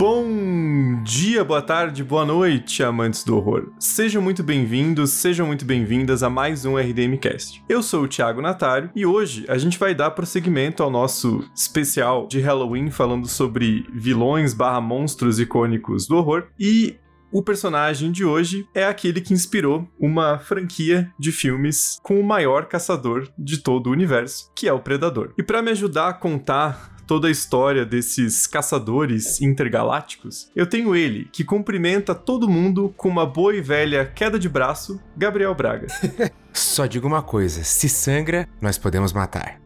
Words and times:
Bom 0.00 1.02
dia, 1.02 1.44
boa 1.44 1.60
tarde, 1.60 2.02
boa 2.02 2.24
noite, 2.24 2.82
amantes 2.82 3.22
do 3.22 3.36
horror. 3.36 3.70
Sejam 3.78 4.22
muito 4.22 4.42
bem-vindos, 4.42 5.10
sejam 5.10 5.46
muito 5.46 5.62
bem-vindas 5.62 6.22
a 6.22 6.30
mais 6.30 6.64
um 6.64 6.78
RDM 6.78 7.18
Cast. 7.20 7.62
Eu 7.68 7.82
sou 7.82 8.04
o 8.04 8.08
Thiago 8.08 8.40
Natário 8.40 8.90
e 8.96 9.04
hoje 9.04 9.44
a 9.46 9.58
gente 9.58 9.78
vai 9.78 9.94
dar 9.94 10.12
prosseguimento 10.12 10.82
ao 10.82 10.90
nosso 10.90 11.44
especial 11.54 12.26
de 12.28 12.40
Halloween 12.40 12.90
falando 12.90 13.28
sobre 13.28 13.86
vilões 13.92 14.54
barra 14.54 14.80
monstros 14.80 15.38
icônicos 15.38 16.06
do 16.06 16.16
horror 16.16 16.46
e 16.58 16.96
o 17.30 17.42
personagem 17.42 18.10
de 18.10 18.24
hoje 18.24 18.66
é 18.74 18.84
aquele 18.84 19.20
que 19.20 19.34
inspirou 19.34 19.86
uma 20.00 20.38
franquia 20.38 21.12
de 21.18 21.30
filmes 21.30 21.98
com 22.02 22.18
o 22.18 22.24
maior 22.24 22.64
caçador 22.64 23.28
de 23.38 23.58
todo 23.58 23.88
o 23.88 23.92
universo, 23.92 24.50
que 24.56 24.66
é 24.66 24.72
o 24.72 24.80
Predador. 24.80 25.34
E 25.38 25.42
para 25.42 25.60
me 25.60 25.70
ajudar 25.70 26.08
a 26.08 26.14
contar 26.14 26.99
toda 27.10 27.26
a 27.26 27.30
história 27.32 27.84
desses 27.84 28.46
caçadores 28.46 29.40
intergalácticos, 29.40 30.48
eu 30.54 30.64
tenho 30.64 30.94
ele, 30.94 31.28
que 31.32 31.42
cumprimenta 31.42 32.14
todo 32.14 32.48
mundo 32.48 32.94
com 32.96 33.08
uma 33.08 33.26
boa 33.26 33.52
e 33.52 33.60
velha 33.60 34.06
queda 34.06 34.38
de 34.38 34.48
braço, 34.48 35.02
Gabriel 35.16 35.52
Braga. 35.52 35.88
Só 36.54 36.86
digo 36.86 37.08
uma 37.08 37.20
coisa: 37.20 37.64
se 37.64 37.88
sangra, 37.88 38.48
nós 38.60 38.78
podemos 38.78 39.12
matar. 39.12 39.60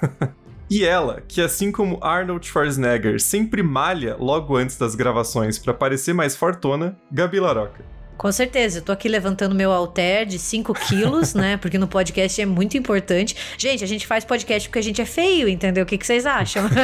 E 0.68 0.84
ela, 0.84 1.22
que 1.28 1.40
assim 1.40 1.70
como 1.70 2.02
Arnold 2.02 2.44
Schwarzenegger 2.44 3.20
sempre 3.20 3.62
malha 3.62 4.16
logo 4.18 4.56
antes 4.56 4.76
das 4.76 4.96
gravações 4.96 5.60
para 5.60 5.72
parecer 5.72 6.12
mais 6.12 6.34
fortona, 6.34 6.98
Gabi 7.08 7.38
Laroca. 7.38 7.84
Com 8.16 8.32
certeza, 8.32 8.78
eu 8.78 8.82
tô 8.82 8.92
aqui 8.92 9.08
levantando 9.08 9.54
meu 9.54 9.70
halter 9.70 10.24
de 10.26 10.38
5 10.38 10.72
quilos, 10.74 11.34
né? 11.34 11.56
Porque 11.60 11.78
no 11.78 11.86
podcast 11.86 12.40
é 12.40 12.46
muito 12.46 12.76
importante. 12.76 13.36
Gente, 13.58 13.84
a 13.84 13.86
gente 13.86 14.06
faz 14.06 14.24
podcast 14.24 14.68
porque 14.68 14.78
a 14.78 14.82
gente 14.82 15.00
é 15.00 15.04
feio, 15.04 15.48
entendeu? 15.48 15.84
O 15.84 15.86
que, 15.86 15.98
que 15.98 16.06
vocês 16.06 16.26
acham? 16.26 16.64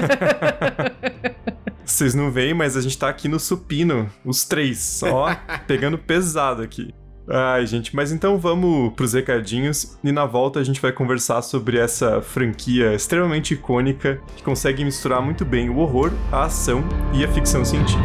Vocês 1.85 2.15
não 2.15 2.31
veem, 2.31 2.55
mas 2.55 2.77
a 2.77 2.81
gente 2.81 2.97
tá 2.97 3.09
aqui 3.09 3.27
no 3.29 3.41
supino, 3.41 4.09
os 4.25 4.45
três, 4.45 4.79
só 4.79 5.37
pegando 5.67 5.99
pesado 5.99 6.63
aqui. 6.63 6.95
Ai, 7.29 7.67
gente, 7.67 7.95
mas 7.95 8.11
então 8.13 8.39
vamos 8.39 8.93
pros 8.95 9.13
recadinhos 9.13 9.99
e 10.03 10.11
na 10.11 10.25
volta 10.25 10.59
a 10.59 10.65
gente 10.65 10.81
vai 10.81 10.93
conversar 10.93 11.43
sobre 11.43 11.79
essa 11.79 12.21
franquia 12.21 12.95
extremamente 12.95 13.55
icônica 13.55 14.21
que 14.37 14.43
consegue 14.43 14.85
misturar 14.85 15.21
muito 15.21 15.45
bem 15.45 15.69
o 15.69 15.79
horror, 15.79 16.13
a 16.31 16.45
ação 16.45 16.85
e 17.13 17.25
a 17.25 17.29
ficção 17.29 17.65
científica. 17.65 18.03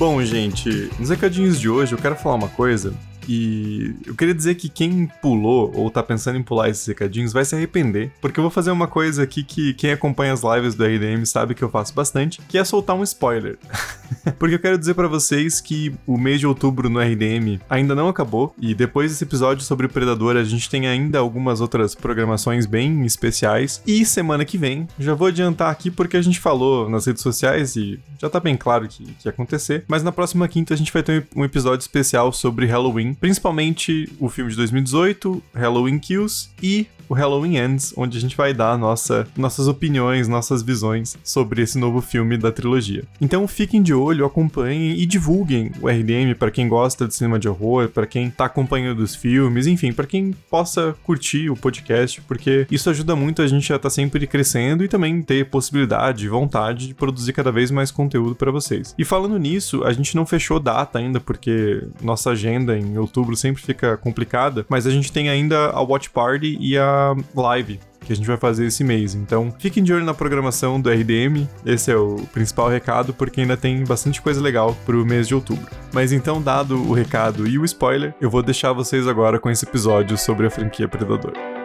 Bom, 0.00 0.24
gente, 0.24 0.90
nos 0.98 1.10
recadinhos 1.10 1.60
de 1.60 1.68
hoje 1.68 1.92
eu 1.92 1.98
quero 1.98 2.16
falar 2.16 2.36
uma 2.36 2.48
coisa 2.48 2.94
e 3.32 3.94
eu 4.04 4.16
queria 4.16 4.34
dizer 4.34 4.56
que 4.56 4.68
quem 4.68 5.08
pulou 5.22 5.70
ou 5.72 5.88
tá 5.88 6.02
pensando 6.02 6.36
em 6.36 6.42
pular 6.42 6.68
esses 6.68 6.84
recadinhos 6.84 7.32
vai 7.32 7.44
se 7.44 7.54
arrepender, 7.54 8.10
porque 8.20 8.40
eu 8.40 8.42
vou 8.42 8.50
fazer 8.50 8.72
uma 8.72 8.88
coisa 8.88 9.22
aqui 9.22 9.44
que 9.44 9.72
quem 9.74 9.92
acompanha 9.92 10.32
as 10.32 10.42
lives 10.42 10.74
do 10.74 10.84
RDM 10.84 11.24
sabe 11.24 11.54
que 11.54 11.62
eu 11.62 11.70
faço 11.70 11.94
bastante, 11.94 12.40
que 12.48 12.58
é 12.58 12.64
soltar 12.64 12.96
um 12.96 13.04
spoiler. 13.04 13.56
porque 14.36 14.56
eu 14.56 14.58
quero 14.58 14.76
dizer 14.76 14.94
para 14.94 15.06
vocês 15.06 15.60
que 15.60 15.94
o 16.08 16.18
mês 16.18 16.40
de 16.40 16.46
outubro 16.48 16.90
no 16.90 16.98
RDM 16.98 17.60
ainda 17.70 17.94
não 17.94 18.08
acabou 18.08 18.52
e 18.60 18.74
depois 18.74 19.12
desse 19.12 19.22
episódio 19.22 19.62
sobre 19.64 19.86
o 19.86 19.88
Predador 19.88 20.36
a 20.36 20.42
gente 20.42 20.68
tem 20.68 20.88
ainda 20.88 21.20
algumas 21.20 21.60
outras 21.60 21.94
programações 21.94 22.66
bem 22.66 23.04
especiais 23.06 23.80
e 23.86 24.04
semana 24.04 24.44
que 24.44 24.58
vem, 24.58 24.88
já 24.98 25.14
vou 25.14 25.28
adiantar 25.28 25.70
aqui 25.70 25.88
porque 25.88 26.16
a 26.16 26.22
gente 26.22 26.40
falou 26.40 26.90
nas 26.90 27.06
redes 27.06 27.22
sociais 27.22 27.76
e 27.76 28.00
já 28.18 28.28
tá 28.28 28.40
bem 28.40 28.56
claro 28.56 28.88
que, 28.88 29.04
que 29.04 29.28
ia 29.28 29.30
acontecer, 29.30 29.84
mas 29.86 30.02
na 30.02 30.10
próxima 30.10 30.48
quinta 30.48 30.74
a 30.74 30.76
gente 30.76 30.92
vai 30.92 31.04
ter 31.04 31.28
um 31.36 31.44
episódio 31.44 31.82
especial 31.82 32.32
sobre 32.32 32.66
Halloween 32.66 33.14
principalmente 33.20 34.10
o 34.18 34.28
filme 34.28 34.50
de 34.50 34.56
2018, 34.56 35.42
Halloween 35.54 35.98
Kills 35.98 36.50
e 36.62 36.86
o 37.10 37.14
Halloween 37.14 37.56
Ends, 37.56 37.92
onde 37.96 38.16
a 38.16 38.20
gente 38.20 38.36
vai 38.36 38.54
dar 38.54 38.78
nossa, 38.78 39.26
nossas 39.36 39.66
opiniões, 39.66 40.28
nossas 40.28 40.62
visões 40.62 41.18
sobre 41.24 41.60
esse 41.60 41.76
novo 41.76 42.00
filme 42.00 42.38
da 42.38 42.52
trilogia. 42.52 43.02
Então 43.20 43.48
fiquem 43.48 43.82
de 43.82 43.92
olho, 43.92 44.24
acompanhem 44.24 44.92
e 44.92 45.04
divulguem 45.04 45.72
o 45.82 45.88
RDM 45.88 46.36
para 46.38 46.52
quem 46.52 46.68
gosta 46.68 47.08
de 47.08 47.14
cinema 47.16 47.36
de 47.36 47.48
horror, 47.48 47.88
para 47.88 48.06
quem 48.06 48.30
tá 48.30 48.44
acompanhando 48.44 49.00
os 49.00 49.16
filmes, 49.16 49.66
enfim, 49.66 49.92
para 49.92 50.06
quem 50.06 50.32
possa 50.48 50.94
curtir 51.02 51.50
o 51.50 51.56
podcast, 51.56 52.20
porque 52.22 52.64
isso 52.70 52.88
ajuda 52.88 53.16
muito 53.16 53.42
a 53.42 53.46
gente 53.48 53.72
a 53.72 53.76
estar 53.76 53.88
tá 53.88 53.90
sempre 53.90 54.24
crescendo 54.28 54.84
e 54.84 54.88
também 54.88 55.20
ter 55.20 55.50
possibilidade 55.50 56.26
e 56.26 56.28
vontade 56.28 56.86
de 56.86 56.94
produzir 56.94 57.32
cada 57.32 57.50
vez 57.50 57.72
mais 57.72 57.90
conteúdo 57.90 58.36
para 58.36 58.52
vocês. 58.52 58.94
E 58.96 59.04
falando 59.04 59.36
nisso, 59.36 59.82
a 59.82 59.92
gente 59.92 60.14
não 60.14 60.24
fechou 60.24 60.60
data 60.60 61.00
ainda, 61.00 61.18
porque 61.18 61.82
nossa 62.00 62.30
agenda 62.30 62.78
em 62.78 62.96
outubro 62.96 63.34
sempre 63.34 63.60
fica 63.60 63.96
complicada, 63.96 64.64
mas 64.68 64.86
a 64.86 64.90
gente 64.90 65.10
tem 65.10 65.28
ainda 65.28 65.70
a 65.70 65.80
Watch 65.80 66.08
Party 66.10 66.56
e 66.60 66.78
a 66.78 66.99
live 67.34 67.80
que 68.04 68.12
a 68.12 68.16
gente 68.16 68.26
vai 68.26 68.36
fazer 68.36 68.66
esse 68.66 68.82
mês. 68.82 69.14
Então, 69.14 69.54
fiquem 69.58 69.84
de 69.84 69.92
olho 69.92 70.04
na 70.04 70.14
programação 70.14 70.80
do 70.80 70.90
RDM. 70.90 71.46
Esse 71.64 71.92
é 71.92 71.96
o 71.96 72.16
principal 72.32 72.68
recado, 72.68 73.14
porque 73.14 73.40
ainda 73.40 73.56
tem 73.56 73.84
bastante 73.84 74.20
coisa 74.20 74.40
legal 74.40 74.76
pro 74.84 75.06
mês 75.06 75.28
de 75.28 75.34
outubro. 75.34 75.70
Mas 75.92 76.10
então, 76.12 76.42
dado 76.42 76.76
o 76.76 76.92
recado 76.92 77.46
e 77.46 77.58
o 77.58 77.64
spoiler, 77.64 78.14
eu 78.20 78.30
vou 78.30 78.42
deixar 78.42 78.72
vocês 78.72 79.06
agora 79.06 79.38
com 79.38 79.50
esse 79.50 79.64
episódio 79.64 80.16
sobre 80.18 80.46
a 80.46 80.50
franquia 80.50 80.88
Predador. 80.88 81.59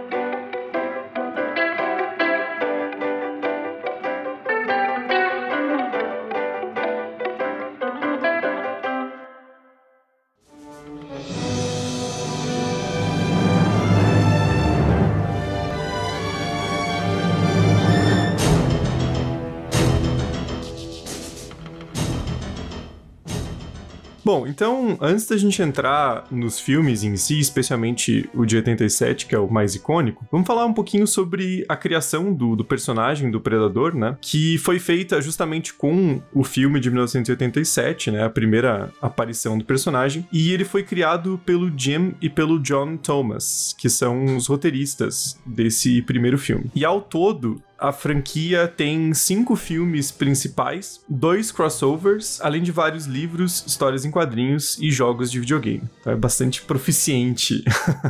Então, 24.55 24.97
antes 25.01 25.27
da 25.27 25.35
gente 25.35 25.61
entrar 25.61 26.27
nos 26.31 26.61
filmes 26.61 27.03
em 27.03 27.17
si, 27.17 27.41
especialmente 27.41 28.29
o 28.33 28.45
de 28.45 28.55
87, 28.55 29.25
que 29.25 29.35
é 29.35 29.37
o 29.37 29.51
mais 29.51 29.75
icônico, 29.75 30.25
vamos 30.31 30.47
falar 30.47 30.65
um 30.65 30.73
pouquinho 30.73 31.05
sobre 31.05 31.65
a 31.67 31.75
criação 31.75 32.33
do, 32.33 32.55
do 32.55 32.63
personagem 32.63 33.29
do 33.29 33.41
Predador, 33.41 33.93
né? 33.93 34.17
Que 34.21 34.57
foi 34.59 34.79
feita 34.79 35.21
justamente 35.21 35.73
com 35.73 36.21
o 36.33 36.41
filme 36.41 36.79
de 36.79 36.89
1987, 36.89 38.11
né? 38.11 38.23
A 38.23 38.29
primeira 38.29 38.93
aparição 39.01 39.57
do 39.57 39.65
personagem. 39.65 40.25
E 40.31 40.53
ele 40.53 40.63
foi 40.63 40.83
criado 40.83 41.37
pelo 41.45 41.69
Jim 41.77 42.15
e 42.21 42.29
pelo 42.29 42.57
John 42.57 42.95
Thomas, 42.95 43.75
que 43.77 43.89
são 43.89 44.37
os 44.37 44.47
roteiristas 44.47 45.37
desse 45.45 46.01
primeiro 46.01 46.37
filme. 46.37 46.71
E 46.73 46.85
ao 46.85 47.01
todo, 47.01 47.61
a 47.77 47.91
franquia 47.91 48.67
tem 48.67 49.13
cinco 49.13 49.55
filmes 49.55 50.11
principais, 50.11 51.01
dois 51.07 51.51
crossovers, 51.51 52.39
além 52.41 52.63
de 52.63 52.71
vários 52.71 53.05
livros, 53.05 53.63
histórias 53.65 54.05
em 54.05 54.11
quadrinhos 54.11 54.77
e 54.79 54.91
jogos 54.91 55.31
de 55.31 55.39
videogame. 55.39 55.83
Então 55.99 56.13
é 56.13 56.15
bastante 56.15 56.61
proficiente. 56.61 57.63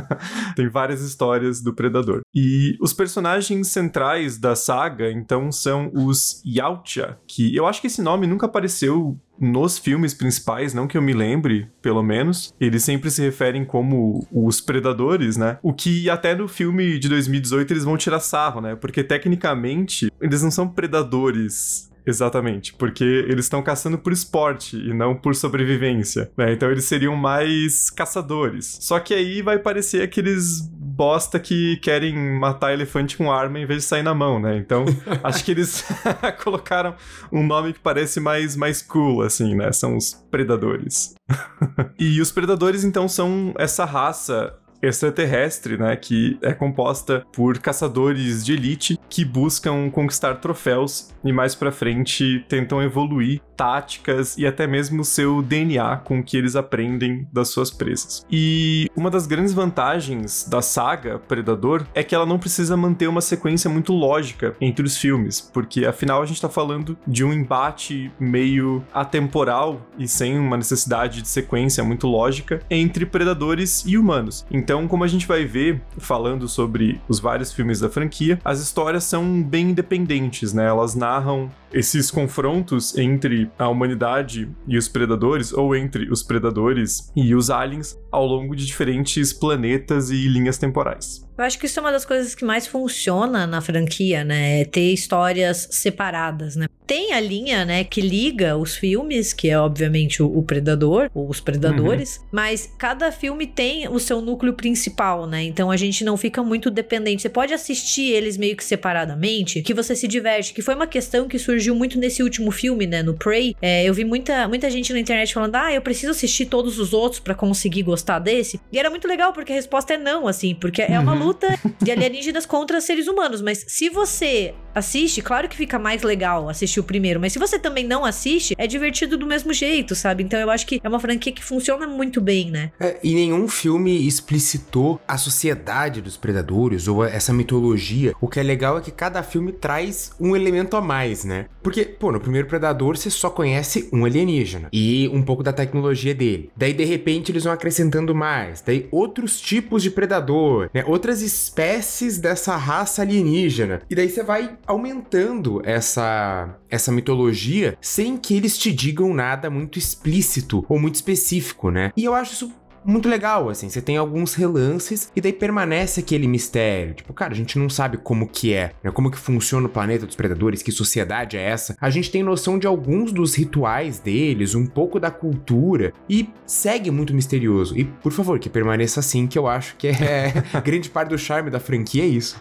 tem 0.54 0.68
várias 0.68 1.00
histórias 1.00 1.60
do 1.60 1.74
Predador. 1.74 2.20
E 2.34 2.76
os 2.80 2.92
personagens 2.92 3.68
centrais 3.68 4.38
da 4.38 4.54
saga, 4.54 5.10
então, 5.10 5.50
são 5.50 5.90
os 5.94 6.42
Yautja, 6.44 7.18
que 7.26 7.54
eu 7.54 7.66
acho 7.66 7.80
que 7.80 7.86
esse 7.86 8.02
nome 8.02 8.26
nunca 8.26 8.46
apareceu 8.46 9.18
nos 9.38 9.78
filmes 9.78 10.14
principais, 10.14 10.72
não 10.72 10.86
que 10.86 10.96
eu 10.96 11.02
me 11.02 11.12
lembre, 11.12 11.68
pelo 11.82 12.02
menos, 12.02 12.54
eles 12.60 12.82
sempre 12.84 13.10
se 13.10 13.22
referem 13.22 13.64
como 13.64 14.26
os 14.32 14.60
predadores, 14.60 15.36
né? 15.36 15.58
O 15.62 15.72
que 15.72 16.08
até 16.08 16.34
no 16.34 16.48
filme 16.48 16.98
de 16.98 17.08
2018 17.08 17.72
eles 17.72 17.84
vão 17.84 17.96
tirar 17.96 18.20
sarro, 18.20 18.60
né? 18.60 18.74
Porque 18.74 19.04
tecnicamente 19.04 20.10
eles 20.20 20.42
não 20.42 20.50
são 20.50 20.68
predadores 20.68 21.90
Exatamente, 22.06 22.72
porque 22.74 23.04
eles 23.04 23.46
estão 23.46 23.62
caçando 23.62 23.98
por 23.98 24.12
esporte 24.12 24.76
e 24.76 24.94
não 24.94 25.14
por 25.14 25.34
sobrevivência, 25.34 26.30
né? 26.36 26.52
Então 26.52 26.70
eles 26.70 26.84
seriam 26.84 27.16
mais 27.16 27.90
caçadores. 27.90 28.78
Só 28.80 29.00
que 29.00 29.12
aí 29.12 29.42
vai 29.42 29.58
parecer 29.58 30.02
aqueles 30.02 30.60
bosta 30.70 31.38
que 31.38 31.76
querem 31.78 32.16
matar 32.16 32.72
elefante 32.72 33.16
com 33.16 33.30
arma 33.30 33.58
em 33.58 33.66
vez 33.66 33.82
de 33.82 33.88
sair 33.88 34.02
na 34.02 34.14
mão, 34.14 34.40
né? 34.40 34.56
Então 34.56 34.84
acho 35.22 35.44
que 35.44 35.50
eles 35.50 35.84
colocaram 36.42 36.94
um 37.30 37.44
nome 37.44 37.72
que 37.72 37.80
parece 37.80 38.20
mais, 38.20 38.56
mais 38.56 38.80
cool, 38.80 39.22
assim, 39.22 39.54
né? 39.54 39.72
São 39.72 39.96
os 39.96 40.14
predadores. 40.30 41.14
e 41.98 42.20
os 42.20 42.30
predadores, 42.30 42.84
então, 42.84 43.08
são 43.08 43.52
essa 43.58 43.84
raça 43.84 44.54
extraterrestre, 44.82 45.76
né? 45.76 45.96
Que 45.96 46.38
é 46.42 46.52
composta 46.52 47.24
por 47.32 47.58
caçadores 47.58 48.44
de 48.44 48.52
elite 48.52 48.98
que 49.08 49.24
buscam 49.24 49.90
conquistar 49.90 50.36
troféus 50.36 51.10
e 51.24 51.32
mais 51.32 51.54
pra 51.54 51.72
frente 51.72 52.44
tentam 52.48 52.82
evoluir 52.82 53.40
táticas 53.56 54.36
e 54.36 54.46
até 54.46 54.66
mesmo 54.66 55.04
seu 55.04 55.42
DNA 55.42 55.96
com 55.98 56.22
que 56.22 56.36
eles 56.36 56.54
aprendem 56.54 57.26
das 57.32 57.48
suas 57.48 57.70
presas. 57.70 58.24
E 58.30 58.88
uma 58.94 59.10
das 59.10 59.26
grandes 59.26 59.54
vantagens 59.54 60.46
da 60.48 60.60
saga 60.60 61.18
Predador 61.18 61.86
é 61.94 62.02
que 62.02 62.14
ela 62.14 62.26
não 62.26 62.38
precisa 62.38 62.76
manter 62.76 63.08
uma 63.08 63.20
sequência 63.20 63.70
muito 63.70 63.92
lógica 63.92 64.54
entre 64.60 64.84
os 64.84 64.96
filmes, 64.96 65.40
porque 65.40 65.86
afinal 65.86 66.22
a 66.22 66.26
gente 66.26 66.40
tá 66.40 66.48
falando 66.48 66.96
de 67.06 67.24
um 67.24 67.32
embate 67.32 68.12
meio 68.20 68.84
atemporal 68.92 69.80
e 69.98 70.06
sem 70.06 70.38
uma 70.38 70.56
necessidade 70.56 71.22
de 71.22 71.28
sequência 71.28 71.82
muito 71.82 72.06
lógica 72.06 72.60
entre 72.70 73.06
predadores 73.06 73.84
e 73.86 73.96
humanos. 73.96 74.44
Então, 74.50 74.65
como 74.88 75.04
a 75.04 75.08
gente 75.08 75.26
vai 75.26 75.44
ver 75.44 75.82
falando 75.98 76.48
sobre 76.48 77.00
os 77.08 77.20
vários 77.20 77.52
filmes 77.52 77.80
da 77.80 77.88
franquia, 77.88 78.38
as 78.44 78.60
histórias 78.60 79.04
são 79.04 79.42
bem 79.42 79.70
independentes, 79.70 80.52
né? 80.52 80.66
Elas 80.66 80.94
narram 80.94 81.50
esses 81.72 82.10
confrontos 82.10 82.96
entre 82.96 83.50
a 83.58 83.68
humanidade 83.68 84.48
e 84.66 84.78
os 84.78 84.88
predadores, 84.88 85.52
ou 85.52 85.74
entre 85.74 86.10
os 86.10 86.22
predadores 86.22 87.12
e 87.14 87.34
os 87.34 87.50
aliens, 87.50 87.98
ao 88.10 88.26
longo 88.26 88.56
de 88.56 88.64
diferentes 88.64 89.32
planetas 89.32 90.10
e 90.10 90.26
linhas 90.28 90.58
temporais. 90.58 91.25
Eu 91.36 91.44
acho 91.44 91.58
que 91.58 91.66
isso 91.66 91.78
é 91.78 91.82
uma 91.82 91.92
das 91.92 92.04
coisas 92.04 92.34
que 92.34 92.44
mais 92.44 92.66
funciona 92.66 93.46
na 93.46 93.60
franquia, 93.60 94.24
né? 94.24 94.62
É 94.62 94.64
ter 94.64 94.92
histórias 94.92 95.68
separadas, 95.70 96.56
né? 96.56 96.66
Tem 96.86 97.12
a 97.12 97.20
linha, 97.20 97.64
né, 97.64 97.82
que 97.82 98.00
liga 98.00 98.56
os 98.56 98.76
filmes, 98.76 99.32
que 99.32 99.50
é 99.50 99.58
obviamente 99.58 100.22
o, 100.22 100.38
o 100.38 100.44
Predador, 100.44 101.10
ou 101.12 101.28
os 101.28 101.40
Predadores, 101.40 102.18
uhum. 102.18 102.24
mas 102.30 102.72
cada 102.78 103.10
filme 103.10 103.44
tem 103.44 103.88
o 103.88 103.98
seu 103.98 104.20
núcleo 104.20 104.52
principal, 104.52 105.26
né? 105.26 105.42
Então 105.42 105.72
a 105.72 105.76
gente 105.76 106.04
não 106.04 106.16
fica 106.16 106.44
muito 106.44 106.70
dependente. 106.70 107.22
Você 107.22 107.28
pode 107.28 107.52
assistir 107.52 108.12
eles 108.12 108.36
meio 108.36 108.56
que 108.56 108.64
separadamente, 108.64 109.62
que 109.62 109.74
você 109.74 109.96
se 109.96 110.06
diverte, 110.06 110.54
que 110.54 110.62
foi 110.62 110.76
uma 110.76 110.86
questão 110.86 111.26
que 111.26 111.40
surgiu 111.40 111.74
muito 111.74 111.98
nesse 111.98 112.22
último 112.22 112.52
filme, 112.52 112.86
né, 112.86 113.02
no 113.02 113.14
Prey. 113.14 113.56
É, 113.60 113.84
eu 113.84 113.92
vi 113.92 114.04
muita, 114.04 114.46
muita 114.46 114.70
gente 114.70 114.92
na 114.92 115.00
internet 115.00 115.34
falando, 115.34 115.56
ah, 115.56 115.72
eu 115.72 115.82
preciso 115.82 116.12
assistir 116.12 116.46
todos 116.46 116.78
os 116.78 116.92
outros 116.92 117.18
para 117.18 117.34
conseguir 117.34 117.82
gostar 117.82 118.20
desse. 118.20 118.60
E 118.70 118.78
era 118.78 118.88
muito 118.88 119.08
legal, 119.08 119.32
porque 119.32 119.50
a 119.50 119.56
resposta 119.56 119.94
é 119.94 119.98
não, 119.98 120.28
assim, 120.28 120.54
porque 120.54 120.82
é 120.82 121.00
uma 121.00 121.14
uhum 121.14 121.25
luta 121.26 121.58
de 121.80 121.90
alienígenas 121.90 122.46
contra 122.46 122.80
seres 122.80 123.08
humanos. 123.08 123.42
Mas 123.42 123.64
se 123.68 123.88
você 123.88 124.54
assiste, 124.76 125.22
claro 125.22 125.48
que 125.48 125.56
fica 125.56 125.78
mais 125.78 126.02
legal 126.02 126.48
assistir 126.48 126.80
o 126.80 126.84
primeiro, 126.84 127.18
mas 127.18 127.32
se 127.32 127.38
você 127.38 127.58
também 127.58 127.86
não 127.86 128.04
assiste, 128.04 128.54
é 128.58 128.66
divertido 128.66 129.16
do 129.16 129.26
mesmo 129.26 129.52
jeito, 129.52 129.94
sabe? 129.94 130.22
Então 130.22 130.38
eu 130.38 130.50
acho 130.50 130.66
que 130.66 130.80
é 130.82 130.88
uma 130.88 131.00
franquia 131.00 131.32
que 131.32 131.42
funciona 131.42 131.86
muito 131.86 132.20
bem, 132.20 132.50
né? 132.50 132.70
É, 132.78 132.98
e 133.02 133.14
nenhum 133.14 133.48
filme 133.48 134.06
explicitou 134.06 135.00
a 135.08 135.16
sociedade 135.16 136.02
dos 136.02 136.16
predadores 136.16 136.86
ou 136.86 137.04
essa 137.04 137.32
mitologia. 137.32 138.12
O 138.20 138.28
que 138.28 138.38
é 138.38 138.42
legal 138.42 138.78
é 138.78 138.80
que 138.82 138.90
cada 138.90 139.22
filme 139.22 139.52
traz 139.52 140.12
um 140.20 140.36
elemento 140.36 140.76
a 140.76 140.80
mais, 140.80 141.24
né? 141.24 141.46
Porque, 141.62 141.84
pô, 141.84 142.12
no 142.12 142.20
primeiro 142.20 142.46
Predador 142.46 142.96
você 142.96 143.10
só 143.10 143.28
conhece 143.28 143.88
um 143.92 144.04
alienígena 144.04 144.68
e 144.72 145.08
um 145.12 145.22
pouco 145.22 145.42
da 145.42 145.52
tecnologia 145.52 146.14
dele. 146.14 146.50
Daí, 146.56 146.72
de 146.72 146.84
repente, 146.84 147.32
eles 147.32 147.42
vão 147.42 147.52
acrescentando 147.52 148.14
mais. 148.14 148.60
Daí, 148.60 148.86
outros 148.92 149.40
tipos 149.40 149.82
de 149.82 149.90
predador, 149.90 150.70
né? 150.72 150.84
Outras 150.86 151.22
espécies 151.22 152.18
dessa 152.18 152.56
raça 152.56 153.02
alienígena. 153.02 153.82
E 153.90 153.94
daí 153.94 154.08
você 154.08 154.22
vai 154.22 154.56
aumentando 154.66 155.60
essa, 155.64 156.58
essa 156.68 156.90
mitologia 156.90 157.76
sem 157.80 158.16
que 158.16 158.36
eles 158.36 158.58
te 158.58 158.72
digam 158.72 159.14
nada 159.14 159.48
muito 159.48 159.78
explícito 159.78 160.64
ou 160.68 160.78
muito 160.78 160.96
específico, 160.96 161.70
né? 161.70 161.92
E 161.96 162.04
eu 162.04 162.14
acho 162.14 162.32
isso 162.32 162.52
muito 162.86 163.08
legal, 163.08 163.50
assim. 163.50 163.68
Você 163.68 163.82
tem 163.82 163.96
alguns 163.96 164.34
relances 164.34 165.10
e 165.14 165.20
daí 165.20 165.32
permanece 165.32 166.00
aquele 166.00 166.28
mistério. 166.28 166.94
Tipo, 166.94 167.12
cara, 167.12 167.32
a 167.32 167.36
gente 167.36 167.58
não 167.58 167.68
sabe 167.68 167.96
como 167.96 168.28
que 168.28 168.54
é, 168.54 168.72
né? 168.82 168.90
Como 168.90 169.10
que 169.10 169.18
funciona 169.18 169.66
o 169.66 169.70
planeta 169.70 170.06
dos 170.06 170.14
predadores, 170.14 170.62
que 170.62 170.70
sociedade 170.70 171.36
é 171.36 171.42
essa. 171.42 171.76
A 171.80 171.90
gente 171.90 172.10
tem 172.10 172.22
noção 172.22 172.58
de 172.58 172.66
alguns 172.66 173.12
dos 173.12 173.34
rituais 173.34 173.98
deles, 173.98 174.54
um 174.54 174.66
pouco 174.66 175.00
da 175.00 175.10
cultura 175.10 175.92
e 176.08 176.28
segue 176.46 176.90
muito 176.90 177.12
misterioso. 177.12 177.76
E, 177.76 177.84
por 177.84 178.12
favor, 178.12 178.38
que 178.38 178.48
permaneça 178.48 179.00
assim, 179.00 179.26
que 179.26 179.38
eu 179.38 179.48
acho 179.48 179.76
que 179.76 179.88
é 179.88 180.32
grande 180.64 180.88
parte 180.88 181.08
do 181.08 181.18
charme 181.18 181.50
da 181.50 181.58
franquia 181.58 182.04
é 182.04 182.06
isso. 182.06 182.40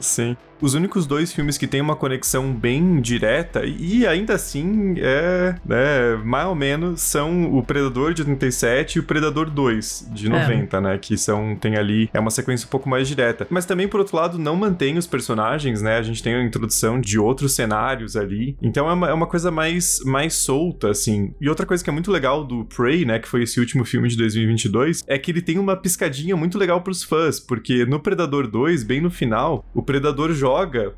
Sim. 0.00 0.36
Os 0.60 0.74
únicos 0.74 1.06
dois 1.06 1.32
filmes 1.32 1.58
que 1.58 1.66
têm 1.66 1.80
uma 1.80 1.96
conexão 1.96 2.52
bem 2.52 3.00
direta, 3.00 3.64
e 3.64 4.06
ainda 4.06 4.34
assim 4.34 4.94
é, 4.98 5.54
né, 5.64 6.16
mais 6.24 6.46
ou 6.46 6.54
menos, 6.54 7.00
são 7.02 7.54
o 7.54 7.62
Predador 7.62 8.14
de 8.14 8.22
87 8.22 8.96
e 8.96 9.00
o 9.00 9.02
Predador 9.02 9.50
2 9.50 10.08
de 10.12 10.28
90, 10.28 10.76
é. 10.76 10.80
né? 10.80 10.98
Que 10.98 11.16
são, 11.16 11.54
tem 11.56 11.76
ali, 11.76 12.08
é 12.12 12.18
uma 12.18 12.30
sequência 12.30 12.66
um 12.66 12.70
pouco 12.70 12.88
mais 12.88 13.06
direta. 13.06 13.46
Mas 13.50 13.66
também, 13.66 13.86
por 13.86 14.00
outro 14.00 14.16
lado, 14.16 14.38
não 14.38 14.56
mantém 14.56 14.96
os 14.96 15.06
personagens, 15.06 15.82
né? 15.82 15.98
A 15.98 16.02
gente 16.02 16.22
tem 16.22 16.34
a 16.34 16.42
introdução 16.42 17.00
de 17.00 17.18
outros 17.18 17.54
cenários 17.54 18.16
ali. 18.16 18.56
Então 18.62 18.88
é 18.88 18.92
uma, 18.92 19.10
é 19.10 19.12
uma 19.12 19.26
coisa 19.26 19.50
mais, 19.50 20.00
mais 20.04 20.34
solta, 20.34 20.90
assim. 20.90 21.34
E 21.40 21.48
outra 21.48 21.66
coisa 21.66 21.84
que 21.84 21.90
é 21.90 21.92
muito 21.92 22.10
legal 22.10 22.44
do 22.44 22.64
Prey, 22.64 23.04
né? 23.04 23.18
Que 23.18 23.28
foi 23.28 23.42
esse 23.42 23.60
último 23.60 23.84
filme 23.84 24.08
de 24.08 24.16
2022, 24.16 25.02
é 25.06 25.18
que 25.18 25.30
ele 25.30 25.42
tem 25.42 25.58
uma 25.58 25.76
piscadinha 25.76 26.36
muito 26.36 26.58
legal 26.58 26.80
pros 26.80 27.02
fãs, 27.02 27.38
porque 27.38 27.84
no 27.84 28.00
Predador 28.00 28.48
2, 28.48 28.82
bem 28.82 29.00
no 29.00 29.10
final, 29.10 29.64
o 29.74 29.82
Predador 29.82 30.32
joga 30.32 30.45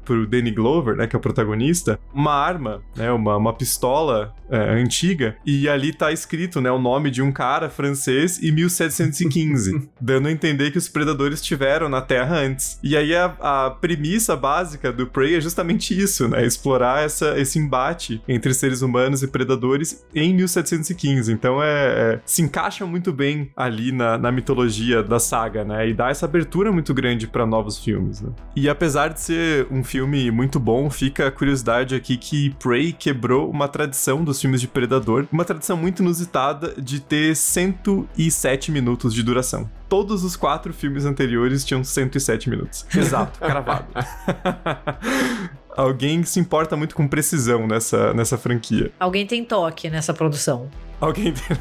pro 0.05 0.27
Danny 0.27 0.51
Glover, 0.51 0.97
né, 0.97 1.07
que 1.07 1.17
é 1.17 1.19
o 1.19 1.23
protagonista, 1.23 1.99
uma 2.13 2.33
arma, 2.33 2.83
né, 2.97 3.11
uma, 3.11 3.37
uma 3.37 3.53
pistola 3.53 4.35
é, 4.51 4.57
antiga, 4.81 5.37
e 5.45 5.69
ali 5.69 5.93
tá 5.93 6.13
escrito, 6.13 6.61
né, 6.61 6.71
o 6.71 6.79
nome 6.79 7.11
de 7.11 7.23
um 7.23 7.31
cara 7.33 7.69
francês 7.69 8.39
e 8.43 8.51
1715, 8.51 9.89
dando 10.01 10.29
a 10.29 10.33
entender 10.33 10.71
que 10.71 10.79
os 10.79 10.89
predadores 10.89 11.41
tiveram 11.41 11.89
na 11.89 12.01
Terra 12.01 12.37
antes. 12.37 12.79
E 12.83 12.97
aí 12.97 13.15
a, 13.15 13.37
a 13.41 13.71
premissa 13.71 14.37
básica 14.37 14.93
do 14.93 15.07
Prey 15.07 15.37
é 15.37 15.41
justamente 15.41 15.99
isso, 15.99 16.29
né, 16.29 16.45
explorar 16.45 17.05
essa, 17.05 17.39
esse 17.39 17.59
embate 17.59 18.23
entre 18.29 18.53
seres 18.55 18.83
humanos 18.83 19.23
e 19.23 19.29
predadores 19.29 20.05
em 20.15 20.35
1715. 20.35 21.33
Então 21.33 21.63
é, 21.63 21.69
é 21.69 22.21
se 22.25 22.43
encaixa 22.43 22.85
muito 22.87 23.13
bem 23.13 23.51
ali 23.57 23.93
na, 23.93 24.19
na 24.19 24.33
mitologia 24.33 25.03
da 25.03 25.19
saga, 25.19 25.65
né, 25.65 25.89
e 25.89 25.95
dá 25.95 26.11
essa 26.11 26.27
abertura 26.27 26.73
muito 26.73 26.93
grande 26.95 27.27
para 27.27 27.47
novos 27.47 27.79
filmes, 27.79 28.21
né. 28.21 28.31
E 28.57 28.69
apesar 28.69 29.09
de 29.09 29.21
ser 29.21 29.38
um 29.71 29.83
filme 29.83 30.31
muito 30.31 30.59
bom, 30.59 30.91
fica 30.91 31.29
a 31.29 31.31
curiosidade 31.31 31.95
aqui 31.95 32.17
que 32.17 32.51
Prey 32.59 32.93
quebrou 32.93 33.51
uma 33.51 33.69
tradição 33.69 34.25
dos 34.25 34.41
filmes 34.41 34.61
de 34.61 34.69
Predador, 34.69 35.27
uma 35.33 35.45
tradição 35.45 35.77
muito 35.77 36.03
inusitada 36.03 36.75
de 36.81 37.01
ter 37.01 37.35
107 37.35 38.71
minutos 38.71 39.15
de 39.15 39.23
duração. 39.23 39.69
Todos 39.89 40.25
os 40.25 40.37
quatro 40.37 40.73
filmes 40.73 41.05
anteriores 41.05 41.65
tinham 41.65 41.83
107 41.83 42.51
minutos. 42.51 42.87
Exato, 42.95 43.39
cravado. 43.45 43.87
Alguém 45.77 46.25
se 46.25 46.41
importa 46.41 46.77
muito 46.77 46.95
com 46.95 47.07
precisão 47.07 47.67
nessa, 47.67 48.13
nessa 48.13 48.37
franquia. 48.37 48.91
Alguém 48.99 49.27
tem 49.27 49.45
toque 49.45 49.89
nessa 49.89 50.13
produção. 50.13 50.69
Alguém 51.01 51.33
tem. 51.33 51.57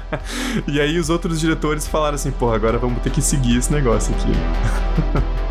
e 0.66 0.80
aí 0.80 0.98
os 0.98 1.10
outros 1.10 1.38
diretores 1.38 1.86
falaram 1.86 2.14
assim: 2.14 2.30
porra, 2.30 2.56
agora 2.56 2.78
vamos 2.78 3.02
ter 3.02 3.10
que 3.10 3.20
seguir 3.20 3.58
esse 3.58 3.70
negócio 3.70 4.14
aqui. 4.14 5.49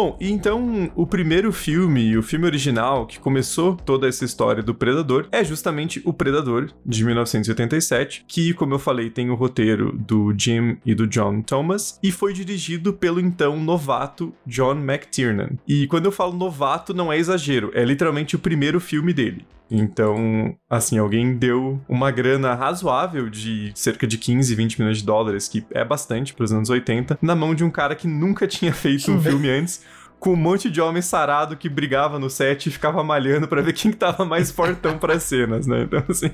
Bom, 0.00 0.16
então 0.20 0.92
o 0.94 1.04
primeiro 1.04 1.50
filme, 1.50 2.16
o 2.16 2.22
filme 2.22 2.46
original 2.46 3.04
que 3.04 3.18
começou 3.18 3.74
toda 3.74 4.06
essa 4.06 4.24
história 4.24 4.62
do 4.62 4.72
Predador, 4.72 5.26
é 5.32 5.42
justamente 5.42 6.00
O 6.04 6.12
Predador, 6.12 6.70
de 6.86 7.04
1987, 7.04 8.24
que, 8.28 8.54
como 8.54 8.74
eu 8.74 8.78
falei, 8.78 9.10
tem 9.10 9.28
o 9.28 9.34
roteiro 9.34 9.92
do 9.98 10.32
Jim 10.38 10.76
e 10.86 10.94
do 10.94 11.04
John 11.04 11.42
Thomas, 11.42 11.98
e 12.00 12.12
foi 12.12 12.32
dirigido 12.32 12.92
pelo 12.92 13.18
então 13.18 13.58
novato 13.58 14.32
John 14.46 14.76
McTiernan. 14.76 15.58
E 15.66 15.88
quando 15.88 16.04
eu 16.04 16.12
falo 16.12 16.32
novato, 16.32 16.94
não 16.94 17.12
é 17.12 17.18
exagero, 17.18 17.72
é 17.74 17.84
literalmente 17.84 18.36
o 18.36 18.38
primeiro 18.38 18.78
filme 18.78 19.12
dele. 19.12 19.44
Então, 19.70 20.56
assim, 20.68 20.98
alguém 20.98 21.36
deu 21.36 21.80
uma 21.88 22.10
grana 22.10 22.54
razoável 22.54 23.28
de 23.28 23.72
cerca 23.74 24.06
de 24.06 24.16
15, 24.16 24.54
20 24.54 24.78
milhões 24.78 24.98
de 24.98 25.04
dólares, 25.04 25.48
que 25.48 25.64
é 25.70 25.84
bastante 25.84 26.32
para 26.32 26.44
os 26.44 26.52
anos 26.52 26.70
80, 26.70 27.18
na 27.20 27.34
mão 27.34 27.54
de 27.54 27.64
um 27.64 27.70
cara 27.70 27.94
que 27.94 28.08
nunca 28.08 28.46
tinha 28.46 28.72
feito 28.72 29.10
um 29.10 29.20
filme 29.20 29.50
antes 29.50 29.84
com 30.18 30.32
um 30.32 30.36
monte 30.36 30.70
de 30.70 30.80
homem 30.80 31.00
sarado 31.00 31.56
que 31.56 31.68
brigava 31.68 32.18
no 32.18 32.28
set 32.28 32.66
e 32.66 32.70
ficava 32.70 33.02
malhando 33.04 33.46
para 33.46 33.62
ver 33.62 33.72
quem 33.72 33.92
tava 33.92 34.24
mais 34.24 34.50
fortão 34.50 34.98
para 34.98 35.18
cenas, 35.20 35.66
né? 35.66 35.82
Então, 35.82 36.02
assim, 36.08 36.30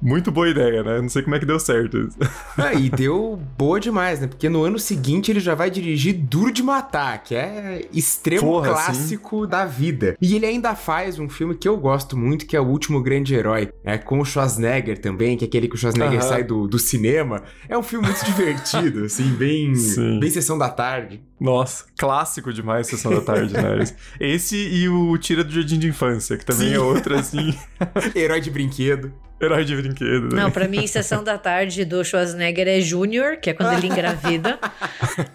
muito 0.00 0.30
boa 0.30 0.48
ideia, 0.48 0.82
né? 0.82 1.00
Não 1.00 1.08
sei 1.08 1.22
como 1.22 1.36
é 1.36 1.38
que 1.38 1.46
deu 1.46 1.60
certo 1.60 1.98
isso. 1.98 2.18
Ah, 2.56 2.74
e 2.74 2.90
deu 2.90 3.40
boa 3.56 3.78
demais, 3.78 4.20
né? 4.20 4.26
Porque 4.26 4.48
no 4.48 4.64
ano 4.64 4.78
seguinte 4.78 5.30
ele 5.30 5.40
já 5.40 5.54
vai 5.54 5.70
dirigir 5.70 6.14
Duro 6.14 6.52
de 6.52 6.62
Matar, 6.62 7.22
que 7.22 7.34
é 7.34 7.86
extremo 7.92 8.42
Porra, 8.42 8.70
clássico 8.70 9.46
da 9.46 9.64
vida. 9.64 10.16
E 10.20 10.34
ele 10.34 10.46
ainda 10.46 10.74
faz 10.74 11.18
um 11.18 11.28
filme 11.28 11.54
que 11.54 11.68
eu 11.68 11.76
gosto 11.76 12.16
muito, 12.16 12.46
que 12.46 12.56
é 12.56 12.60
O 12.60 12.66
Último 12.66 13.02
Grande 13.02 13.34
Herói, 13.34 13.72
é 13.84 13.96
com 13.98 14.18
o 14.20 14.24
Schwarzenegger 14.24 15.00
também, 15.00 15.36
que 15.36 15.44
é 15.44 15.48
aquele 15.48 15.68
que 15.68 15.74
o 15.74 15.78
Schwarzenegger 15.78 16.22
sai 16.22 16.42
do, 16.42 16.66
do 16.66 16.78
cinema. 16.78 17.42
É 17.68 17.78
um 17.78 17.82
filme 17.82 18.06
muito 18.06 18.24
divertido, 18.24 19.04
assim, 19.06 19.28
bem, 19.34 19.72
bem 20.18 20.30
sessão 20.30 20.58
da 20.58 20.68
tarde. 20.68 21.22
Nossa, 21.40 21.84
clássico 21.98 22.52
de 22.52 22.62
demais 22.64 22.86
Sessão 22.86 23.12
da 23.12 23.20
Tarde, 23.20 23.52
né? 23.52 23.84
Esse 24.18 24.56
e 24.56 24.88
o 24.88 25.16
Tira 25.18 25.44
do 25.44 25.52
Jardim 25.52 25.78
de 25.78 25.88
Infância, 25.88 26.36
que 26.38 26.46
também 26.46 26.70
Sim. 26.70 26.74
é 26.74 26.80
outro, 26.80 27.14
assim. 27.14 27.54
Herói 28.16 28.40
de 28.40 28.50
brinquedo. 28.50 29.12
Herói 29.40 29.64
de 29.64 29.76
brinquedo. 29.76 30.34
Né? 30.34 30.42
Não, 30.42 30.50
pra 30.50 30.66
mim, 30.66 30.86
Sessão 30.86 31.22
da 31.22 31.36
Tarde 31.36 31.84
do 31.84 32.02
Schwarzenegger 32.02 32.66
é 32.66 32.80
Júnior, 32.80 33.36
que 33.36 33.50
é 33.50 33.52
quando 33.52 33.76
ele 33.76 33.88
engravida. 33.88 34.58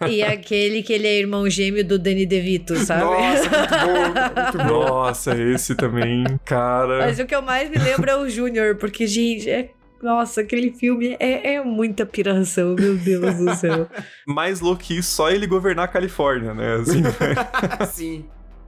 e 0.09 0.24
aquele 0.24 0.81
que 0.81 0.91
ele 0.91 1.07
é 1.07 1.19
irmão 1.19 1.48
gêmeo 1.50 1.86
do 1.86 2.00
Danny 2.00 2.25
DeVito, 2.25 2.75
sabe? 2.77 3.03
Nossa, 3.03 3.50
muito 3.50 3.69
bom, 3.69 4.33
muito 4.41 4.57
bom. 4.57 4.89
Nossa, 4.89 5.38
esse 5.38 5.75
também, 5.75 6.24
cara. 6.43 7.00
Mas 7.00 7.19
o 7.19 7.25
que 7.25 7.36
eu 7.36 7.41
mais 7.41 7.69
me 7.69 7.77
lembro 7.77 8.09
é 8.09 8.17
o 8.17 8.27
Júnior, 8.27 8.75
porque, 8.75 9.05
gente, 9.05 9.50
é 9.50 9.69
nossa, 10.01 10.41
aquele 10.41 10.72
filme 10.72 11.15
é, 11.20 11.56
é 11.56 11.63
muita 11.63 12.06
piração, 12.06 12.75
meu 12.75 12.96
Deus 12.98 13.36
do 13.36 13.56
céu. 13.56 13.88
Mais 14.25 14.60
louco 14.60 14.82
que 14.84 14.98
isso, 14.98 15.12
só 15.12 15.29
ele 15.29 15.46
governar 15.48 15.86
a 15.86 15.88
Califórnia, 15.88 16.53
né? 16.53 16.75
Assim, 16.75 17.03
Sim. 17.91 18.25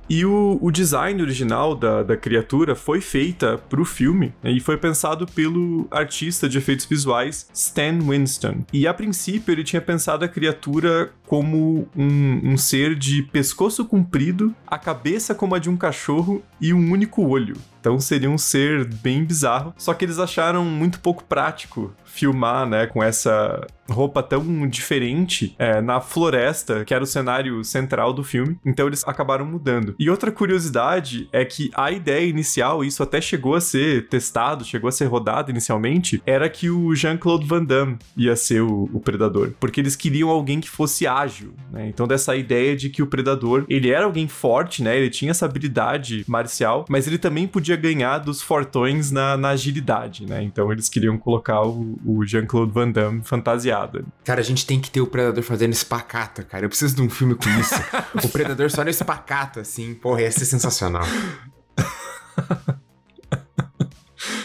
E 0.09 0.25
o, 0.25 0.57
o 0.61 0.71
design 0.71 1.21
original 1.21 1.75
da, 1.75 2.03
da 2.03 2.17
criatura 2.17 2.75
foi 2.75 2.99
feita 2.99 3.57
pro 3.69 3.85
filme 3.85 4.33
né, 4.43 4.51
e 4.51 4.59
foi 4.59 4.77
pensado 4.77 5.25
pelo 5.25 5.87
artista 5.89 6.49
de 6.49 6.57
efeitos 6.57 6.85
visuais 6.85 7.47
Stan 7.53 7.99
Winston. 7.99 8.63
E 8.73 8.87
a 8.87 8.93
princípio 8.93 9.51
ele 9.51 9.63
tinha 9.63 9.81
pensado 9.81 10.25
a 10.25 10.27
criatura 10.27 11.11
como 11.25 11.87
um, 11.95 12.51
um 12.51 12.57
ser 12.57 12.93
de 12.93 13.23
pescoço 13.23 13.85
comprido, 13.85 14.53
a 14.67 14.77
cabeça 14.77 15.33
como 15.33 15.55
a 15.55 15.59
de 15.59 15.69
um 15.69 15.77
cachorro 15.77 16.43
e 16.59 16.73
um 16.73 16.91
único 16.91 17.25
olho. 17.25 17.55
Então 17.79 17.99
seria 17.99 18.29
um 18.29 18.37
ser 18.37 18.85
bem 18.85 19.23
bizarro. 19.23 19.73
Só 19.77 19.93
que 19.93 20.05
eles 20.05 20.19
acharam 20.19 20.63
muito 20.65 20.99
pouco 20.99 21.23
prático 21.23 21.93
filmar, 22.05 22.67
né, 22.67 22.85
com 22.85 23.01
essa 23.01 23.65
roupa 23.89 24.21
tão 24.23 24.67
diferente 24.67 25.55
é, 25.57 25.81
na 25.81 25.99
floresta, 25.99 26.85
que 26.85 26.93
era 26.93 27.03
o 27.03 27.07
cenário 27.07 27.63
central 27.63 28.13
do 28.13 28.23
filme. 28.23 28.57
Então 28.65 28.87
eles 28.87 29.03
acabaram 29.05 29.45
mudando. 29.45 29.95
E 29.99 30.09
outra 30.09 30.31
curiosidade 30.31 31.27
é 31.31 31.43
que 31.43 31.69
a 31.73 31.91
ideia 31.91 32.25
inicial, 32.25 32.83
isso 32.83 33.03
até 33.03 33.19
chegou 33.19 33.55
a 33.55 33.61
ser 33.61 34.07
testado, 34.07 34.63
chegou 34.63 34.87
a 34.87 34.91
ser 34.91 35.05
rodado 35.05 35.51
inicialmente, 35.51 36.21
era 36.25 36.49
que 36.49 36.69
o 36.69 36.93
Jean-Claude 36.95 37.45
Van 37.45 37.63
Damme 37.63 37.97
ia 38.15 38.35
ser 38.35 38.61
o, 38.61 38.89
o, 38.93 38.99
predador, 38.99 39.53
porque 39.59 39.79
eles 39.79 39.95
queriam 39.95 40.29
alguém 40.29 40.59
que 40.59 40.69
fosse 40.69 41.07
ágil, 41.07 41.53
né? 41.71 41.87
Então 41.87 42.07
dessa 42.07 42.35
ideia 42.35 42.75
de 42.75 42.89
que 42.89 43.01
o 43.01 43.07
predador, 43.07 43.65
ele 43.67 43.89
era 43.89 44.05
alguém 44.05 44.27
forte, 44.27 44.83
né? 44.83 44.97
Ele 44.97 45.09
tinha 45.09 45.31
essa 45.31 45.45
habilidade 45.45 46.23
marcial, 46.27 46.85
mas 46.89 47.07
ele 47.07 47.17
também 47.17 47.47
podia 47.47 47.75
ganhar 47.75 48.19
dos 48.19 48.41
fortões 48.41 49.11
na, 49.11 49.35
na 49.37 49.49
agilidade, 49.49 50.25
né? 50.25 50.43
Então 50.43 50.71
eles 50.71 50.89
queriam 50.89 51.17
colocar 51.17 51.61
o, 51.63 51.99
o 52.05 52.25
Jean-Claude 52.25 52.71
Van 52.71 52.91
Damme 52.91 53.21
fantasiado. 53.23 53.80
Cara, 54.23 54.41
a 54.41 54.43
gente 54.43 54.65
tem 54.65 54.79
que 54.79 54.89
ter 54.89 55.01
o 55.01 55.07
Predador 55.07 55.43
fazendo 55.43 55.71
espacata, 55.71 56.43
cara. 56.43 56.65
Eu 56.65 56.69
preciso 56.69 56.95
de 56.95 57.01
um 57.01 57.09
filme 57.09 57.35
com 57.35 57.49
isso. 57.59 57.75
o 58.25 58.29
Predador 58.29 58.69
só 58.69 58.83
no 58.83 58.89
espacata, 58.89 59.61
assim. 59.61 59.93
Porra, 59.93 60.21
ia 60.21 60.31
ser 60.31 60.45
sensacional. 60.45 61.03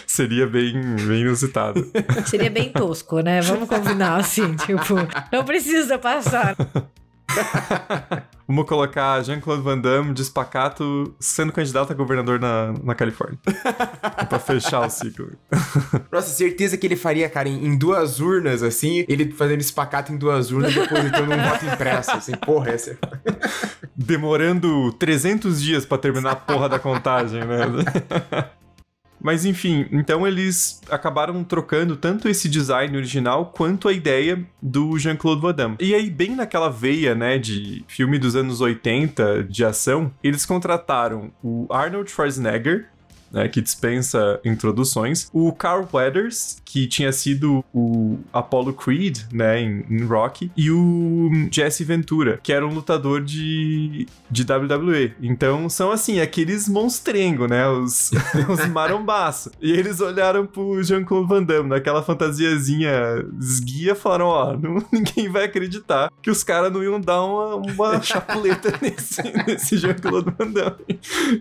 Seria 0.07 0.47
bem, 0.47 0.73
bem 1.07 1.21
inusitado. 1.21 1.93
Seria 2.25 2.49
bem 2.49 2.73
tosco, 2.73 3.21
né? 3.21 3.43
Vamos 3.43 3.69
combinar 3.69 4.19
assim, 4.19 4.57
tipo, 4.65 4.95
não 5.31 5.45
precisa 5.45 5.99
passar. 5.99 6.57
Vamos 8.49 8.65
colocar 8.67 9.23
Jean-Claude 9.23 9.63
Van 9.63 9.79
Damme 9.79 10.15
de 10.15 10.23
espacato 10.23 11.15
sendo 11.19 11.53
candidato 11.53 11.93
a 11.93 11.95
governador 11.95 12.39
na, 12.39 12.73
na 12.83 12.95
Califórnia. 12.95 13.39
pra 14.29 14.39
fechar 14.39 14.87
o 14.87 14.91
ciclo. 14.91 15.33
Nossa, 16.13 16.31
certeza 16.31 16.77
que 16.77 16.87
ele 16.87 16.97
faria, 16.97 17.29
cara, 17.29 17.49
em, 17.49 17.67
em, 17.67 17.77
duas 17.77 18.21
urnas, 18.21 18.63
assim, 18.63 19.05
ele 19.09 19.33
fazendo 19.33 19.61
espacato 19.61 20.13
em 20.13 20.17
duas 20.17 20.53
urnas, 20.53 20.75
depositando 20.75 21.33
um 21.33 21.43
voto 21.43 21.67
impresso, 21.67 22.13
assim, 22.13 22.33
porra, 22.33 22.71
essa 22.71 22.93
é... 22.93 22.97
Demorando 23.97 24.93
300 24.93 25.61
dias 25.61 25.85
para 25.85 25.99
terminar 25.99 26.33
a 26.33 26.37
porra 26.37 26.69
da 26.69 26.79
contagem, 26.79 27.41
né? 27.45 27.67
Mas 29.21 29.45
enfim, 29.45 29.87
então 29.91 30.27
eles 30.27 30.81
acabaram 30.91 31.43
trocando 31.43 31.97
tanto 31.97 32.29
esse 32.29 32.49
design 32.49 32.97
original 32.97 33.47
quanto 33.47 33.89
a 33.89 33.93
ideia 33.93 34.45
do 34.61 34.99
Jean-Claude 34.99 35.43
Van 35.43 35.55
Damme. 35.55 35.77
E 35.81 35.95
aí, 35.95 36.11
bem 36.11 36.35
naquela 36.35 36.69
veia, 36.69 37.15
né, 37.15 37.39
de 37.39 37.85
filme 37.89 38.19
dos 38.19 38.37
anos 38.37 38.61
80 38.61 39.45
de 39.45 39.65
ação, 39.65 40.13
eles 40.23 40.45
contrataram 40.47 41.31
o 41.43 41.67
Arnold 41.71 42.11
Schwarzenegger, 42.11 42.89
né, 43.37 43.49
que 43.49 43.61
dispensa 43.61 44.41
introduções. 44.43 45.29
O 45.31 45.53
Carl 45.53 45.87
Weathers, 45.93 46.57
que 46.65 46.87
tinha 46.87 47.13
sido 47.13 47.63
o 47.73 48.19
Apollo 48.33 48.73
Creed, 48.73 49.19
né, 49.31 49.61
em, 49.61 49.85
em, 49.91 50.05
Rocky, 50.05 50.51
e 50.57 50.71
o 50.71 51.29
Jesse 51.53 51.85
Ventura, 51.85 52.41
que 52.43 52.51
era 52.51 52.67
um 52.67 52.73
lutador 52.73 53.23
de, 53.23 54.09
de 54.31 54.43
WWE. 54.43 55.13
Então 55.21 55.69
são 55.69 55.93
assim, 55.93 56.19
aqueles 56.19 56.67
monstrengo, 56.67 57.47
né, 57.47 57.69
os, 57.69 58.11
os 58.49 58.67
marombaço. 58.69 59.51
E 59.61 59.71
eles 59.71 60.01
olharam 60.01 60.47
pro 60.47 60.83
Jean-Claude 60.83 61.29
Van 61.29 61.43
Damme, 61.43 61.69
naquela 61.69 62.03
fantasiazinha 62.03 62.91
esguia, 63.39 63.95
falaram, 63.95 64.27
ó, 64.27 64.55
oh, 64.55 64.83
ninguém 64.91 65.29
vai 65.29 65.45
acreditar 65.45 66.11
que 66.23 66.31
os 66.31 66.43
caras 66.43 66.73
não 66.73 66.83
iam 66.83 66.99
dar 66.99 67.23
uma, 67.23 67.57
uma 67.57 68.01
chapuleta 68.01 68.73
nesse, 68.81 69.23
nesse 69.47 69.77
Jean-Claude 69.77 70.33
Van 70.39 70.51
Damme. 70.51 71.01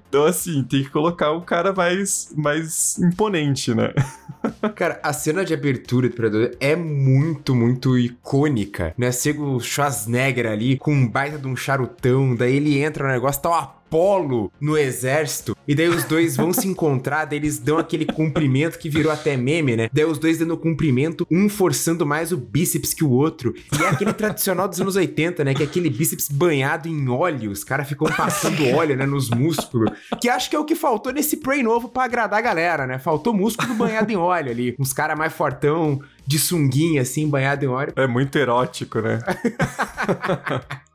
Então 0.10 0.25
assim, 0.25 0.62
tem 0.64 0.84
que 0.84 0.90
colocar 0.90 1.32
o 1.32 1.42
cara 1.42 1.72
mais, 1.86 2.34
mais 2.36 2.98
imponente, 2.98 3.74
né? 3.74 3.94
Cara, 4.75 5.00
a 5.04 5.13
cena 5.13 5.46
de 5.46 5.54
abertura 5.54 6.10
do 6.10 6.15
Predador 6.15 6.51
é 6.60 6.75
muito, 6.75 7.56
muito 7.56 7.98
icônica, 7.98 8.94
né? 8.98 9.12
Chega 9.12 9.42
o 9.42 9.60
Schwarzenegger 9.60 10.48
ali 10.48 10.77
com 10.77 10.94
um 10.94 11.08
baita 11.08 11.38
de 11.38 11.48
um 11.48 11.56
charutão, 11.56 12.36
daí 12.36 12.56
ele 12.56 12.80
entra 12.80 13.08
no 13.08 13.13
negócio, 13.13 13.42
tá 13.42 13.50
uma 13.50 13.75
Apolo 13.86 14.51
no 14.60 14.77
exército. 14.77 15.56
E 15.68 15.74
daí 15.74 15.88
os 15.88 16.04
dois 16.04 16.36
vão 16.36 16.51
se 16.51 16.68
encontrar, 16.68 17.25
daí 17.25 17.39
eles 17.39 17.58
dão 17.58 17.77
aquele 17.77 18.06
cumprimento 18.06 18.77
que 18.77 18.89
virou 18.89 19.12
até 19.12 19.38
meme, 19.38 19.75
né? 19.75 19.89
Daí 19.92 20.06
os 20.06 20.20
dois 20.20 20.38
dando 20.38 20.58
cumprimento, 20.58 21.25
um 21.32 21.48
forçando 21.48 22.06
mais 22.06 22.32
o 22.32 22.38
bíceps 22.38 22.94
que 22.94 23.04
o 23.04 23.10
outro. 23.10 23.54
E 23.80 23.84
é 23.84 23.88
aquele 23.88 24.13
tradicional 24.13 24.68
dos 24.68 24.82
anos 24.82 24.96
80, 24.96 25.44
né? 25.44 25.54
Que 25.54 25.63
é 25.63 25.65
aquele 25.65 25.89
bíceps 25.89 26.27
banhado 26.30 26.88
em 26.88 27.08
óleo. 27.08 27.51
Os 27.51 27.63
caras 27.63 27.88
ficam 27.88 28.08
passando 28.08 28.68
óleo, 28.75 28.98
né? 28.98 29.06
Nos 29.06 29.30
músculos. 29.30 29.92
Que 30.20 30.30
acho 30.30 30.50
que 30.50 30.56
é 30.56 30.60
o 30.60 30.65
que 30.65 30.75
faltou 30.75 31.13
nesse 31.13 31.38
Prey 31.38 31.63
novo 31.63 31.88
para 31.88 32.04
agradar 32.04 32.39
a 32.39 32.42
galera, 32.42 32.86
né? 32.86 33.00
Faltou 33.00 33.34
músculo 33.34 33.74
banhado 33.75 34.12
em 34.12 34.18
óleo 34.18 34.51
ali. 34.51 34.75
Uns 34.80 34.94
caras 34.94 35.18
mais 35.18 35.34
fortão, 35.34 36.01
de 36.27 36.38
sunguinha, 36.38 37.01
assim, 37.01 37.30
banhado 37.30 37.63
em 37.63 37.68
óleo. 37.68 37.94
É 37.96 38.08
muito 38.08 38.38
erótico, 38.38 39.00
né? 39.00 39.20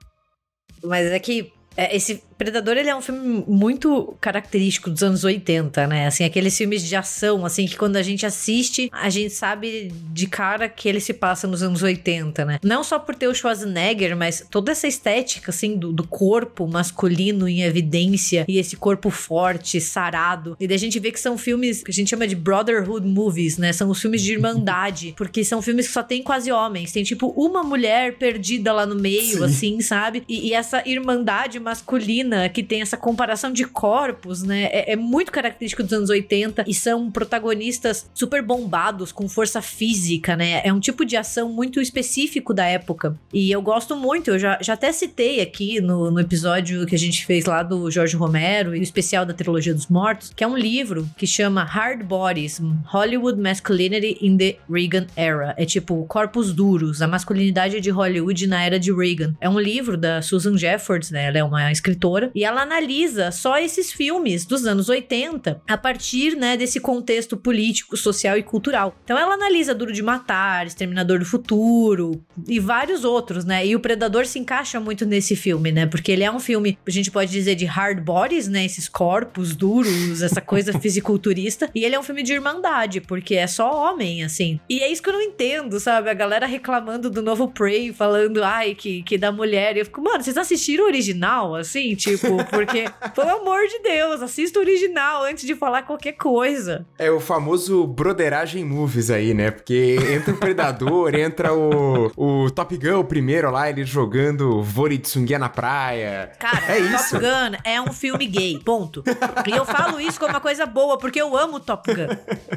Mas 0.83 1.07
é 1.07 1.19
que 1.19 1.53
é, 1.77 1.95
esse 1.95 2.23
Predador, 2.41 2.79
ele 2.79 2.89
é 2.89 2.97
um 2.97 3.03
filme 3.03 3.45
muito 3.47 4.17
característico 4.19 4.89
dos 4.89 5.03
anos 5.03 5.25
80, 5.25 5.87
né? 5.87 6.07
Assim, 6.07 6.25
aqueles 6.25 6.57
filmes 6.57 6.83
de 6.83 6.97
ação, 6.97 7.45
assim, 7.45 7.67
que 7.67 7.77
quando 7.77 7.97
a 7.97 8.03
gente 8.03 8.25
assiste, 8.25 8.89
a 8.91 9.11
gente 9.11 9.35
sabe 9.35 9.93
de 10.11 10.27
cara 10.27 10.67
que 10.67 10.89
ele 10.89 11.01
se 11.01 11.13
passa 11.13 11.47
nos 11.47 11.63
anos 11.63 11.83
80, 11.83 12.47
né? 12.47 12.59
Não 12.63 12.83
só 12.83 12.99
por 12.99 13.15
ter 13.15 13.29
o 13.29 13.35
Schwarzenegger, 13.35 14.17
mas 14.17 14.43
toda 14.51 14.73
essa 14.73 14.89
estética, 14.89 15.51
assim, 15.51 15.77
do, 15.77 15.93
do 15.93 16.03
corpo 16.03 16.67
masculino 16.67 17.47
em 17.47 17.61
evidência 17.61 18.47
e 18.49 18.57
esse 18.59 18.75
corpo 18.75 19.11
forte, 19.11 19.79
sarado. 19.79 20.57
E 20.59 20.67
daí 20.67 20.77
a 20.77 20.81
gente 20.81 20.99
vê 20.99 21.13
que 21.13 21.21
são 21.21 21.37
filmes 21.37 21.83
que 21.83 21.91
a 21.91 21.95
gente 21.95 22.09
chama 22.09 22.27
de 22.27 22.37
brotherhood 22.37 23.07
movies, 23.07 23.59
né? 23.59 23.71
São 23.75 23.91
os 23.91 24.01
filmes 24.01 24.23
de 24.23 24.33
irmandade, 24.33 25.13
porque 25.19 25.45
são 25.45 25.61
filmes 25.61 25.89
que 25.89 25.93
só 25.93 26.03
tem 26.03 26.23
quase 26.23 26.51
homens. 26.51 26.91
Tem, 26.91 27.05
tipo, 27.05 27.35
uma 27.37 27.63
mulher 27.63 28.17
perdida 28.17 28.73
lá 28.73 28.87
no 28.87 28.95
meio, 28.95 29.41
Sim. 29.41 29.45
assim, 29.45 29.81
sabe? 29.83 30.23
E, 30.27 30.49
e 30.49 30.55
essa 30.55 30.83
irmandade 30.89 31.61
masculina 31.61 32.30
que 32.49 32.63
tem 32.63 32.83
essa 32.83 32.97
comparação 32.97 33.53
de 33.53 33.65
corpos, 33.65 34.43
né? 34.43 34.65
É, 34.73 34.93
é, 34.93 34.97
muito 34.97 35.33
característico 35.33 35.83
dos 35.83 35.93
anos 35.93 36.11
80 36.11 36.65
e 36.67 36.75
são 36.75 37.11
protagonistas 37.11 38.09
super 38.15 38.43
bombados, 38.43 39.13
com 39.13 39.29
força 39.29 39.63
física, 39.63 40.37
né? 40.37 40.61
É 40.65 40.73
um 40.73 40.81
tipo 40.81 41.05
de 41.05 41.17
ação 41.17 41.49
muito 41.49 41.81
específico 41.81 42.53
da 42.53 42.67
época. 42.67 43.17
E 43.33 43.51
eu 43.51 43.63
gosto 43.63 43.97
muito, 43.97 44.31
eu 44.31 44.39
já, 44.39 44.59
já 44.61 44.75
até 44.75 44.93
citei 44.93 45.41
aqui 45.41 45.81
no, 45.81 46.11
no 46.11 46.21
episódio 46.21 46.87
que 46.87 46.95
a 46.95 46.99
gente 46.99 47.25
fez 47.27 47.45
lá 47.45 47.63
do 47.63 47.91
Jorge 47.91 48.17
Romero 48.17 48.75
e 48.75 48.81
o 48.81 48.83
especial 48.83 49.25
da 49.25 49.35
Trilogia 49.35 49.75
dos 49.75 49.87
Mortos, 49.87 50.33
que 50.35 50.45
é 50.45 50.47
um 50.47 50.57
livro 50.57 51.09
que 51.17 51.27
chama 51.27 51.65
Hard 51.65 52.03
Bodies 52.05 52.61
Hollywood 52.87 53.41
Masculinity 53.41 54.19
in 54.21 54.37
the 54.37 54.57
Reagan 54.69 55.07
Era. 55.17 55.55
É 55.57 55.65
tipo 55.65 56.05
corpos 56.07 56.53
duros, 56.53 57.03
a 57.03 57.09
masculinidade 57.09 57.81
de 57.81 57.91
Hollywood 57.91 58.47
na 58.47 58.63
era 58.65 58.79
de 58.79 58.93
Reagan. 58.93 59.35
É 59.41 59.49
um 59.49 59.59
livro 59.59 59.97
da 59.97 60.23
Susan 60.23 60.57
Jeffords, 60.57 61.11
né? 61.11 61.27
Ela 61.27 61.39
é 61.39 61.45
uma 61.45 61.71
escritora 61.71 62.20
autora, 62.21 62.31
e 62.35 62.45
ela 62.45 62.63
analisa 62.63 63.31
só 63.31 63.59
esses 63.59 63.93
filmes 63.93 64.45
dos 64.45 64.67
anos 64.67 64.89
80 64.89 65.63
a 65.67 65.79
partir, 65.79 66.37
né, 66.37 66.57
desse 66.57 66.79
contexto 66.79 67.37
político, 67.37 67.97
social 67.97 68.37
e 68.37 68.43
cultural. 68.43 68.95
Então 69.05 69.17
ela 69.17 69.35
analisa 69.35 69.75
Duro 69.75 69.93
de 69.93 70.03
Matar, 70.03 70.67
Exterminador 70.67 71.19
do 71.19 71.25
Futuro 71.25 72.23
e 72.47 72.61
vários 72.61 73.05
outros, 73.05 73.45
né? 73.45 73.67
E 73.67 73.75
o 73.75 73.81
Predador 73.81 74.27
se 74.27 74.39
encaixa 74.39 74.79
muito 74.79 75.07
nesse 75.07 75.35
filme, 75.35 75.73
né? 75.73 75.87
Porque 75.87 76.13
ele 76.13 76.25
é 76.25 76.31
um 76.31 76.41
filme, 76.41 76.79
a 76.87 76.91
gente 76.91 77.11
pode 77.11 77.31
dizer 77.31 77.55
de 77.55 77.65
hard 77.65 78.01
bodies, 78.01 78.49
né? 78.49 78.65
Esses 78.65 78.89
corpos 78.89 79.55
duros, 79.55 80.23
essa 80.23 80.41
coisa 80.41 80.77
fisiculturista, 80.79 81.71
e 81.75 81.85
ele 81.85 81.95
é 81.95 82.01
um 82.01 82.03
filme 82.03 82.23
de 82.23 82.33
irmandade, 82.33 83.01
porque 83.01 83.37
é 83.37 83.47
só 83.47 83.91
homem, 83.91 84.25
assim. 84.25 84.61
E 84.69 84.81
é 84.81 84.91
isso 84.91 85.03
que 85.03 85.09
eu 85.09 85.15
não 85.15 85.23
entendo, 85.23 85.79
sabe? 85.79 86.11
A 86.11 86.15
galera 86.15 86.47
reclamando 86.47 87.09
do 87.09 87.23
novo 87.23 87.49
Prey, 87.49 87.93
falando, 87.93 88.43
ai, 88.43 88.75
que, 88.75 89.03
que 89.03 89.17
da 89.17 89.31
mulher. 89.31 89.77
E 89.77 89.81
eu 89.81 89.85
fico, 89.85 90.03
mano, 90.03 90.23
vocês 90.23 90.37
assistiram 90.37 90.85
o 90.85 90.87
original, 90.87 91.55
assim? 91.55 91.95
Tipo, 91.95 92.10
porque, 92.51 92.85
pelo 93.15 93.31
amor 93.31 93.67
de 93.67 93.79
Deus, 93.81 94.23
assista 94.23 94.59
o 94.59 94.63
original 94.63 95.25
antes 95.25 95.47
de 95.47 95.55
falar 95.55 95.83
qualquer 95.83 96.13
coisa. 96.13 96.87
É 96.99 97.11
o 97.11 97.21
famoso 97.21 97.87
broderagem 97.87 98.65
movies 98.65 99.11
aí, 99.11 99.35
né? 99.35 99.51
Porque 99.51 99.97
entra 100.15 100.35
o 100.35 100.37
Predador, 100.37 101.15
entra 101.19 101.53
o, 101.53 102.11
o 102.17 102.51
Top 102.51 102.77
Gun, 102.77 103.01
o 103.01 103.05
primeiro 103.05 103.51
lá, 103.51 103.69
ele 103.69 103.85
jogando 103.85 104.63
vôlei 104.63 104.99
de 104.99 105.09
sunguinha 105.09 105.39
na 105.39 105.49
praia. 105.49 106.33
Cara, 106.39 106.77
é 106.77 106.79
isso. 106.79 107.19
Top 107.19 107.25
Gun 107.25 107.57
é 107.65 107.81
um 107.81 107.93
filme 107.93 108.27
gay, 108.27 108.59
ponto. 108.59 109.03
E 109.47 109.51
eu 109.51 109.65
falo 109.65 110.01
isso 110.01 110.19
como 110.19 110.33
uma 110.33 110.41
coisa 110.41 110.67
boa, 110.67 110.99
porque 110.99 111.21
eu 111.21 111.37
amo 111.37 111.61
Top 111.61 111.93
Gun. 111.93 112.09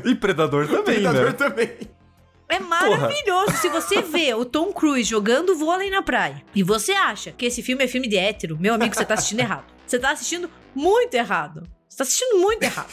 E 0.09 0.15
Predador 0.15 0.67
também, 0.67 0.83
Predador 0.83 1.25
né? 1.25 1.31
também. 1.33 1.69
É 2.49 2.59
maravilhoso. 2.59 3.57
Se 3.57 3.69
você 3.69 4.01
vê 4.01 4.33
o 4.33 4.45
Tom 4.45 4.71
Cruise 4.71 5.09
jogando 5.09 5.55
vôlei 5.55 5.89
na 5.89 6.01
praia 6.01 6.43
e 6.53 6.63
você 6.63 6.91
acha 6.91 7.31
que 7.31 7.45
esse 7.45 7.61
filme 7.61 7.83
é 7.83 7.87
filme 7.87 8.07
de 8.07 8.17
hétero, 8.17 8.57
meu 8.59 8.73
amigo, 8.73 8.95
você 8.95 9.05
tá 9.05 9.15
assistindo 9.15 9.39
errado. 9.39 9.65
Você 9.85 9.99
tá 9.99 10.11
assistindo 10.11 10.49
muito 10.75 11.13
errado. 11.13 11.63
Você 11.89 11.97
tá 11.97 12.03
assistindo 12.03 12.39
muito 12.39 12.63
errado. 12.63 12.89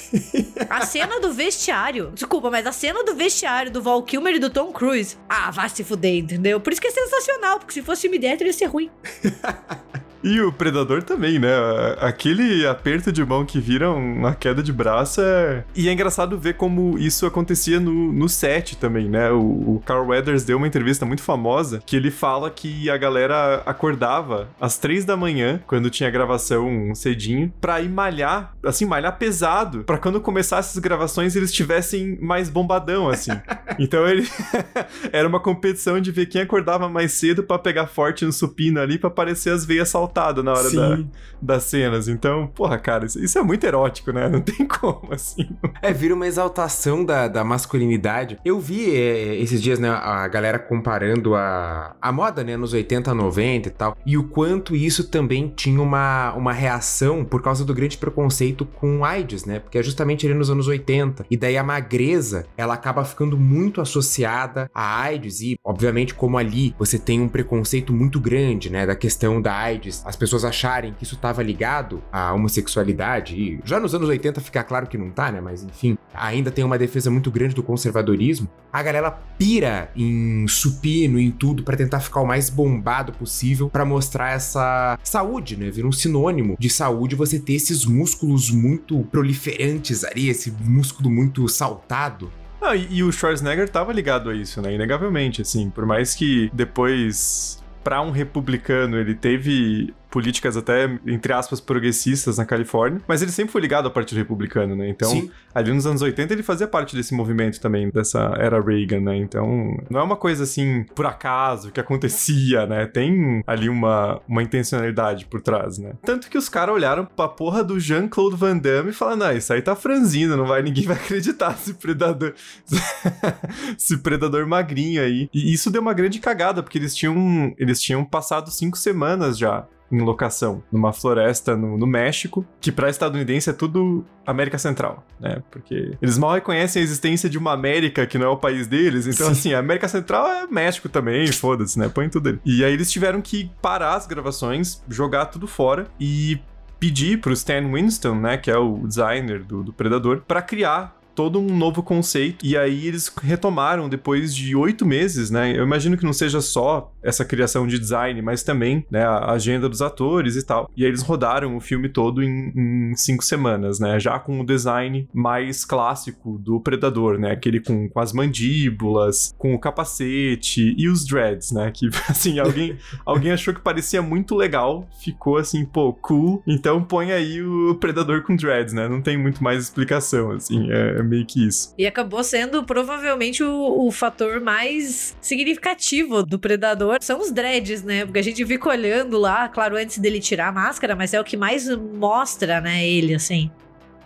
A 0.68 0.84
cena 0.84 1.20
do 1.20 1.32
vestiário. 1.32 2.10
Desculpa, 2.14 2.50
mas 2.50 2.66
a 2.66 2.72
cena 2.72 3.02
do 3.02 3.14
vestiário 3.14 3.70
do 3.70 3.80
Val 3.80 4.02
Kilmer 4.02 4.34
e 4.34 4.38
do 4.38 4.50
Tom 4.50 4.72
Cruise. 4.72 5.16
Ah, 5.28 5.50
vai 5.50 5.68
se 5.70 5.82
fuder, 5.82 6.16
entendeu? 6.16 6.60
Por 6.60 6.72
isso 6.72 6.82
que 6.82 6.88
é 6.88 6.90
sensacional, 6.90 7.58
porque 7.58 7.72
se 7.72 7.82
fosse 7.82 8.02
filme 8.02 8.18
de 8.18 8.26
hétero 8.26 8.48
ia 8.48 8.52
ser 8.52 8.66
ruim. 8.66 8.90
E 10.22 10.40
o 10.40 10.52
Predador 10.52 11.02
também, 11.02 11.38
né? 11.38 11.50
Aquele 11.98 12.66
aperto 12.66 13.10
de 13.10 13.24
mão 13.24 13.44
que 13.44 13.58
vira 13.58 13.90
uma 13.90 14.34
queda 14.34 14.62
de 14.62 14.72
braço 14.72 15.20
é... 15.20 15.64
E 15.74 15.88
é 15.88 15.92
engraçado 15.92 16.38
ver 16.38 16.54
como 16.54 16.98
isso 16.98 17.26
acontecia 17.26 17.80
no, 17.80 18.12
no 18.12 18.28
set 18.28 18.76
também, 18.76 19.08
né? 19.08 19.30
O, 19.30 19.40
o 19.76 19.82
Carl 19.84 20.06
Weathers 20.06 20.44
deu 20.44 20.58
uma 20.58 20.66
entrevista 20.66 21.06
muito 21.06 21.22
famosa 21.22 21.82
que 21.84 21.96
ele 21.96 22.10
fala 22.10 22.50
que 22.50 22.90
a 22.90 22.96
galera 22.96 23.62
acordava 23.64 24.48
às 24.60 24.78
três 24.78 25.04
da 25.04 25.16
manhã, 25.16 25.60
quando 25.66 25.90
tinha 25.90 26.10
gravação 26.10 26.94
cedinho, 26.94 27.52
pra 27.60 27.80
ir 27.80 27.88
malhar, 27.88 28.54
assim, 28.62 28.84
malhar 28.84 29.18
pesado, 29.18 29.84
pra 29.84 29.98
quando 29.98 30.20
começasse 30.20 30.76
as 30.76 30.82
gravações 30.82 31.34
eles 31.34 31.52
tivessem 31.52 32.18
mais 32.20 32.50
bombadão, 32.50 33.08
assim. 33.08 33.32
então 33.78 34.06
ele... 34.06 34.28
Era 35.12 35.26
uma 35.26 35.40
competição 35.40 36.00
de 36.00 36.10
ver 36.10 36.26
quem 36.26 36.42
acordava 36.42 36.88
mais 36.88 37.12
cedo 37.12 37.42
pra 37.42 37.58
pegar 37.58 37.86
forte 37.86 38.24
no 38.24 38.32
supino 38.32 38.80
ali, 38.80 38.98
pra 38.98 39.08
aparecer 39.08 39.50
as 39.50 39.64
veias 39.64 39.88
saltando 40.10 40.42
na 40.42 40.52
hora 40.52 40.70
da, 40.70 40.98
das 41.40 41.64
cenas. 41.64 42.08
Então, 42.08 42.46
porra, 42.48 42.78
cara, 42.78 43.06
isso, 43.06 43.22
isso, 43.22 43.38
é 43.38 43.42
muito 43.42 43.64
erótico, 43.64 44.12
né? 44.12 44.28
Não 44.30 44.40
tem 44.40 44.66
como, 44.66 45.12
assim. 45.12 45.48
É, 45.80 45.92
vira 45.92 46.14
uma 46.14 46.26
exaltação 46.26 47.04
da, 47.04 47.28
da 47.28 47.44
masculinidade. 47.44 48.38
Eu 48.44 48.58
vi 48.58 48.94
é, 48.94 49.36
esses 49.36 49.62
dias, 49.62 49.78
né, 49.78 49.88
a 49.88 50.26
galera 50.28 50.58
comparando 50.58 51.34
a, 51.34 51.94
a 52.00 52.12
moda, 52.12 52.44
né, 52.44 52.56
nos 52.56 52.72
80, 52.72 53.14
90 53.14 53.68
e 53.68 53.70
tal, 53.70 53.96
e 54.04 54.16
o 54.16 54.24
quanto 54.24 54.74
isso 54.74 55.08
também 55.08 55.52
tinha 55.54 55.80
uma, 55.80 56.32
uma 56.34 56.52
reação 56.52 57.24
por 57.24 57.42
causa 57.42 57.64
do 57.64 57.74
grande 57.74 57.96
preconceito 57.96 58.64
com 58.64 59.04
AIDS, 59.04 59.44
né? 59.44 59.58
Porque 59.58 59.78
é 59.78 59.82
justamente 59.82 60.26
ali 60.26 60.34
nos 60.34 60.50
anos 60.50 60.66
80. 60.66 61.26
E 61.30 61.36
daí 61.36 61.56
a 61.56 61.62
magreza, 61.62 62.46
ela 62.56 62.74
acaba 62.74 63.04
ficando 63.04 63.36
muito 63.36 63.80
associada 63.80 64.70
a 64.74 65.00
AIDS 65.02 65.40
e, 65.40 65.58
obviamente, 65.64 66.14
como 66.14 66.36
ali 66.36 66.74
você 66.78 66.98
tem 66.98 67.20
um 67.20 67.28
preconceito 67.28 67.92
muito 67.92 68.20
grande, 68.20 68.70
né, 68.70 68.86
da 68.86 68.96
questão 68.96 69.40
da 69.40 69.54
AIDS 69.54 69.99
as 70.04 70.16
pessoas 70.16 70.44
acharem 70.44 70.94
que 70.94 71.04
isso 71.04 71.14
estava 71.14 71.42
ligado 71.42 72.02
à 72.12 72.32
homossexualidade, 72.32 73.34
e 73.36 73.60
já 73.64 73.78
nos 73.78 73.94
anos 73.94 74.08
80 74.08 74.40
fica 74.40 74.62
claro 74.62 74.86
que 74.86 74.98
não 74.98 75.10
tá, 75.10 75.30
né? 75.30 75.40
Mas 75.40 75.62
enfim, 75.62 75.96
ainda 76.14 76.50
tem 76.50 76.64
uma 76.64 76.78
defesa 76.78 77.10
muito 77.10 77.30
grande 77.30 77.54
do 77.54 77.62
conservadorismo. 77.62 78.48
A 78.72 78.82
galera 78.82 79.10
pira 79.10 79.90
em 79.96 80.46
supino, 80.48 81.18
em 81.18 81.30
tudo, 81.30 81.62
para 81.62 81.76
tentar 81.76 82.00
ficar 82.00 82.20
o 82.20 82.26
mais 82.26 82.48
bombado 82.48 83.12
possível, 83.12 83.68
para 83.68 83.84
mostrar 83.84 84.32
essa 84.32 84.98
saúde, 85.02 85.56
né? 85.56 85.70
Vira 85.70 85.86
um 85.86 85.92
sinônimo 85.92 86.56
de 86.58 86.70
saúde 86.70 87.14
você 87.14 87.38
ter 87.38 87.54
esses 87.54 87.84
músculos 87.84 88.50
muito 88.50 89.00
proliferantes 89.10 90.04
ali, 90.04 90.28
esse 90.28 90.52
músculo 90.64 91.10
muito 91.10 91.48
saltado. 91.48 92.30
Ah, 92.60 92.76
e, 92.76 92.96
e 92.96 93.02
o 93.02 93.10
Schwarzenegger 93.10 93.68
tava 93.68 93.92
ligado 93.92 94.28
a 94.28 94.34
isso, 94.34 94.60
né? 94.60 94.74
Inegavelmente, 94.74 95.40
assim. 95.40 95.70
Por 95.70 95.86
mais 95.86 96.14
que 96.14 96.50
depois 96.52 97.60
para 97.82 98.02
um 98.02 98.10
republicano, 98.10 98.98
ele 98.98 99.14
teve 99.14 99.94
políticas 100.10 100.56
até, 100.56 100.84
entre 101.06 101.32
aspas, 101.32 101.60
progressistas 101.60 102.38
na 102.38 102.44
Califórnia, 102.44 103.00
mas 103.06 103.22
ele 103.22 103.30
sempre 103.30 103.52
foi 103.52 103.60
ligado 103.60 103.86
ao 103.86 103.90
Partido 103.90 104.18
Republicano, 104.18 104.74
né? 104.74 104.88
Então, 104.88 105.10
Sim. 105.10 105.30
ali 105.54 105.72
nos 105.72 105.86
anos 105.86 106.02
80 106.02 106.32
ele 106.32 106.42
fazia 106.42 106.66
parte 106.66 106.96
desse 106.96 107.14
movimento 107.14 107.60
também, 107.60 107.88
dessa 107.90 108.34
era 108.38 108.60
Reagan, 108.60 109.00
né? 109.00 109.16
Então, 109.16 109.76
não 109.88 110.00
é 110.00 110.02
uma 110.02 110.16
coisa 110.16 110.44
assim, 110.44 110.84
por 110.94 111.06
acaso, 111.06 111.70
que 111.70 111.80
acontecia, 111.80 112.66
né? 112.66 112.86
Tem 112.86 113.42
ali 113.46 113.68
uma, 113.68 114.20
uma 114.28 114.42
intencionalidade 114.42 115.26
por 115.26 115.40
trás, 115.40 115.78
né? 115.78 115.92
Tanto 116.04 116.28
que 116.28 116.36
os 116.36 116.48
caras 116.48 116.74
olharam 116.74 117.04
pra 117.04 117.28
porra 117.28 117.62
do 117.62 117.78
Jean-Claude 117.78 118.36
Van 118.36 118.56
Damme 118.56 118.90
e 118.90 118.94
falaram, 118.94 119.18
não, 119.18 119.32
isso 119.32 119.52
aí 119.52 119.62
tá 119.62 119.76
franzino, 119.76 120.36
não 120.36 120.46
vai, 120.46 120.62
ninguém 120.62 120.84
vai 120.86 120.96
acreditar 120.96 121.52
esse 121.52 121.74
predador, 121.74 122.34
esse 123.78 123.96
predador 123.98 124.46
magrinho 124.46 125.02
aí. 125.02 125.28
E 125.32 125.52
isso 125.52 125.70
deu 125.70 125.80
uma 125.80 125.94
grande 125.94 126.18
cagada, 126.18 126.62
porque 126.62 126.78
eles 126.78 126.94
tinham, 126.94 127.54
eles 127.56 127.80
tinham 127.80 128.04
passado 128.04 128.50
cinco 128.50 128.76
semanas 128.76 129.38
já 129.38 129.66
em 129.90 130.00
locação, 130.00 130.62
numa 130.70 130.92
floresta 130.92 131.56
no, 131.56 131.76
no 131.76 131.86
México, 131.86 132.46
que 132.60 132.70
para 132.70 132.88
estadunidense 132.88 133.50
é 133.50 133.52
tudo 133.52 134.04
América 134.24 134.56
Central, 134.58 135.04
né? 135.18 135.42
Porque 135.50 135.96
eles 136.00 136.16
mal 136.16 136.32
reconhecem 136.32 136.80
a 136.80 136.84
existência 136.84 137.28
de 137.28 137.36
uma 137.36 137.52
América 137.52 138.06
que 138.06 138.16
não 138.16 138.26
é 138.26 138.28
o 138.28 138.36
país 138.36 138.66
deles. 138.66 139.06
Então, 139.06 139.26
Sim. 139.26 139.32
assim, 139.32 139.54
a 139.54 139.58
América 139.58 139.88
Central 139.88 140.26
é 140.28 140.46
México 140.46 140.88
também, 140.88 141.26
foda-se, 141.32 141.78
né? 141.78 141.88
Põe 141.88 142.08
tudo 142.08 142.28
ali. 142.28 142.40
E 142.44 142.64
aí 142.64 142.72
eles 142.72 142.90
tiveram 142.90 143.20
que 143.20 143.50
parar 143.60 143.94
as 143.94 144.06
gravações, 144.06 144.82
jogar 144.88 145.26
tudo 145.26 145.46
fora 145.46 145.86
e 145.98 146.40
pedir 146.78 147.20
pro 147.20 147.32
Stan 147.34 147.70
Winston, 147.70 148.14
né, 148.14 148.38
que 148.38 148.50
é 148.50 148.56
o 148.56 148.86
designer 148.86 149.44
do, 149.44 149.62
do 149.62 149.72
Predador, 149.72 150.22
para 150.26 150.40
criar 150.40 150.98
todo 151.14 151.38
um 151.38 151.56
novo 151.56 151.82
conceito. 151.82 152.44
E 152.44 152.56
aí 152.56 152.86
eles 152.86 153.12
retomaram 153.22 153.88
depois 153.88 154.34
de 154.34 154.54
oito 154.54 154.86
meses, 154.86 155.30
né? 155.30 155.56
Eu 155.56 155.64
imagino 155.64 155.96
que 155.96 156.04
não 156.04 156.12
seja 156.12 156.40
só 156.40 156.92
essa 157.02 157.24
criação 157.24 157.66
de 157.66 157.78
design, 157.78 158.20
mas 158.22 158.42
também 158.42 158.84
né, 158.90 159.04
a 159.04 159.32
agenda 159.32 159.68
dos 159.68 159.82
atores 159.82 160.36
e 160.36 160.44
tal. 160.44 160.70
E 160.76 160.84
aí 160.84 160.90
eles 160.90 161.02
rodaram 161.02 161.56
o 161.56 161.60
filme 161.60 161.88
todo 161.88 162.22
em, 162.22 162.52
em 162.54 162.96
cinco 162.96 163.24
semanas, 163.24 163.78
né? 163.80 163.98
Já 163.98 164.18
com 164.18 164.40
o 164.40 164.46
design 164.46 165.08
mais 165.12 165.64
clássico 165.64 166.38
do 166.38 166.60
Predador, 166.60 167.18
né? 167.18 167.32
Aquele 167.32 167.60
com, 167.60 167.88
com 167.88 168.00
as 168.00 168.12
mandíbulas, 168.12 169.34
com 169.38 169.54
o 169.54 169.58
capacete 169.58 170.74
e 170.76 170.88
os 170.88 171.04
dreads, 171.04 171.52
né? 171.52 171.70
Que 171.72 171.88
assim, 172.08 172.38
alguém, 172.38 172.76
alguém 173.04 173.32
achou 173.32 173.54
que 173.54 173.60
parecia 173.60 174.02
muito 174.02 174.34
legal, 174.34 174.88
ficou 175.02 175.36
assim, 175.36 175.64
pô, 175.64 175.92
cool. 175.92 176.42
Então 176.46 176.82
põe 176.82 177.12
aí 177.12 177.42
o 177.42 177.74
Predador 177.76 178.22
com 178.22 178.36
dreads, 178.36 178.74
né? 178.74 178.88
Não 178.88 179.00
tem 179.00 179.16
muito 179.16 179.42
mais 179.42 179.64
explicação, 179.64 180.32
assim. 180.32 180.70
É, 180.70 181.02
meio 181.10 181.26
que 181.26 181.46
isso. 181.46 181.74
E 181.76 181.86
acabou 181.86 182.22
sendo 182.22 182.64
provavelmente 182.64 183.42
o, 183.42 183.86
o 183.86 183.90
fator 183.90 184.40
mais 184.40 185.16
significativo 185.20 186.22
do 186.22 186.38
Predador. 186.38 186.98
São 187.00 187.20
os 187.20 187.30
dreads, 187.30 187.82
né? 187.82 188.04
Porque 188.04 188.18
a 188.18 188.22
gente 188.22 188.44
fica 188.46 188.68
olhando 188.68 189.18
lá, 189.18 189.48
claro, 189.48 189.76
antes 189.76 189.98
dele 189.98 190.20
tirar 190.20 190.48
a 190.48 190.52
máscara, 190.52 190.94
mas 190.94 191.12
é 191.12 191.20
o 191.20 191.24
que 191.24 191.36
mais 191.36 191.68
mostra, 191.76 192.60
né, 192.60 192.86
ele, 192.86 193.14
assim. 193.14 193.50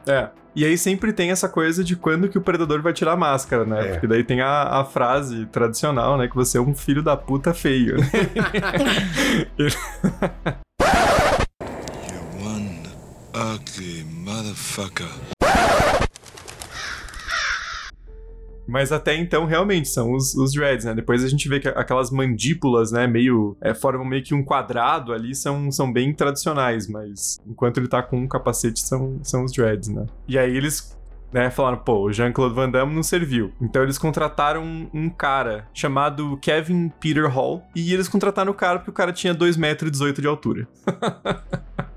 É. 0.06 0.28
E 0.56 0.64
aí 0.64 0.78
sempre 0.78 1.12
tem 1.12 1.32
essa 1.32 1.48
coisa 1.48 1.82
de 1.82 1.96
quando 1.96 2.28
que 2.28 2.38
o 2.38 2.40
predador 2.40 2.80
vai 2.80 2.92
tirar 2.92 3.12
a 3.12 3.16
máscara, 3.16 3.64
né? 3.64 3.88
É. 3.88 3.92
Porque 3.92 4.06
daí 4.06 4.22
tem 4.22 4.40
a, 4.40 4.80
a, 4.80 4.84
frase 4.84 5.46
tradicional, 5.46 6.16
né? 6.16 6.28
Que 6.28 6.36
você 6.36 6.58
é 6.58 6.60
um 6.60 6.74
filho 6.74 7.02
da 7.02 7.16
puta 7.16 7.52
feio. 7.52 7.96
Né? 7.96 8.06
you 12.12 12.44
one 12.44 12.86
ugly 13.34 14.04
motherfucker. 14.04 15.33
Mas 18.66 18.92
até 18.92 19.14
então, 19.16 19.44
realmente, 19.44 19.88
são 19.88 20.12
os, 20.12 20.34
os 20.34 20.52
dreads, 20.52 20.84
né? 20.84 20.94
Depois 20.94 21.22
a 21.22 21.28
gente 21.28 21.48
vê 21.48 21.60
que 21.60 21.68
aquelas 21.68 22.10
mandíbulas, 22.10 22.92
né, 22.92 23.06
meio. 23.06 23.56
É, 23.60 23.74
formam 23.74 24.04
meio 24.04 24.22
que 24.22 24.34
um 24.34 24.42
quadrado 24.42 25.12
ali, 25.12 25.34
são, 25.34 25.70
são 25.70 25.92
bem 25.92 26.12
tradicionais, 26.12 26.88
mas 26.88 27.38
enquanto 27.46 27.78
ele 27.78 27.88
tá 27.88 28.02
com 28.02 28.18
um 28.18 28.28
capacete, 28.28 28.80
são, 28.80 29.18
são 29.22 29.44
os 29.44 29.52
dreads, 29.52 29.88
né? 29.88 30.06
E 30.26 30.38
aí 30.38 30.56
eles 30.56 30.96
né, 31.34 31.50
falaram, 31.50 31.78
pô, 31.78 32.04
o 32.04 32.12
Jean-Claude 32.12 32.54
Van 32.54 32.70
Damme 32.70 32.94
não 32.94 33.02
serviu. 33.02 33.52
Então 33.60 33.82
eles 33.82 33.98
contrataram 33.98 34.62
um, 34.62 34.88
um, 34.94 35.10
cara 35.10 35.66
chamado 35.74 36.38
Kevin 36.40 36.88
Peter 37.00 37.28
Hall. 37.28 37.66
E 37.74 37.92
eles 37.92 38.08
contrataram 38.08 38.52
o 38.52 38.54
cara 38.54 38.78
porque 38.78 38.90
o 38.90 38.94
cara 38.94 39.12
tinha 39.12 39.34
2,18 39.34 39.58
metros 39.58 39.98
de 40.20 40.26
altura. 40.28 40.68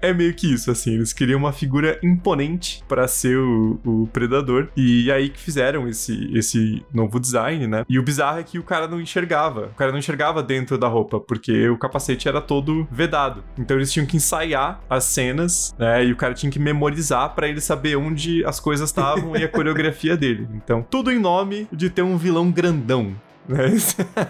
é 0.00 0.12
meio 0.12 0.34
que 0.34 0.52
isso, 0.52 0.70
assim. 0.70 0.94
Eles 0.94 1.12
queriam 1.12 1.38
uma 1.38 1.52
figura 1.52 1.98
imponente 2.02 2.82
para 2.88 3.06
ser 3.08 3.36
o, 3.38 3.80
o, 3.84 4.06
predador. 4.12 4.68
E 4.76 5.10
aí 5.10 5.28
que 5.28 5.40
fizeram 5.40 5.88
esse, 5.88 6.30
esse 6.36 6.84
novo 6.92 7.18
design, 7.18 7.66
né? 7.66 7.84
E 7.88 7.98
o 7.98 8.02
bizarro 8.02 8.38
é 8.38 8.42
que 8.42 8.58
o 8.58 8.62
cara 8.62 8.86
não 8.86 9.00
enxergava. 9.00 9.66
O 9.66 9.76
cara 9.76 9.90
não 9.90 9.98
enxergava 9.98 10.42
dentro 10.42 10.78
da 10.78 10.88
roupa, 10.88 11.20
porque 11.20 11.68
o 11.68 11.78
capacete 11.78 12.28
era 12.28 12.40
todo 12.40 12.86
vedado. 12.90 13.42
Então 13.58 13.76
eles 13.76 13.92
tinham 13.92 14.06
que 14.06 14.16
ensaiar 14.16 14.80
as 14.88 15.04
cenas, 15.04 15.74
né? 15.78 16.04
E 16.04 16.12
o 16.12 16.16
cara 16.16 16.34
tinha 16.34 16.50
que 16.50 16.58
memorizar 16.58 17.34
para 17.34 17.48
ele 17.48 17.60
saber 17.60 17.96
onde 17.96 18.44
as 18.44 18.60
coisas 18.60 18.88
estavam 18.88 19.36
e 19.36 19.44
a 19.44 19.48
coreografia 19.56 20.16
dele. 20.16 20.48
Então, 20.54 20.82
tudo 20.82 21.10
em 21.10 21.18
nome 21.18 21.68
de 21.72 21.90
ter 21.90 22.02
um 22.02 22.16
vilão 22.16 22.50
grandão. 22.50 23.14
Né? 23.48 23.76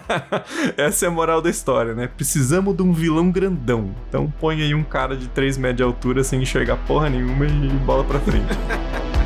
Essa 0.77 1.05
é 1.05 1.07
a 1.07 1.11
moral 1.11 1.41
da 1.41 1.49
história, 1.49 1.93
né? 1.93 2.07
Precisamos 2.07 2.75
de 2.75 2.83
um 2.83 2.93
vilão 2.93 3.31
grandão. 3.31 3.95
Então 4.07 4.31
põe 4.39 4.61
aí 4.61 4.73
um 4.73 4.83
cara 4.83 5.15
de 5.15 5.27
3 5.29 5.57
metros 5.57 5.77
de 5.77 5.83
altura 5.83 6.23
sem 6.23 6.41
enxergar 6.41 6.77
porra 6.77 7.09
nenhuma 7.09 7.45
e 7.45 7.69
bola 7.85 8.03
pra 8.03 8.19
frente. 8.19 8.47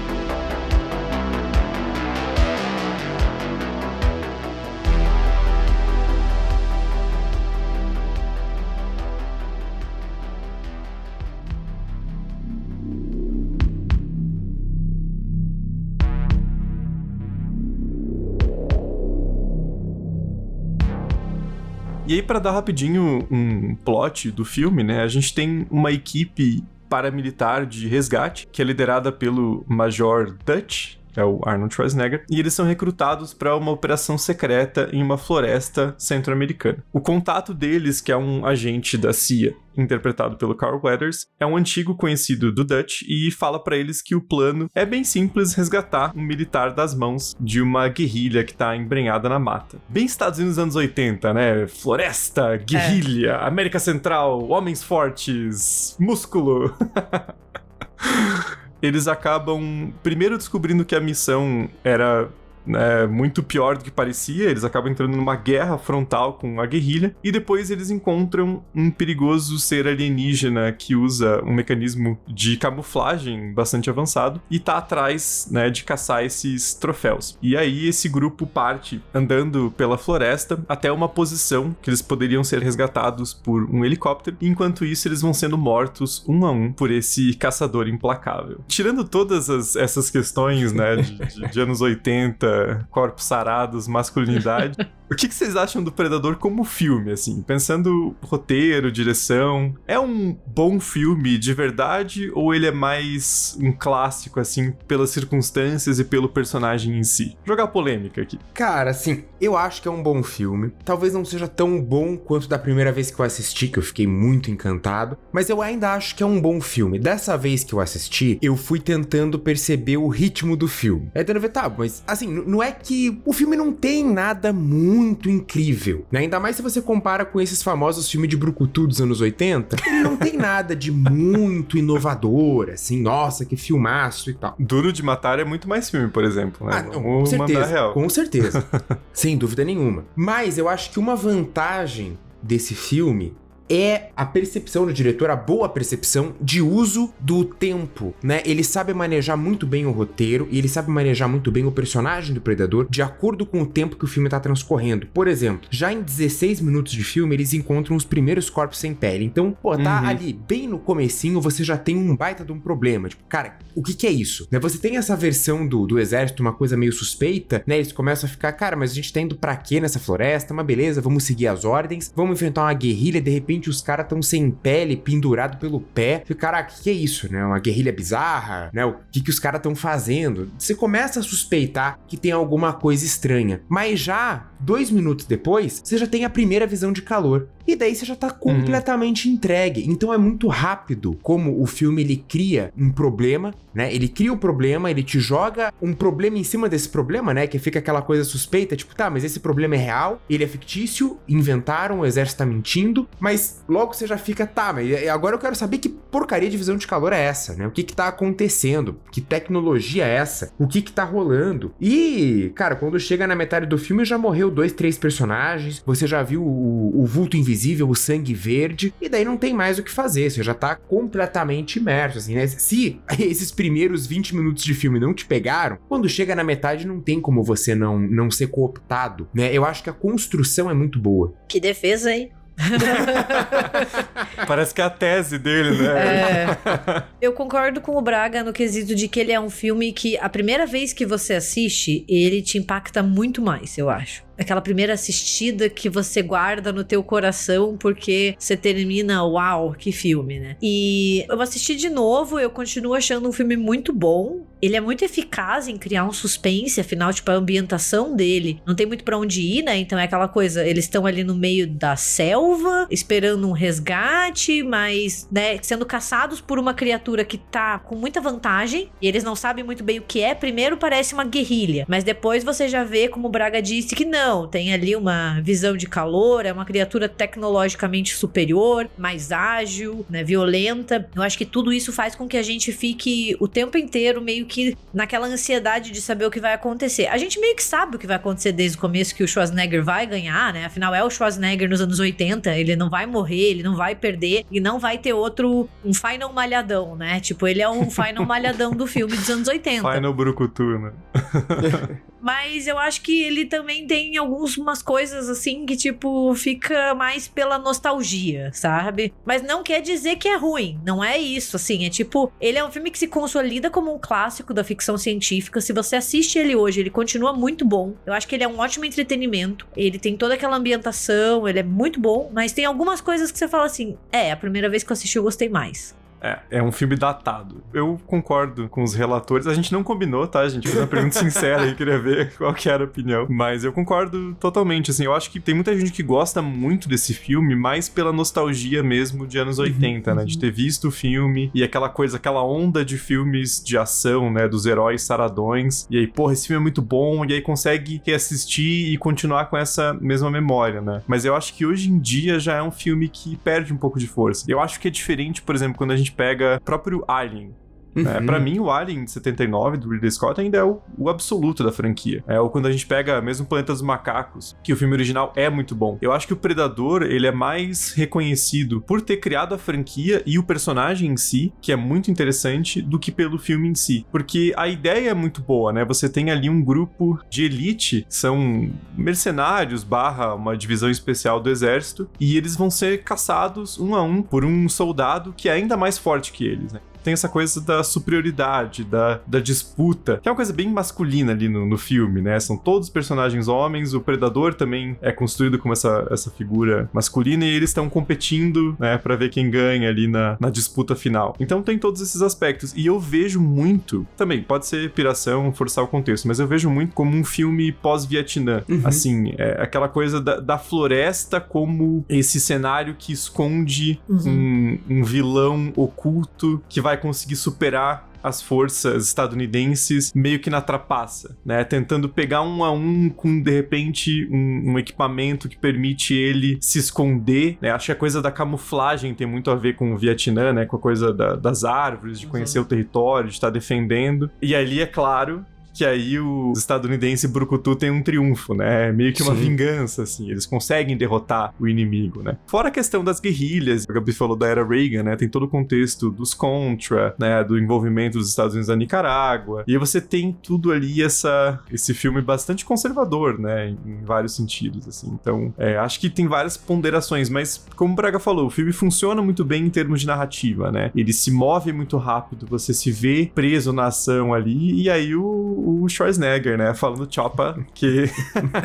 E 22.12 22.16
aí, 22.16 22.22
para 22.22 22.40
dar 22.40 22.52
rapidinho 22.52 23.26
um 23.32 23.74
plot 23.74 24.32
do 24.32 24.44
filme, 24.44 24.84
né? 24.84 25.02
A 25.02 25.08
gente 25.08 25.34
tem 25.34 25.66
uma 25.72 25.94
equipe 25.94 26.62
paramilitar 26.90 27.66
de 27.66 27.88
resgate, 27.88 28.50
que 28.52 28.62
é 28.62 28.66
liderada 28.66 29.14
pelo 29.14 29.64
Major 29.66 30.36
Dutch, 30.46 30.98
é 31.16 31.24
o 31.24 31.40
Arnold 31.46 31.74
Schwarzenegger, 31.74 32.26
e 32.30 32.40
eles 32.40 32.54
são 32.54 32.66
recrutados 32.66 33.34
para 33.34 33.56
uma 33.56 33.72
operação 33.72 34.18
secreta 34.18 34.90
em 34.92 35.02
uma 35.02 35.18
floresta 35.18 35.96
centro-americana. 35.98 36.84
O 36.94 37.02
contato 37.02 37.54
deles, 37.54 38.02
que 38.02 38.12
é 38.12 38.18
um 38.18 38.46
agente 38.46 38.98
da 38.98 39.14
CIA, 39.14 39.54
interpretado 39.78 40.38
pelo 40.38 40.56
Carl 40.56 40.80
Weathers, 40.84 41.28
é 41.40 41.46
um 41.46 41.56
antigo 41.56 41.96
conhecido 41.96 42.52
do 42.52 42.64
Dutch 42.64 43.04
e 43.08 43.32
fala 43.32 43.62
para 43.62 43.78
eles 43.78 44.02
que 44.02 44.16
o 44.16 44.22
plano 44.22 44.70
é 44.76 44.86
bem 44.86 45.04
simples 45.04 45.54
resgatar 45.54 46.12
um 46.16 46.22
militar 46.22 46.74
das 46.74 46.94
mãos 46.94 47.36
de 47.40 47.62
uma 47.62 47.88
guerrilha 47.88 48.44
que 48.44 48.54
tá 48.54 48.76
embrenhada 48.76 49.30
na 49.30 49.40
mata. 49.40 49.78
Bem 49.88 50.06
Estados 50.06 50.40
Unidos 50.40 50.60
anos 50.60 50.76
80, 50.76 51.34
né? 51.34 51.68
Floresta, 51.68 52.58
guerrilha, 52.58 53.32
é. 53.32 53.48
América 53.48 53.80
Central, 53.80 54.50
homens 54.50 54.84
fortes, 54.84 55.96
músculo. 56.00 56.74
eles 58.82 59.08
acabam 59.08 59.92
primeiro 60.02 60.38
descobrindo 60.38 60.84
que 60.84 60.96
a 60.96 61.00
missão 61.00 61.70
era 61.84 62.30
é, 62.68 63.08
muito 63.08 63.44
pior 63.44 63.78
do 63.78 63.84
que 63.84 63.92
parecia. 63.92 64.50
Eles 64.50 64.64
acabam 64.64 64.92
entrando 64.92 65.16
numa 65.16 65.36
guerra 65.36 65.78
frontal 65.78 66.34
com 66.34 66.60
a 66.60 66.66
guerrilha 66.66 67.16
e 67.24 67.32
depois 67.32 67.72
eles 67.72 67.90
encontram 67.90 68.64
um 68.74 68.90
perigoso 68.90 69.60
ser 69.60 69.88
alienígena 69.88 70.72
que 70.72 70.96
usa 70.96 71.42
um 71.44 71.54
mecanismo 71.54 72.20
de 72.28 72.58
camuflagem 72.58 73.54
bastante 73.54 73.90
avançado 73.90 74.42
e 74.50 74.60
tá 74.60 74.78
atrás, 74.78 75.48
né, 75.52 75.70
de 75.70 75.84
caçar 75.84 76.24
esses 76.24 76.74
troféus. 76.74 77.38
E 77.42 77.56
aí 77.56 77.88
esse 77.88 78.08
grupo 78.10 78.46
parte 78.46 79.02
andando 79.14 79.74
pela 79.78 79.98
floresta 79.98 80.64
até 80.68 80.92
uma 80.92 81.08
posição 81.08 81.76
que 81.82 81.90
eles 81.90 82.02
poderiam 82.02 82.44
ser 82.44 82.62
resgatados 82.62 83.34
por 83.34 83.64
um 83.64 83.86
helicóptero. 83.86 84.38
Enquanto 84.42 84.86
isso, 84.86 85.08
eles 85.08 85.22
vão 85.22 85.34
sendo 85.34 85.58
mortos 85.58 86.24
um 86.28 86.46
a 86.46 86.52
um 86.52 86.72
por 86.72 86.92
esse 86.92 87.34
caçador 87.36 87.88
implacável. 87.88 88.60
Tirando 88.68 89.04
todas 89.04 89.50
as, 89.50 89.76
essas 89.76 90.10
questões, 90.10 90.72
né, 90.74 90.98
de, 90.98 91.18
de, 91.18 91.50
de 91.50 91.60
anos 91.60 91.82
80 91.82 92.51
corpos 92.90 93.26
sarados, 93.26 93.88
masculinidade. 93.88 94.78
o 95.12 95.16
que, 95.16 95.28
que, 95.28 95.36
vocês 95.36 95.56
acham 95.56 95.84
do 95.84 95.92
Predador 95.92 96.38
como 96.38 96.64
filme, 96.64 97.12
assim? 97.12 97.42
Pensando 97.42 98.16
roteiro, 98.22 98.92
direção, 98.92 99.76
é 99.88 100.00
um 100.00 100.38
bom 100.48 100.80
filme 100.80 101.38
de 101.38 101.54
verdade 101.54 102.32
ou 102.34 102.54
ele 102.54 102.66
é 102.66 102.72
mais 102.72 103.58
um 103.62 103.72
clássico, 103.72 104.40
assim, 104.40 104.72
pelas 104.88 105.10
circunstâncias 105.10 106.00
e 106.00 106.04
pelo 106.04 106.30
personagem 106.30 106.98
em 106.98 107.04
si? 107.04 107.38
Jogar 107.46 107.68
polêmica 107.68 108.22
aqui. 108.22 108.40
Cara, 108.54 108.92
assim, 108.92 109.26
eu 109.40 109.58
acho 109.58 109.82
que 109.82 109.88
é 109.88 109.92
um 109.92 110.04
bom 110.04 110.24
filme. 110.24 110.72
Talvez 110.86 111.14
não 111.14 111.26
seja 111.26 111.48
tão 111.48 111.82
bom 111.82 112.16
quanto 112.16 112.48
da 112.48 112.58
primeira 112.58 112.92
vez 112.92 113.12
que 113.12 113.20
eu 113.20 113.26
assisti, 113.26 113.68
que 113.68 113.80
eu 113.80 113.84
fiquei 113.84 114.08
muito 114.08 114.50
encantado, 114.52 115.18
mas 115.32 115.50
eu 115.50 115.62
ainda 115.62 115.94
acho 115.94 116.16
que 116.16 116.24
é 116.24 116.26
um 116.26 116.40
bom 116.40 116.62
filme. 116.62 117.00
Dessa 117.00 117.38
vez 117.38 117.64
que 117.64 117.74
eu 117.74 117.80
assisti, 117.80 118.38
eu 118.42 118.56
fui 118.56 118.80
tentando 118.80 119.40
perceber 119.40 119.98
o 119.98 120.08
ritmo 120.08 120.56
do 120.56 120.68
filme. 120.68 121.10
É 121.14 121.24
tentando 121.24 121.42
ver, 121.42 121.50
tá, 121.50 121.70
mas 121.76 122.04
assim, 122.08 122.41
não 122.46 122.62
é 122.62 122.72
que 122.72 123.22
o 123.26 123.34
filme 123.34 123.56
não 123.56 123.72
tem 123.72 124.04
nada 124.04 124.52
muito 124.54 125.30
incrível, 125.30 126.06
né? 126.12 126.20
Ainda 126.20 126.40
mais 126.40 126.56
se 126.56 126.62
você 126.62 126.82
compara 126.82 127.26
com 127.26 127.40
esses 127.40 127.62
famosos 127.62 128.10
filmes 128.10 128.30
de 128.30 128.38
brucutu 128.38 128.88
dos 128.88 129.02
anos 129.02 129.22
80, 129.22 129.76
ele 129.88 130.02
não 130.04 130.18
tem 130.18 130.38
nada 130.38 130.76
de 130.76 130.92
muito 130.92 131.78
inovador, 131.78 132.70
assim, 132.70 133.02
nossa, 133.02 133.46
que 133.46 133.56
filmaço 133.56 134.30
e 134.30 134.34
tal. 134.34 134.56
Duro 134.60 134.92
de 134.92 135.04
Matar 135.04 135.40
é 135.40 135.44
muito 135.46 135.68
mais 135.68 135.90
filme, 135.90 136.10
por 136.10 136.24
exemplo, 136.24 136.68
né? 136.68 136.78
Ah, 136.78 136.84
não, 136.84 137.02
com 137.02 137.26
certeza, 137.26 137.92
com 137.94 138.10
certeza. 138.10 138.66
sem 139.14 139.38
dúvida 139.38 139.64
nenhuma. 139.64 140.06
Mas 140.16 140.58
eu 140.58 140.68
acho 140.68 140.92
que 140.92 141.00
uma 141.00 141.16
vantagem 141.16 142.18
desse 142.42 142.74
filme 142.74 143.34
é 143.72 144.10
a 144.18 144.26
percepção 144.26 144.86
do 144.86 144.94
diretor, 144.94 145.30
a 145.30 145.36
boa 145.36 145.70
percepção 145.70 146.34
de 146.42 146.62
uso 146.62 147.14
do 147.20 147.46
tempo, 147.46 148.14
né? 148.22 148.42
Ele 148.46 148.64
sabe 148.64 148.94
manejar 148.94 149.38
muito 149.38 149.66
bem 149.66 149.86
o 149.86 149.92
roteiro 149.92 150.48
e 150.52 150.58
ele 150.58 150.68
sabe 150.68 150.92
manejar 150.92 151.30
muito 151.30 151.52
bem 151.52 151.66
o 151.66 151.72
personagem 151.72 152.34
do 152.34 152.42
predador 152.42 152.88
de 152.90 153.02
acordo 153.02 153.46
com 153.46 153.62
o 153.62 153.66
tempo 153.66 153.96
que 153.96 154.04
o 154.04 154.08
filme 154.08 154.28
tá 154.28 154.40
transcorrendo. 154.40 155.08
Por 155.14 155.28
exemplo, 155.28 155.68
já 155.72 155.94
em 155.94 156.02
16 156.02 156.60
minutos 156.60 156.92
de 156.92 157.04
filme 157.04 157.36
eles 157.36 157.54
encontram 157.54 157.96
os 157.96 158.04
primeiros 158.04 158.50
corpos 158.50 158.78
sem 158.78 158.94
pele. 158.94 159.24
Então, 159.24 159.56
pô, 159.62 159.78
tá 159.78 160.02
uhum. 160.02 160.08
ali 160.08 160.34
bem 160.34 160.68
no 160.68 160.78
comecinho 160.78 161.40
você 161.40 161.64
já 161.64 161.78
tem 161.78 161.96
um 161.96 162.16
baita 162.16 162.44
de 162.44 162.52
um 162.52 162.60
problema. 162.60 163.08
Tipo, 163.08 163.24
cara, 163.30 163.58
o 163.76 163.82
que 163.82 163.94
que 163.94 164.06
é 164.06 164.12
isso? 164.12 164.48
Né? 164.52 164.60
Você 164.60 164.78
tem 164.78 164.98
essa 164.98 165.16
versão 165.16 165.66
do, 165.66 165.88
do 165.88 166.00
exército, 166.00 166.42
uma 166.42 166.54
coisa 166.54 166.76
meio 166.76 166.92
suspeita, 166.92 167.64
né? 167.66 167.76
Eles 167.78 167.92
começam 167.92 168.28
a 168.28 168.32
ficar, 168.32 168.52
cara, 168.54 168.76
mas 168.76 168.92
a 168.92 168.94
gente 168.94 169.14
tá 169.14 169.22
indo 169.22 169.36
pra 169.36 169.56
quê 169.56 169.80
nessa 169.80 170.00
floresta? 170.00 170.54
Mas 170.54 170.66
beleza, 170.66 171.02
vamos 171.02 171.24
seguir 171.24 171.48
as 171.48 171.64
ordens, 171.64 172.12
vamos 172.16 172.34
enfrentar 172.34 172.64
uma 172.64 172.74
guerrilha, 172.74 173.22
de 173.22 173.32
repente 173.32 173.61
os 173.70 173.82
caras 173.82 174.06
estão 174.06 174.22
sem 174.22 174.50
pele, 174.52 174.96
pendurado 174.96 175.58
pelo 175.58 175.80
pé. 175.80 176.24
E, 176.30 176.34
caraca, 176.34 176.72
o 176.72 176.76
que, 176.76 176.84
que 176.84 176.90
é 176.90 176.94
isso, 176.94 177.32
né? 177.32 177.44
Uma 177.44 177.60
guerrilha 177.60 177.92
bizarra, 177.92 178.70
né? 178.74 178.86
O 178.86 178.96
que, 179.12 179.22
que 179.22 179.30
os 179.30 179.40
caras 179.40 179.60
estão 179.60 179.76
fazendo? 179.76 180.52
Você 180.58 180.76
começa 180.76 181.20
a 181.20 181.24
suspeitar 181.24 182.00
que 182.08 182.18
tem 182.18 182.32
alguma 182.32 182.74
coisa 182.74 183.06
estranha. 183.06 183.62
Mas 183.68 184.00
já, 184.00 184.52
dois 184.60 184.92
minutos 184.92 185.26
depois, 185.26 185.82
você 185.84 185.98
já 185.98 186.08
tem 186.08 186.26
a 186.26 186.30
primeira 186.30 186.68
visão 186.68 186.92
de 186.92 187.02
calor. 187.02 187.48
E 187.68 187.76
daí 187.76 187.96
você 187.96 188.06
já 188.06 188.16
tá 188.16 188.30
completamente 188.30 189.28
uhum. 189.28 189.36
entregue. 189.36 189.86
Então 189.88 190.14
é 190.14 190.18
muito 190.18 190.48
rápido 190.48 191.18
como 191.22 191.62
o 191.62 191.66
filme 191.66 192.02
ele 192.02 192.18
cria 192.18 192.72
um 192.78 192.92
problema, 192.92 193.54
né? 193.74 193.94
Ele 193.94 194.08
cria 194.08 194.32
o 194.32 194.36
um 194.36 194.38
problema, 194.38 194.90
ele 194.90 195.04
te 195.04 195.20
joga 195.20 195.74
um 195.82 195.94
problema 195.94 196.38
em 196.38 196.44
cima 196.44 196.68
desse 196.68 196.90
problema, 196.90 197.34
né? 197.34 197.48
Que 197.48 197.60
fica 197.60 197.80
aquela 197.80 198.02
coisa 198.02 198.24
suspeita, 198.24 198.76
tipo, 198.76 198.96
tá, 198.96 199.10
mas 199.10 199.24
esse 199.24 199.40
problema 199.40 199.76
é 199.76 199.78
real, 199.78 200.22
ele 200.30 200.44
é 200.44 200.48
fictício, 200.48 201.18
inventaram, 201.28 202.00
o 202.00 202.06
exército 202.06 202.40
tá 202.40 202.46
mentindo, 202.46 203.08
mas 203.20 203.64
logo 203.68 203.94
você 203.94 204.08
já 204.08 204.18
fica, 204.18 204.46
tá, 204.46 204.74
mas 204.74 205.08
agora 205.08 205.36
eu 205.36 205.40
quero 205.40 205.56
saber 205.56 205.78
que 205.78 205.90
porcaria 205.90 206.50
de 206.50 206.58
visão 206.58 206.78
de 206.78 206.88
calor 206.88 207.14
é 207.14 207.22
essa, 207.22 207.56
né? 207.56 207.68
O 207.68 207.72
que 207.72 207.84
que 207.84 207.96
tá 207.96 208.08
acontecendo? 208.08 208.98
Que 209.12 209.22
tecnologia 209.22 210.06
é 210.06 210.16
essa? 210.16 210.52
O 210.58 210.68
que 210.68 210.82
que 210.82 210.92
tá 210.92 211.04
rolando? 211.04 211.74
E, 211.80 212.52
cara, 212.56 212.76
quando 212.76 213.00
chega 213.00 213.28
na 213.28 213.36
metade 213.36 213.66
do 213.66 213.78
filme 213.78 214.04
já 214.04 214.18
morreu 214.18 214.52
dois, 214.52 214.74
três 214.74 214.98
personagens, 214.98 215.82
você 215.86 216.06
já 216.06 216.22
viu 216.24 216.44
o, 216.44 217.02
o 217.02 217.06
vulto 217.06 217.38
invisível 217.38 217.51
invisível, 217.52 217.90
o 217.90 217.96
sangue 217.96 218.34
verde, 218.34 218.94
e 219.02 219.10
daí 219.10 219.26
não 219.26 219.38
tem 219.38 219.54
mais 219.54 219.78
o 219.78 219.84
que 219.84 219.92
fazer, 219.92 220.30
você 220.30 220.42
já 220.42 220.54
tá 220.54 220.76
completamente 220.76 221.78
imerso, 221.78 222.18
assim, 222.18 222.36
né? 222.36 222.48
Se 222.48 223.00
esses 223.20 223.52
primeiros 223.52 224.08
20 224.08 224.36
minutos 224.36 224.64
de 224.64 224.74
filme 224.74 225.00
não 225.00 225.14
te 225.14 225.26
pegaram, 225.26 225.78
quando 225.88 226.08
chega 226.08 226.36
na 226.36 226.44
metade 226.44 226.88
não 226.88 227.02
tem 227.02 227.20
como 227.20 227.44
você 227.44 227.76
não, 227.76 228.00
não 228.00 228.32
ser 228.32 228.48
cooptado, 228.48 229.28
né? 229.34 229.54
Eu 229.54 229.66
acho 229.66 229.84
que 229.84 229.90
a 229.90 229.94
construção 229.94 230.70
é 230.70 230.74
muito 230.74 231.00
boa. 231.00 231.34
Que 231.48 231.60
defesa, 231.60 232.14
hein? 232.14 232.32
Parece 234.48 234.74
que 234.74 234.82
é 234.82 234.84
a 234.84 234.90
tese 234.90 235.38
dele, 235.38 235.78
né? 235.78 235.90
É. 235.90 237.04
Eu 237.22 237.34
concordo 237.34 237.82
com 237.82 237.96
o 237.98 238.02
Braga 238.02 238.44
no 238.44 238.54
quesito 238.54 238.96
de 238.96 239.08
que 239.08 239.20
ele 239.20 239.32
é 239.32 239.40
um 239.40 239.50
filme 239.50 239.92
que 239.92 240.18
a 240.18 240.30
primeira 240.30 240.66
vez 240.66 240.94
que 240.94 241.06
você 241.06 241.34
assiste, 241.34 242.06
ele 242.08 242.42
te 242.42 242.58
impacta 242.58 243.04
muito 243.04 243.42
mais, 243.42 243.78
eu 243.78 243.90
acho 243.90 244.24
aquela 244.42 244.62
primeira 244.62 244.94
assistida 244.94 245.70
que 245.70 245.90
você 245.90 246.22
guarda 246.22 246.74
no 246.74 246.84
teu 246.84 247.04
coração 247.04 247.78
porque 247.78 248.36
você 248.38 248.58
termina, 248.58 249.24
uau, 249.24 249.74
que 249.78 249.92
filme, 249.92 250.40
né? 250.40 250.58
E 250.62 251.26
eu 251.30 251.40
assisti 251.42 251.76
de 251.76 251.90
novo, 251.90 252.40
eu 252.40 252.50
continuo 252.50 252.94
achando 252.94 253.30
um 253.30 253.32
filme 253.32 253.56
muito 253.56 253.94
bom. 253.94 254.46
ele 254.62 254.76
é 254.76 254.82
muito 254.82 255.04
eficaz 255.04 255.68
em 255.68 255.78
criar 255.78 256.06
um 256.06 256.12
suspense, 256.12 256.80
afinal, 256.80 257.12
tipo, 257.12 257.30
a 257.32 257.34
ambientação 257.34 258.16
dele 258.16 258.62
não 258.66 258.76
tem 258.76 258.86
muito 258.86 259.04
para 259.04 259.18
onde 259.18 259.42
ir, 259.42 259.64
né? 259.64 259.78
Então 259.78 259.98
é 259.98 260.04
aquela 260.04 260.28
coisa, 260.28 260.66
eles 260.66 260.86
estão 260.86 261.06
ali 261.06 261.24
no 261.24 261.36
meio 261.36 261.68
da 261.68 261.96
selva, 261.96 262.51
esperando 262.90 263.48
um 263.48 263.52
resgate, 263.52 264.64
mas, 264.64 265.28
né, 265.32 265.58
sendo 265.62 265.86
caçados 265.86 266.42
por 266.42 266.60
uma 266.60 266.74
criatura 266.74 267.24
que 267.24 267.38
tá 267.38 267.80
com 267.80 267.96
muita 267.96 268.22
vantagem, 268.22 268.90
e 269.02 269.08
eles 269.08 269.24
não 269.24 269.36
sabem 269.36 269.64
muito 269.64 269.84
bem 269.84 270.00
o 270.00 270.04
que 270.04 270.22
é. 270.22 270.34
Primeiro 270.34 270.78
parece 270.78 271.14
uma 271.14 271.24
guerrilha, 271.24 271.86
mas 271.88 272.04
depois 272.04 272.44
você 272.44 272.68
já 272.68 272.84
vê, 272.84 273.08
como 273.08 273.28
o 273.28 273.32
Braga 273.32 273.62
disse, 273.62 273.96
que 273.96 274.06
não, 274.06 274.48
tem 274.48 274.74
ali 274.74 274.96
uma 274.96 275.40
visão 275.42 275.76
de 275.76 275.88
calor, 275.88 276.46
é 276.46 276.54
uma 276.54 276.66
criatura 276.66 277.08
tecnologicamente 277.08 278.16
superior, 278.16 278.90
mais 278.98 279.32
ágil, 279.32 280.06
né, 280.10 280.24
violenta. 280.24 281.10
Eu 281.16 281.22
acho 281.22 281.38
que 281.38 281.46
tudo 281.46 281.72
isso 281.72 281.92
faz 281.92 282.16
com 282.16 282.28
que 282.28 282.38
a 282.38 282.44
gente 282.44 282.72
fique 282.72 283.36
o 283.40 283.48
tempo 283.48 283.78
inteiro 283.78 284.22
meio 284.22 284.46
que 284.46 284.78
naquela 284.94 285.28
ansiedade 285.28 285.92
de 285.92 286.02
saber 286.02 286.26
o 286.26 286.32
que 286.32 286.40
vai 286.40 286.54
acontecer. 286.54 287.08
A 287.08 287.18
gente 287.18 287.40
meio 287.40 287.56
que 287.56 287.64
sabe 287.64 287.96
o 287.96 288.00
que 288.00 288.08
vai 288.08 288.16
acontecer 288.16 288.52
desde 288.52 288.78
o 288.78 288.82
começo 288.82 289.16
que 289.16 289.24
o 289.24 289.28
Schwarzenegger 289.28 289.84
vai 289.84 290.06
ganhar, 290.06 290.54
né? 290.54 290.66
Afinal 290.66 290.94
é 290.94 291.04
o 291.04 291.10
Schwarzenegger 291.10 291.70
nos 291.70 291.82
anos 291.82 292.00
80, 292.00 292.41
ele 292.48 292.76
não 292.76 292.90
vai 292.90 293.06
morrer, 293.06 293.52
ele 293.52 293.64
não 293.64 293.76
vai 293.76 293.96
perder 293.96 294.46
e 294.52 294.60
não 294.60 294.80
vai 294.80 294.98
ter 294.98 295.14
outro 295.14 295.70
um 295.84 295.94
final 295.94 296.32
malhadão, 296.34 296.96
né? 296.96 297.20
Tipo, 297.20 297.48
ele 297.48 297.62
é 297.62 297.70
um 297.70 297.90
final 297.90 298.26
malhadão 298.26 298.72
do 298.72 298.88
filme 298.88 299.16
dos 299.16 299.30
anos 299.30 299.48
80. 299.48 299.92
Final 299.94 300.14
Brucutu, 300.14 300.80
né? 300.80 300.92
Mas 302.22 302.68
eu 302.68 302.78
acho 302.78 303.02
que 303.02 303.24
ele 303.24 303.46
também 303.46 303.88
tem 303.88 304.16
algumas 304.16 304.82
coisas 304.84 305.28
assim 305.28 305.66
que, 305.66 305.76
tipo, 305.76 306.34
fica 306.36 306.94
mais 306.94 307.28
pela 307.28 307.58
nostalgia, 307.58 308.52
sabe? 308.54 309.12
Mas 309.26 309.42
não 309.42 309.64
quer 309.64 309.82
dizer 309.82 310.18
que 310.18 310.28
é 310.28 310.36
ruim. 310.36 310.80
Não 310.86 311.04
é 311.04 311.18
isso, 311.18 311.56
assim. 311.56 311.84
É 311.84 311.90
tipo, 311.90 312.32
ele 312.40 312.60
é 312.60 312.64
um 312.64 312.72
filme 312.72 312.92
que 312.92 313.00
se 313.00 313.08
consolida 313.08 313.72
como 313.72 313.94
um 313.94 313.98
clássico 313.98 314.54
da 314.54 314.64
ficção 314.64 314.98
científica. 315.00 315.60
Se 315.60 315.74
você 315.74 315.96
assiste 315.96 316.38
ele 316.38 316.56
hoje, 316.56 316.80
ele 316.80 316.92
continua 316.92 317.34
muito 317.34 317.66
bom. 317.66 317.96
Eu 318.06 318.14
acho 318.14 318.28
que 318.28 318.36
ele 318.36 318.44
é 318.44 318.48
um 318.48 318.60
ótimo 318.60 318.86
entretenimento. 318.86 319.68
Ele 319.76 319.98
tem 319.98 320.16
toda 320.16 320.36
aquela 320.36 320.58
ambientação, 320.58 321.48
ele 321.48 321.60
é 321.60 321.64
muito 321.64 322.00
bom. 322.00 322.21
Mas 322.32 322.52
tem 322.52 322.66
algumas 322.66 323.02
coisas 323.02 323.32
que 323.32 323.38
você 323.38 323.48
fala 323.48 323.66
assim: 323.66 323.98
é, 324.12 324.32
a 324.32 324.38
primeira 324.38 324.70
vez 324.70 324.84
que 324.84 324.92
eu 324.92 324.94
assisti 324.94 325.18
eu 325.18 325.24
gostei 325.24 325.50
mais. 325.50 325.96
É, 326.22 326.40
é 326.52 326.64
um 326.64 326.72
filme 326.72 326.96
datado. 326.96 327.64
Eu 327.74 328.00
concordo 328.06 328.70
com 328.70 328.84
os 328.84 328.94
relatores. 328.94 329.48
A 329.48 329.54
gente 329.54 329.72
não 329.74 329.84
combinou, 329.84 330.28
tá? 330.28 330.42
A 330.42 330.50
gente 330.50 330.68
fez 330.68 330.78
uma 330.78 330.88
pergunta 330.88 331.18
sincera 331.20 331.66
e 331.68 331.76
queria 331.76 331.98
ver 331.98 332.34
qual 332.38 332.54
que 332.54 332.70
era 332.70 332.84
a 332.84 332.86
opinião. 332.86 333.26
Mas 333.30 333.64
eu 333.64 333.74
concordo 333.74 334.36
totalmente, 334.40 334.92
assim. 334.92 335.06
Eu 335.06 335.16
acho 335.16 335.32
que 335.32 335.40
tem 335.40 335.56
muita 335.56 335.78
gente 335.78 335.92
que 335.92 336.04
gosta 336.04 336.42
muito 336.42 336.88
desse 336.88 337.14
filme, 337.14 337.56
mais 337.56 337.90
pela 337.90 338.14
nostalgia 338.14 338.84
mesmo 338.84 339.26
de 339.26 339.40
anos 339.40 339.58
80, 339.58 340.12
uhum, 340.12 340.18
né? 340.18 340.26
De 340.26 340.38
ter 340.38 340.52
visto 340.52 340.90
o 340.90 340.92
filme 340.92 341.50
e 341.54 341.64
aquela 341.64 341.90
coisa, 341.90 342.18
aquela 342.18 342.44
onda 342.44 342.86
de 342.86 342.98
filmes 342.98 343.62
de 343.64 343.78
ação, 343.78 344.32
né? 344.32 344.48
Dos 344.48 344.66
heróis 344.66 345.02
saradões. 345.02 345.88
E 345.90 345.98
aí, 345.98 346.08
porra, 346.08 346.34
esse 346.34 346.48
filme 346.48 346.60
é 346.60 346.64
muito 346.64 346.82
bom. 346.82 347.26
E 347.26 347.34
aí 347.34 347.42
consegue 347.42 348.02
reassistir 348.06 348.94
e 348.94 348.98
continuar 348.98 349.46
com 349.46 349.58
essa 349.58 349.94
mesma 349.94 350.30
memória, 350.30 350.82
né? 350.82 351.02
Mas 351.08 351.26
eu 351.26 351.36
acho 351.36 351.54
que 351.56 351.66
hoje 351.66 351.90
em 351.90 351.98
dia 351.98 352.40
já 352.40 352.56
é 352.58 352.62
um 352.62 352.72
filme 352.72 353.10
que 353.10 353.36
perde 353.38 353.74
um 353.74 353.78
pouco 353.78 353.98
de 353.98 354.08
força. 354.08 354.46
Eu 354.48 354.60
acho 354.60 354.80
que 354.80 354.88
é 354.88 354.92
diferente, 354.92 355.42
por 355.42 355.56
exemplo, 355.56 355.78
quando 355.78 355.92
a 355.92 355.96
gente 355.96 356.11
gente 356.12 356.16
pega 356.16 356.58
o 356.58 356.62
próprio 356.62 357.04
Alien, 357.08 357.56
Uhum. 357.96 358.08
É, 358.08 358.22
para 358.22 358.40
mim, 358.40 358.60
o 358.60 358.70
Alien 358.70 359.04
de 359.06 359.12
79 359.12 359.78
do 359.78 359.90
Ridley 359.90 360.12
Scott 360.12 360.40
ainda 360.40 360.58
é 360.58 360.64
o, 360.64 360.82
o, 360.98 361.10
absoluto 361.10 361.64
da 361.64 361.72
franquia. 361.72 362.24
É 362.28 362.40
o 362.40 362.50
quando 362.50 362.68
a 362.68 362.72
gente 362.72 362.86
pega 362.86 363.22
mesmo 363.22 363.46
Planeta 363.46 363.74
dos 363.74 363.82
Macacos, 363.82 364.56
que 364.64 364.72
o 364.72 364.78
filme 364.78 364.94
original 364.94 365.34
é 365.36 365.50
muito 365.50 365.76
bom. 365.76 365.98
Eu 366.02 366.12
acho 366.12 366.28
que 366.28 366.34
o 366.34 366.38
Predador 366.38 367.04
ele 367.04 367.28
é 367.28 367.32
mais 367.32 367.92
reconhecido 367.92 368.82
por 368.82 369.02
ter 369.02 369.18
criado 369.18 369.54
a 369.54 369.58
franquia 369.58 370.22
e 370.26 370.40
o 370.40 370.44
personagem 370.44 371.12
em 371.12 371.18
si, 371.18 371.54
que 371.62 371.72
é 371.72 371.76
muito 371.76 372.10
interessante, 372.10 372.82
do 372.82 373.00
que 373.00 373.12
pelo 373.12 373.38
filme 373.38 373.68
em 373.68 373.76
si. 373.76 374.06
Porque 374.12 374.54
a 374.56 374.68
ideia 374.68 375.10
é 375.10 375.14
muito 375.14 375.42
boa, 375.42 375.74
né? 375.74 375.84
Você 375.86 376.08
tem 376.08 376.32
ali 376.32 376.50
um 376.50 376.64
grupo 376.64 377.20
de 377.30 377.44
elite, 377.44 378.06
são 378.10 378.72
mercenários 378.96 379.84
barra 379.84 380.34
uma 380.34 380.56
divisão 380.56 380.90
especial 380.90 381.40
do 381.40 381.50
exército, 381.50 382.10
e 382.20 382.38
eles 382.38 382.56
vão 382.56 382.70
ser 382.70 383.04
caçados 383.04 383.80
um 383.80 383.96
a 383.96 384.02
um 384.02 384.22
por 384.22 384.46
um 384.46 384.70
soldado 384.70 385.34
que 385.36 385.50
é 385.50 385.54
ainda 385.54 385.76
mais 385.76 385.98
forte 385.98 386.32
que 386.32 386.46
eles, 386.46 386.72
né? 386.74 386.80
Tem 387.04 387.14
essa 387.14 387.30
coisa 387.30 387.60
da 387.62 387.84
superioridade, 387.84 388.84
da, 388.84 389.20
da 389.26 389.40
disputa, 389.40 390.20
que 390.22 390.28
é 390.28 390.32
uma 390.32 390.36
coisa 390.36 390.54
bem 390.54 390.70
masculina 390.70 391.32
ali 391.32 391.50
no, 391.50 391.66
no 391.66 391.78
filme, 391.78 392.22
né? 392.22 392.40
São 392.40 392.58
todos 392.58 392.90
personagens 392.90 393.48
homens, 393.48 393.94
o 393.94 394.02
Predador 394.02 394.54
também 394.54 394.98
é 395.02 395.12
construído 395.12 395.58
como 395.58 395.74
essa, 395.74 396.08
essa 396.12 396.30
figura 396.32 396.90
masculina 396.94 397.46
e 397.46 397.50
eles 397.50 397.70
estão 397.70 397.90
competindo, 397.90 398.76
né, 398.80 398.98
pra 398.98 399.16
ver 399.16 399.30
quem 399.30 399.50
ganha 399.50 399.90
ali 399.90 400.08
na, 400.08 400.38
na 400.40 400.50
disputa 400.50 400.96
final. 400.96 401.36
Então 401.40 401.62
tem 401.62 401.78
todos 401.78 402.02
esses 402.02 402.22
aspectos. 402.22 402.74
E 402.76 402.86
eu 402.86 403.00
vejo 403.00 403.40
muito, 403.40 404.06
também, 404.16 404.42
pode 404.42 404.66
ser 404.66 404.92
piração, 404.92 405.52
forçar 405.54 405.84
o 405.84 405.88
contexto, 405.88 406.28
mas 406.28 406.40
eu 406.40 406.48
vejo 406.48 406.70
muito 406.70 406.94
como 406.94 407.16
um 407.16 407.24
filme 407.24 407.72
pós-Vietnã. 407.72 408.64
Uhum. 408.68 408.82
Assim, 408.84 409.34
é 409.38 409.62
aquela 409.62 409.88
coisa 409.88 410.22
da, 410.22 410.40
da, 410.40 410.58
floresta 410.58 411.40
como 411.40 412.06
esse 412.08 412.40
cenário 412.40 412.96
que 412.98 413.12
esconde 413.12 414.00
uhum. 414.08 414.78
um, 414.90 414.98
um 414.98 415.04
vilão 415.04 415.74
oculto 415.76 416.62
que 416.70 416.80
vai 416.80 416.91
vai 416.92 416.98
conseguir 416.98 417.38
superar 417.38 418.10
as 418.24 418.42
forças 418.42 419.08
estadunidenses 419.08 420.12
meio 420.14 420.40
que 420.40 420.50
na 420.50 420.62
trapaça, 420.62 421.36
né? 421.44 421.64
Tentando 421.64 422.08
pegar 422.08 422.44
um 422.44 422.64
a 422.64 422.72
um 422.72 423.10
com, 423.10 423.42
de 423.42 423.52
repente, 423.52 424.28
um, 424.30 424.74
um 424.74 424.80
equipamento 424.80 425.50
que 425.50 425.58
permite 425.58 426.14
ele 426.14 426.58
se 426.62 426.78
esconder, 426.78 427.58
né? 427.60 427.72
Acho 427.72 427.88
que 427.88 427.92
a 427.94 427.96
coisa 427.96 428.22
da 428.22 428.32
camuflagem 428.32 429.16
tem 429.16 429.26
muito 429.26 429.50
a 429.50 429.56
ver 429.56 429.76
com 429.76 429.94
o 429.94 429.98
Vietnã, 429.98 430.54
né? 430.54 430.66
Com 430.66 430.76
a 430.76 430.80
coisa 430.80 431.12
da, 431.12 431.36
das 431.36 431.64
árvores, 431.64 432.20
de 432.20 432.28
conhecer 432.28 432.60
uhum. 432.60 432.66
o 432.66 432.68
território, 432.68 433.30
de 433.30 433.34
estar 433.34 433.50
defendendo. 433.50 434.30
E 434.42 434.54
ali, 434.54 434.82
é 434.82 434.86
claro, 434.86 435.44
que 435.74 435.86
aí 435.86 436.20
os 436.20 436.60
estadunidenses 436.60 437.30
Brucutu 437.30 437.76
tem 437.76 437.90
um 437.90 438.02
triunfo, 438.02 438.54
né? 438.54 438.90
É 438.90 438.92
meio 438.92 439.14
que 439.14 439.24
uma 439.24 439.36
Sim. 439.36 439.42
vingança, 439.42 440.04
assim. 440.04 440.30
Eles 440.30 440.46
conseguem 440.46 440.98
derrotar 440.98 441.54
o 441.60 441.68
inimigo, 441.68 442.22
né? 442.22 442.38
Fora 442.48 442.68
a 442.68 442.72
questão 442.72 443.04
das 443.04 443.20
guerrilhas, 443.20 443.86
o 443.86 443.94
Gabi 443.94 444.14
falou 444.14 444.36
da 444.36 444.48
era 444.48 444.66
Reagan, 444.66 445.04
né? 445.04 445.16
Tem 445.16 445.30
todo 445.30 445.44
o 445.44 445.48
contexto 445.48 446.10
dos 446.10 446.34
Contra, 446.34 447.16
né? 447.20 447.44
Do 447.44 447.58
envolvimento 447.58 448.18
dos 448.18 448.30
Estados 448.30 448.54
Unidos 448.54 448.70
na 448.70 448.76
Nicarágua. 448.76 449.64
E 449.68 449.78
você 449.78 450.02
tem 450.02 450.36
tudo 450.44 450.72
ali, 450.72 451.02
essa, 451.02 451.60
esse 451.72 451.94
filme 451.94 452.22
bastante 452.22 452.66
conservador, 452.66 453.40
né? 453.40 453.70
Em, 453.70 453.78
em 453.86 454.04
vários 454.04 454.36
sentidos, 454.36 454.88
assim. 454.88 455.12
Então, 455.20 455.54
é, 455.58 455.78
acho 455.78 456.00
que 456.00 456.10
tem 456.10 456.28
várias 456.28 456.58
ponderações, 456.58 457.30
mas 457.30 457.66
como 457.76 457.94
o 457.94 457.96
Braga 457.96 458.20
falou, 458.20 458.48
o 458.48 458.50
filme 458.50 458.72
funciona 458.72 459.22
muito 459.22 459.44
bem 459.46 459.66
em 459.66 459.70
termos 459.70 460.02
de 460.02 460.08
narrativa, 460.08 460.72
né? 460.72 460.92
Ele 460.96 461.14
se 461.14 461.32
move 461.32 461.72
muito 461.72 461.98
rápido, 461.98 462.46
você 462.48 462.74
se 462.74 462.92
vê 462.92 463.32
preso 463.34 463.72
na 463.72 463.86
ação 463.86 464.34
ali, 464.34 464.82
e 464.82 464.90
aí 464.90 465.16
o, 465.16 465.24
o 465.64 465.88
Schwarzenegger, 465.88 466.58
né? 466.58 466.74
Falando 466.74 467.08
Choppa, 467.14 467.58
que 467.74 468.06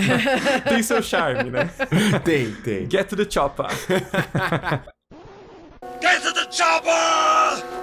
tem 0.68 0.82
seu 0.82 1.02
charme, 1.02 1.50
né? 1.50 1.70
Tem, 2.24 2.50
tem. 2.52 2.90
Get 2.90 3.08
to 3.08 3.16
the 3.16 3.26
Choppa. 3.30 3.68
Get 6.00 6.22
to 6.22 6.32
the 6.32 6.46
Chopper! 6.50 7.76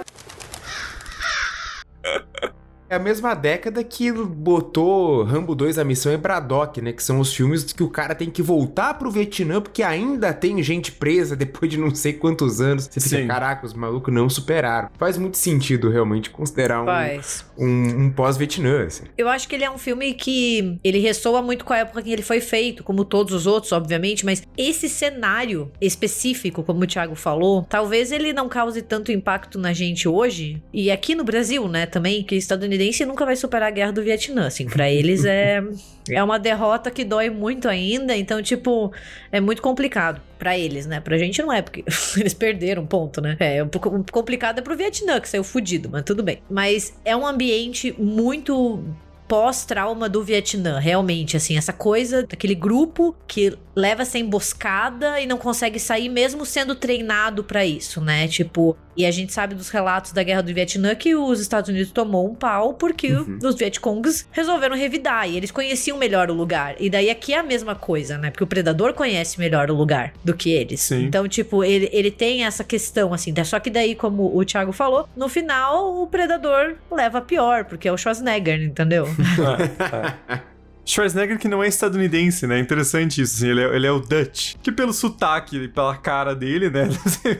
É 2.94 2.96
a 2.96 3.00
mesma 3.00 3.34
década 3.34 3.82
que 3.82 4.12
botou 4.12 5.24
Rambo 5.24 5.52
2 5.56 5.80
A 5.80 5.84
Missão 5.84 6.14
em 6.14 6.16
Braddock, 6.16 6.80
né? 6.80 6.92
Que 6.92 7.02
são 7.02 7.18
os 7.18 7.34
filmes 7.34 7.64
que 7.64 7.82
o 7.82 7.90
cara 7.90 8.14
tem 8.14 8.30
que 8.30 8.40
voltar 8.40 8.94
pro 8.94 9.10
Vietnã 9.10 9.60
porque 9.60 9.82
ainda 9.82 10.32
tem 10.32 10.62
gente 10.62 10.92
presa 10.92 11.34
depois 11.36 11.68
de 11.68 11.76
não 11.76 11.92
sei 11.92 12.12
quantos 12.12 12.60
anos. 12.60 12.84
Você 12.88 13.00
fica, 13.00 13.16
Sim. 13.16 13.26
caraca, 13.26 13.66
os 13.66 13.74
malucos 13.74 14.14
não 14.14 14.30
superaram. 14.30 14.90
Faz 14.96 15.18
muito 15.18 15.36
sentido 15.36 15.90
realmente 15.90 16.30
considerar 16.30 16.84
um, 16.84 17.66
um, 17.66 18.04
um 18.04 18.10
pós-Vietnã, 18.12 18.84
assim. 18.84 19.02
Eu 19.18 19.28
acho 19.28 19.48
que 19.48 19.56
ele 19.56 19.64
é 19.64 19.70
um 19.70 19.78
filme 19.78 20.14
que 20.14 20.78
ele 20.84 21.00
ressoa 21.00 21.42
muito 21.42 21.64
com 21.64 21.72
a 21.72 21.78
época 21.78 21.98
em 21.98 22.04
que 22.04 22.12
ele 22.12 22.22
foi 22.22 22.40
feito, 22.40 22.84
como 22.84 23.04
todos 23.04 23.34
os 23.34 23.44
outros, 23.44 23.72
obviamente, 23.72 24.24
mas 24.24 24.44
esse 24.56 24.88
cenário 24.88 25.68
específico, 25.80 26.62
como 26.62 26.84
o 26.84 26.86
Thiago 26.86 27.16
falou, 27.16 27.66
talvez 27.68 28.12
ele 28.12 28.32
não 28.32 28.48
cause 28.48 28.80
tanto 28.82 29.10
impacto 29.10 29.58
na 29.58 29.72
gente 29.72 30.06
hoje, 30.06 30.62
e 30.72 30.92
aqui 30.92 31.16
no 31.16 31.24
Brasil, 31.24 31.66
né, 31.66 31.86
também, 31.86 32.22
que 32.22 32.36
estadunidense 32.36 32.83
estadunidense 32.84 33.04
nunca 33.04 33.24
vai 33.24 33.36
superar 33.36 33.68
a 33.68 33.70
guerra 33.70 33.92
do 33.92 34.02
Vietnã, 34.02 34.46
assim, 34.46 34.66
para 34.66 34.90
eles 34.90 35.24
é 35.24 35.62
é 36.10 36.22
uma 36.22 36.38
derrota 36.38 36.90
que 36.90 37.02
dói 37.02 37.30
muito 37.30 37.66
ainda, 37.66 38.14
então 38.14 38.42
tipo, 38.42 38.92
é 39.32 39.40
muito 39.40 39.62
complicado 39.62 40.20
para 40.38 40.58
eles, 40.58 40.86
né? 40.86 41.00
Pra 41.00 41.16
gente 41.16 41.40
não 41.40 41.52
é, 41.52 41.62
porque 41.62 41.82
eles 42.18 42.34
perderam, 42.34 42.86
ponto, 42.86 43.20
né? 43.20 43.36
É, 43.40 43.66
complicado 44.12 44.58
é 44.58 44.62
pro 44.62 44.76
Vietnã, 44.76 45.18
que 45.18 45.28
saiu 45.28 45.42
fudido, 45.42 45.88
mas 45.90 46.02
tudo 46.02 46.22
bem. 46.22 46.42
Mas 46.50 46.92
é 47.04 47.16
um 47.16 47.26
ambiente 47.26 47.94
muito 47.98 48.84
pós-trauma 49.26 50.08
do 50.08 50.22
Vietnã, 50.22 50.78
realmente, 50.78 51.36
assim, 51.36 51.56
essa 51.56 51.72
coisa 51.72 52.26
daquele 52.26 52.54
grupo 52.54 53.16
que 53.26 53.56
leva 53.74 54.02
essa 54.02 54.18
emboscada 54.18 55.18
e 55.18 55.26
não 55.26 55.38
consegue 55.38 55.78
sair 55.78 56.10
mesmo 56.10 56.44
sendo 56.44 56.74
treinado 56.74 57.42
para 57.42 57.64
isso, 57.64 58.02
né? 58.02 58.28
Tipo, 58.28 58.76
E 58.96 59.04
a 59.04 59.10
gente 59.10 59.32
sabe 59.32 59.54
dos 59.54 59.68
relatos 59.68 60.12
da 60.12 60.22
guerra 60.22 60.42
do 60.42 60.54
Vietnã 60.54 60.94
que 60.94 61.14
os 61.14 61.40
Estados 61.40 61.68
Unidos 61.68 61.90
tomou 61.90 62.30
um 62.30 62.34
pau 62.34 62.74
porque 62.74 63.12
uhum. 63.12 63.38
os 63.42 63.56
Vietcongs 63.56 64.26
resolveram 64.30 64.76
revidar 64.76 65.28
e 65.28 65.36
eles 65.36 65.50
conheciam 65.50 65.98
melhor 65.98 66.30
o 66.30 66.34
lugar. 66.34 66.76
E 66.78 66.88
daí 66.88 67.10
aqui 67.10 67.34
é 67.34 67.38
a 67.38 67.42
mesma 67.42 67.74
coisa, 67.74 68.16
né? 68.18 68.30
Porque 68.30 68.44
o 68.44 68.46
predador 68.46 68.92
conhece 68.94 69.38
melhor 69.38 69.70
o 69.70 69.74
lugar 69.74 70.12
do 70.22 70.34
que 70.34 70.50
eles. 70.50 70.80
Sim. 70.80 71.04
Então, 71.04 71.26
tipo, 71.28 71.64
ele, 71.64 71.88
ele 71.92 72.10
tem 72.10 72.44
essa 72.44 72.62
questão, 72.62 73.12
assim. 73.12 73.34
Só 73.44 73.58
que 73.58 73.70
daí, 73.70 73.94
como 73.94 74.36
o 74.36 74.44
Thiago 74.44 74.72
falou, 74.72 75.08
no 75.16 75.28
final 75.28 76.02
o 76.02 76.06
predador 76.06 76.76
leva 76.90 77.18
a 77.18 77.22
pior, 77.22 77.64
porque 77.64 77.88
é 77.88 77.92
o 77.92 77.96
Schwarzenegger, 77.96 78.62
entendeu? 78.62 79.06
Schwarzenegger 80.84 81.38
que 81.38 81.48
não 81.48 81.62
é 81.62 81.68
estadunidense, 81.68 82.46
né? 82.46 82.58
Interessante 82.58 83.20
isso, 83.20 83.36
assim, 83.36 83.48
ele 83.48 83.60
é, 83.60 83.76
ele 83.76 83.86
é 83.86 83.92
o 83.92 84.00
Dutch. 84.00 84.54
Que 84.62 84.70
pelo 84.70 84.92
sotaque 84.92 85.56
e 85.56 85.68
pela 85.68 85.96
cara 85.96 86.34
dele, 86.34 86.70
né? 86.70 86.88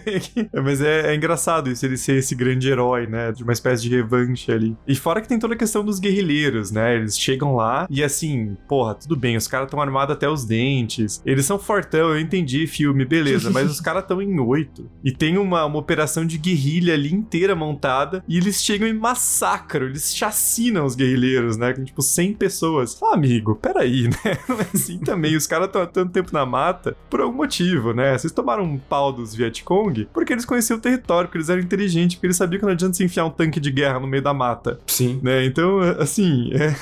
Mas 0.62 0.80
é, 0.80 1.12
é, 1.12 1.14
engraçado 1.14 1.70
isso, 1.70 1.85
ele 1.85 1.96
ser 1.96 2.16
esse 2.16 2.35
grande 2.35 2.68
herói, 2.68 3.07
né? 3.07 3.33
De 3.33 3.42
uma 3.42 3.52
espécie 3.52 3.83
de 3.83 3.94
revanche 3.94 4.50
ali. 4.50 4.76
E 4.87 4.94
fora 4.94 5.20
que 5.20 5.28
tem 5.28 5.38
toda 5.38 5.54
a 5.54 5.57
questão 5.57 5.85
dos 5.85 5.98
guerrilheiros, 5.98 6.70
né? 6.70 6.96
Eles 6.96 7.18
chegam 7.18 7.54
lá 7.54 7.87
e 7.90 8.02
assim, 8.02 8.57
porra, 8.68 8.94
tudo 8.94 9.16
bem, 9.16 9.37
os 9.37 9.46
caras 9.46 9.66
estão 9.66 9.80
armados 9.80 10.14
até 10.14 10.28
os 10.28 10.44
dentes. 10.44 11.22
Eles 11.24 11.44
são 11.44 11.59
fortão, 11.59 12.11
eu 12.11 12.20
entendi 12.20 12.66
filme, 12.66 13.04
beleza, 13.04 13.50
mas 13.50 13.70
os 13.70 13.80
caras 13.80 14.02
estão 14.02 14.20
em 14.20 14.38
oito. 14.40 14.90
E 15.04 15.12
tem 15.12 15.38
uma, 15.38 15.64
uma 15.64 15.78
operação 15.78 16.24
de 16.26 16.38
guerrilha 16.38 16.94
ali 16.94 17.12
inteira 17.12 17.54
montada 17.54 18.24
e 18.28 18.37
eles 18.37 18.62
chegam 18.62 18.88
e 18.88 18.92
massacram, 18.92 19.87
eles 19.87 20.14
chacinam 20.14 20.85
os 20.85 20.94
guerrilheiros, 20.94 21.57
né? 21.57 21.72
Com 21.72 21.85
tipo 21.85 22.02
100 22.02 22.35
pessoas. 22.35 22.98
Ah, 23.02 23.14
amigo, 23.14 23.34
amigo, 23.35 23.55
peraí, 23.57 24.09
né? 24.25 24.38
Não 24.49 24.61
é 24.61 24.66
assim 24.73 24.99
também. 24.99 25.37
Os 25.37 25.47
caras 25.47 25.66
estão 25.66 25.83
há 25.83 25.87
tanto 25.87 26.12
tempo 26.12 26.33
na 26.33 26.47
mata 26.47 26.97
por 27.11 27.20
algum 27.20 27.37
motivo, 27.37 27.92
né? 27.92 28.16
Vocês 28.16 28.33
tomaram 28.33 28.64
um 28.64 28.79
pau 28.79 29.12
dos 29.12 29.35
Vietcong 29.35 30.09
porque 30.12 30.33
eles 30.33 30.44
conheciam 30.44 30.79
o 30.79 30.81
território, 30.81 31.29
porque 31.29 31.38
eles 31.38 31.49
eram 31.49 31.61
inteligentes, 31.61 32.16
porque 32.16 32.27
eles 32.27 32.37
sabiam 32.37 32.61
que 32.61 32.66
não 32.66 32.73
adianta 32.73 32.94
se 32.94 33.05
enfiar 33.05 33.25
um 33.25 33.31
tanque 33.31 33.59
de 33.59 33.70
guerra 33.70 33.99
no 33.99 34.07
meio 34.07 34.23
da 34.23 34.33
mata. 34.33 34.79
Sim. 34.87 35.20
Né? 35.23 35.44
Então, 35.44 35.81
assim, 35.99 36.51
é, 36.53 36.75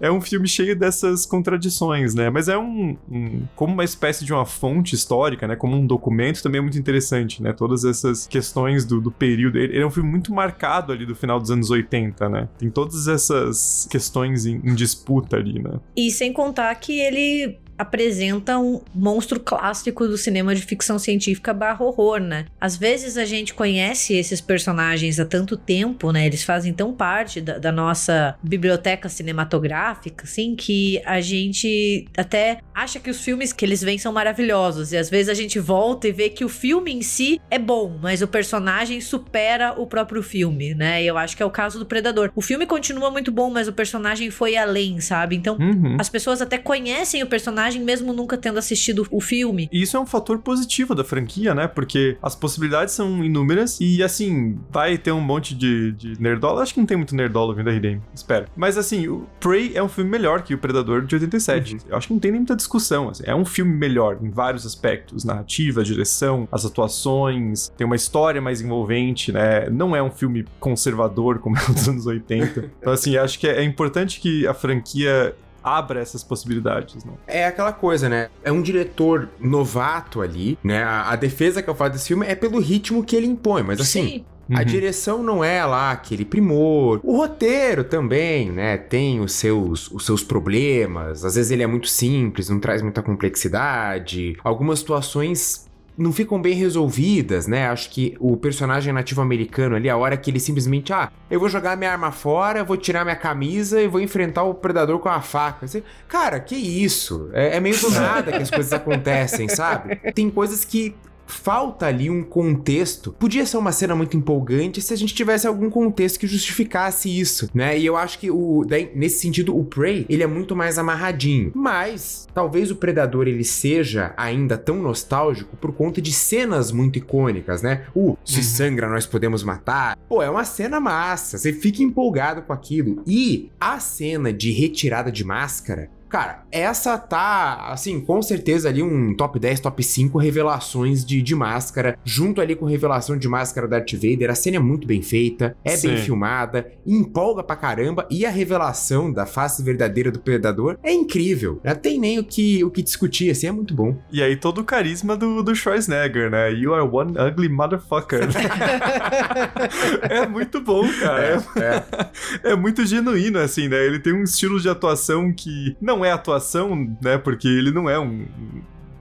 é 0.08 0.10
um 0.10 0.20
filme 0.20 0.46
cheio 0.46 0.76
dessas 0.76 1.24
contradições, 1.26 2.14
né? 2.14 2.30
Mas 2.30 2.48
é 2.48 2.58
um, 2.58 2.96
um, 3.10 3.42
como 3.54 3.72
uma 3.72 3.84
espécie 3.84 4.24
de 4.24 4.32
uma 4.32 4.44
fonte 4.44 4.94
histórica, 4.94 5.46
né? 5.46 5.56
Como 5.56 5.76
um 5.76 5.86
documento 5.86 6.42
também 6.42 6.58
é 6.58 6.62
muito 6.62 6.78
interessante, 6.78 7.42
né? 7.42 7.52
Todas 7.52 7.84
essas 7.84 8.26
questões 8.26 8.84
do, 8.84 9.00
do 9.00 9.10
período. 9.10 9.58
Ele, 9.58 9.74
ele 9.74 9.82
é 9.82 9.86
um 9.86 9.90
filme 9.90 10.08
muito 10.08 10.32
marcado 10.32 10.92
ali 10.92 11.06
do 11.06 11.14
final 11.14 11.40
dos 11.40 11.50
anos 11.50 11.70
80, 11.70 12.28
né? 12.28 12.48
Tem 12.58 12.70
todas 12.70 13.08
essas 13.08 13.86
questões 13.90 14.46
em, 14.46 14.60
em 14.64 14.74
disputa 14.74 15.36
ali, 15.36 15.62
né? 15.62 15.78
E 15.94 16.10
sem 16.10 16.32
contar 16.32 16.74
que 16.76 16.98
ele 17.00 17.58
apresenta 17.78 18.58
um 18.58 18.80
monstro 18.94 19.40
clássico 19.40 20.06
do 20.06 20.16
cinema 20.16 20.54
de 20.54 20.62
ficção 20.62 20.98
científica 20.98 21.52
barra 21.52 21.84
horror, 21.84 22.20
né? 22.20 22.46
Às 22.60 22.76
vezes 22.76 23.16
a 23.16 23.24
gente 23.24 23.54
conhece 23.54 24.14
esses 24.14 24.40
personagens 24.40 25.20
há 25.20 25.24
tanto 25.24 25.56
tempo, 25.56 26.12
né? 26.12 26.26
Eles 26.26 26.42
fazem 26.42 26.72
tão 26.72 26.92
parte 26.92 27.40
da, 27.40 27.58
da 27.58 27.72
nossa 27.72 28.36
biblioteca 28.42 29.08
cinematográfica, 29.08 30.24
assim, 30.24 30.54
que 30.56 31.00
a 31.04 31.20
gente 31.20 32.06
até 32.16 32.58
acha 32.74 32.98
que 32.98 33.10
os 33.10 33.20
filmes 33.20 33.52
que 33.52 33.64
eles 33.64 33.82
veem 33.82 33.98
são 33.98 34.12
maravilhosos. 34.12 34.92
E 34.92 34.96
às 34.96 35.10
vezes 35.10 35.28
a 35.28 35.34
gente 35.34 35.58
volta 35.58 36.08
e 36.08 36.12
vê 36.12 36.28
que 36.28 36.44
o 36.44 36.48
filme 36.48 36.92
em 36.92 37.02
si 37.02 37.40
é 37.50 37.58
bom, 37.58 37.98
mas 38.00 38.22
o 38.22 38.28
personagem 38.28 39.00
supera 39.00 39.74
o 39.76 39.86
próprio 39.86 40.22
filme, 40.22 40.74
né? 40.74 41.02
E 41.02 41.06
eu 41.06 41.16
acho 41.18 41.36
que 41.36 41.42
é 41.42 41.46
o 41.46 41.50
caso 41.50 41.78
do 41.78 41.86
Predador. 41.86 42.30
O 42.34 42.40
filme 42.40 42.66
continua 42.66 43.10
muito 43.10 43.30
bom, 43.30 43.50
mas 43.50 43.68
o 43.68 43.72
personagem 43.72 44.30
foi 44.30 44.56
além, 44.56 45.00
sabe? 45.00 45.36
Então, 45.36 45.56
uhum. 45.58 45.96
as 45.98 46.08
pessoas 46.08 46.40
até 46.40 46.58
conhecem 46.58 47.22
o 47.22 47.26
personagem 47.26 47.65
personagem 47.66 47.82
mesmo 47.82 48.12
nunca 48.12 48.36
tendo 48.36 48.58
assistido 48.58 49.06
o 49.10 49.20
filme. 49.20 49.68
E 49.72 49.82
isso 49.82 49.96
é 49.96 50.00
um 50.00 50.06
fator 50.06 50.38
positivo 50.38 50.94
da 50.94 51.04
franquia, 51.04 51.54
né? 51.54 51.66
Porque 51.66 52.16
as 52.22 52.34
possibilidades 52.34 52.94
são 52.94 53.24
inúmeras 53.24 53.78
e, 53.80 54.02
assim, 54.02 54.58
vai 54.70 54.96
ter 54.96 55.12
um 55.12 55.20
monte 55.20 55.54
de, 55.54 55.92
de 55.92 56.20
nerdola. 56.20 56.62
Acho 56.62 56.74
que 56.74 56.80
não 56.80 56.86
tem 56.86 56.96
muito 56.96 57.14
nerdola 57.14 57.54
vindo 57.54 57.66
da 57.66 57.72
Hidden, 57.72 58.00
espero. 58.14 58.46
Mas, 58.56 58.78
assim, 58.78 59.08
o 59.08 59.26
Prey 59.40 59.72
é 59.74 59.82
um 59.82 59.88
filme 59.88 60.10
melhor 60.10 60.42
que 60.42 60.54
o 60.54 60.58
Predador 60.58 61.04
de 61.04 61.14
87. 61.14 61.74
Uhum. 61.74 61.80
Eu 61.88 61.96
acho 61.96 62.06
que 62.06 62.12
não 62.12 62.20
tem 62.20 62.30
nem 62.30 62.40
muita 62.40 62.56
discussão. 62.56 63.08
Assim. 63.08 63.24
É 63.26 63.34
um 63.34 63.44
filme 63.44 63.74
melhor 63.74 64.18
em 64.22 64.30
vários 64.30 64.64
aspectos: 64.64 65.24
narrativa, 65.24 65.82
direção, 65.82 66.48
as 66.50 66.64
atuações, 66.64 67.68
tem 67.76 67.86
uma 67.86 67.96
história 67.96 68.40
mais 68.40 68.60
envolvente, 68.60 69.32
né? 69.32 69.68
Não 69.70 69.94
é 69.96 70.02
um 70.02 70.10
filme 70.10 70.44
conservador 70.60 71.38
como 71.38 71.56
é 71.56 71.66
dos 71.66 71.88
anos 71.88 72.06
80. 72.06 72.76
Então, 72.86 72.92
assim, 72.92 73.16
acho 73.16 73.38
que 73.38 73.48
é 73.48 73.64
importante 73.64 74.20
que 74.20 74.46
a 74.46 74.54
franquia 74.54 75.34
abra 75.66 76.00
essas 76.00 76.22
possibilidades, 76.22 77.04
né? 77.04 77.12
É 77.26 77.44
aquela 77.44 77.72
coisa, 77.72 78.08
né? 78.08 78.28
É 78.44 78.52
um 78.52 78.62
diretor 78.62 79.28
novato 79.40 80.22
ali, 80.22 80.56
né? 80.62 80.84
A, 80.84 81.10
a 81.10 81.16
defesa 81.16 81.60
que 81.60 81.68
eu 81.68 81.74
faço 81.74 81.94
desse 81.94 82.06
filme 82.06 82.24
é 82.24 82.36
pelo 82.36 82.60
ritmo 82.60 83.02
que 83.02 83.16
ele 83.16 83.26
impõe, 83.26 83.64
mas 83.64 83.80
assim. 83.80 84.06
Sim. 84.08 84.24
A 84.48 84.60
uhum. 84.60 84.64
direção 84.64 85.22
não 85.24 85.42
é 85.42 85.64
lá 85.64 85.90
aquele 85.90 86.24
primor. 86.24 87.00
O 87.02 87.16
roteiro 87.16 87.82
também, 87.82 88.52
né? 88.52 88.76
Tem 88.76 89.18
os 89.18 89.32
seus, 89.32 89.90
os 89.90 90.06
seus 90.06 90.22
problemas. 90.22 91.24
Às 91.24 91.34
vezes 91.34 91.50
ele 91.50 91.64
é 91.64 91.66
muito 91.66 91.88
simples, 91.88 92.48
não 92.48 92.60
traz 92.60 92.80
muita 92.80 93.02
complexidade. 93.02 94.36
Algumas 94.44 94.78
situações 94.78 95.65
não 95.96 96.12
ficam 96.12 96.40
bem 96.40 96.54
resolvidas, 96.54 97.46
né? 97.46 97.68
Acho 97.68 97.90
que 97.90 98.16
o 98.20 98.36
personagem 98.36 98.92
nativo 98.92 99.22
americano 99.22 99.76
ali, 99.76 99.88
a 99.88 99.96
hora 99.96 100.16
que 100.16 100.30
ele 100.30 100.40
simplesmente, 100.40 100.92
ah, 100.92 101.10
eu 101.30 101.40
vou 101.40 101.48
jogar 101.48 101.76
minha 101.76 101.90
arma 101.90 102.12
fora, 102.12 102.62
vou 102.62 102.76
tirar 102.76 103.04
minha 103.04 103.16
camisa 103.16 103.80
e 103.80 103.88
vou 103.88 104.00
enfrentar 104.00 104.42
o 104.42 104.54
predador 104.54 104.98
com 104.98 105.08
a 105.08 105.20
faca. 105.20 105.66
Cara, 106.08 106.38
que 106.38 106.54
isso? 106.54 107.30
É, 107.32 107.56
é 107.56 107.60
meio 107.60 107.78
do 107.80 107.90
nada 107.90 108.32
que 108.32 108.42
as 108.42 108.50
coisas 108.50 108.72
acontecem, 108.74 109.48
sabe? 109.48 109.96
Tem 110.12 110.28
coisas 110.28 110.64
que 110.64 110.94
falta 111.26 111.86
ali 111.86 112.08
um 112.08 112.22
contexto. 112.22 113.12
Podia 113.18 113.44
ser 113.44 113.56
uma 113.56 113.72
cena 113.72 113.94
muito 113.94 114.16
empolgante 114.16 114.80
se 114.80 114.92
a 114.92 114.96
gente 114.96 115.14
tivesse 115.14 115.46
algum 115.46 115.68
contexto 115.68 116.18
que 116.18 116.26
justificasse 116.26 117.08
isso, 117.08 117.50
né? 117.52 117.78
E 117.78 117.84
eu 117.84 117.96
acho 117.96 118.18
que 118.18 118.30
o 118.30 118.64
daí, 118.66 118.90
nesse 118.94 119.20
sentido 119.20 119.56
o 119.56 119.64
Prey, 119.64 120.06
ele 120.08 120.22
é 120.22 120.26
muito 120.26 120.54
mais 120.54 120.78
amarradinho. 120.78 121.52
Mas 121.54 122.26
talvez 122.32 122.70
o 122.70 122.76
Predador 122.76 123.26
ele 123.26 123.44
seja 123.44 124.14
ainda 124.16 124.56
tão 124.56 124.76
nostálgico 124.76 125.56
por 125.56 125.72
conta 125.72 126.00
de 126.00 126.12
cenas 126.12 126.70
muito 126.70 126.98
icônicas, 126.98 127.62
né? 127.62 127.84
O 127.94 128.16
se 128.24 128.38
uhum. 128.38 128.42
sangra 128.42 128.88
nós 128.88 129.06
podemos 129.06 129.42
matar. 129.42 129.98
Pô, 130.08 130.22
é 130.22 130.30
uma 130.30 130.44
cena 130.44 130.80
massa, 130.80 131.38
você 131.38 131.52
fica 131.52 131.82
empolgado 131.82 132.42
com 132.42 132.52
aquilo. 132.52 133.02
E 133.06 133.50
a 133.60 133.78
cena 133.80 134.32
de 134.32 134.52
retirada 134.52 135.10
de 135.10 135.24
máscara 135.24 135.90
Cara, 136.08 136.44
essa 136.50 136.96
tá, 136.98 137.68
assim, 137.68 138.00
com 138.00 138.22
certeza 138.22 138.68
ali 138.68 138.82
um 138.82 139.14
top 139.14 139.38
10, 139.38 139.60
top 139.60 139.82
5 139.82 140.18
revelações 140.18 141.04
de, 141.04 141.20
de 141.20 141.34
máscara, 141.34 141.98
junto 142.04 142.40
ali 142.40 142.54
com 142.54 142.64
revelação 142.64 143.16
de 143.16 143.28
máscara 143.28 143.66
da 143.66 143.78
Darth 143.78 143.92
Vader. 143.92 144.30
A 144.30 144.34
cena 144.34 144.56
é 144.56 144.60
muito 144.60 144.86
bem 144.86 145.02
feita, 145.02 145.56
é 145.64 145.76
Sim. 145.76 145.88
bem 145.88 145.98
filmada, 145.98 146.70
empolga 146.86 147.42
pra 147.42 147.56
caramba, 147.56 148.06
e 148.10 148.24
a 148.24 148.30
revelação 148.30 149.12
da 149.12 149.26
face 149.26 149.62
verdadeira 149.62 150.10
do 150.10 150.20
Predador 150.20 150.78
é 150.82 150.92
incrível. 150.92 151.60
Não 151.62 151.74
tem 151.74 151.98
nem 151.98 152.18
o 152.18 152.24
que, 152.24 152.64
o 152.64 152.70
que 152.70 152.82
discutir, 152.82 153.30
assim, 153.30 153.48
é 153.48 153.52
muito 153.52 153.74
bom. 153.74 153.96
E 154.10 154.22
aí 154.22 154.36
todo 154.36 154.60
o 154.60 154.64
carisma 154.64 155.16
do, 155.16 155.42
do 155.42 155.54
Schwarzenegger, 155.54 156.30
né? 156.30 156.52
You 156.52 156.74
are 156.74 156.88
one 156.88 157.14
ugly 157.18 157.48
motherfucker. 157.48 158.28
é 160.08 160.26
muito 160.26 160.60
bom, 160.60 160.86
cara. 161.00 161.42
É, 161.56 162.48
é. 162.48 162.52
é 162.52 162.56
muito 162.56 162.84
genuíno, 162.86 163.38
assim, 163.38 163.68
né? 163.68 163.84
Ele 163.84 163.98
tem 163.98 164.12
um 164.12 164.22
estilo 164.22 164.60
de 164.60 164.68
atuação 164.68 165.32
que 165.32 165.76
não 165.80 165.95
não 165.96 166.04
é 166.04 166.10
atuação, 166.10 166.74
né? 167.02 167.18
Porque 167.18 167.48
ele 167.48 167.70
não 167.70 167.88
é 167.88 167.98
um. 167.98 168.26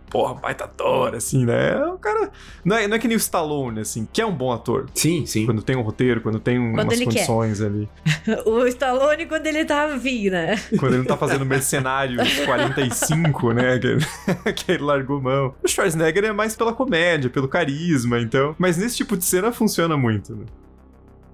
Porra, 0.10 0.36
baita 0.36 0.64
ator, 0.64 1.14
assim, 1.14 1.46
né? 1.46 1.76
O 1.88 1.98
cara. 1.98 2.32
Não 2.64 2.78
é, 2.78 2.88
não 2.88 2.96
é 2.96 3.00
que 3.00 3.08
nem 3.08 3.18
o 3.18 3.20
Stallone, 3.20 3.82
assim, 3.82 4.08
que 4.14 4.22
é 4.22 4.26
um 4.26 4.34
bom 4.34 4.52
ator. 4.54 4.86
Sim, 4.94 5.26
sim. 5.26 5.46
Quando 5.46 5.62
tem 5.62 5.76
um 5.76 5.82
roteiro, 5.82 6.22
quando 6.22 6.40
tem 6.40 6.58
um, 6.58 6.74
quando 6.74 6.88
umas 6.88 7.04
condições 7.04 7.60
quer. 7.60 7.66
ali. 7.66 7.90
o 8.46 8.66
Stallone 8.68 9.26
quando 9.26 9.48
ele 9.48 9.66
tá 9.66 9.88
vindo, 9.88 10.32
né? 10.32 10.56
Quando 10.80 10.94
ele 10.94 11.00
não 11.00 11.06
tá 11.06 11.18
fazendo 11.18 11.46
Mercenários 11.46 12.40
45, 12.46 13.52
né? 13.52 13.78
Que, 13.78 14.54
que 14.54 14.72
ele 14.72 14.84
largou 14.84 15.22
mão. 15.22 15.54
O 15.62 15.68
Schwarzenegger 15.68 16.24
é 16.24 16.32
mais 16.32 16.56
pela 16.56 16.72
comédia, 16.72 17.30
pelo 17.30 17.50
carisma, 17.50 18.20
então. 18.20 18.56
Mas 18.58 18.78
nesse 18.78 18.96
tipo 18.96 19.18
de 19.18 19.26
cena 19.26 19.52
funciona 19.52 19.98
muito, 19.98 20.34
né? 20.34 20.46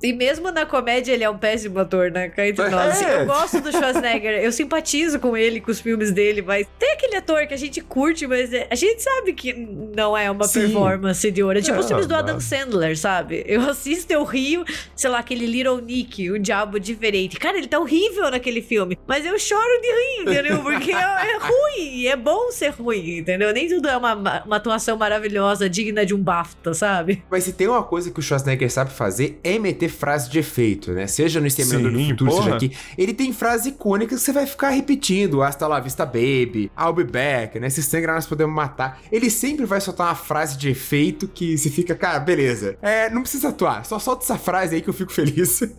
E 0.03 0.13
mesmo 0.13 0.51
na 0.51 0.65
comédia 0.65 1.13
ele 1.13 1.23
é 1.23 1.29
um 1.29 1.37
péssimo 1.37 1.79
ator, 1.79 2.11
né? 2.11 2.29
Cá 2.29 2.47
entre 2.47 2.67
nós. 2.69 2.91
Assim, 2.91 3.05
eu 3.05 3.25
gosto 3.25 3.61
do 3.61 3.71
Schwarzenegger, 3.71 4.43
eu 4.43 4.51
simpatizo 4.51 5.19
com 5.19 5.37
ele, 5.37 5.61
com 5.61 5.69
os 5.69 5.79
filmes 5.79 6.11
dele, 6.11 6.41
mas 6.41 6.67
tem 6.79 6.91
aquele 6.93 7.15
ator 7.15 7.45
que 7.45 7.53
a 7.53 7.57
gente 7.57 7.81
curte, 7.81 8.25
mas 8.25 8.51
é, 8.51 8.67
a 8.69 8.75
gente 8.75 9.01
sabe 9.01 9.33
que 9.33 9.53
não 9.53 10.17
é 10.17 10.29
uma 10.29 10.45
Sim. 10.45 10.61
performance 10.61 11.29
de 11.29 11.43
ouro. 11.43 11.59
É 11.59 11.61
tipo 11.61 11.79
os 11.79 11.87
filmes 11.87 12.07
do 12.07 12.15
Adam 12.15 12.39
Sandler, 12.39 12.97
sabe? 12.97 13.43
Eu 13.47 13.61
assisto, 13.69 14.11
eu 14.11 14.23
rio, 14.23 14.65
sei 14.95 15.09
lá, 15.09 15.19
aquele 15.19 15.45
Little 15.45 15.79
Nick, 15.81 16.31
um 16.31 16.39
diabo 16.39 16.79
diferente. 16.79 17.37
Cara, 17.37 17.57
ele 17.57 17.67
tá 17.67 17.79
horrível 17.79 18.31
naquele 18.31 18.61
filme, 18.61 18.97
mas 19.05 19.25
eu 19.25 19.37
choro 19.37 19.81
de 19.81 19.87
rir, 19.87 20.21
entendeu? 20.21 20.59
Porque 20.63 20.91
é, 20.91 20.95
é 20.95 21.37
ruim, 21.37 22.05
é 22.07 22.15
bom 22.15 22.51
ser 22.51 22.69
ruim, 22.69 23.19
entendeu? 23.19 23.53
Nem 23.53 23.67
tudo 23.67 23.87
é 23.87 23.97
uma, 23.97 24.13
uma 24.13 24.55
atuação 24.55 24.97
maravilhosa, 24.97 25.69
digna 25.69 26.05
de 26.05 26.15
um 26.15 26.21
BAFTA, 26.21 26.73
sabe? 26.73 27.23
Mas 27.29 27.43
se 27.43 27.53
tem 27.53 27.67
uma 27.67 27.83
coisa 27.83 28.09
que 28.09 28.19
o 28.19 28.23
Schwarzenegger 28.23 28.71
sabe 28.71 28.91
fazer, 28.91 29.39
é 29.43 29.59
meter 29.59 29.90
frase 29.91 30.29
de 30.29 30.39
efeito, 30.39 30.91
né? 30.91 31.05
Seja 31.05 31.39
no 31.39 31.45
Exterminador 31.47 31.91
Sim, 31.91 31.97
do 31.97 32.09
Futuro, 32.09 32.31
porra. 32.31 32.43
seja 32.43 32.55
aqui. 32.55 32.71
Ele 32.97 33.13
tem 33.13 33.31
frases 33.31 33.67
icônicas 33.67 34.19
que 34.19 34.25
você 34.25 34.31
vai 34.33 34.45
ficar 34.47 34.69
repetindo. 34.69 35.43
Hasta 35.43 35.67
la 35.67 35.79
vista, 35.79 36.05
baby. 36.05 36.71
I'll 36.79 36.93
be 36.93 37.03
back, 37.03 37.59
né? 37.59 37.69
Se 37.69 37.83
sangrar, 37.83 38.15
nós 38.15 38.25
podemos 38.25 38.55
matar. 38.55 38.99
Ele 39.11 39.29
sempre 39.29 39.65
vai 39.65 39.79
soltar 39.79 40.07
uma 40.07 40.15
frase 40.15 40.57
de 40.57 40.69
efeito 40.69 41.27
que 41.27 41.57
se 41.57 41.69
fica, 41.69 41.93
cara, 41.95 42.19
beleza. 42.19 42.77
É, 42.81 43.09
não 43.09 43.21
precisa 43.21 43.49
atuar. 43.49 43.85
Só 43.85 43.99
solta 43.99 44.23
essa 44.23 44.37
frase 44.37 44.75
aí 44.75 44.81
que 44.81 44.89
eu 44.89 44.93
fico 44.93 45.11
feliz. 45.11 45.61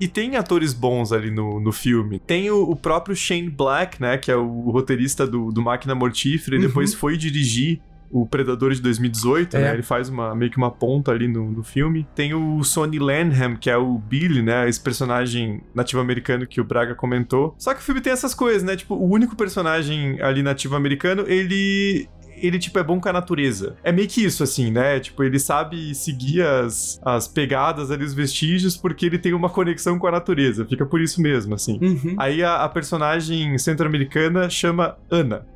E 0.00 0.08
tem 0.08 0.34
atores 0.34 0.74
bons 0.74 1.12
ali 1.12 1.30
no, 1.30 1.60
no 1.60 1.70
filme. 1.70 2.18
Tem 2.18 2.50
o, 2.50 2.62
o 2.62 2.74
próprio 2.74 3.14
Shane 3.14 3.48
Black, 3.48 4.02
né? 4.02 4.18
Que 4.18 4.28
é 4.28 4.36
o 4.36 4.70
roteirista 4.72 5.24
do, 5.24 5.52
do 5.52 5.62
Máquina 5.62 5.94
Mortífera, 5.94 6.56
e 6.56 6.58
Uhum. 6.58 6.66
depois 6.66 6.92
foi 6.92 7.16
dirigir 7.16 7.80
o 8.14 8.24
Predador 8.24 8.72
de 8.72 8.80
2018, 8.80 9.56
É. 9.56 9.60
né? 9.60 9.72
Ele 9.74 9.82
faz 9.82 10.08
uma, 10.08 10.36
meio 10.36 10.48
que 10.48 10.56
uma 10.56 10.70
ponta 10.70 11.10
ali 11.10 11.26
no, 11.26 11.50
no 11.50 11.64
filme. 11.64 12.06
Tem 12.14 12.32
o 12.32 12.62
Sonny 12.62 13.00
Lanham, 13.00 13.56
que 13.56 13.68
é 13.68 13.76
o 13.76 13.98
Billy, 13.98 14.40
né? 14.40 14.68
Esse 14.68 14.80
personagem 14.80 15.60
nativo-americano 15.74 16.46
que 16.46 16.60
o 16.60 16.64
Braga 16.64 16.94
comentou. 16.94 17.56
Só 17.58 17.74
que 17.74 17.80
o 17.80 17.82
filme 17.82 18.00
tem 18.00 18.12
essas 18.12 18.32
coisas, 18.32 18.62
né? 18.62 18.76
Tipo, 18.76 18.94
o 18.94 19.10
único 19.10 19.34
personagem 19.34 20.22
ali 20.22 20.44
nativo-americano, 20.44 21.24
ele 21.26 22.08
ele, 22.36 22.58
tipo, 22.58 22.78
é 22.78 22.82
bom 22.82 23.00
com 23.00 23.08
a 23.08 23.12
natureza. 23.12 23.76
É 23.82 23.90
meio 23.90 24.06
que 24.06 24.22
isso, 24.24 24.42
assim, 24.42 24.70
né? 24.70 25.00
Tipo, 25.00 25.22
ele 25.24 25.38
sabe 25.38 25.94
seguir 25.94 26.42
as, 26.42 27.00
as 27.04 27.26
pegadas 27.26 27.90
ali, 27.90 28.04
os 28.04 28.12
vestígios, 28.12 28.76
porque 28.76 29.06
ele 29.06 29.18
tem 29.18 29.32
uma 29.32 29.48
conexão 29.48 29.98
com 29.98 30.06
a 30.06 30.10
natureza. 30.10 30.64
Fica 30.66 30.84
por 30.84 31.00
isso 31.00 31.22
mesmo, 31.22 31.54
assim. 31.54 31.78
Uhum. 31.80 32.16
Aí 32.18 32.42
a, 32.42 32.56
a 32.56 32.68
personagem 32.68 33.56
centro-americana 33.56 34.50
chama 34.50 34.96
Ana. 35.10 35.46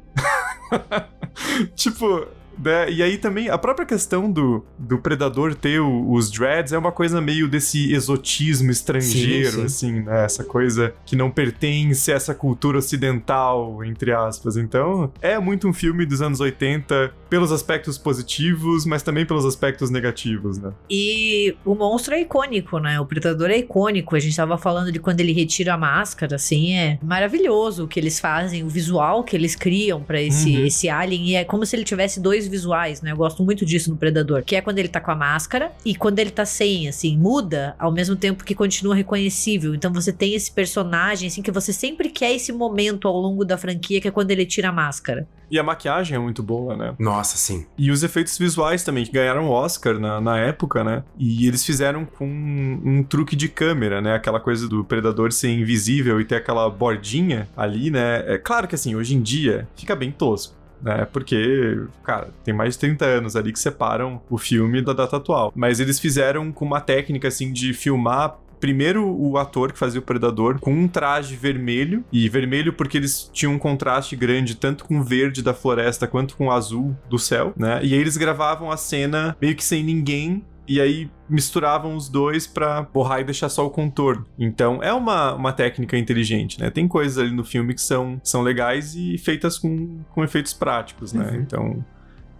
tipo. 1.74 2.26
Né? 2.62 2.90
E 2.90 3.02
aí 3.02 3.16
também, 3.18 3.48
a 3.48 3.58
própria 3.58 3.86
questão 3.86 4.30
do, 4.30 4.64
do 4.78 4.98
predador 4.98 5.54
ter 5.54 5.80
o- 5.80 6.10
os 6.12 6.30
dreads 6.30 6.72
é 6.72 6.78
uma 6.78 6.92
coisa 6.92 7.20
meio 7.20 7.48
desse 7.48 7.92
exotismo 7.92 8.70
estrangeiro, 8.70 9.50
Sim, 9.50 9.56
sim. 9.58 9.64
assim, 9.64 10.00
né? 10.02 10.24
Essa 10.24 10.44
coisa 10.44 10.94
que 11.06 11.14
não 11.16 11.30
pertence 11.30 12.10
a 12.12 12.16
essa 12.16 12.34
cultura 12.34 12.78
ocidental, 12.78 13.84
entre 13.84 14.12
aspas. 14.12 14.56
Então, 14.56 15.10
é 15.20 15.38
muito 15.38 15.68
um 15.68 15.72
filme 15.72 16.04
dos 16.04 16.20
anos 16.20 16.40
80 16.40 17.12
pelos 17.28 17.52
aspectos 17.52 17.98
positivos, 17.98 18.86
mas 18.86 19.02
também 19.02 19.24
pelos 19.26 19.44
aspectos 19.44 19.90
negativos, 19.90 20.58
né? 20.58 20.72
E 20.90 21.54
o 21.64 21.74
monstro 21.74 22.14
é 22.14 22.22
icônico, 22.22 22.78
né? 22.78 22.98
O 23.00 23.06
predador 23.06 23.50
é 23.50 23.58
icônico. 23.58 24.16
A 24.16 24.18
gente 24.18 24.34
tava 24.34 24.56
falando 24.56 24.90
de 24.90 24.98
quando 24.98 25.20
ele 25.20 25.32
retira 25.32 25.74
a 25.74 25.78
máscara, 25.78 26.36
assim, 26.36 26.72
é 26.74 26.98
maravilhoso 27.02 27.84
o 27.84 27.88
que 27.88 28.00
eles 28.00 28.18
fazem, 28.18 28.64
o 28.64 28.68
visual 28.68 29.22
que 29.24 29.36
eles 29.36 29.54
criam 29.54 30.02
pra 30.02 30.20
esse, 30.20 30.56
Uhum. 30.56 30.66
esse 30.66 30.88
alien. 30.88 31.28
E 31.30 31.34
é 31.34 31.44
como 31.44 31.66
se 31.66 31.76
ele 31.76 31.84
tivesse 31.84 32.20
dois 32.20 32.47
visuais, 32.48 33.02
né? 33.02 33.12
Eu 33.12 33.16
gosto 33.16 33.42
muito 33.44 33.64
disso 33.64 33.90
no 33.90 33.96
predador, 33.96 34.42
que 34.42 34.56
é 34.56 34.60
quando 34.60 34.78
ele 34.78 34.88
tá 34.88 35.00
com 35.00 35.10
a 35.10 35.14
máscara 35.14 35.72
e 35.84 35.94
quando 35.94 36.18
ele 36.18 36.30
tá 36.30 36.44
sem, 36.44 36.88
assim, 36.88 37.16
muda 37.16 37.74
ao 37.78 37.92
mesmo 37.92 38.16
tempo 38.16 38.44
que 38.44 38.54
continua 38.54 38.94
reconhecível. 38.94 39.74
Então 39.74 39.92
você 39.92 40.12
tem 40.12 40.34
esse 40.34 40.50
personagem, 40.50 41.28
assim, 41.28 41.42
que 41.42 41.50
você 41.50 41.72
sempre 41.72 42.10
quer 42.10 42.32
esse 42.32 42.52
momento 42.52 43.06
ao 43.06 43.16
longo 43.16 43.44
da 43.44 43.56
franquia, 43.56 44.00
que 44.00 44.08
é 44.08 44.10
quando 44.10 44.30
ele 44.30 44.46
tira 44.46 44.68
a 44.68 44.72
máscara. 44.72 45.26
E 45.50 45.58
a 45.58 45.62
maquiagem 45.62 46.16
é 46.16 46.18
muito 46.18 46.42
boa, 46.42 46.76
né? 46.76 46.94
Nossa, 46.98 47.36
sim. 47.36 47.66
E 47.76 47.90
os 47.90 48.02
efeitos 48.02 48.36
visuais 48.36 48.84
também, 48.84 49.04
que 49.04 49.12
ganharam 49.12 49.48
Oscar 49.48 49.98
na, 49.98 50.20
na 50.20 50.38
época, 50.38 50.84
né? 50.84 51.02
E 51.18 51.46
eles 51.46 51.64
fizeram 51.64 52.04
com 52.04 52.26
um, 52.26 52.80
um 52.84 53.02
truque 53.02 53.34
de 53.34 53.48
câmera, 53.48 54.00
né? 54.00 54.14
Aquela 54.14 54.40
coisa 54.40 54.68
do 54.68 54.84
predador 54.84 55.32
ser 55.32 55.50
invisível 55.50 56.20
e 56.20 56.24
ter 56.24 56.36
aquela 56.36 56.68
bordinha 56.68 57.48
ali, 57.56 57.90
né? 57.90 58.24
É 58.26 58.36
claro 58.36 58.68
que 58.68 58.74
assim, 58.74 58.94
hoje 58.94 59.14
em 59.14 59.22
dia 59.22 59.66
fica 59.74 59.96
bem 59.96 60.12
tosco. 60.12 60.57
Né, 60.80 61.06
porque, 61.12 61.82
cara, 62.04 62.28
tem 62.44 62.54
mais 62.54 62.74
de 62.74 62.80
30 62.80 63.04
anos 63.04 63.36
ali 63.36 63.52
que 63.52 63.58
separam 63.58 64.22
o 64.30 64.38
filme 64.38 64.80
da 64.80 64.92
data 64.92 65.16
atual. 65.16 65.52
Mas 65.54 65.80
eles 65.80 65.98
fizeram 65.98 66.52
com 66.52 66.64
uma 66.64 66.80
técnica, 66.80 67.28
assim, 67.28 67.52
de 67.52 67.72
filmar 67.72 68.38
Primeiro, 68.60 69.08
o 69.08 69.38
ator 69.38 69.72
que 69.72 69.78
fazia 69.78 70.00
o 70.00 70.02
Predador 70.02 70.58
com 70.58 70.72
um 70.72 70.88
traje 70.88 71.36
vermelho, 71.36 72.04
e 72.12 72.28
vermelho 72.28 72.72
porque 72.72 72.96
eles 72.96 73.30
tinham 73.32 73.54
um 73.54 73.58
contraste 73.58 74.16
grande 74.16 74.56
tanto 74.56 74.84
com 74.84 74.98
o 74.98 75.02
verde 75.02 75.42
da 75.42 75.54
floresta 75.54 76.06
quanto 76.06 76.36
com 76.36 76.46
o 76.46 76.50
azul 76.50 76.96
do 77.08 77.18
céu, 77.18 77.52
né? 77.56 77.80
E 77.82 77.94
aí 77.94 78.00
eles 78.00 78.16
gravavam 78.16 78.70
a 78.70 78.76
cena 78.76 79.36
meio 79.40 79.54
que 79.54 79.64
sem 79.64 79.82
ninguém, 79.82 80.44
e 80.68 80.80
aí 80.80 81.10
misturavam 81.28 81.96
os 81.96 82.08
dois 82.08 82.46
pra 82.46 82.82
borrar 82.82 83.20
e 83.20 83.24
deixar 83.24 83.48
só 83.48 83.66
o 83.66 83.70
contorno. 83.70 84.26
Então 84.38 84.82
é 84.82 84.92
uma, 84.92 85.34
uma 85.34 85.52
técnica 85.52 85.96
inteligente, 85.96 86.60
né? 86.60 86.70
Tem 86.70 86.86
coisas 86.86 87.18
ali 87.18 87.34
no 87.34 87.44
filme 87.44 87.74
que 87.74 87.80
são, 87.80 88.20
são 88.22 88.42
legais 88.42 88.94
e 88.94 89.16
feitas 89.18 89.58
com, 89.58 90.00
com 90.10 90.22
efeitos 90.22 90.52
práticos, 90.52 91.12
né? 91.12 91.30
Uhum. 91.30 91.40
Então. 91.40 91.84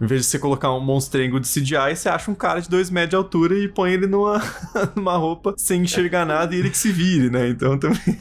Em 0.01 0.07
vez 0.07 0.21
de 0.21 0.27
você 0.27 0.39
colocar 0.39 0.73
um 0.73 0.79
monstrengo 0.79 1.41
de 1.41 1.47
CGI, 1.49 1.93
você 1.93 2.07
acha 2.07 2.31
um 2.31 2.33
cara 2.33 2.61
de 2.61 2.69
2 2.69 2.89
metros 2.89 3.09
de 3.09 3.15
altura 3.17 3.53
e 3.59 3.67
põe 3.67 3.91
ele 3.91 4.07
numa, 4.07 4.41
numa 4.95 5.17
roupa 5.17 5.53
sem 5.57 5.81
enxergar 5.81 6.25
nada 6.25 6.55
e 6.55 6.59
ele 6.59 6.69
que 6.69 6.77
se 6.77 6.89
vire, 6.89 7.29
né? 7.29 7.49
Então 7.49 7.77
também, 7.77 8.17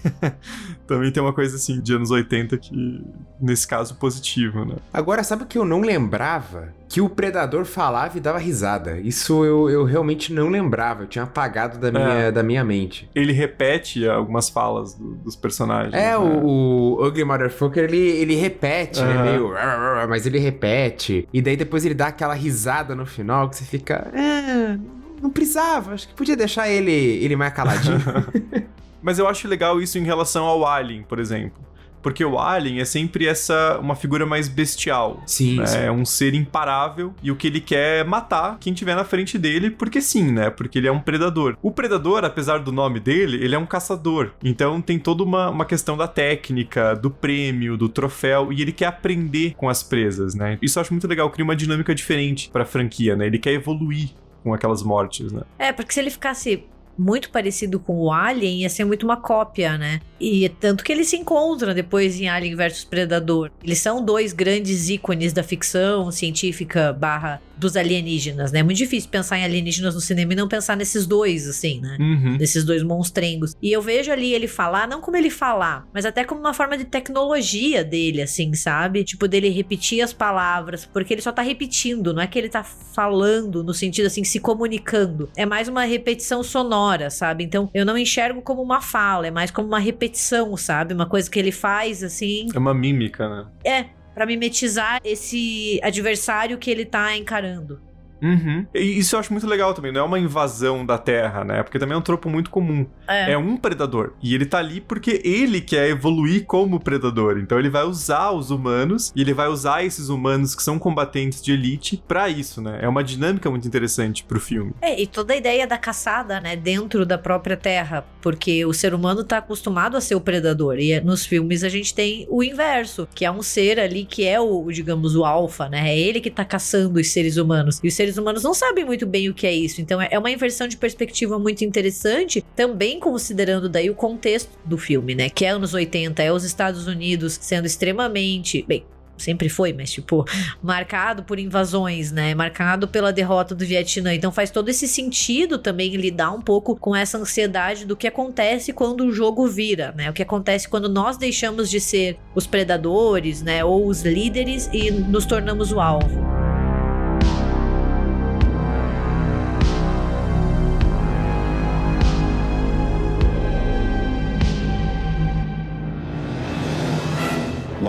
também 0.89 1.13
tem 1.13 1.23
uma 1.23 1.33
coisa 1.33 1.55
assim 1.57 1.81
de 1.81 1.95
anos 1.95 2.11
80 2.11 2.57
que, 2.59 3.05
nesse 3.41 3.69
caso, 3.69 3.95
positivo, 3.97 4.65
né? 4.65 4.75
Agora, 4.93 5.23
sabe 5.23 5.45
o 5.45 5.47
que 5.47 5.57
eu 5.59 5.65
não 5.65 5.81
lembrava? 5.83 6.73
Que 6.89 7.01
o 7.03 7.09
predador 7.09 7.67
falava 7.67 8.17
e 8.17 8.21
dava 8.21 8.39
risada. 8.39 8.99
Isso 8.99 9.45
eu, 9.45 9.69
eu 9.69 9.85
realmente 9.85 10.33
não 10.33 10.49
lembrava. 10.49 11.03
Eu 11.03 11.07
tinha 11.07 11.25
apagado 11.25 11.79
da 11.79 11.93
minha, 11.93 12.09
É. 12.15 12.33
da 12.33 12.43
minha 12.43 12.65
mente. 12.65 13.09
Ele 13.15 13.31
repete 13.33 14.09
algumas 14.09 14.49
falas 14.49 14.95
do- 14.95 15.17
dos 15.17 15.37
personagens. 15.37 15.93
É, 15.93 16.13
né? 16.13 16.17
o, 16.17 16.97
o 16.99 17.07
Ugly 17.07 17.25
Motherfucker, 17.25 17.85
ele, 17.85 17.99
ele 17.99 18.35
repete, 18.37 19.03
né? 19.03 19.13
Aham. 19.15 19.25
Meio... 19.25 20.09
Mas 20.09 20.25
ele 20.25 20.39
repete. 20.39 21.29
E 21.33 21.43
daí 21.43 21.57
depois 21.59 21.85
ele 21.85 21.95
dá 21.95 22.07
aquela 22.07 22.33
risada 22.35 22.95
no 22.95 23.05
final 23.05 23.51
que 23.51 23.57
você 23.57 23.65
fica... 23.65 24.09
É, 24.15 24.79
não 25.21 25.29
precisava. 25.29 25.93
Acho 25.93 26.09
que 26.09 26.15
podia 26.15 26.37
deixar 26.37 26.71
ele, 26.71 26.91
ele 26.91 27.37
mais 27.37 27.53
caladinho. 27.53 27.99
Mas 29.03 29.19
eu 29.19 29.29
acho 29.29 29.49
legal 29.49 29.81
isso 29.81 29.99
em 29.99 30.05
relação 30.05 30.45
ao 30.45 30.67
Alien, 30.67 31.03
por 31.03 31.19
exemplo. 31.19 31.69
Porque 32.03 32.25
o 32.25 32.39
Alien 32.39 32.81
é 32.81 32.85
sempre 32.85 33.27
essa 33.27 33.79
uma 33.81 33.95
figura 33.95 34.25
mais 34.25 34.49
bestial. 34.49 35.23
sim, 35.27 35.57
né? 35.57 35.67
sim. 35.67 35.79
É 35.79 35.93
um 35.93 36.05
ser 36.05 36.35
imparável 36.35 37.15
e 37.23 37.31
o 37.31 37.37
que 37.37 37.47
ele 37.47 37.61
quer 37.61 38.01
é 38.01 38.05
matar 38.05 38.57
quem 38.59 38.73
tiver 38.73 38.95
na 38.95 39.05
frente 39.05 39.39
dele, 39.39 39.71
porque 39.71 40.01
sim, 40.01 40.31
né? 40.31 40.51
Porque 40.51 40.79
ele 40.79 40.89
é 40.89 40.93
um 40.93 41.01
predador. 41.01 41.57
O 41.63 41.71
predador, 41.71 42.25
apesar 42.25 42.59
do 42.59 42.73
nome 42.73 43.01
dele, 43.01 43.43
ele 43.43 43.55
é 43.55 43.59
um 43.59 43.67
caçador. 43.67 44.33
Então 44.43 44.81
tem 44.81 44.99
toda 44.99 45.23
uma, 45.23 45.51
uma 45.51 45.65
questão 45.65 45.97
da 45.97 46.09
técnica, 46.09 46.95
do 46.95 47.11
prêmio, 47.11 47.77
do 47.77 47.89
troféu, 47.89 48.53
e 48.53 48.63
ele 48.63 48.73
quer 48.73 48.87
aprender 48.87 49.55
com 49.57 49.69
as 49.69 49.83
presas, 49.83 50.35
né? 50.35 50.59
Isso 50.63 50.79
eu 50.79 50.81
acho 50.83 50.93
muito 50.93 51.07
legal, 51.07 51.31
cria 51.31 51.45
uma 51.45 51.57
dinâmica 51.57 51.95
diferente 51.95 52.49
pra 52.51 52.65
franquia, 52.65 53.17
né? 53.17 53.27
Ele 53.27 53.39
quer 53.39 53.53
evoluir 53.53 54.11
com 54.43 54.55
aquelas 54.55 54.83
mortes, 54.83 55.33
né? 55.33 55.43
É, 55.59 55.73
porque 55.73 55.93
se 55.93 56.01
ele 56.01 56.11
ficasse 56.11 56.65
muito 56.99 57.31
parecido 57.31 57.79
com 57.79 57.97
o 57.97 58.13
Alien, 58.13 58.63
ia 58.63 58.69
ser 58.69 58.85
muito 58.85 59.05
uma 59.05 59.17
cópia, 59.17 59.79
né? 59.79 60.01
E 60.19 60.45
é 60.45 60.49
tanto 60.49 60.83
que 60.83 60.93
eles 60.93 61.09
se 61.09 61.17
encontram 61.17 61.73
depois 61.73 62.21
em 62.21 62.29
Alien 62.29 62.57
vs 62.57 62.85
Predador. 62.85 63.51
Eles 63.63 63.79
são 63.79 64.05
dois 64.05 64.33
grandes 64.33 64.89
ícones 64.89 65.33
da 65.33 65.43
ficção 65.43 66.11
científica 66.11 66.93
barra 66.93 67.41
dos 67.59 67.77
alienígenas, 67.77 68.53
né? 68.53 68.61
É 68.61 68.63
muito 68.63 68.79
difícil 68.79 69.11
pensar 69.11 69.39
em 69.39 69.45
alienígenas 69.45 69.95
no 69.95 70.01
cinema 70.01 70.33
e 70.33 70.37
não 70.37 70.49
pensar 70.49 70.77
nesses 70.77 71.07
dois, 71.07 71.47
assim, 71.49 71.81
né? 71.81 71.97
Uhum. 72.01 72.37
Desses 72.37 72.65
dois 72.65 72.83
monstrengos. 72.83 73.55
E 73.63 73.73
eu 73.73 73.83
vejo 73.83 74.11
ali 74.13 74.33
ele 74.33 74.47
falar, 74.49 74.87
não 74.89 75.01
como 75.01 75.17
ele 75.17 75.31
falar, 75.31 75.87
mas 75.93 76.05
até 76.05 76.25
como 76.25 76.41
uma 76.41 76.55
forma 76.55 76.77
de 76.77 76.85
tecnologia 76.85 77.85
dele, 77.85 78.23
assim, 78.23 78.55
sabe? 78.55 79.05
Tipo, 79.05 79.27
dele 79.29 79.49
repetir 79.49 80.01
as 80.03 80.13
palavras, 80.13 80.85
porque 80.85 81.15
ele 81.15 81.23
só 81.23 81.33
tá 81.33 81.43
repetindo, 81.43 82.15
não 82.15 82.23
é 82.23 82.27
que 82.27 82.39
ele 82.39 82.49
tá 82.49 82.63
falando 82.63 83.63
no 83.65 83.75
sentido 83.75 84.07
assim, 84.07 84.25
se 84.25 84.41
comunicando. 84.41 85.29
É 85.37 85.45
mais 85.47 85.69
uma 85.69 85.85
repetição 85.85 86.43
sonora, 86.43 87.11
sabe? 87.11 87.45
Então 87.45 87.71
eu 87.75 87.85
não 87.85 87.97
enxergo 87.97 88.43
como 88.43 88.63
uma 88.63 88.81
fala, 88.81 89.27
é 89.27 89.31
mais 89.31 89.51
como 89.51 89.69
uma 89.69 89.79
repetição, 89.79 90.57
sabe? 90.57 90.95
Uma 90.95 91.07
coisa 91.07 91.31
que 91.31 91.39
ele 91.39 91.53
faz, 91.53 92.03
assim, 92.03 92.47
É 92.55 92.59
uma 92.59 92.75
mímica, 92.75 93.29
né? 93.29 93.47
é. 93.65 93.98
Pra 94.19 94.27
mimetizar 94.27 95.01
esse 95.05 95.79
adversário 95.81 96.59
que 96.59 96.69
ele 96.73 96.85
tá 96.85 97.17
encarando. 97.17 97.81
Uhum. 98.23 98.67
E 98.75 98.99
isso 98.99 99.15
eu 99.17 99.21
acho 99.21 99.33
muito 99.33 99.47
legal 99.47 99.75
também, 99.75 99.93
não 99.93 100.01
é 100.01 100.05
uma 100.05 100.19
invasão 100.19 100.85
da 100.85 100.99
Terra, 100.99 101.45
né? 101.45 101.63
Porque 101.63 101.79
também 101.79 101.95
é 101.95 101.99
um 101.99 102.03
tropo 102.03 102.29
muito 102.29 102.51
comum. 102.51 102.87
É. 103.07 103.33
É 103.33 103.39
um 103.39 103.57
predador. 103.57 104.13
E 104.23 104.35
ele 104.35 104.47
tá 104.47 104.59
ali 104.59 104.81
porque 104.81 105.21
ele 105.25 105.61
quer 105.61 105.89
evoluir 105.89 106.45
como 106.45 106.81
predador. 106.81 107.39
Então 107.39 107.59
ele 107.59 107.71
vai 107.71 107.85
usar 107.85 108.31
os 108.33 108.51
humanos 108.51 109.13
e 109.15 109.21
ele 109.21 109.33
vai 109.35 109.49
usar 109.49 109.85
esses 109.85 110.09
humanos 110.09 110.55
que 110.55 110.63
são 110.63 110.79
combatentes 110.79 111.43
de 111.43 111.53
elite 111.53 112.03
pra 112.07 112.29
isso, 112.29 112.61
né? 112.61 112.79
É 112.83 112.89
uma 112.89 113.03
dinâmica 113.05 113.51
muito 113.51 113.67
interessante 113.67 114.25
pro 114.25 114.41
filme. 114.41 114.73
É, 114.81 115.01
e 115.01 115.07
toda 115.07 115.33
a 115.33 115.37
ideia 115.37 115.67
da 115.67 115.79
caçada, 115.79 116.41
né, 116.41 116.57
dentro 116.57 117.05
da 117.07 117.19
própria 117.19 117.57
Terra, 117.57 118.05
porque 118.21 118.65
o 118.65 118.73
ser 118.73 118.95
humano 118.95 119.25
tá 119.25 119.39
acostumado 119.39 119.97
a 119.97 120.01
ser 120.01 120.15
o 120.15 120.21
predador, 120.21 120.79
e 120.79 120.93
é- 120.93 121.01
nos 121.01 121.25
filmes 121.27 121.63
a 121.65 121.69
gente 121.69 121.95
tem 121.95 122.27
o 122.31 122.43
inverso, 122.43 123.09
que 123.15 123.25
é 123.25 123.31
um 123.31 123.43
ser 123.43 123.79
ali 123.81 124.05
que 124.05 124.25
é 124.27 124.41
o, 124.41 124.71
digamos, 124.71 125.15
o 125.17 125.25
alfa, 125.25 125.69
né, 125.69 125.91
é 125.91 125.99
ele 125.99 126.21
que 126.21 126.31
tá 126.31 126.45
caçando 126.45 126.99
os 126.99 127.09
seres 127.11 127.37
humanos, 127.37 127.81
e 127.83 127.89
os 127.89 127.95
seres 127.95 128.08
humanos 128.17 128.43
não 128.43 128.55
sabem 128.55 128.85
muito 128.85 129.07
bem 129.07 129.29
o 129.29 129.35
que 129.35 129.47
é 129.47 129.53
isso, 129.53 129.81
então 129.81 130.01
é 130.01 130.09
é 130.11 130.19
uma 130.19 130.31
inversão 130.31 130.67
de 130.67 130.77
perspectiva 130.77 131.39
muito 131.39 131.65
interessante, 131.65 132.45
também 132.57 132.99
considerando 132.99 133.69
daí 133.69 133.89
o 133.89 133.95
contexto 133.95 134.51
do 134.65 134.77
filme, 134.77 135.15
né, 135.15 135.29
que 135.29 135.45
é 135.45 135.51
anos 135.51 135.75
80, 135.75 136.23
é 136.23 136.33
os 136.33 136.45
Estados 136.45 136.87
Unidos 136.87 137.39
sendo 137.41 137.67
extremamente, 137.67 138.65
bem, 138.67 138.85
sempre 139.17 139.49
foi, 139.49 139.73
mas 139.73 139.91
tipo, 139.91 140.25
marcado 140.63 141.23
por 141.25 141.39
invasões, 141.39 142.13
né? 142.13 142.37
Marcado 142.37 142.87
pela 142.87 143.13
derrota 143.13 143.53
do 143.53 143.65
Vietnã. 143.65 144.15
Então 144.15 144.31
faz 144.31 144.49
todo 144.49 144.69
esse 144.69 144.87
sentido 144.87 145.59
também 145.59 145.97
lidar 145.97 146.31
um 146.31 146.41
pouco 146.41 146.77
com 146.77 146.95
essa 146.95 147.19
ansiedade 147.19 147.85
do 147.85 147.97
que 147.97 148.07
acontece 148.07 148.73
quando 148.73 149.05
o 149.05 149.13
jogo 149.13 149.49
vira, 149.49 149.93
né? 149.97 150.09
O 150.09 150.13
que 150.13 150.23
acontece 150.23 150.69
quando 150.69 150.89
nós 150.89 151.17
deixamos 151.17 151.69
de 151.69 151.81
ser 151.81 152.17
os 152.33 152.47
predadores, 152.47 153.43
né, 153.43 153.65
ou 153.65 153.89
os 153.89 154.03
líderes 154.03 154.71
e 154.73 154.91
nos 154.91 155.27
tornamos 155.27 155.73
o 155.73 155.81
alvo. 155.81 156.48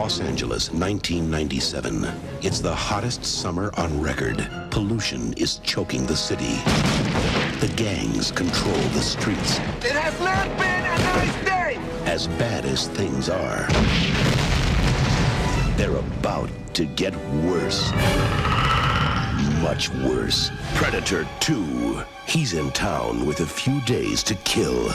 Los 0.10 0.22
Angeles, 0.22 0.72
1997. 0.72 2.04
It's 2.42 2.62
the 2.62 2.74
hottest 2.74 3.24
summer 3.24 3.72
on 3.78 4.02
record. 4.02 4.50
Pollution 4.72 5.34
is 5.34 5.58
choking 5.58 6.04
the 6.08 6.16
city. 6.16 6.56
The 7.60 7.72
gangs 7.76 8.32
control 8.32 8.74
the 8.74 9.02
streets. 9.02 9.60
It 9.86 9.92
has 9.92 10.20
not 10.20 10.48
been 10.58 10.84
a 10.84 10.98
nice 11.14 11.46
day! 11.46 11.78
As 12.12 12.26
bad 12.40 12.66
as 12.66 12.88
things 12.88 13.30
are, 13.30 13.68
they're 15.78 15.96
about 15.96 16.50
to 16.74 16.86
get 16.86 17.16
worse. 17.46 17.92
Much 19.62 19.92
worse. 19.92 20.50
Predator 20.74 21.28
2. 21.40 22.02
He's 22.26 22.54
in 22.54 22.72
town 22.72 23.28
with 23.28 23.42
a 23.42 23.46
few 23.46 23.80
days 23.82 24.24
to 24.24 24.34
kill. 24.38 24.92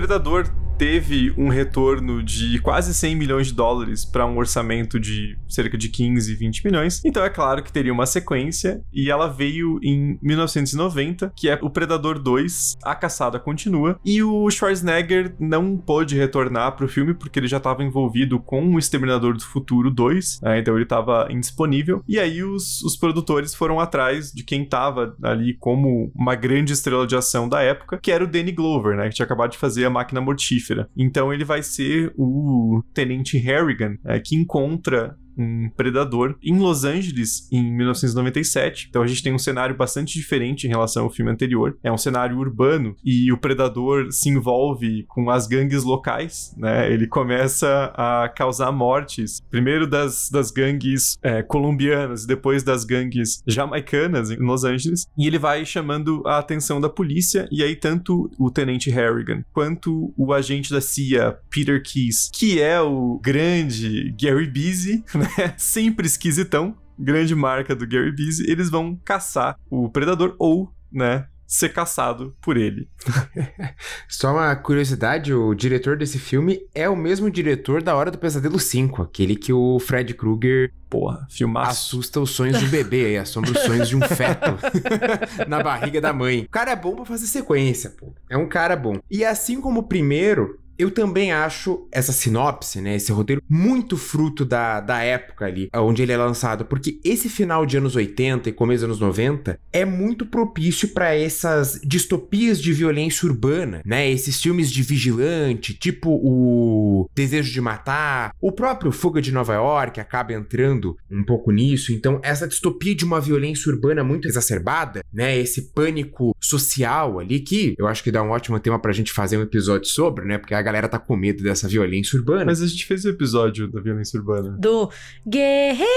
Predador 0.00 0.46
teve 0.80 1.30
um 1.36 1.50
retorno 1.50 2.22
de 2.22 2.58
quase 2.60 2.94
100 2.94 3.14
milhões 3.14 3.48
de 3.48 3.52
dólares 3.52 4.02
para 4.02 4.24
um 4.24 4.38
orçamento 4.38 4.98
de 4.98 5.36
cerca 5.46 5.76
de 5.76 5.90
15, 5.90 6.34
20 6.34 6.64
milhões. 6.64 7.02
Então 7.04 7.22
é 7.22 7.28
claro 7.28 7.62
que 7.62 7.70
teria 7.70 7.92
uma 7.92 8.06
sequência 8.06 8.80
e 8.90 9.10
ela 9.10 9.28
veio 9.28 9.78
em 9.82 10.18
1990, 10.22 11.34
que 11.36 11.50
é 11.50 11.58
o 11.60 11.68
Predador 11.68 12.18
2, 12.18 12.78
A 12.82 12.94
Caçada 12.94 13.38
Continua, 13.38 14.00
e 14.02 14.22
o 14.22 14.50
Schwarzenegger 14.50 15.34
não 15.38 15.76
pôde 15.76 16.16
retornar 16.16 16.74
para 16.74 16.86
o 16.86 16.88
filme 16.88 17.12
porque 17.12 17.38
ele 17.38 17.46
já 17.46 17.58
estava 17.58 17.84
envolvido 17.84 18.40
com 18.40 18.74
o 18.74 18.78
Exterminador 18.78 19.36
do 19.36 19.44
Futuro 19.44 19.90
2, 19.90 20.40
né? 20.40 20.60
então 20.60 20.72
ele 20.72 20.84
estava 20.84 21.28
indisponível. 21.30 22.02
E 22.08 22.18
aí 22.18 22.42
os, 22.42 22.80
os 22.80 22.96
produtores 22.96 23.54
foram 23.54 23.78
atrás 23.78 24.32
de 24.32 24.42
quem 24.42 24.62
estava 24.62 25.14
ali 25.22 25.58
como 25.60 26.10
uma 26.14 26.34
grande 26.34 26.72
estrela 26.72 27.06
de 27.06 27.16
ação 27.16 27.46
da 27.50 27.60
época, 27.60 27.98
que 28.02 28.10
era 28.10 28.24
o 28.24 28.26
Danny 28.26 28.52
Glover, 28.52 28.96
né, 28.96 29.10
que 29.10 29.16
tinha 29.16 29.26
acabado 29.26 29.50
de 29.50 29.58
fazer 29.58 29.84
a 29.84 29.90
Máquina 29.90 30.22
Mortífera. 30.22 30.69
Então 30.96 31.32
ele 31.32 31.44
vai 31.44 31.62
ser 31.62 32.12
o 32.16 32.82
Tenente 32.92 33.38
Harrigan, 33.38 33.96
é, 34.04 34.18
que 34.20 34.34
encontra 34.34 35.16
um 35.36 35.70
predador 35.70 36.36
em 36.42 36.58
Los 36.58 36.84
Angeles 36.84 37.48
em 37.52 37.62
1997. 37.76 38.86
Então 38.88 39.02
a 39.02 39.06
gente 39.06 39.22
tem 39.22 39.32
um 39.32 39.38
cenário 39.38 39.76
bastante 39.76 40.14
diferente 40.14 40.66
em 40.66 40.70
relação 40.70 41.04
ao 41.04 41.10
filme 41.10 41.30
anterior. 41.30 41.76
É 41.82 41.90
um 41.90 41.98
cenário 41.98 42.38
urbano 42.38 42.96
e 43.04 43.32
o 43.32 43.38
predador 43.38 44.10
se 44.10 44.28
envolve 44.28 45.04
com 45.08 45.30
as 45.30 45.46
gangues 45.46 45.84
locais, 45.84 46.54
né? 46.56 46.92
Ele 46.92 47.06
começa 47.06 47.92
a 47.94 48.28
causar 48.28 48.72
mortes, 48.72 49.40
primeiro 49.50 49.86
das, 49.86 50.28
das 50.30 50.50
gangues 50.50 51.18
é, 51.22 51.42
colombianas, 51.42 52.26
depois 52.26 52.62
das 52.62 52.84
gangues 52.84 53.42
jamaicanas 53.46 54.30
em 54.30 54.38
Los 54.38 54.64
Angeles, 54.64 55.06
e 55.16 55.26
ele 55.26 55.38
vai 55.38 55.64
chamando 55.64 56.22
a 56.26 56.38
atenção 56.38 56.80
da 56.80 56.88
polícia. 56.88 57.48
E 57.50 57.62
aí 57.62 57.76
tanto 57.76 58.30
o 58.38 58.50
tenente 58.50 58.90
Harrigan 58.90 59.44
quanto 59.52 60.12
o 60.16 60.32
agente 60.32 60.70
da 60.70 60.80
CIA 60.80 61.38
Peter 61.50 61.82
Keys, 61.82 62.30
que 62.32 62.60
é 62.60 62.80
o 62.80 63.20
grande 63.22 64.14
Gary 64.20 64.46
Busey, 64.46 65.04
né? 65.14 65.29
Sempre 65.56 66.06
esquisitão, 66.06 66.76
grande 66.98 67.34
marca 67.34 67.74
do 67.74 67.86
Gary 67.86 68.12
Busey, 68.12 68.50
eles 68.50 68.70
vão 68.70 68.96
caçar 69.04 69.56
o 69.70 69.88
predador 69.88 70.34
ou, 70.38 70.72
né, 70.92 71.26
ser 71.50 71.70
caçado 71.70 72.36
por 72.40 72.56
ele. 72.56 72.88
Só 74.08 74.32
uma 74.32 74.54
curiosidade, 74.54 75.34
o 75.34 75.52
diretor 75.52 75.96
desse 75.96 76.16
filme 76.16 76.60
é 76.72 76.88
o 76.88 76.94
mesmo 76.94 77.28
diretor 77.28 77.82
da 77.82 77.96
Hora 77.96 78.10
do 78.12 78.18
Pesadelo 78.18 78.58
5, 78.58 79.02
aquele 79.02 79.34
que 79.34 79.52
o 79.52 79.80
Fred 79.80 80.14
Krueger 80.14 80.72
Porra, 80.88 81.26
filmaço. 81.28 81.70
assusta 81.70 82.20
os 82.20 82.30
sonhos 82.30 82.60
do 82.60 82.68
bebê, 82.68 83.16
assombra 83.16 83.50
os 83.50 83.60
sonhos 83.60 83.88
de 83.88 83.96
um 83.96 84.00
feto 84.00 84.56
na 85.46 85.60
barriga 85.60 86.00
da 86.00 86.12
mãe. 86.12 86.42
O 86.42 86.48
cara 86.48 86.70
é 86.70 86.76
bom 86.76 86.94
pra 86.94 87.04
fazer 87.04 87.26
sequência, 87.26 87.90
pô. 87.90 88.14
É 88.28 88.36
um 88.36 88.48
cara 88.48 88.76
bom. 88.76 88.98
E 89.10 89.24
assim 89.24 89.60
como 89.60 89.80
o 89.80 89.88
primeiro, 89.88 90.59
eu 90.80 90.90
também 90.90 91.30
acho 91.30 91.86
essa 91.92 92.10
sinopse, 92.10 92.80
né, 92.80 92.96
esse 92.96 93.12
roteiro, 93.12 93.42
muito 93.46 93.98
fruto 93.98 94.46
da, 94.46 94.80
da 94.80 95.02
época 95.02 95.44
ali, 95.44 95.68
onde 95.74 96.02
ele 96.02 96.12
é 96.12 96.16
lançado, 96.16 96.64
porque 96.64 96.98
esse 97.04 97.28
final 97.28 97.66
de 97.66 97.76
anos 97.76 97.94
80 97.94 98.48
e 98.48 98.52
começo 98.52 98.80
dos 98.80 98.84
anos 98.84 99.00
90 99.00 99.58
é 99.72 99.84
muito 99.84 100.24
propício 100.24 100.88
para 100.88 101.14
essas 101.14 101.78
distopias 101.84 102.60
de 102.60 102.72
violência 102.72 103.28
urbana, 103.28 103.82
né, 103.84 104.10
esses 104.10 104.40
filmes 104.40 104.72
de 104.72 104.82
vigilante, 104.82 105.74
tipo 105.74 106.10
o 106.10 107.08
Desejo 107.14 107.52
de 107.52 107.60
Matar, 107.60 108.32
o 108.40 108.50
próprio 108.50 108.90
Fuga 108.90 109.20
de 109.20 109.32
Nova 109.32 109.54
York 109.54 110.00
acaba 110.00 110.32
entrando 110.32 110.96
um 111.10 111.22
pouco 111.22 111.50
nisso, 111.50 111.92
então 111.92 112.20
essa 112.22 112.48
distopia 112.48 112.94
de 112.94 113.04
uma 113.04 113.20
violência 113.20 113.70
urbana 113.70 114.02
muito 114.02 114.26
exacerbada, 114.26 115.04
né, 115.12 115.36
esse 115.36 115.72
pânico 115.72 116.34
social 116.40 117.18
ali 117.18 117.40
que 117.40 117.74
eu 117.78 117.86
acho 117.86 118.02
que 118.02 118.10
dá 118.10 118.22
um 118.22 118.30
ótimo 118.30 118.58
tema 118.58 118.78
pra 118.78 118.92
gente 118.92 119.12
fazer 119.12 119.36
um 119.36 119.42
episódio 119.42 119.88
sobre, 119.88 120.24
né, 120.24 120.38
porque 120.38 120.54
a 120.54 120.69
galera 120.70 120.88
tá 120.88 120.98
com 120.98 121.16
medo 121.16 121.42
dessa 121.42 121.68
violência 121.68 122.18
urbana. 122.18 122.44
Mas 122.44 122.62
a 122.62 122.66
gente 122.66 122.86
fez 122.86 123.04
o 123.04 123.08
um 123.08 123.10
episódio 123.10 123.70
da 123.70 123.80
violência 123.80 124.18
urbana. 124.18 124.56
Do 124.58 124.90
Guerreiros! 125.26 125.88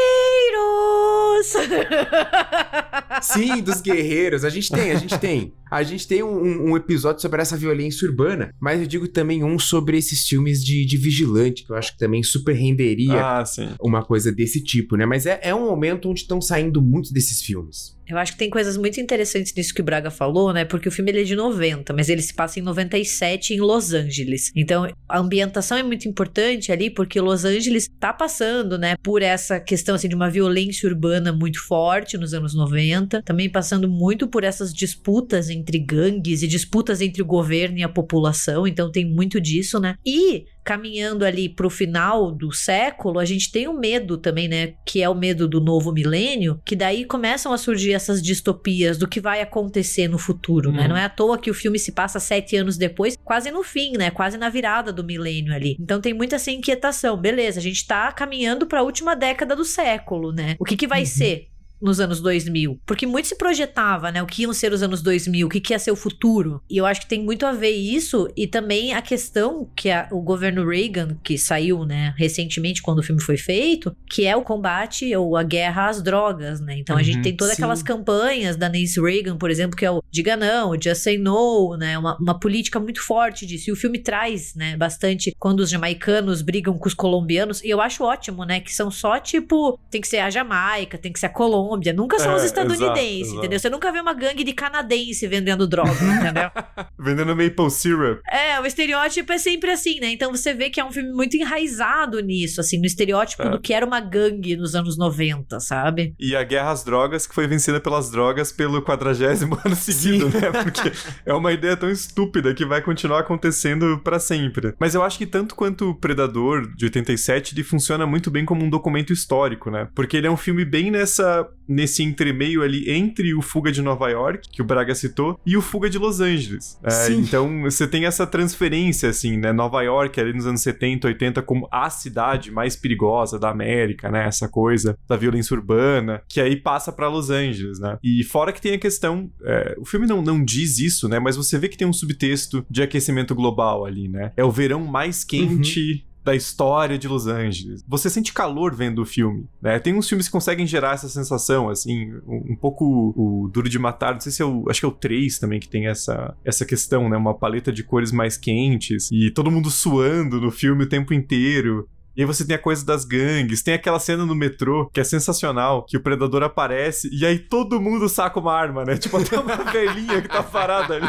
Sim, 3.22 3.62
dos 3.62 3.82
guerreiros. 3.82 4.44
A 4.44 4.50
gente 4.50 4.72
tem, 4.72 4.92
a 4.92 4.96
gente 4.96 5.18
tem. 5.20 5.54
A 5.70 5.82
gente 5.84 6.08
tem 6.08 6.22
um, 6.22 6.70
um, 6.70 6.78
episódio 6.78 7.22
sobre 7.22 7.42
essa 7.42 7.58
violência 7.58 8.08
urbana, 8.08 8.54
mas 8.60 8.80
eu 8.80 8.86
digo 8.86 9.08
também 9.08 9.44
um 9.44 9.58
sobre 9.58 9.98
esses 9.98 10.28
filmes 10.28 10.64
de, 10.64 10.86
de 10.86 10.98
vigilante, 10.98 11.64
que 11.64 11.72
eu 11.72 11.76
acho 11.76 11.94
que 11.94 11.98
também 11.98 12.22
super 12.22 12.54
renderia 12.54 13.20
ah, 13.20 13.44
uma 13.82 14.04
coisa 14.04 14.32
desse 14.32 14.64
tipo, 14.64 14.96
né? 14.96 15.06
Mas 15.06 15.26
é, 15.26 15.40
é 15.42 15.56
um 15.56 15.66
momento 15.66 16.10
onde 16.10 16.22
estão 16.22 16.40
saindo 16.40 16.82
muitos 16.82 17.12
desses 17.12 17.42
filmes. 17.42 17.98
Eu 18.08 18.18
acho 18.18 18.34
que 18.34 18.38
tem 18.38 18.50
coisas 18.50 18.78
muito 18.78 19.00
interessantes 19.00 19.54
nisso 19.56 19.74
que 19.74 19.82
o 19.82 19.84
Braga 19.84 20.12
falou, 20.12 20.52
né? 20.52 20.66
Porque 20.66 20.88
o 20.88 20.92
filme 20.92 21.12
ele 21.12 21.22
é 21.22 21.24
de 21.24 21.36
90, 21.36 21.94
mas 21.94 22.10
ele 22.10 22.22
se 22.22 22.34
passa 22.34 22.60
em 22.60 22.64
97 22.64 23.54
em 23.54 23.60
Los 23.60 23.94
Angeles. 23.94 24.52
Então, 24.56 24.88
a 25.08 25.20
ambientação 25.20 25.78
é 25.78 25.84
muito 25.84 26.08
importante 26.08 26.72
ali, 26.72 26.90
porque 26.90 27.20
Los 27.20 27.46
Angeles 27.46 27.90
tá 28.00 28.12
passando, 28.12 28.78
né, 28.78 28.96
por 29.02 29.22
essa 29.22 29.60
questão 29.60 29.96
assim 29.96 30.10
de 30.10 30.16
uma 30.16 30.30
violência 30.30 30.88
urbana 30.88 31.32
muito 31.32 31.62
forte 31.66 32.18
nos 32.18 32.34
anos 32.34 32.54
90, 32.54 33.22
também 33.24 33.50
passando 33.50 33.88
muito 33.90 34.28
por 34.28 34.44
essas 34.44 34.74
disputas 34.74 35.50
entre 35.50 35.80
gangues 35.80 36.42
e 36.42 36.48
disputas 36.48 37.02
entre 37.02 37.22
o 37.22 37.26
governo 37.26 37.78
e 37.78 37.84
a 37.84 37.90
população, 37.90 38.68
então 38.68 38.92
tem 38.92 39.06
muito 39.06 39.40
disso, 39.40 39.80
né? 39.80 39.96
E 40.06 40.46
caminhando 40.64 41.26
ali 41.26 41.50
pro 41.50 41.70
final 41.70 42.32
do 42.32 42.52
século, 42.52 43.20
a 43.20 43.26
gente 43.26 43.52
tem 43.52 43.68
o 43.68 43.74
medo 43.74 44.18
também, 44.18 44.48
né? 44.48 44.74
Que 44.86 45.02
é 45.02 45.10
o 45.10 45.16
medo 45.16 45.48
do 45.48 45.60
novo 45.60 45.92
milênio, 45.92 46.60
que 46.66 46.76
daí 46.76 47.06
começam 47.06 47.52
a 47.54 47.58
surgir 47.58 47.94
essas 47.94 48.22
distopias 48.22 48.98
do 48.98 49.08
que 49.08 49.20
vai 49.20 49.42
acontecer 49.42 50.08
no 50.08 50.18
futuro, 50.18 50.72
né? 50.72 50.88
Não 50.88 50.98
é 50.98 51.06
à 51.06 51.10
toa 51.10 51.38
que 51.38 51.52
o 51.52 51.54
filme 51.54 51.78
se 51.78 51.92
passa 51.92 52.20
sete 52.20 52.56
anos 52.56 52.78
depois, 52.78 53.18
quase 53.24 53.52
no 53.52 53.64
fim, 53.64 53.94
né? 53.98 54.10
Quase 54.12 54.38
na 54.38 54.50
virada 54.50 54.92
do 54.92 55.04
milênio 55.04 55.54
ali. 55.54 55.76
Então 55.80 56.00
tem 56.00 56.14
muita 56.14 56.36
essa 56.36 56.52
inquietação. 56.52 57.18
Beleza, 57.18 57.60
a 57.60 57.64
gente 57.64 57.86
tá 57.86 58.12
caminhando 58.12 58.66
para 58.66 58.80
a 58.80 58.84
última 58.84 59.16
década 59.16 59.56
do 59.56 59.66
século, 59.66 60.32
né? 60.32 60.56
O 60.60 60.66
que 60.66 60.78
que 60.78 60.88
vai 60.88 61.02
uhum. 61.02 61.06
ser? 61.06 61.53
Nos 61.84 62.00
anos 62.00 62.22
2000. 62.22 62.80
Porque 62.86 63.06
muito 63.06 63.28
se 63.28 63.36
projetava, 63.36 64.12
né? 64.12 64.24
O 64.24 64.26
que 64.26 64.44
iam 64.44 64.54
ser 64.54 64.72
os 64.72 64.82
anos 64.82 65.02
2000, 65.02 65.46
o 65.46 65.50
que, 65.50 65.60
que 65.60 65.74
ia 65.74 65.80
ser 65.80 65.92
o 65.92 65.96
futuro. 65.96 66.62
E 66.70 66.78
eu 66.78 66.86
acho 66.86 67.02
que 67.02 67.08
tem 67.08 67.22
muito 67.22 67.46
a 67.46 67.52
ver 67.52 67.72
isso 67.72 68.28
e 68.36 68.48
também 68.48 68.94
a 68.94 69.02
questão 69.02 69.70
que 69.76 69.92
a, 69.92 70.08
o 70.12 70.22
governo 70.22 70.66
Reagan, 70.66 71.18
que 71.22 71.38
saiu, 71.38 71.86
né, 71.86 72.14
recentemente 72.18 72.82
quando 72.82 73.00
o 73.00 73.04
filme 73.04 73.22
foi 73.22 73.38
feito, 73.38 73.96
que 74.10 74.26
é 74.26 74.36
o 74.36 74.42
combate 74.42 75.14
ou 75.16 75.36
a 75.36 75.44
guerra 75.44 75.90
às 75.90 76.02
drogas, 76.02 76.62
né? 76.62 76.78
Então 76.78 76.96
uhum, 76.96 77.02
a 77.02 77.04
gente 77.04 77.18
uhum, 77.18 77.24
tem 77.24 77.36
todas 77.36 77.54
aquelas 77.54 77.84
campanhas 77.84 78.56
da 78.56 78.70
Nancy 78.70 79.02
Reagan, 79.02 79.38
por 79.38 79.52
exemplo, 79.52 79.76
que 79.76 79.86
é 79.86 79.92
o 79.92 80.02
diga 80.10 80.38
não, 80.38 80.74
just 80.82 81.02
say 81.02 81.18
no, 81.18 81.76
né? 81.76 81.98
Uma, 81.98 82.18
uma 82.18 82.40
política 82.40 82.80
muito 82.80 83.02
forte 83.02 83.46
disso. 83.46 83.70
E 83.70 83.74
o 83.74 83.76
filme 83.76 84.00
traz, 84.00 84.56
né, 84.56 84.78
bastante 84.78 85.36
quando 85.38 85.60
os 85.60 85.70
jamaicanos 85.70 86.42
brigam 86.42 86.78
com 86.78 86.88
os 86.88 86.94
colombianos. 86.94 87.62
E 87.62 87.70
eu 87.70 87.82
acho 87.82 88.04
ótimo, 88.04 88.46
né? 88.46 88.62
Que 88.62 88.74
são 88.74 88.90
só 88.90 89.20
tipo, 89.20 89.78
tem 89.90 90.00
que 90.00 90.08
ser 90.08 90.20
a 90.20 90.30
Jamaica, 90.30 90.98
tem 90.98 91.12
que 91.12 91.20
ser 91.20 91.26
a 91.26 91.30
Colômbia 91.30 91.73
Colômbia, 91.74 91.94
nunca 91.94 92.20
são 92.20 92.32
É, 92.34 92.36
os 92.36 92.44
estadunidenses, 92.44 93.22
exato, 93.28 93.38
entendeu? 93.40 93.56
exato. 93.56 93.62
Você 93.62 93.70
nunca 93.70 93.92
vê 93.92 94.00
uma 94.00 94.14
gangue 94.14 94.44
de 94.44 94.54
canadense 94.54 95.28
vendendo 95.28 95.68
droga, 95.68 95.92
entendeu? 95.92 96.52
Vendendo 97.00 97.36
maple 97.36 97.70
syrup. 97.72 98.20
É, 98.32 98.60
o 98.60 98.66
estereótipo 98.66 99.32
é 99.32 99.38
sempre 99.38 99.72
assim, 99.72 100.00
né? 100.00 100.12
Então 100.12 100.32
você 100.32 100.54
vê 100.54 100.70
que 100.70 100.80
é 100.80 100.86
um 100.86 100.92
filme 100.92 101.12
muito 101.12 101.36
enraizado 101.36 102.20
nisso, 102.20 102.62
assim, 102.62 102.78
no 102.80 102.86
estereótipo 102.86 103.44
É. 103.44 103.50
do 103.50 103.60
que 103.60 103.74
era 103.74 103.86
uma 103.86 104.00
gangue 104.00 104.56
nos 104.56 104.76
anos 104.76 104.98
90, 104.98 105.60
sabe? 105.60 106.14
E 106.20 106.36
a 106.36 106.44
guerra 106.44 106.72
às 106.72 106.84
drogas, 106.84 107.26
que 107.28 107.34
foi 107.36 107.48
vencida 107.48 107.80
pelas 107.80 108.10
drogas 108.12 108.52
pelo 108.52 108.82
quadragésimo 108.82 109.58
ano 109.66 109.76
seguido, 109.76 110.30
né? 110.30 110.52
Porque 110.64 110.92
é 111.26 111.34
uma 111.34 111.52
ideia 111.52 111.76
tão 111.76 111.90
estúpida 111.90 112.54
que 112.54 112.66
vai 112.66 112.82
continuar 112.82 113.20
acontecendo 113.20 114.00
pra 114.04 114.20
sempre. 114.20 114.74
Mas 114.80 114.96
eu 114.96 115.04
acho 115.04 115.18
que 115.18 115.26
tanto 115.26 115.56
quanto 115.56 115.90
o 115.90 115.96
Predador, 115.96 116.68
de 116.76 116.86
87, 116.86 117.54
ele 117.56 117.64
funciona 117.64 118.06
muito 118.06 118.30
bem 118.32 118.46
como 118.46 118.64
um 118.64 118.70
documento 118.70 119.12
histórico, 119.12 119.70
né? 119.70 119.88
Porque 119.96 120.16
ele 120.18 120.28
é 120.28 120.32
um 120.32 120.38
filme 120.38 120.64
bem 120.66 120.92
nessa 120.92 121.48
nesse 121.68 122.04
entremeio 122.04 122.62
ali 122.62 122.90
entre 122.90 123.34
o 123.34 123.42
Fuga 123.42 123.72
de 123.72 123.82
Nova 123.82 124.10
York, 124.10 124.50
que 124.52 124.62
o 124.62 124.66
Braga 124.66 124.94
citou, 124.96 125.40
e 125.46 125.58
o 125.58 125.62
Fuga 125.62 125.90
de 125.90 125.98
Los 125.98 126.20
Angeles. 126.20 126.80
É, 126.84 127.12
então 127.12 127.62
você 127.62 127.88
tem 127.88 128.06
essa 128.06 128.26
transferência, 128.26 129.10
assim, 129.10 129.38
né? 129.38 129.52
Nova 129.52 129.82
York 129.82 130.20
ali 130.20 130.34
nos 130.34 130.46
anos 130.46 130.62
70, 130.62 131.08
80, 131.08 131.42
como 131.42 131.68
a 131.72 131.90
cidade 131.90 132.52
mais 132.52 132.76
perigosa 132.76 133.40
da 133.40 133.50
América, 133.50 134.10
né? 134.10 134.26
Essa 134.28 134.48
coisa 134.48 134.98
da 135.08 135.16
violência 135.16 135.56
urbana, 135.56 136.22
que 136.28 136.40
aí 136.40 136.56
passa 136.56 136.92
pra 136.92 137.08
Los 137.08 137.30
Angeles, 137.30 137.80
né? 137.80 137.98
E 138.04 138.24
fora 138.24 138.52
que 138.52 138.62
tem 138.62 138.74
a 138.74 138.80
questão, 138.80 139.32
é, 139.44 139.76
o 139.78 139.86
filme 139.86 140.06
não, 140.06 140.22
não 140.22 140.44
diz 140.44 140.80
isso, 140.80 141.08
né? 141.08 141.20
Mas 141.20 141.36
você 141.36 141.58
vê 141.58 141.68
que 141.68 141.78
tem 141.78 141.88
um 141.88 141.94
subtexto 141.94 142.66
de 142.70 142.82
aquecimento 142.82 143.36
global 143.36 143.86
ali, 143.86 144.08
né? 144.08 144.32
É 144.36 144.44
o 144.44 144.52
verão 144.52 144.86
mais 144.86 145.24
quente. 145.24 146.06
Da 146.24 146.36
história 146.36 146.98
de 146.98 147.08
Los 147.08 147.28
Angeles. 147.28 147.84
Você 147.88 148.10
sente 148.10 148.34
calor 148.34 148.74
vendo 148.74 149.02
o 149.02 149.06
filme, 149.06 149.48
né? 149.62 149.80
Tem 149.80 149.94
uns 149.94 150.08
filmes 150.08 150.28
que 150.28 150.32
conseguem 150.32 150.66
gerar 150.66 150.94
essa 150.94 151.10
sensação, 151.10 151.70
assim, 151.70 152.14
um, 152.26 152.54
um 152.54 152.56
pouco 152.56 153.14
o 153.16 153.50
Duro 153.50 153.68
de 153.68 153.78
Matar, 153.78 154.14
não 154.14 154.22
sei 154.22 154.32
se 154.32 154.42
é 154.42 154.46
o. 154.46 154.66
Acho 154.70 154.80
que 154.80 154.86
é 154.86 154.90
o 154.90 154.94
3 154.94 155.40
também 155.40 155.60
que 155.60 155.68
tem 155.68 155.88
essa, 155.88 156.36
essa 156.46 156.66
questão, 156.66 157.10
né? 157.10 157.18
Uma 157.18 157.34
paleta 157.34 157.72
de 157.72 157.84
cores 157.84 158.12
mais 158.12 158.38
quentes 158.38 159.10
e 159.12 159.32
todo 159.32 159.52
mundo 159.52 159.70
suando 159.70 160.40
no 160.40 160.52
filme 160.52 160.84
o 160.84 160.90
tempo 160.90 161.14
inteiro. 161.14 161.88
E 162.16 162.22
aí 162.22 162.28
você 162.28 162.46
tem 162.46 162.56
a 162.56 162.60
coisa 162.60 162.86
das 162.86 163.06
gangues, 163.06 163.64
tem 163.64 163.74
aquela 163.74 164.00
cena 164.00 164.26
no 164.26 164.36
metrô 164.36 164.90
que 164.94 165.00
é 165.00 165.04
sensacional, 165.04 165.84
que 165.84 165.98
o 165.98 166.02
predador 166.02 166.44
aparece 166.44 167.10
e 167.12 167.26
aí 167.26 167.40
todo 167.40 167.82
mundo 167.82 168.08
saca 168.08 168.40
uma 168.40 168.54
arma, 168.54 168.86
né? 168.86 168.98
Tipo, 168.98 169.18
até 169.18 169.40
uma 169.40 169.56
velhinha 169.72 170.22
que 170.22 170.28
tá 170.28 170.44
parada 170.44 170.96
ali. 170.96 171.08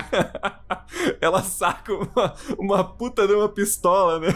Ela 1.20 1.42
saca 1.42 1.92
uma, 1.92 2.34
uma 2.58 2.84
puta 2.84 3.26
de 3.26 3.34
uma 3.34 3.48
pistola, 3.48 4.20
né? 4.20 4.34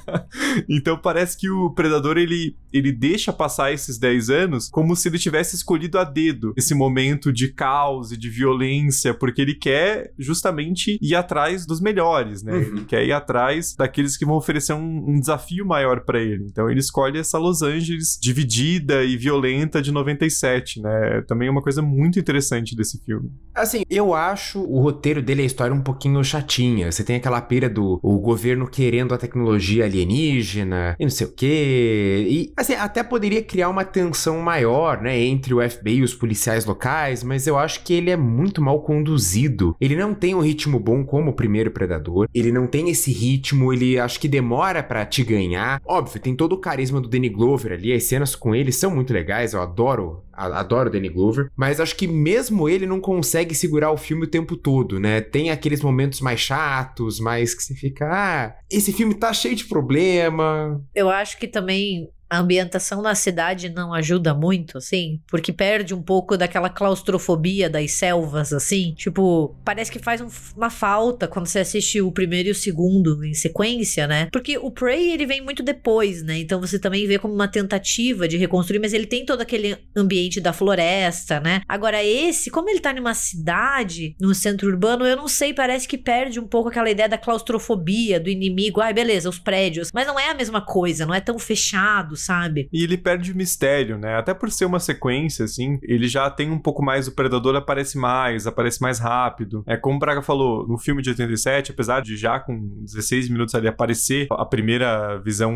então 0.68 0.98
parece 0.98 1.36
que 1.36 1.48
o 1.48 1.70
predador 1.70 2.18
ele, 2.18 2.56
ele 2.72 2.92
deixa 2.92 3.32
passar 3.32 3.72
esses 3.72 3.98
10 3.98 4.30
anos 4.30 4.68
como 4.68 4.94
se 4.94 5.08
ele 5.08 5.18
tivesse 5.18 5.56
escolhido 5.56 5.98
a 5.98 6.04
dedo 6.04 6.52
esse 6.56 6.74
momento 6.74 7.32
de 7.32 7.48
caos 7.48 8.12
e 8.12 8.16
de 8.16 8.28
violência, 8.28 9.14
porque 9.14 9.40
ele 9.40 9.54
quer 9.54 10.12
justamente 10.18 10.98
ir 11.00 11.14
atrás 11.14 11.66
dos 11.66 11.80
melhores, 11.80 12.42
né? 12.42 12.52
Uhum. 12.52 12.60
Ele 12.60 12.84
quer 12.84 13.04
ir 13.06 13.12
atrás 13.12 13.74
daqueles 13.74 14.16
que 14.16 14.24
vão 14.24 14.36
oferecer 14.36 14.74
um, 14.74 15.04
um 15.08 15.18
desafio 15.20 15.64
maior 15.64 15.93
pra 16.00 16.20
ele. 16.20 16.46
Então 16.50 16.70
ele 16.70 16.80
escolhe 16.80 17.18
essa 17.18 17.38
Los 17.38 17.62
Angeles 17.62 18.18
dividida 18.20 19.04
e 19.04 19.16
violenta 19.16 19.80
de 19.82 19.92
97, 19.92 20.80
né? 20.80 21.22
Também 21.26 21.48
é 21.48 21.50
uma 21.50 21.62
coisa 21.62 21.82
muito 21.82 22.18
interessante 22.18 22.76
desse 22.76 23.02
filme. 23.04 23.30
Assim, 23.54 23.82
eu 23.88 24.14
acho 24.14 24.60
o 24.60 24.80
roteiro 24.80 25.22
dele, 25.22 25.42
a 25.42 25.46
história, 25.46 25.74
um 25.74 25.82
pouquinho 25.82 26.22
chatinha. 26.24 26.90
Você 26.90 27.04
tem 27.04 27.16
aquela 27.16 27.40
pira 27.40 27.68
do 27.68 28.00
o 28.02 28.18
governo 28.18 28.66
querendo 28.66 29.14
a 29.14 29.18
tecnologia 29.18 29.84
alienígena 29.84 30.96
e 30.98 31.04
não 31.04 31.10
sei 31.10 31.26
o 31.26 31.32
quê. 31.32 32.26
E, 32.28 32.52
assim, 32.56 32.74
até 32.74 33.02
poderia 33.02 33.42
criar 33.42 33.68
uma 33.68 33.84
tensão 33.84 34.40
maior, 34.40 35.00
né, 35.00 35.18
entre 35.20 35.54
o 35.54 35.70
FBI 35.70 35.98
e 35.98 36.02
os 36.02 36.14
policiais 36.14 36.64
locais, 36.64 37.22
mas 37.22 37.46
eu 37.46 37.58
acho 37.58 37.84
que 37.84 37.92
ele 37.94 38.10
é 38.10 38.16
muito 38.16 38.60
mal 38.62 38.82
conduzido. 38.82 39.76
Ele 39.80 39.96
não 39.96 40.14
tem 40.14 40.34
um 40.34 40.40
ritmo 40.40 40.78
bom 40.78 41.04
como 41.04 41.30
o 41.30 41.34
primeiro 41.34 41.70
Predador. 41.70 42.28
Ele 42.34 42.52
não 42.52 42.66
tem 42.66 42.90
esse 42.90 43.12
ritmo, 43.12 43.72
ele 43.72 43.98
acho 43.98 44.18
que 44.20 44.28
demora 44.28 44.82
pra 44.82 45.04
te 45.04 45.22
ganhar. 45.22 45.80
Óbvio, 45.86 46.20
tem 46.20 46.34
todo 46.34 46.54
o 46.54 46.60
carisma 46.60 47.00
do 47.00 47.08
Danny 47.08 47.28
Glover 47.28 47.72
ali, 47.72 47.92
as 47.92 48.04
cenas 48.04 48.34
com 48.34 48.54
ele 48.54 48.72
são 48.72 48.90
muito 48.90 49.12
legais, 49.12 49.52
eu 49.52 49.60
adoro, 49.60 50.22
adoro 50.32 50.88
o 50.88 50.92
Danny 50.92 51.08
Glover, 51.08 51.50
mas 51.54 51.80
acho 51.80 51.96
que 51.96 52.06
mesmo 52.06 52.68
ele 52.68 52.86
não 52.86 53.00
consegue 53.00 53.54
segurar 53.54 53.90
o 53.90 53.96
filme 53.96 54.24
o 54.24 54.30
tempo 54.30 54.56
todo, 54.56 54.98
né? 54.98 55.20
Tem 55.20 55.50
aqueles 55.50 55.82
momentos 55.82 56.20
mais 56.20 56.40
chatos, 56.40 57.20
mais 57.20 57.54
que 57.54 57.62
você 57.62 57.74
fica, 57.74 58.08
ah, 58.10 58.54
esse 58.70 58.92
filme 58.92 59.14
tá 59.14 59.32
cheio 59.32 59.54
de 59.54 59.64
problema. 59.64 60.82
Eu 60.94 61.10
acho 61.10 61.38
que 61.38 61.46
também 61.46 62.08
a 62.28 62.38
ambientação 62.38 63.02
na 63.02 63.14
cidade 63.14 63.68
não 63.68 63.92
ajuda 63.94 64.34
muito, 64.34 64.78
assim, 64.78 65.20
porque 65.28 65.52
perde 65.52 65.94
um 65.94 66.02
pouco 66.02 66.36
daquela 66.36 66.68
claustrofobia 66.68 67.68
das 67.68 67.92
selvas, 67.92 68.52
assim. 68.52 68.94
Tipo, 68.96 69.54
parece 69.64 69.90
que 69.90 69.98
faz 69.98 70.20
um- 70.20 70.28
uma 70.56 70.70
falta 70.70 71.28
quando 71.28 71.46
você 71.46 71.60
assiste 71.60 72.00
o 72.00 72.10
primeiro 72.10 72.48
e 72.48 72.52
o 72.52 72.54
segundo 72.54 73.24
em 73.24 73.34
sequência, 73.34 74.06
né? 74.06 74.28
Porque 74.32 74.58
o 74.58 74.70
Prey, 74.70 75.12
ele 75.12 75.26
vem 75.26 75.40
muito 75.42 75.62
depois, 75.62 76.22
né? 76.22 76.38
Então 76.38 76.60
você 76.60 76.78
também 76.78 77.06
vê 77.06 77.18
como 77.18 77.34
uma 77.34 77.48
tentativa 77.48 78.26
de 78.26 78.36
reconstruir, 78.36 78.78
mas 78.78 78.92
ele 78.92 79.06
tem 79.06 79.24
todo 79.24 79.40
aquele 79.40 79.76
ambiente 79.96 80.40
da 80.40 80.52
floresta, 80.52 81.40
né? 81.40 81.60
Agora, 81.68 82.02
esse, 82.02 82.50
como 82.50 82.68
ele 82.70 82.80
tá 82.80 82.92
numa 82.92 83.14
cidade, 83.14 84.14
num 84.20 84.34
centro 84.34 84.68
urbano, 84.68 85.04
eu 85.06 85.16
não 85.16 85.28
sei, 85.28 85.52
parece 85.52 85.86
que 85.86 85.98
perde 85.98 86.40
um 86.40 86.46
pouco 86.46 86.68
aquela 86.68 86.90
ideia 86.90 87.08
da 87.08 87.18
claustrofobia, 87.18 88.18
do 88.18 88.28
inimigo. 88.30 88.80
Ai, 88.80 88.92
beleza, 88.92 89.28
os 89.28 89.38
prédios. 89.38 89.90
Mas 89.92 90.06
não 90.06 90.18
é 90.18 90.30
a 90.30 90.34
mesma 90.34 90.60
coisa, 90.64 91.06
não 91.06 91.14
é 91.14 91.20
tão 91.20 91.38
fechado, 91.38 92.13
sabe? 92.16 92.68
E 92.72 92.82
ele 92.82 92.96
perde 92.96 93.32
o 93.32 93.36
mistério, 93.36 93.98
né? 93.98 94.16
Até 94.16 94.34
por 94.34 94.50
ser 94.50 94.64
uma 94.64 94.80
sequência, 94.80 95.44
assim, 95.44 95.78
ele 95.82 96.08
já 96.08 96.30
tem 96.30 96.50
um 96.50 96.58
pouco 96.58 96.82
mais. 96.82 97.08
O 97.08 97.12
Predador 97.12 97.56
aparece 97.56 97.98
mais, 97.98 98.46
aparece 98.46 98.80
mais 98.80 98.98
rápido. 98.98 99.62
É 99.66 99.76
como 99.76 99.96
o 99.96 99.98
Braga 99.98 100.22
falou, 100.22 100.66
no 100.66 100.78
filme 100.78 101.02
de 101.02 101.10
87, 101.10 101.72
apesar 101.72 102.02
de 102.02 102.16
já 102.16 102.38
com 102.38 102.58
16 102.82 103.28
minutos 103.28 103.54
ali 103.54 103.68
aparecer 103.68 104.26
a 104.30 104.44
primeira 104.44 105.18
visão 105.18 105.52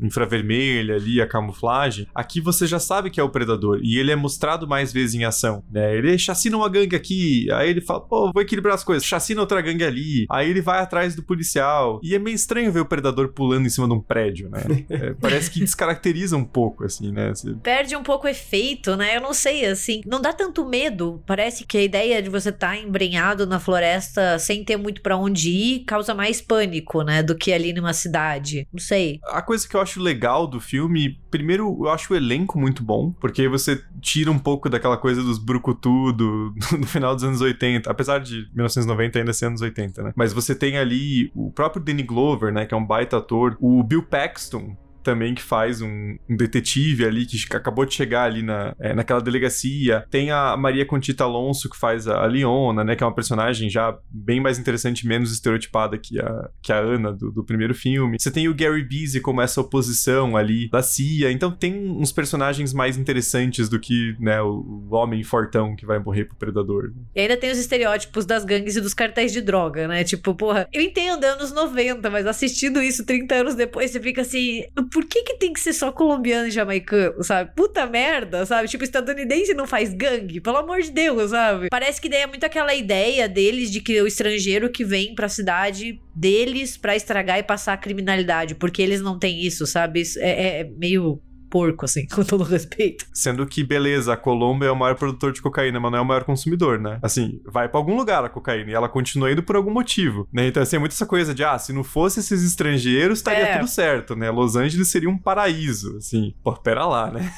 infravermelha 0.00 0.96
ali, 0.96 1.20
a 1.20 1.26
camuflagem, 1.26 2.06
aqui 2.14 2.40
você 2.40 2.66
já 2.66 2.78
sabe 2.78 3.10
que 3.10 3.20
é 3.20 3.22
o 3.22 3.30
Predador. 3.30 3.80
E 3.82 3.98
ele 3.98 4.10
é 4.10 4.16
mostrado 4.16 4.66
mais 4.66 4.92
vezes 4.92 5.14
em 5.14 5.24
ação, 5.24 5.62
né? 5.70 5.96
Ele 5.96 6.16
chacina 6.18 6.56
uma 6.56 6.68
gangue 6.68 6.96
aqui, 6.96 7.50
aí 7.52 7.70
ele 7.70 7.80
fala, 7.80 8.00
pô, 8.00 8.30
vou 8.32 8.42
equilibrar 8.42 8.74
as 8.74 8.84
coisas, 8.84 9.04
chacina 9.04 9.40
outra 9.40 9.60
gangue 9.60 9.84
ali, 9.84 10.26
aí 10.30 10.50
ele 10.50 10.60
vai 10.60 10.80
atrás 10.80 11.14
do 11.14 11.22
policial. 11.22 12.00
E 12.02 12.14
é 12.14 12.18
meio 12.18 12.34
estranho 12.34 12.72
ver 12.72 12.80
o 12.80 12.86
Predador 12.86 13.28
pulando 13.32 13.66
em 13.66 13.70
cima 13.70 13.86
de 13.86 13.94
um 13.94 14.00
prédio, 14.00 14.48
né? 14.50 14.62
É, 14.94 15.12
parece 15.14 15.50
que 15.50 15.60
descaracteriza 15.60 15.93
um 16.32 16.44
pouco, 16.44 16.84
assim, 16.84 17.10
né? 17.12 17.30
Você- 17.30 17.54
Perde 17.62 17.96
um 17.96 18.02
pouco 18.02 18.26
o 18.26 18.30
efeito, 18.30 18.96
né? 18.96 19.16
Eu 19.16 19.20
não 19.20 19.32
sei, 19.32 19.64
assim. 19.66 20.00
Não 20.06 20.20
dá 20.20 20.32
tanto 20.32 20.64
medo. 20.66 21.22
Parece 21.26 21.64
que 21.64 21.78
a 21.78 21.82
ideia 21.82 22.22
de 22.22 22.28
você 22.28 22.48
estar 22.50 22.76
embrenhado 22.76 23.46
na 23.46 23.58
floresta 23.60 24.38
sem 24.38 24.64
ter 24.64 24.76
muito 24.76 25.00
pra 25.02 25.16
onde 25.16 25.50
ir 25.50 25.84
causa 25.84 26.14
mais 26.14 26.40
pânico, 26.40 27.02
né? 27.02 27.22
Do 27.22 27.34
que 27.36 27.52
ali 27.52 27.72
numa 27.72 27.92
cidade. 27.92 28.66
Não 28.72 28.80
sei. 28.80 29.20
A 29.26 29.42
coisa 29.42 29.68
que 29.68 29.74
eu 29.76 29.80
acho 29.80 30.00
legal 30.00 30.46
do 30.46 30.60
filme, 30.60 31.18
primeiro, 31.30 31.76
eu 31.82 31.88
acho 31.90 32.12
o 32.12 32.16
elenco 32.16 32.58
muito 32.58 32.82
bom, 32.82 33.12
porque 33.20 33.48
você 33.48 33.82
tira 34.00 34.30
um 34.30 34.38
pouco 34.38 34.68
daquela 34.68 34.96
coisa 34.96 35.22
dos 35.22 35.38
brucutu 35.38 36.12
do, 36.12 36.54
no 36.78 36.86
final 36.86 37.14
dos 37.14 37.24
anos 37.24 37.40
80, 37.40 37.90
apesar 37.90 38.18
de 38.20 38.48
1990 38.54 39.18
ainda 39.18 39.32
ser 39.32 39.46
anos 39.46 39.60
80, 39.60 40.02
né? 40.02 40.12
Mas 40.16 40.32
você 40.32 40.54
tem 40.54 40.76
ali 40.78 41.30
o 41.34 41.50
próprio 41.50 41.82
Danny 41.82 42.02
Glover, 42.02 42.52
né, 42.52 42.66
que 42.66 42.74
é 42.74 42.76
um 42.76 42.84
baita 42.84 43.16
ator, 43.18 43.56
o 43.60 43.82
Bill 43.82 44.02
Paxton, 44.02 44.76
também 45.04 45.34
que 45.34 45.42
faz 45.42 45.80
um, 45.80 46.16
um 46.28 46.36
detetive 46.36 47.04
ali 47.04 47.26
que 47.26 47.56
acabou 47.56 47.84
de 47.84 47.94
chegar 47.94 48.24
ali 48.24 48.42
na, 48.42 48.74
é, 48.78 48.94
naquela 48.94 49.20
delegacia. 49.20 50.04
Tem 50.10 50.30
a 50.30 50.56
Maria 50.56 50.86
Conchita 50.86 51.24
Alonso 51.24 51.70
que 51.70 51.76
faz 51.76 52.08
a, 52.08 52.24
Leona, 52.24 52.82
né? 52.82 52.96
Que 52.96 53.04
é 53.04 53.06
uma 53.06 53.14
personagem 53.14 53.68
já 53.68 53.96
bem 54.10 54.40
mais 54.40 54.58
interessante, 54.58 55.06
menos 55.06 55.30
estereotipada 55.32 55.98
que 55.98 56.18
a, 56.18 56.50
que 56.62 56.72
a 56.72 56.78
Ana 56.78 57.12
do, 57.12 57.30
do 57.30 57.44
primeiro 57.44 57.74
filme. 57.74 58.16
Você 58.18 58.30
tem 58.30 58.48
o 58.48 58.54
Gary 58.54 58.82
Busey 58.82 59.20
como 59.20 59.40
essa 59.40 59.60
oposição 59.60 60.36
ali 60.36 60.68
da 60.70 60.82
CIA. 60.82 61.30
Então 61.30 61.50
tem 61.50 61.74
uns 61.90 62.10
personagens 62.10 62.72
mais 62.72 62.96
interessantes 62.96 63.68
do 63.68 63.78
que, 63.78 64.16
né, 64.18 64.40
o, 64.40 64.88
o 64.90 64.94
homem 64.94 65.22
fortão 65.22 65.76
que 65.76 65.86
vai 65.86 65.98
morrer 65.98 66.24
pro 66.24 66.36
predador. 66.36 66.92
E 67.14 67.20
ainda 67.20 67.36
tem 67.36 67.50
os 67.50 67.58
estereótipos 67.58 68.24
das 68.24 68.44
gangues 68.44 68.76
e 68.76 68.80
dos 68.80 68.94
cartéis 68.94 69.32
de 69.32 69.40
droga, 69.40 69.86
né? 69.86 70.02
Tipo, 70.04 70.34
porra, 70.34 70.68
eu 70.72 70.80
entendo 70.80 71.24
é 71.24 71.28
anos 71.28 71.52
90, 71.52 72.08
mas 72.10 72.26
assistindo 72.26 72.82
isso 72.82 73.04
30 73.04 73.34
anos 73.34 73.54
depois, 73.54 73.90
você 73.90 74.00
fica 74.00 74.22
assim, 74.22 74.64
por 74.94 75.04
que 75.06 75.24
que 75.24 75.34
tem 75.34 75.52
que 75.52 75.58
ser 75.58 75.72
só 75.72 75.90
colombiano 75.90 76.46
e 76.46 76.52
jamaicano, 76.52 77.20
sabe? 77.24 77.50
Puta 77.56 77.84
merda, 77.84 78.46
sabe? 78.46 78.68
Tipo, 78.68 78.84
estadunidense 78.84 79.52
não 79.52 79.66
faz 79.66 79.92
gangue, 79.92 80.40
pelo 80.40 80.58
amor 80.58 80.80
de 80.80 80.92
Deus, 80.92 81.32
sabe? 81.32 81.66
Parece 81.68 82.00
que 82.00 82.08
daí 82.08 82.20
é 82.20 82.26
muito 82.28 82.46
aquela 82.46 82.72
ideia 82.72 83.28
deles 83.28 83.72
de 83.72 83.80
que 83.80 84.00
o 84.00 84.06
estrangeiro 84.06 84.70
que 84.70 84.84
vem 84.84 85.12
pra 85.12 85.28
cidade 85.28 86.00
deles 86.14 86.76
pra 86.76 86.94
estragar 86.94 87.40
e 87.40 87.42
passar 87.42 87.72
a 87.72 87.76
criminalidade, 87.76 88.54
porque 88.54 88.80
eles 88.80 89.00
não 89.00 89.18
têm 89.18 89.44
isso, 89.44 89.66
sabe? 89.66 90.00
Isso 90.00 90.16
é, 90.20 90.60
é 90.60 90.64
meio 90.64 91.20
porco, 91.54 91.84
assim, 91.84 92.04
com 92.12 92.24
todo 92.24 92.42
respeito. 92.42 93.06
Sendo 93.12 93.46
que, 93.46 93.62
beleza, 93.62 94.12
a 94.12 94.16
Colômbia 94.16 94.66
é 94.66 94.70
o 94.72 94.76
maior 94.76 94.96
produtor 94.96 95.32
de 95.32 95.40
cocaína, 95.40 95.78
mas 95.78 95.92
não 95.92 95.98
é 95.98 96.00
o 96.00 96.04
maior 96.04 96.24
consumidor, 96.24 96.80
né? 96.80 96.98
Assim, 97.00 97.40
vai 97.46 97.68
pra 97.68 97.78
algum 97.78 97.96
lugar 97.96 98.24
a 98.24 98.28
cocaína 98.28 98.72
e 98.72 98.74
ela 98.74 98.88
continua 98.88 99.30
indo 99.30 99.40
por 99.40 99.54
algum 99.54 99.70
motivo, 99.70 100.26
né? 100.32 100.48
Então, 100.48 100.60
assim, 100.60 100.74
é 100.74 100.78
muito 100.80 100.90
essa 100.90 101.06
coisa 101.06 101.32
de, 101.32 101.44
ah, 101.44 101.56
se 101.56 101.72
não 101.72 101.84
fosse 101.84 102.18
esses 102.18 102.42
estrangeiros, 102.42 103.18
estaria 103.18 103.44
É. 103.44 103.58
tudo 103.58 103.68
certo, 103.68 104.16
né? 104.16 104.32
Los 104.32 104.56
Angeles 104.56 104.88
seria 104.88 105.08
um 105.08 105.16
paraíso, 105.16 105.96
assim. 105.98 106.34
Pô, 106.42 106.52
pera 106.54 106.84
lá, 106.86 107.12
né? 107.12 107.32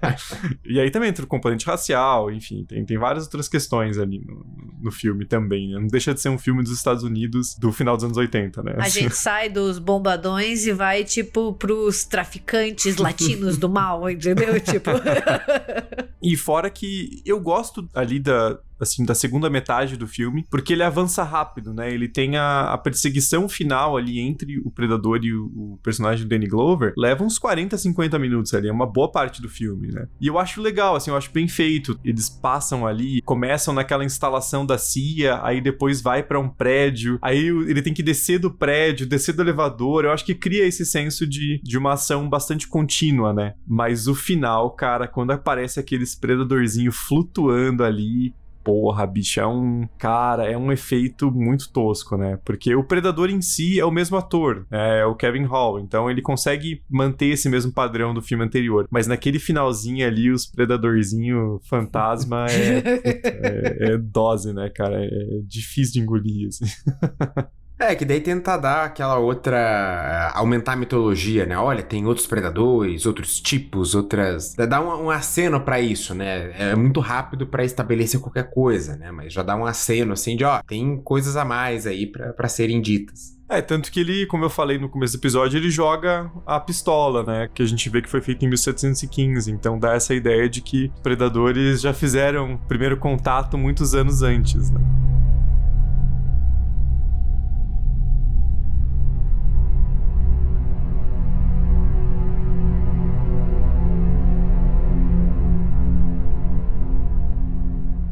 e 0.64 0.80
aí 0.80 0.90
também 0.90 1.10
entra 1.10 1.26
o 1.26 1.28
componente 1.28 1.66
racial, 1.66 2.30
enfim, 2.30 2.64
tem, 2.66 2.86
tem 2.86 2.96
várias 2.96 3.24
outras 3.24 3.48
questões 3.50 3.98
ali 3.98 4.18
no, 4.24 4.46
no 4.80 4.90
filme 4.90 5.26
também, 5.26 5.72
né? 5.72 5.78
Não 5.78 5.88
deixa 5.88 6.14
de 6.14 6.22
ser 6.22 6.30
um 6.30 6.38
filme 6.38 6.62
dos 6.62 6.72
Estados 6.72 7.02
Unidos 7.02 7.54
do 7.58 7.70
final 7.70 7.96
dos 7.96 8.04
anos 8.06 8.16
80, 8.16 8.62
né? 8.62 8.76
A 8.78 8.88
gente 8.88 9.14
sai 9.14 9.50
dos 9.50 9.78
bombadões 9.78 10.66
e 10.66 10.72
vai, 10.72 11.04
tipo, 11.04 11.52
pros 11.52 12.04
traficantes 12.04 12.96
latinos 12.96 13.57
do 13.58 13.68
mal, 13.68 14.08
entendeu? 14.08 14.58
Tipo. 14.60 14.90
E 16.22 16.36
fora 16.36 16.70
que 16.70 17.22
eu 17.24 17.40
gosto 17.40 17.88
ali 17.94 18.18
da, 18.18 18.58
assim, 18.80 19.04
da 19.04 19.14
segunda 19.14 19.50
metade 19.50 19.96
do 19.96 20.06
filme, 20.06 20.44
porque 20.50 20.72
ele 20.72 20.82
avança 20.82 21.22
rápido, 21.22 21.72
né? 21.72 21.92
Ele 21.92 22.08
tem 22.08 22.36
a, 22.36 22.72
a 22.72 22.78
perseguição 22.78 23.48
final 23.48 23.96
ali 23.96 24.18
entre 24.20 24.58
o 24.60 24.70
Predador 24.70 25.20
e 25.22 25.32
o, 25.32 25.46
o 25.46 25.78
personagem 25.82 26.24
do 26.24 26.28
Danny 26.28 26.46
Glover, 26.46 26.92
leva 26.96 27.24
uns 27.24 27.38
40, 27.38 27.76
50 27.76 28.18
minutos 28.18 28.54
ali, 28.54 28.68
é 28.68 28.72
uma 28.72 28.86
boa 28.86 29.10
parte 29.10 29.42
do 29.42 29.48
filme, 29.48 29.88
né? 29.88 30.06
E 30.20 30.26
eu 30.26 30.38
acho 30.38 30.60
legal, 30.60 30.96
assim, 30.96 31.10
eu 31.10 31.16
acho 31.16 31.32
bem 31.32 31.48
feito. 31.48 31.98
Eles 32.04 32.28
passam 32.28 32.86
ali, 32.86 33.20
começam 33.22 33.74
naquela 33.74 34.04
instalação 34.04 34.64
da 34.64 34.78
CIA, 34.78 35.40
aí 35.42 35.60
depois 35.60 36.00
vai 36.00 36.22
pra 36.22 36.38
um 36.38 36.48
prédio, 36.48 37.18
aí 37.22 37.46
ele 37.46 37.82
tem 37.82 37.94
que 37.94 38.02
descer 38.02 38.38
do 38.38 38.50
prédio, 38.50 39.06
descer 39.06 39.34
do 39.34 39.42
elevador, 39.42 40.04
eu 40.04 40.12
acho 40.12 40.24
que 40.24 40.34
cria 40.34 40.66
esse 40.66 40.84
senso 40.84 41.26
de, 41.26 41.60
de 41.62 41.78
uma 41.78 41.94
ação 41.94 42.28
bastante 42.28 42.66
contínua, 42.66 43.32
né? 43.32 43.54
Mas 43.66 44.06
o 44.06 44.14
final, 44.14 44.70
cara, 44.70 45.06
quando 45.06 45.32
aparece 45.32 45.80
aqueles 45.80 46.14
predadorzinho 46.14 46.92
flutuando 46.92 47.84
ali, 47.84 48.34
porra, 48.68 49.06
bicho, 49.06 49.40
é 49.40 49.46
um. 49.46 49.88
Cara, 49.96 50.44
é 50.44 50.54
um 50.54 50.70
efeito 50.70 51.30
muito 51.30 51.72
tosco, 51.72 52.18
né? 52.18 52.38
Porque 52.44 52.74
o 52.74 52.84
Predador 52.84 53.30
em 53.30 53.40
si 53.40 53.80
é 53.80 53.84
o 53.86 53.90
mesmo 53.90 54.18
ator, 54.18 54.66
é 54.70 55.06
o 55.06 55.14
Kevin 55.14 55.44
Hall, 55.44 55.80
então 55.80 56.10
ele 56.10 56.20
consegue 56.20 56.82
manter 56.86 57.28
esse 57.28 57.48
mesmo 57.48 57.72
padrão 57.72 58.12
do 58.12 58.20
filme 58.20 58.44
anterior. 58.44 58.86
Mas 58.90 59.06
naquele 59.06 59.38
finalzinho 59.38 60.06
ali, 60.06 60.30
os 60.30 60.44
Predadorzinho 60.44 61.58
fantasma 61.64 62.44
é, 62.50 62.82
é, 63.88 63.92
é 63.94 63.96
dose, 63.96 64.52
né, 64.52 64.68
cara? 64.68 65.02
É 65.02 65.40
difícil 65.46 65.94
de 65.94 66.00
engolir, 66.00 66.48
assim. 66.48 66.66
É, 67.80 67.94
que 67.94 68.04
daí 68.04 68.20
tenta 68.20 68.56
dar 68.56 68.84
aquela 68.86 69.18
outra. 69.18 69.56
eh, 69.56 70.38
aumentar 70.38 70.72
a 70.72 70.76
mitologia, 70.76 71.46
né? 71.46 71.56
Olha, 71.56 71.82
tem 71.82 72.04
outros 72.06 72.26
predadores, 72.26 73.06
outros 73.06 73.40
tipos, 73.40 73.94
outras. 73.94 74.54
Dá 74.54 74.80
um, 74.80 75.06
um 75.06 75.10
aceno 75.10 75.60
pra 75.60 75.80
isso, 75.80 76.12
né? 76.12 76.50
É 76.58 76.74
muito 76.74 76.98
rápido 76.98 77.46
pra 77.46 77.64
estabelecer 77.64 78.20
qualquer 78.20 78.50
coisa, 78.50 78.96
né? 78.96 79.12
Mas 79.12 79.32
já 79.32 79.42
dá 79.44 79.54
um 79.54 79.64
aceno 79.64 80.12
assim 80.12 80.36
de, 80.36 80.44
ó, 80.44 80.60
tem 80.66 81.00
coisas 81.02 81.36
a 81.36 81.44
mais 81.44 81.86
aí 81.86 82.06
pra 82.06 82.48
serem 82.48 82.80
ditas. 82.80 83.38
É, 83.48 83.62
tanto 83.62 83.90
que 83.90 84.00
ele, 84.00 84.26
como 84.26 84.44
eu 84.44 84.50
falei 84.50 84.76
no 84.76 84.90
começo 84.90 85.14
do 85.16 85.20
episódio, 85.20 85.56
ele 85.56 85.70
joga 85.70 86.30
a 86.44 86.60
pistola, 86.60 87.22
né? 87.22 87.48
Que 87.54 87.62
a 87.62 87.66
gente 87.66 87.88
vê 87.88 88.02
que 88.02 88.08
foi 88.10 88.20
feito 88.20 88.44
em 88.44 88.48
1715. 88.48 89.50
Então 89.50 89.78
dá 89.78 89.94
essa 89.94 90.12
ideia 90.14 90.48
de 90.48 90.60
que 90.60 90.92
predadores 91.02 91.80
já 91.80 91.94
fizeram 91.94 92.58
primeiro 92.68 92.98
contato 92.98 93.56
muitos 93.56 93.94
anos 93.94 94.20
antes, 94.22 94.70
né? 94.70 94.80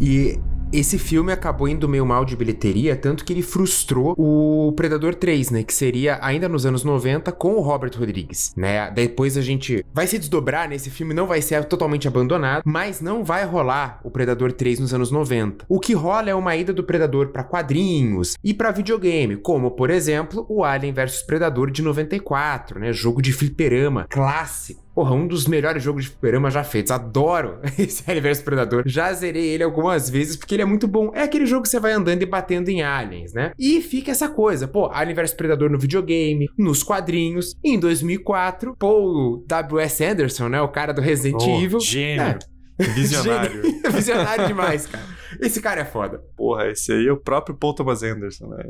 E 0.00 0.38
esse 0.72 0.98
filme 0.98 1.32
acabou 1.32 1.68
indo 1.68 1.88
meio 1.88 2.04
mal 2.04 2.24
de 2.24 2.36
bilheteria, 2.36 2.96
tanto 2.96 3.24
que 3.24 3.32
ele 3.32 3.42
frustrou 3.42 4.14
o 4.18 4.72
Predador 4.72 5.14
3, 5.14 5.50
né? 5.50 5.62
Que 5.62 5.72
seria 5.72 6.18
ainda 6.20 6.48
nos 6.48 6.66
anos 6.66 6.82
90 6.82 7.30
com 7.32 7.54
o 7.54 7.60
Robert 7.60 7.92
Rodrigues, 7.96 8.52
né? 8.56 8.90
Depois 8.90 9.36
a 9.36 9.42
gente 9.42 9.84
vai 9.94 10.06
se 10.06 10.18
desdobrar 10.18 10.68
nesse 10.68 10.90
filme, 10.90 11.14
não 11.14 11.26
vai 11.26 11.40
ser 11.40 11.64
totalmente 11.64 12.08
abandonado, 12.08 12.62
mas 12.66 13.00
não 13.00 13.24
vai 13.24 13.44
rolar 13.44 14.00
o 14.02 14.10
Predador 14.10 14.52
3 14.52 14.80
nos 14.80 14.92
anos 14.92 15.10
90. 15.10 15.64
O 15.68 15.78
que 15.78 15.94
rola 15.94 16.30
é 16.30 16.34
uma 16.34 16.56
ida 16.56 16.72
do 16.72 16.84
Predador 16.84 17.28
pra 17.28 17.44
quadrinhos 17.44 18.34
e 18.42 18.52
pra 18.52 18.72
videogame, 18.72 19.36
como 19.36 19.70
por 19.70 19.88
exemplo 19.88 20.44
o 20.48 20.64
Alien 20.64 20.92
vs 20.92 21.22
Predador 21.22 21.70
de 21.70 21.82
94, 21.82 22.80
né? 22.80 22.92
Jogo 22.92 23.22
de 23.22 23.32
fliperama 23.32 24.06
clássico. 24.10 24.85
Porra, 24.96 25.14
um 25.14 25.26
dos 25.26 25.46
melhores 25.46 25.82
jogos 25.82 26.04
de 26.04 26.10
fliperama 26.10 26.50
já 26.50 26.64
feitos. 26.64 26.90
Adoro 26.90 27.58
esse 27.78 28.02
Alien 28.10 28.22
vs 28.22 28.40
Predador. 28.40 28.82
Já 28.86 29.12
zerei 29.12 29.44
ele 29.44 29.62
algumas 29.62 30.08
vezes 30.08 30.36
porque 30.36 30.54
ele 30.54 30.62
é 30.62 30.64
muito 30.64 30.88
bom. 30.88 31.12
É 31.14 31.22
aquele 31.22 31.44
jogo 31.44 31.64
que 31.64 31.68
você 31.68 31.78
vai 31.78 31.92
andando 31.92 32.22
e 32.22 32.26
batendo 32.26 32.70
em 32.70 32.82
aliens, 32.82 33.34
né? 33.34 33.52
E 33.58 33.82
fica 33.82 34.10
essa 34.10 34.26
coisa, 34.26 34.66
pô, 34.66 34.88
Alien 34.90 35.14
vs 35.14 35.34
Predador 35.34 35.68
no 35.68 35.78
videogame, 35.78 36.48
nos 36.58 36.82
quadrinhos. 36.82 37.54
Em 37.62 37.78
2004, 37.78 38.74
Paul 38.78 39.44
W.S. 39.46 40.02
Anderson, 40.02 40.48
né? 40.48 40.62
O 40.62 40.68
cara 40.68 40.94
do 40.94 41.02
Resident 41.02 41.42
Oh, 41.42 41.60
Evil. 41.60 41.78
Gênio. 41.80 42.38
Visionário. 42.78 43.62
Gênio. 43.62 43.92
Visionário 43.92 44.46
demais, 44.48 44.86
cara. 44.86 45.04
Esse 45.40 45.60
cara 45.60 45.82
é 45.82 45.84
foda. 45.84 46.22
Porra, 46.34 46.68
esse 46.68 46.90
aí 46.90 47.06
é 47.06 47.12
o 47.12 47.18
próprio 47.18 47.54
Paul 47.54 47.74
Thomas 47.74 48.02
Anderson, 48.02 48.46
né? 48.46 48.64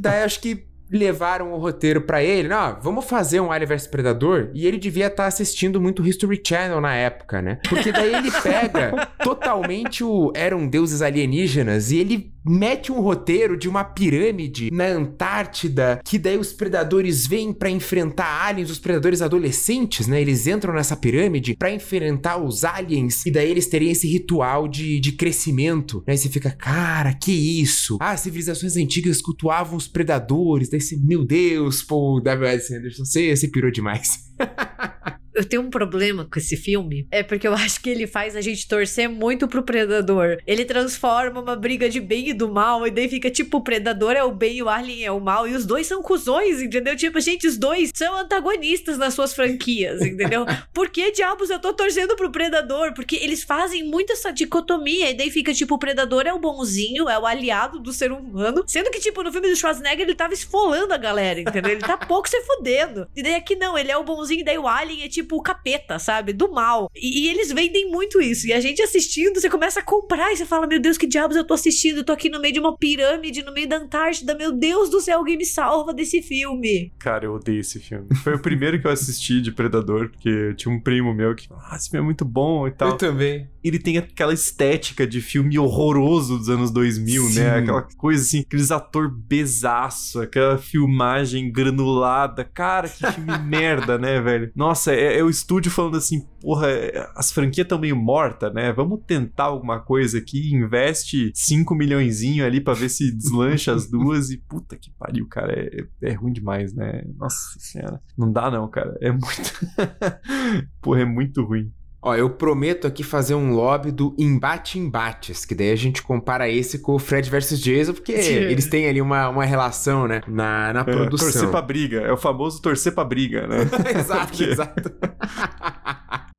Daí 0.00 0.24
acho 0.24 0.40
que 0.40 0.66
levaram 0.90 1.52
o 1.52 1.58
roteiro 1.58 2.02
pra 2.02 2.22
ele, 2.22 2.48
não, 2.48 2.78
vamos 2.80 3.04
fazer 3.04 3.40
um 3.40 3.52
Alien 3.52 3.68
vs 3.68 3.86
Predador, 3.86 4.50
e 4.54 4.66
ele 4.66 4.78
devia 4.78 5.06
estar 5.06 5.26
assistindo 5.26 5.80
muito 5.80 6.06
History 6.06 6.40
Channel 6.44 6.80
na 6.80 6.94
época, 6.94 7.40
né? 7.40 7.58
Porque 7.68 7.92
daí 7.92 8.14
ele 8.14 8.30
pega 8.30 9.08
totalmente 9.22 10.02
o 10.02 10.32
eram 10.34 10.66
deuses 10.66 11.02
alienígenas 11.02 11.90
e 11.90 11.98
ele 11.98 12.32
mete 12.44 12.92
um 12.92 13.00
roteiro 13.00 13.56
de 13.56 13.68
uma 13.68 13.84
pirâmide 13.84 14.70
na 14.72 14.86
Antártida, 14.86 16.00
que 16.04 16.18
daí 16.18 16.38
os 16.38 16.52
predadores 16.52 17.26
vêm 17.26 17.52
pra 17.52 17.70
enfrentar 17.70 18.46
aliens, 18.46 18.70
os 18.70 18.78
predadores 18.78 19.22
adolescentes, 19.22 20.06
né? 20.06 20.20
Eles 20.20 20.46
entram 20.46 20.74
nessa 20.74 20.96
pirâmide 20.96 21.56
pra 21.56 21.72
enfrentar 21.72 22.38
os 22.38 22.64
aliens 22.64 23.24
e 23.26 23.30
daí 23.30 23.50
eles 23.50 23.66
teriam 23.66 23.92
esse 23.92 24.08
ritual 24.08 24.68
de, 24.68 25.00
de 25.00 25.12
crescimento. 25.12 26.02
Aí 26.06 26.16
você 26.16 26.28
fica, 26.28 26.50
cara, 26.50 27.14
que 27.14 27.32
isso? 27.32 27.98
Ah, 28.00 28.16
civilizações 28.16 28.76
antigas 28.76 29.20
cultuavam 29.20 29.76
os 29.76 29.88
predadores. 29.88 30.68
Daí 30.68 30.80
você, 30.80 30.96
meu 30.96 31.24
Deus, 31.24 31.82
pô, 31.82 32.20
W.S. 32.20 32.74
Anderson, 32.74 33.04
você, 33.04 33.34
você 33.34 33.48
pirou 33.48 33.70
demais. 33.70 34.30
Eu 35.40 35.44
tenho 35.46 35.62
um 35.62 35.70
problema 35.70 36.28
com 36.30 36.38
esse 36.38 36.54
filme. 36.54 37.08
É 37.10 37.22
porque 37.22 37.48
eu 37.48 37.54
acho 37.56 37.80
que 37.80 37.88
ele 37.88 38.06
faz 38.06 38.36
a 38.36 38.42
gente 38.42 38.68
torcer 38.68 39.08
muito 39.08 39.48
pro 39.48 39.62
predador. 39.62 40.36
Ele 40.46 40.66
transforma 40.66 41.40
uma 41.40 41.56
briga 41.56 41.88
de 41.88 41.98
bem 41.98 42.28
e 42.28 42.34
do 42.34 42.52
mal, 42.52 42.86
e 42.86 42.90
daí 42.90 43.08
fica 43.08 43.30
tipo: 43.30 43.56
o 43.56 43.62
predador 43.62 44.12
é 44.12 44.22
o 44.22 44.30
bem 44.30 44.58
e 44.58 44.62
o 44.62 44.68
alien 44.68 45.04
é 45.04 45.10
o 45.10 45.18
mal. 45.18 45.48
E 45.48 45.54
os 45.54 45.64
dois 45.64 45.86
são 45.86 46.02
cuzões, 46.02 46.60
entendeu? 46.60 46.94
Tipo, 46.94 47.18
gente, 47.20 47.46
os 47.46 47.56
dois 47.56 47.90
são 47.94 48.14
antagonistas 48.18 48.98
nas 48.98 49.14
suas 49.14 49.32
franquias, 49.32 50.02
entendeu? 50.02 50.44
Por 50.74 50.90
que 50.90 51.10
diabos 51.10 51.48
eu 51.48 51.58
tô 51.58 51.72
torcendo 51.72 52.14
pro 52.16 52.30
predador? 52.30 52.92
Porque 52.92 53.16
eles 53.16 53.42
fazem 53.42 53.82
muito 53.82 54.12
essa 54.12 54.30
dicotomia. 54.30 55.10
E 55.10 55.14
daí 55.14 55.30
fica 55.30 55.54
tipo: 55.54 55.76
o 55.76 55.78
predador 55.78 56.26
é 56.26 56.34
o 56.34 56.38
bonzinho, 56.38 57.08
é 57.08 57.18
o 57.18 57.24
aliado 57.24 57.78
do 57.78 57.94
ser 57.94 58.12
humano. 58.12 58.62
Sendo 58.66 58.90
que, 58.90 59.00
tipo, 59.00 59.22
no 59.22 59.32
filme 59.32 59.48
do 59.48 59.56
Schwarzenegger 59.56 60.02
ele 60.02 60.14
tava 60.14 60.34
esfolando 60.34 60.92
a 60.92 60.98
galera, 60.98 61.40
entendeu? 61.40 61.72
Ele 61.72 61.80
tá 61.80 61.96
pouco 62.06 62.28
se 62.28 62.38
fudendo. 62.42 63.08
E 63.16 63.22
daí 63.22 63.36
aqui 63.36 63.56
não, 63.56 63.78
ele 63.78 63.90
é 63.90 63.96
o 63.96 64.04
bonzinho, 64.04 64.40
e 64.42 64.44
daí 64.44 64.58
o 64.58 64.68
alien 64.68 65.04
é 65.04 65.08
tipo 65.08 65.29
o 65.38 65.42
capeta, 65.42 65.98
sabe? 65.98 66.32
Do 66.32 66.50
mal. 66.50 66.90
E, 66.94 67.24
e 67.24 67.28
eles 67.28 67.52
vendem 67.52 67.90
muito 67.90 68.20
isso. 68.20 68.46
E 68.46 68.52
a 68.52 68.60
gente 68.60 68.82
assistindo, 68.82 69.40
você 69.40 69.48
começa 69.48 69.80
a 69.80 69.82
comprar 69.82 70.32
e 70.32 70.36
você 70.36 70.46
fala: 70.46 70.66
Meu 70.66 70.80
Deus, 70.80 70.98
que 70.98 71.06
diabos 71.06 71.36
eu 71.36 71.44
tô 71.44 71.54
assistindo? 71.54 71.98
Eu 71.98 72.04
tô 72.04 72.12
aqui 72.12 72.28
no 72.28 72.40
meio 72.40 72.54
de 72.54 72.60
uma 72.60 72.76
pirâmide, 72.76 73.42
no 73.42 73.52
meio 73.52 73.68
da 73.68 73.76
Antártida. 73.76 74.34
Meu 74.34 74.52
Deus 74.52 74.90
do 74.90 75.00
céu, 75.00 75.18
alguém 75.18 75.36
me 75.36 75.44
salva 75.44 75.92
desse 75.92 76.22
filme. 76.22 76.92
Cara, 76.98 77.24
eu 77.24 77.34
odeio 77.34 77.60
esse 77.60 77.78
filme. 77.78 78.06
Foi 78.22 78.34
o 78.34 78.38
primeiro 78.38 78.80
que 78.80 78.86
eu 78.86 78.90
assisti 78.90 79.40
de 79.40 79.52
Predador, 79.52 80.10
porque 80.10 80.28
eu 80.28 80.54
tinha 80.54 80.74
um 80.74 80.80
primo 80.80 81.14
meu 81.14 81.34
que, 81.34 81.48
ah, 81.50 81.76
esse 81.76 81.90
filme 81.90 82.02
é 82.02 82.04
muito 82.04 82.24
bom 82.24 82.66
e 82.66 82.70
tal. 82.70 82.96
também. 82.96 83.48
Ele 83.62 83.78
tem 83.78 83.98
aquela 83.98 84.32
estética 84.32 85.06
de 85.06 85.20
filme 85.20 85.58
horroroso 85.58 86.38
dos 86.38 86.48
anos 86.48 86.70
2000, 86.70 87.22
Sim. 87.24 87.40
né? 87.40 87.58
Aquela 87.58 87.82
coisa 87.82 88.22
assim, 88.22 88.40
aqueles 88.40 88.70
ator 88.70 89.10
besaço, 89.10 90.20
aquela 90.20 90.56
filmagem 90.58 91.50
granulada. 91.52 92.44
Cara, 92.44 92.88
que 92.88 93.06
filme 93.12 93.38
merda, 93.44 93.98
né, 93.98 94.20
velho? 94.20 94.50
Nossa, 94.54 94.92
é, 94.92 95.09
é 95.18 95.22
o 95.22 95.30
estúdio 95.30 95.70
falando 95.70 95.96
assim, 95.96 96.26
porra, 96.40 96.68
é, 96.68 97.08
as 97.14 97.30
franquias 97.32 97.64
estão 97.64 97.78
meio 97.78 97.96
mortas, 97.96 98.52
né? 98.52 98.72
Vamos 98.72 99.00
tentar 99.06 99.44
alguma 99.44 99.80
coisa 99.80 100.18
aqui, 100.18 100.54
investe 100.54 101.32
5 101.34 101.74
milhõezinho 101.74 102.44
ali 102.44 102.60
pra 102.60 102.74
ver 102.74 102.88
se 102.88 103.10
deslancha 103.10 103.72
as 103.72 103.88
duas 103.88 104.30
e 104.30 104.38
puta 104.38 104.76
que 104.76 104.90
pariu, 104.98 105.26
cara, 105.28 105.52
é, 105.52 106.10
é 106.10 106.12
ruim 106.12 106.32
demais, 106.32 106.74
né? 106.74 107.02
Nossa 107.16 107.58
senhora. 107.58 108.00
Não 108.16 108.30
dá 108.30 108.50
não, 108.50 108.68
cara. 108.68 108.96
É 109.00 109.10
muito... 109.10 109.52
porra, 110.80 111.02
é 111.02 111.04
muito 111.04 111.44
ruim. 111.44 111.72
Ó, 112.02 112.14
eu 112.14 112.30
prometo 112.30 112.86
aqui 112.86 113.02
fazer 113.02 113.34
um 113.34 113.52
lobby 113.52 113.90
do 113.92 114.14
embate 114.18 114.78
embates, 114.78 115.44
que 115.44 115.54
daí 115.54 115.70
a 115.70 115.76
gente 115.76 116.02
compara 116.02 116.48
esse 116.48 116.78
com 116.78 116.94
o 116.94 116.98
Fred 116.98 117.28
versus 117.28 117.60
Jason, 117.60 117.92
porque 117.92 118.12
eles 118.50 118.68
têm 118.68 118.88
ali 118.88 119.02
uma, 119.02 119.28
uma 119.28 119.44
relação, 119.44 120.08
né, 120.08 120.22
na, 120.26 120.72
na 120.72 120.80
É, 120.80 120.84
produção. 120.84 121.30
torcer 121.30 121.48
pra 121.50 121.60
briga. 121.60 122.00
É 122.00 122.12
o 122.12 122.16
famoso 122.16 122.62
torcer 122.62 122.94
pra 122.94 123.04
briga, 123.04 123.46
né? 123.46 123.58
exato, 123.98 124.28
Porque- 124.28 124.44
exato. 124.44 124.92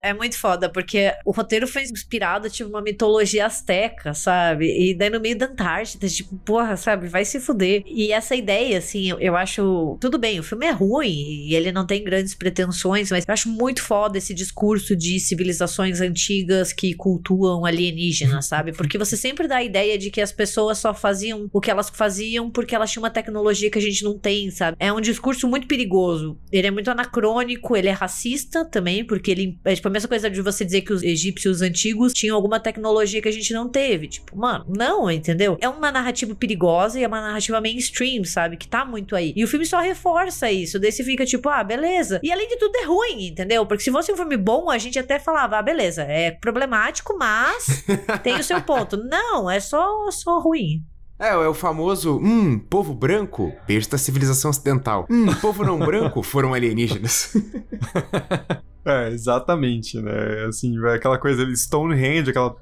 É 0.03 0.15
muito 0.15 0.35
foda, 0.35 0.67
porque 0.67 1.11
o 1.23 1.31
roteiro 1.31 1.67
foi 1.67 1.83
inspirado, 1.83 2.49
tipo, 2.49 2.67
uma 2.71 2.81
mitologia 2.81 3.45
asteca, 3.45 4.15
sabe? 4.15 4.65
E 4.65 4.95
daí 4.95 5.11
no 5.11 5.19
meio 5.19 5.37
da 5.37 5.45
Antártida, 5.45 6.07
tipo, 6.07 6.35
porra, 6.37 6.75
sabe? 6.75 7.07
Vai 7.07 7.23
se 7.23 7.39
fuder. 7.39 7.83
E 7.85 8.11
essa 8.11 8.35
ideia, 8.35 8.79
assim, 8.79 9.11
eu, 9.11 9.19
eu 9.19 9.35
acho. 9.35 9.99
Tudo 10.01 10.17
bem, 10.17 10.39
o 10.39 10.43
filme 10.43 10.65
é 10.65 10.71
ruim 10.71 11.45
e 11.47 11.53
ele 11.53 11.71
não 11.71 11.85
tem 11.85 12.03
grandes 12.03 12.33
pretensões, 12.33 13.11
mas 13.11 13.25
eu 13.27 13.31
acho 13.31 13.47
muito 13.47 13.83
foda 13.83 14.17
esse 14.17 14.33
discurso 14.33 14.95
de 14.95 15.19
civilizações 15.51 16.01
antigas 16.01 16.71
que 16.73 16.93
cultuam 16.93 17.65
alienígenas, 17.65 18.45
sabe? 18.45 18.71
Porque 18.75 18.97
você 18.97 19.17
sempre 19.17 19.47
dá 19.47 19.57
a 19.57 19.63
ideia 19.63 19.97
de 19.97 20.09
que 20.09 20.21
as 20.21 20.31
pessoas 20.31 20.77
só 20.77 20.93
faziam 20.93 21.49
o 21.51 21.59
que 21.59 21.69
elas 21.69 21.89
faziam 21.89 22.49
porque 22.49 22.73
elas 22.73 22.91
tinham 22.91 23.03
uma 23.03 23.09
tecnologia 23.09 23.69
que 23.69 23.77
a 23.77 23.81
gente 23.81 24.03
não 24.03 24.17
tem, 24.17 24.49
sabe? 24.49 24.77
É 24.79 24.91
um 24.91 25.01
discurso 25.01 25.47
muito 25.47 25.67
perigoso. 25.67 26.37
Ele 26.51 26.67
é 26.67 26.71
muito 26.71 26.89
anacrônico, 26.89 27.75
ele 27.75 27.87
é 27.87 27.91
racista 27.91 28.63
também, 28.65 29.03
porque 29.03 29.31
ele. 29.31 29.59
É 29.65 29.75
tipo 29.75 29.87
a 29.87 29.91
mesma 29.91 30.07
coisa 30.07 30.29
de 30.29 30.41
você 30.41 30.63
dizer 30.63 30.81
que 30.81 30.93
os 30.93 31.03
egípcios 31.03 31.61
antigos 31.61 32.13
tinham 32.13 32.35
alguma 32.35 32.59
tecnologia 32.59 33.21
que 33.21 33.27
a 33.27 33.31
gente 33.31 33.53
não 33.53 33.69
teve. 33.69 34.07
Tipo, 34.07 34.37
mano, 34.37 34.65
não, 34.67 35.09
entendeu? 35.09 35.57
É 35.61 35.67
uma 35.67 35.91
narrativa 35.91 36.33
perigosa 36.35 36.99
e 36.99 37.03
é 37.03 37.07
uma 37.07 37.21
narrativa 37.21 37.59
mainstream, 37.61 38.23
sabe? 38.23 38.57
Que 38.57 38.67
tá 38.67 38.85
muito 38.85 39.15
aí. 39.15 39.33
E 39.35 39.43
o 39.43 39.47
filme 39.47 39.65
só 39.65 39.79
reforça 39.79 40.51
isso. 40.51 40.79
Daí 40.79 40.91
você 40.91 41.03
fica 41.03 41.25
tipo, 41.25 41.49
ah, 41.49 41.63
beleza. 41.63 42.19
E 42.23 42.31
além 42.31 42.47
de 42.47 42.57
tudo 42.57 42.75
é 42.77 42.85
ruim, 42.85 43.27
entendeu? 43.27 43.65
Porque 43.65 43.83
se 43.83 43.91
fosse 43.91 44.11
um 44.11 44.17
filme 44.17 44.37
bom, 44.37 44.69
a 44.69 44.77
gente 44.77 44.97
até 44.99 45.19
falava, 45.41 45.57
ah, 45.57 45.61
beleza, 45.61 46.03
é 46.03 46.31
problemático, 46.31 47.17
mas 47.17 47.83
tem 48.21 48.35
o 48.35 48.43
seu 48.43 48.61
ponto. 48.61 48.97
Não, 48.97 49.49
é 49.49 49.59
só, 49.59 50.09
só 50.11 50.39
ruim. 50.39 50.83
É, 51.19 51.29
é 51.29 51.47
o 51.47 51.53
famoso, 51.53 52.17
hum, 52.17 52.57
povo 52.57 52.93
branco, 52.93 53.53
besta 53.67 53.97
civilização 53.97 54.49
ocidental. 54.49 55.05
Hum, 55.09 55.27
povo 55.35 55.63
não 55.63 55.77
branco, 55.77 56.21
foram 56.23 56.53
alienígenas. 56.53 57.33
É, 58.83 59.09
exatamente, 59.09 60.01
né? 60.01 60.45
Assim, 60.49 60.75
aquela 60.87 61.19
coisa 61.19 61.43
ali, 61.43 61.55
Stonehenge, 61.55 62.31
aquela 62.31 62.55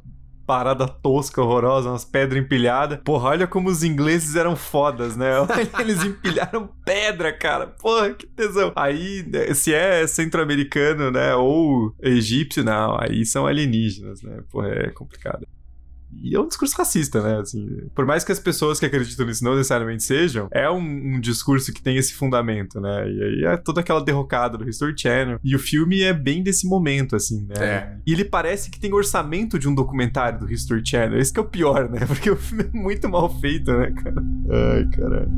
parada 0.50 0.88
tosca, 0.88 1.43
horrorosa, 1.43 1.89
umas 1.89 2.04
pedras 2.04 2.43
empilhadas. 2.43 2.97
Porra, 3.06 3.30
olha 3.30 3.45
como 3.45 3.70
os 3.70 3.84
ingleses 3.84 4.36
eram 4.36 4.56
fodas, 4.56 5.16
né? 5.16 5.30
Eles 5.80 6.04
empilharam 6.04 6.68
pedra, 6.84 7.32
cara. 7.32 7.68
Porra, 7.68 8.16
que 8.16 8.26
tesão. 8.26 8.74
Aí, 8.76 9.24
né, 9.32 9.54
se 9.54 9.72
é 9.72 10.08
centro-americano, 10.08 11.12
né, 11.12 11.36
ou 11.36 11.93
egípcio, 12.02 12.64
não, 12.64 12.97
aí 13.00 13.24
são 13.28 13.45
alienígenas, 13.45 14.24
né? 14.24 14.39
Porra, 14.50 14.70
é 14.70 14.89
complicado. 14.89 15.45
E 16.12 16.36
é 16.36 16.39
um 16.39 16.47
discurso 16.47 16.76
racista, 16.78 17.22
né? 17.22 17.39
Assim, 17.39 17.88
por 17.95 18.05
mais 18.05 18.24
que 18.24 18.32
as 18.32 18.39
pessoas 18.39 18.80
que 18.80 18.86
acreditam 18.86 19.26
nisso 19.26 19.43
não 19.43 19.55
necessariamente 19.55 20.03
sejam, 20.03 20.47
é 20.51 20.70
um, 20.70 20.80
um, 20.80 21.20
discurso 21.20 21.74
que 21.74 21.82
tem 21.82 21.97
esse 21.97 22.14
fundamento, 22.14 22.80
né? 22.80 23.10
E 23.10 23.24
aí 23.24 23.43
é 23.45 23.57
toda 23.57 23.82
aquela 23.82 24.03
derrocada 24.03 24.57
do 24.57 24.68
History 24.68 24.93
Channel. 24.97 25.39
E 25.43 25.55
o 25.55 25.60
filme 25.60 26.01
é 26.01 26.14
bem 26.14 26.41
desse 26.43 26.68
momento, 26.68 27.16
assim, 27.16 27.45
né? 27.47 27.66
É. 27.66 27.97
E 28.05 28.14
ele 28.14 28.26
parece 28.26 28.70
que 28.70 28.80
tem 28.80 28.93
orçamento 28.93 29.60
de 29.60 29.68
um 29.68 29.76
documentário 29.76 30.39
do 30.39 30.51
History 30.51 30.82
Channel. 30.86 31.20
Esse 31.20 31.32
que 31.32 31.39
é 31.39 31.43
o 31.43 31.45
pior, 31.45 31.89
né? 31.89 32.05
Porque 32.07 32.30
o 32.30 32.36
filme 32.36 32.64
é 32.64 32.78
muito 32.78 33.07
mal 33.07 33.30
feito, 33.39 33.72
né, 33.72 33.91
cara? 33.91 34.24
Ai, 34.49 34.86
caralho. 34.89 35.32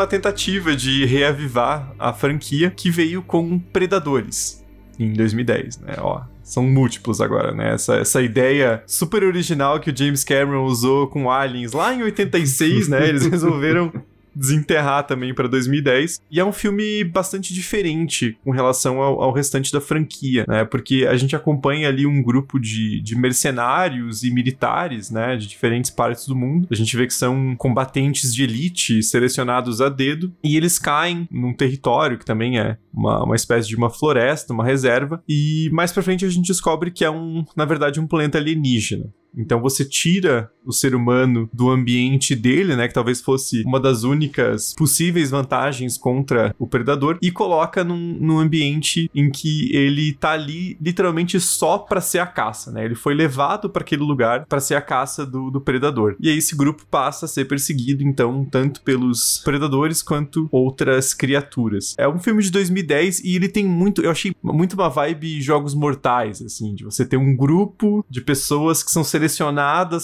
Uma 0.00 0.06
tentativa 0.06 0.74
de 0.74 1.04
reavivar 1.04 1.92
a 1.98 2.10
franquia 2.10 2.70
que 2.70 2.90
veio 2.90 3.22
com 3.22 3.58
Predadores 3.58 4.64
em 4.98 5.12
2010, 5.12 5.78
né? 5.80 5.94
Ó, 5.98 6.22
são 6.42 6.62
múltiplos 6.62 7.20
agora, 7.20 7.52
né? 7.52 7.74
Essa, 7.74 7.96
essa 7.96 8.22
ideia 8.22 8.82
super 8.86 9.22
original 9.22 9.78
que 9.78 9.90
o 9.90 9.96
James 9.96 10.24
Cameron 10.24 10.64
usou 10.64 11.06
com 11.06 11.30
Aliens 11.30 11.72
lá 11.72 11.94
em 11.94 12.02
86, 12.02 12.88
né? 12.88 13.08
Eles 13.08 13.26
resolveram 13.26 13.92
desenterrar 14.40 15.06
também 15.06 15.34
para 15.34 15.46
2010. 15.46 16.22
E 16.30 16.40
é 16.40 16.44
um 16.44 16.52
filme 16.52 17.04
bastante 17.04 17.52
diferente 17.52 18.38
com 18.42 18.50
relação 18.50 19.02
ao, 19.02 19.22
ao, 19.22 19.32
restante 19.32 19.70
da 19.70 19.80
franquia, 19.80 20.46
né? 20.48 20.64
Porque 20.64 21.06
a 21.08 21.16
gente 21.16 21.36
acompanha 21.36 21.88
ali 21.88 22.06
um 22.06 22.22
grupo 22.22 22.58
de, 22.58 23.00
de 23.02 23.14
mercenários 23.14 24.24
e 24.24 24.30
militares, 24.30 25.10
né? 25.10 25.36
De 25.36 25.46
diferentes 25.46 25.90
partes 25.90 26.26
do 26.26 26.34
mundo. 26.34 26.66
A 26.70 26.74
gente 26.74 26.96
vê 26.96 27.06
que 27.06 27.12
são 27.12 27.54
combatentes 27.56 28.34
de 28.34 28.42
elite 28.42 29.02
selecionados 29.02 29.82
a 29.82 29.90
dedo 29.90 30.32
e 30.42 30.56
eles 30.56 30.78
caem 30.78 31.28
num 31.30 31.52
território 31.52 32.18
que 32.18 32.24
também 32.24 32.58
é 32.58 32.78
uma, 32.92 33.24
uma 33.24 33.36
espécie 33.36 33.68
de 33.68 33.76
uma 33.76 33.90
floresta, 33.90 34.54
uma 34.54 34.64
reserva. 34.64 35.22
E 35.28 35.68
mais 35.72 35.92
pra 35.92 36.02
frente 36.02 36.24
a 36.24 36.30
gente 36.30 36.46
descobre 36.46 36.90
que 36.90 37.04
é 37.04 37.10
um, 37.10 37.44
na 37.54 37.66
verdade, 37.66 38.00
um 38.00 38.06
planeta 38.06 38.38
alienígena. 38.38 39.12
Então 39.36 39.60
você 39.60 39.84
tira 39.84 40.50
o 40.64 40.72
ser 40.72 40.94
humano 40.94 41.48
do 41.52 41.70
ambiente 41.70 42.34
dele, 42.34 42.76
né, 42.76 42.86
que 42.86 42.94
talvez 42.94 43.20
fosse 43.20 43.62
uma 43.64 43.80
das 43.80 44.02
únicas 44.02 44.74
possíveis 44.74 45.30
vantagens 45.30 45.96
contra 45.96 46.54
o 46.58 46.66
predador, 46.66 47.18
e 47.22 47.30
coloca 47.30 47.82
num, 47.82 48.18
num 48.20 48.38
ambiente 48.38 49.10
em 49.14 49.30
que 49.30 49.74
ele 49.74 50.12
tá 50.12 50.32
ali 50.32 50.76
literalmente 50.80 51.40
só 51.40 51.78
para 51.78 52.00
ser 52.00 52.18
a 52.18 52.26
caça, 52.26 52.70
né? 52.70 52.84
Ele 52.84 52.94
foi 52.94 53.14
levado 53.14 53.70
para 53.70 53.82
aquele 53.82 54.02
lugar 54.02 54.44
para 54.46 54.60
ser 54.60 54.74
a 54.74 54.82
caça 54.82 55.24
do, 55.24 55.50
do 55.50 55.60
predador. 55.60 56.16
E 56.20 56.28
aí 56.28 56.38
esse 56.38 56.54
grupo 56.54 56.84
passa 56.90 57.24
a 57.24 57.28
ser 57.28 57.46
perseguido, 57.46 58.02
então, 58.02 58.44
tanto 58.44 58.82
pelos 58.82 59.40
predadores 59.44 60.02
quanto 60.02 60.48
outras 60.50 61.14
criaturas. 61.14 61.94
É 61.98 62.08
um 62.08 62.18
filme 62.18 62.42
de 62.42 62.50
2010 62.50 63.20
e 63.20 63.36
ele 63.36 63.48
tem 63.48 63.66
muito, 63.66 64.02
eu 64.02 64.10
achei 64.10 64.34
muito 64.42 64.74
uma 64.74 64.88
vibe 64.88 65.40
jogos 65.40 65.74
mortais, 65.74 66.42
assim, 66.42 66.74
de 66.74 66.84
você 66.84 67.04
ter 67.04 67.16
um 67.16 67.34
grupo 67.34 68.04
de 68.08 68.20
pessoas 68.20 68.82
que 68.82 68.90
são 68.90 69.02
selecionadas 69.02 69.19